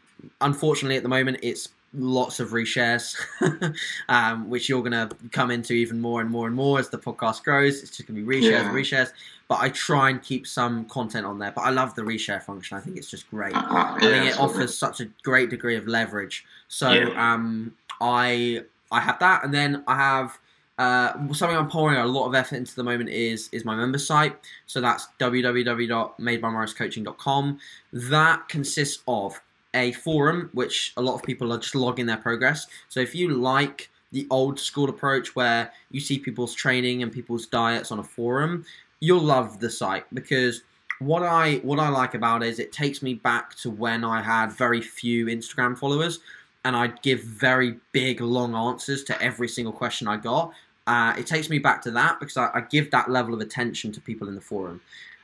Unfortunately, 0.42 0.96
at 0.96 1.02
the 1.02 1.08
moment, 1.08 1.38
it's 1.42 1.70
lots 1.94 2.40
of 2.40 2.50
reshares, 2.50 3.16
um, 4.08 4.48
which 4.50 4.68
you're 4.68 4.82
gonna 4.82 5.08
come 5.32 5.50
into 5.50 5.72
even 5.72 6.00
more 6.00 6.20
and 6.20 6.30
more 6.30 6.46
and 6.46 6.54
more 6.54 6.78
as 6.78 6.90
the 6.90 6.98
podcast 6.98 7.42
grows. 7.42 7.82
It's 7.82 7.96
just 7.96 8.06
gonna 8.06 8.20
be 8.20 8.26
reshares 8.26 8.60
and 8.66 8.68
Yeah. 8.68 8.72
reshares. 8.72 9.12
But 9.50 9.60
I 9.60 9.68
try 9.70 10.08
and 10.10 10.22
keep 10.22 10.46
some 10.46 10.84
content 10.84 11.26
on 11.26 11.40
there. 11.40 11.50
But 11.50 11.62
I 11.62 11.70
love 11.70 11.96
the 11.96 12.02
reshare 12.02 12.40
function. 12.40 12.76
I 12.78 12.80
think 12.80 12.96
it's 12.96 13.10
just 13.10 13.28
great. 13.30 13.52
Uh, 13.52 13.62
I 13.68 13.98
think 13.98 14.02
yeah, 14.04 14.22
it 14.22 14.28
absolutely. 14.28 14.62
offers 14.62 14.78
such 14.78 15.00
a 15.00 15.06
great 15.24 15.50
degree 15.50 15.74
of 15.76 15.88
leverage. 15.88 16.44
So 16.68 16.92
Yeah. 16.92 17.32
um, 17.34 17.74
I 18.00 18.62
I 18.92 19.00
have 19.00 19.18
that, 19.18 19.42
and 19.44 19.52
then 19.52 19.82
I 19.88 19.96
have 19.96 20.38
uh, 20.78 21.14
something 21.34 21.56
I'm 21.58 21.68
pouring 21.68 21.98
a 21.98 22.06
lot 22.06 22.26
of 22.28 22.34
effort 22.36 22.54
into 22.56 22.74
the 22.76 22.84
moment 22.84 23.10
is 23.10 23.48
is 23.52 23.64
my 23.64 23.74
member 23.74 23.98
site. 23.98 24.36
So 24.66 24.80
that's 24.80 25.08
www.madebymorriscoaching.com. 25.18 27.58
That 27.92 28.48
consists 28.48 29.02
of 29.08 29.40
a 29.74 29.92
forum, 29.92 30.50
which 30.52 30.92
a 30.96 31.02
lot 31.02 31.14
of 31.14 31.22
people 31.22 31.52
are 31.52 31.58
just 31.58 31.74
logging 31.74 32.06
their 32.06 32.16
progress. 32.16 32.66
So 32.88 33.00
if 33.00 33.14
you 33.14 33.28
like 33.30 33.90
the 34.12 34.26
old 34.30 34.58
school 34.58 34.88
approach 34.88 35.36
where 35.36 35.72
you 35.90 36.00
see 36.00 36.18
people's 36.18 36.54
training 36.54 37.02
and 37.02 37.12
people's 37.12 37.46
diets 37.46 37.92
on 37.92 37.98
a 38.00 38.04
forum, 38.04 38.64
you'll 39.00 39.22
love 39.22 39.60
the 39.60 39.70
site 39.70 40.04
because 40.14 40.62
what 41.00 41.22
I 41.22 41.56
what 41.56 41.80
I 41.80 41.88
like 41.88 42.14
about 42.14 42.42
it 42.42 42.48
is 42.48 42.58
it 42.58 42.72
takes 42.72 43.02
me 43.02 43.14
back 43.14 43.54
to 43.56 43.70
when 43.70 44.04
I 44.04 44.20
had 44.20 44.52
very 44.52 44.82
few 44.82 45.26
Instagram 45.26 45.76
followers 45.76 46.20
and 46.64 46.76
I'd 46.76 47.00
give 47.02 47.22
very 47.22 47.76
big 47.92 48.20
long 48.20 48.54
answers 48.54 49.02
to 49.04 49.22
every 49.22 49.48
single 49.48 49.72
question 49.72 50.06
I 50.06 50.18
got. 50.18 50.52
Uh, 50.86 51.14
it 51.18 51.26
takes 51.26 51.48
me 51.48 51.58
back 51.58 51.80
to 51.82 51.90
that 51.92 52.20
because 52.20 52.36
I, 52.36 52.50
I 52.52 52.60
give 52.60 52.90
that 52.90 53.10
level 53.10 53.32
of 53.32 53.40
attention 53.40 53.92
to 53.92 54.00
people 54.00 54.28
in 54.28 54.34
the 54.34 54.40
forum. 54.40 54.80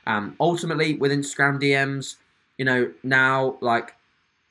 Um, 0.07 0.35
ultimately, 0.39 0.95
with 0.95 1.11
Instagram 1.11 1.61
DMs, 1.61 2.15
you 2.57 2.65
know 2.65 2.91
now 3.03 3.57
like 3.61 3.93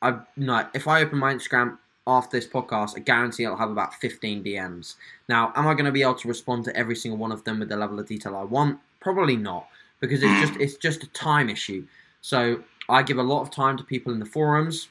I 0.02 0.20
no, 0.36 0.66
if 0.74 0.86
I 0.86 1.02
open 1.02 1.18
my 1.18 1.34
Instagram 1.34 1.78
after 2.06 2.36
this 2.36 2.46
podcast, 2.46 2.96
I 2.96 3.00
guarantee 3.00 3.46
I'll 3.46 3.56
have 3.56 3.70
about 3.70 3.94
15 3.94 4.44
DMs. 4.44 4.94
Now, 5.28 5.52
am 5.56 5.66
I 5.66 5.72
going 5.72 5.86
to 5.86 5.92
be 5.92 6.02
able 6.02 6.14
to 6.14 6.28
respond 6.28 6.64
to 6.66 6.76
every 6.76 6.94
single 6.94 7.18
one 7.18 7.32
of 7.32 7.42
them 7.42 7.58
with 7.58 7.68
the 7.68 7.76
level 7.76 7.98
of 7.98 8.06
detail 8.06 8.36
I 8.36 8.44
want? 8.44 8.78
Probably 9.06 9.36
not, 9.36 9.68
because 10.00 10.20
it's 10.20 10.40
just 10.40 10.54
mm. 10.54 10.60
it's 10.60 10.74
just 10.74 11.04
a 11.04 11.06
time 11.10 11.48
issue. 11.48 11.86
So 12.22 12.64
I 12.88 13.04
give 13.04 13.18
a 13.18 13.22
lot 13.22 13.42
of 13.42 13.52
time 13.52 13.76
to 13.76 13.84
people 13.84 14.12
in 14.12 14.18
the 14.18 14.26
forums, 14.26 14.88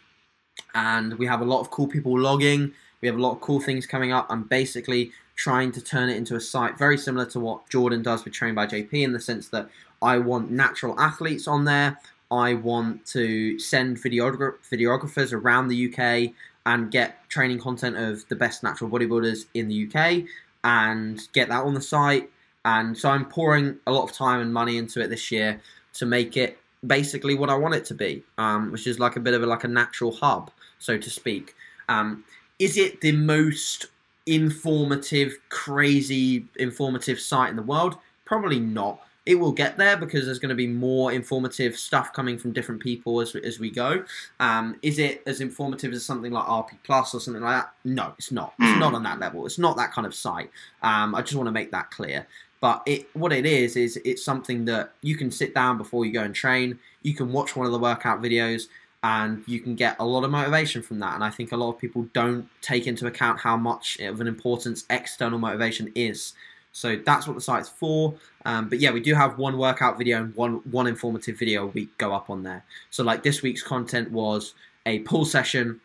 and 0.73 1.15
we 1.15 1.25
have 1.25 1.41
a 1.41 1.43
lot 1.43 1.59
of 1.59 1.69
cool 1.69 1.85
people 1.85 2.17
logging. 2.17 2.71
We 3.01 3.09
have 3.09 3.17
a 3.17 3.21
lot 3.21 3.33
of 3.33 3.41
cool 3.41 3.59
things 3.59 3.85
coming 3.85 4.13
up. 4.13 4.27
I'm 4.29 4.43
basically 4.43 5.11
trying 5.35 5.73
to 5.73 5.81
turn 5.81 6.07
it 6.07 6.15
into 6.15 6.37
a 6.37 6.39
site 6.39 6.77
very 6.77 6.97
similar 6.97 7.25
to 7.25 7.41
what 7.41 7.67
Jordan 7.69 8.03
does 8.03 8.23
with 8.23 8.33
Trained 8.33 8.55
by 8.55 8.67
JP 8.67 8.93
in 8.93 9.11
the 9.11 9.19
sense 9.19 9.49
that 9.49 9.69
I 10.01 10.17
want 10.17 10.49
natural 10.49 10.97
athletes 10.97 11.45
on 11.45 11.65
there. 11.65 11.99
I 12.31 12.53
want 12.53 13.05
to 13.07 13.59
send 13.59 13.97
videogra- 13.97 14.55
videographers 14.71 15.33
around 15.33 15.67
the 15.67 15.93
UK 15.93 16.33
and 16.65 16.89
get 16.89 17.27
training 17.27 17.59
content 17.59 17.97
of 17.97 18.25
the 18.29 18.35
best 18.37 18.63
natural 18.63 18.89
bodybuilders 18.89 19.47
in 19.53 19.67
the 19.67 19.89
UK 19.89 20.23
and 20.63 21.21
get 21.33 21.49
that 21.49 21.65
on 21.65 21.73
the 21.73 21.81
site. 21.81 22.29
And 22.65 22.97
so 22.97 23.09
I'm 23.09 23.25
pouring 23.25 23.77
a 23.87 23.91
lot 23.91 24.03
of 24.03 24.11
time 24.11 24.41
and 24.41 24.53
money 24.53 24.77
into 24.77 24.99
it 24.99 25.07
this 25.09 25.31
year 25.31 25.61
to 25.93 26.05
make 26.05 26.35
it 26.35 26.57
basically 26.85 27.35
what 27.35 27.49
I 27.49 27.55
want 27.55 27.75
it 27.75 27.85
to 27.85 27.93
be, 27.93 28.23
um, 28.37 28.71
which 28.71 28.87
is 28.87 28.99
like 28.99 29.15
a 29.15 29.19
bit 29.19 29.33
of 29.33 29.43
a, 29.43 29.45
like 29.45 29.63
a 29.63 29.67
natural 29.67 30.11
hub, 30.11 30.51
so 30.79 30.97
to 30.97 31.09
speak. 31.09 31.55
Um, 31.89 32.23
is 32.59 32.77
it 32.77 33.01
the 33.01 33.11
most 33.11 33.87
informative, 34.25 35.37
crazy 35.49 36.45
informative 36.57 37.19
site 37.19 37.49
in 37.49 37.55
the 37.55 37.61
world? 37.61 37.97
Probably 38.25 38.59
not. 38.59 38.99
It 39.25 39.35
will 39.35 39.51
get 39.51 39.75
there 39.77 39.97
because 39.97 40.25
there's 40.25 40.37
going 40.37 40.49
to 40.49 40.55
be 40.55 40.67
more 40.67 41.11
informative 41.11 41.75
stuff 41.75 42.13
coming 42.13 42.37
from 42.37 42.53
different 42.53 42.79
people 42.79 43.21
as, 43.21 43.35
as 43.35 43.59
we 43.59 43.71
go. 43.71 44.03
Um, 44.39 44.77
is 44.83 44.99
it 44.99 45.23
as 45.25 45.41
informative 45.41 45.93
as 45.93 46.05
something 46.05 46.31
like 46.31 46.45
RP 46.45 46.77
Plus 46.83 47.15
or 47.15 47.19
something 47.19 47.41
like 47.41 47.63
that? 47.63 47.73
No, 47.83 48.13
it's 48.19 48.31
not. 48.31 48.53
It's 48.59 48.79
not 48.79 48.93
on 48.93 49.01
that 49.01 49.19
level. 49.19 49.47
It's 49.47 49.57
not 49.57 49.77
that 49.77 49.91
kind 49.91 50.05
of 50.05 50.13
site. 50.13 50.51
Um, 50.83 51.15
I 51.15 51.21
just 51.21 51.33
want 51.33 51.47
to 51.47 51.51
make 51.51 51.71
that 51.71 51.89
clear. 51.89 52.27
But 52.61 52.81
it, 52.85 53.07
what 53.13 53.31
it 53.33 53.45
is, 53.45 53.75
is 53.75 53.97
it's 54.05 54.23
something 54.23 54.65
that 54.65 54.93
you 55.01 55.15
can 55.15 55.29
sit 55.29 55.53
down 55.53 55.77
before 55.77 56.05
you 56.05 56.11
go 56.11 56.23
and 56.23 56.33
train. 56.33 56.79
You 57.03 57.13
can 57.13 57.31
watch 57.31 57.55
one 57.55 57.65
of 57.65 57.71
the 57.71 57.79
workout 57.79 58.21
videos, 58.21 58.67
and 59.03 59.43
you 59.45 59.59
can 59.59 59.75
get 59.75 59.95
a 59.99 60.05
lot 60.05 60.23
of 60.23 60.31
motivation 60.31 60.81
from 60.81 60.99
that. 60.99 61.13
And 61.13 61.23
I 61.23 61.29
think 61.29 61.51
a 61.51 61.57
lot 61.57 61.69
of 61.69 61.77
people 61.77 62.07
don't 62.13 62.49
take 62.61 62.87
into 62.87 63.05
account 63.05 63.39
how 63.39 63.55
much 63.55 63.99
of 63.99 64.19
an 64.19 64.27
importance 64.27 64.85
external 64.89 65.37
motivation 65.37 65.91
is. 65.93 66.33
So 66.71 66.95
that's 67.05 67.27
what 67.27 67.35
the 67.35 67.41
site's 67.41 67.69
for. 67.69 68.15
Um, 68.45 68.67
but 68.67 68.79
yeah, 68.79 68.91
we 68.91 68.99
do 68.99 69.13
have 69.13 69.37
one 69.37 69.57
workout 69.57 69.97
video 69.97 70.23
and 70.23 70.35
one 70.35 70.55
one 70.71 70.87
informative 70.87 71.37
video 71.37 71.63
a 71.63 71.67
week 71.67 71.95
go 71.97 72.13
up 72.13 72.29
on 72.29 72.43
there. 72.43 72.65
So 72.89 73.03
like 73.03 73.21
this 73.21 73.41
week's 73.41 73.61
content 73.63 74.11
was 74.11 74.55
a 74.85 74.99
pull 74.99 75.25
session, 75.25 75.79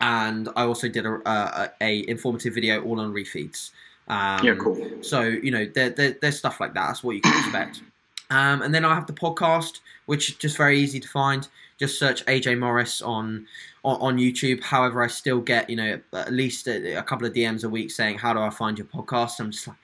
and 0.00 0.48
I 0.56 0.64
also 0.64 0.88
did 0.88 1.06
a, 1.06 1.20
a, 1.28 1.70
a 1.80 2.08
informative 2.08 2.54
video 2.54 2.82
all 2.82 3.00
on 3.00 3.12
refeeds. 3.12 3.70
Um, 4.08 4.44
yeah, 4.44 4.54
cool. 4.54 4.78
so 5.02 5.22
you 5.22 5.50
know, 5.50 5.66
there, 5.74 5.90
there, 5.90 6.16
there's 6.20 6.38
stuff 6.38 6.60
like 6.60 6.74
that. 6.74 6.86
That's 6.88 7.02
what 7.04 7.16
you 7.16 7.20
can 7.20 7.36
expect. 7.38 7.82
Um, 8.30 8.62
and 8.62 8.74
then 8.74 8.84
I 8.84 8.94
have 8.94 9.06
the 9.06 9.12
podcast, 9.12 9.80
which 10.06 10.30
is 10.30 10.36
just 10.36 10.56
very 10.56 10.78
easy 10.78 11.00
to 11.00 11.08
find. 11.08 11.46
Just 11.78 11.98
search 11.98 12.24
AJ 12.26 12.58
Morris 12.58 13.02
on, 13.02 13.46
on 13.84 14.00
on 14.00 14.16
YouTube. 14.18 14.62
However, 14.62 15.02
I 15.02 15.08
still 15.08 15.40
get 15.40 15.68
you 15.68 15.76
know 15.76 16.00
at 16.14 16.32
least 16.32 16.66
a, 16.68 16.94
a 16.98 17.02
couple 17.02 17.26
of 17.26 17.32
DMs 17.34 17.64
a 17.64 17.68
week 17.68 17.90
saying, 17.90 18.18
"How 18.18 18.32
do 18.32 18.40
I 18.40 18.50
find 18.50 18.78
your 18.78 18.86
podcast?" 18.86 19.38
I'm 19.40 19.50
just 19.50 19.68
like, 19.68 19.76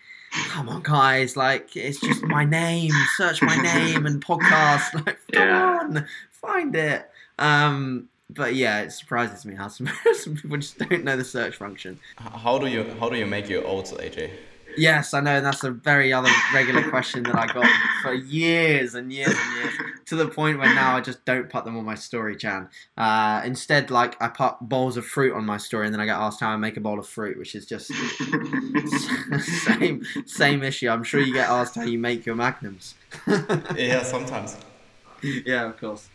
"Come 0.49 0.69
on, 0.69 0.82
guys! 0.82 1.36
Like 1.36 1.77
it's 1.77 2.01
just 2.01 2.23
my 2.23 2.44
name. 2.44 2.93
Search 3.16 3.43
my 3.43 3.57
name 3.62 4.07
and 4.07 4.24
podcast. 4.24 4.94
Like 5.07 5.19
come 5.32 5.49
Yeah. 5.49 5.78
on, 5.82 6.07
find 6.31 6.74
it." 6.74 7.11
Um, 7.39 8.09
but 8.34 8.54
yeah, 8.54 8.80
it 8.80 8.92
surprises 8.92 9.44
me 9.44 9.54
how 9.54 9.68
some, 9.68 9.88
some 10.14 10.36
people 10.36 10.56
just 10.56 10.78
don't 10.78 11.04
know 11.04 11.16
the 11.16 11.24
search 11.24 11.56
function. 11.56 11.98
How 12.16 12.59
do 12.59 12.66
you 12.66 12.84
how 12.98 13.09
do 13.09 13.16
you 13.16 13.26
make 13.26 13.48
your 13.48 13.66
oats, 13.66 13.92
AJ? 13.92 14.30
Yes, 14.76 15.12
I 15.12 15.20
know, 15.20 15.40
that's 15.40 15.64
a 15.64 15.70
very 15.70 16.12
other 16.12 16.30
regular 16.54 16.88
question 16.88 17.24
that 17.24 17.34
I 17.34 17.46
got 17.46 17.66
for 18.02 18.14
years 18.14 18.94
and 18.94 19.12
years 19.12 19.34
and 19.36 19.56
years, 19.56 19.74
to 20.06 20.16
the 20.16 20.28
point 20.28 20.59
where 20.59 20.74
now 20.74 20.96
I 20.96 21.00
just 21.00 21.24
don't 21.24 21.50
put 21.50 21.64
them 21.64 21.76
on 21.76 21.84
my 21.84 21.94
story, 21.94 22.36
Jan. 22.36 22.68
Uh, 22.96 23.42
instead, 23.44 23.90
like 23.90 24.20
I 24.20 24.28
put 24.28 24.60
bowls 24.60 24.96
of 24.96 25.04
fruit 25.04 25.34
on 25.34 25.44
my 25.44 25.59
story, 25.59 25.86
and 25.86 25.94
then 25.94 26.00
I 26.00 26.06
get 26.06 26.16
asked 26.16 26.40
how 26.40 26.50
I 26.50 26.56
make 26.56 26.76
a 26.76 26.80
bowl 26.80 26.98
of 26.98 27.06
fruit, 27.06 27.38
which 27.38 27.54
is 27.54 27.66
just 27.66 27.88
same 29.66 30.02
same 30.26 30.62
issue. 30.62 30.88
I'm 30.88 31.04
sure 31.04 31.20
you 31.20 31.34
get 31.34 31.48
asked 31.48 31.74
how 31.74 31.84
you 31.84 31.98
make 31.98 32.24
your 32.26 32.36
magnums. 32.36 32.94
Yeah, 33.76 34.02
sometimes. 34.02 34.56
yeah, 35.22 35.68
of 35.68 35.78
course. 35.78 36.09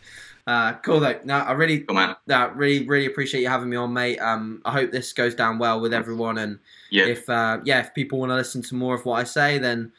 Uh, 0.48 0.72
cool 0.78 0.98
though. 0.98 1.20
No, 1.24 1.34
I 1.40 1.52
really, 1.52 1.80
Cool, 1.80 1.94
man. 1.96 2.16
no, 2.26 2.48
really, 2.54 2.86
really 2.88 3.04
appreciate 3.04 3.42
you 3.42 3.48
having 3.48 3.68
me 3.68 3.76
on, 3.76 3.92
mate. 3.92 4.18
Um, 4.18 4.62
I 4.64 4.72
hope 4.72 4.90
this 4.92 5.12
goes 5.12 5.34
down 5.34 5.58
well 5.58 5.78
with 5.78 5.92
everyone, 5.92 6.38
and 6.38 6.58
Yeah. 6.90 7.04
if 7.06 7.28
uh, 7.28 7.58
yeah, 7.64 7.80
if 7.80 7.92
people 7.94 8.18
want 8.18 8.30
to 8.30 8.36
listen 8.36 8.62
to 8.62 8.74
more 8.74 8.94
of 8.94 9.04
what 9.04 9.20
I 9.20 9.24
say, 9.24 9.58
then 9.58 9.92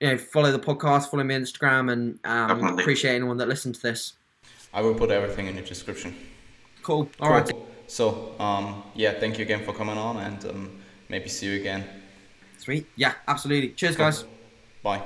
you 0.00 0.08
know, 0.08 0.16
follow 0.18 0.50
the 0.52 0.58
podcast, 0.58 1.10
follow 1.10 1.22
me 1.22 1.34
on 1.34 1.42
Instagram, 1.42 1.92
and 1.92 2.18
um, 2.24 2.48
Definitely. 2.48 2.82
appreciate 2.82 3.14
anyone 3.14 3.36
that 3.36 3.48
listened 3.48 3.74
to 3.74 3.82
this. 3.82 4.14
I 4.72 4.80
will 4.80 4.94
put 4.94 5.10
everything 5.10 5.48
in 5.48 5.54
the 5.56 5.62
description. 5.62 6.16
Cool. 6.82 7.08
All 7.20 7.30
right. 7.30 7.46
Cool. 7.48 7.68
So, 7.86 8.34
um, 8.40 8.82
yeah, 8.94 9.12
thank 9.20 9.38
you 9.38 9.44
again 9.44 9.62
for 9.64 9.72
coming 9.74 9.98
on 9.98 10.16
and 10.16 10.44
um, 10.46 10.80
maybe 11.10 11.28
see 11.28 11.46
you 11.46 11.60
again. 11.60 11.84
Sweet. 12.58 12.86
Yeah, 12.96 13.12
absolutely. 13.28 13.70
Cheers, 13.70 13.96
Cool. 13.96 14.06
guys. 14.06 14.24
Bye. 14.82 15.02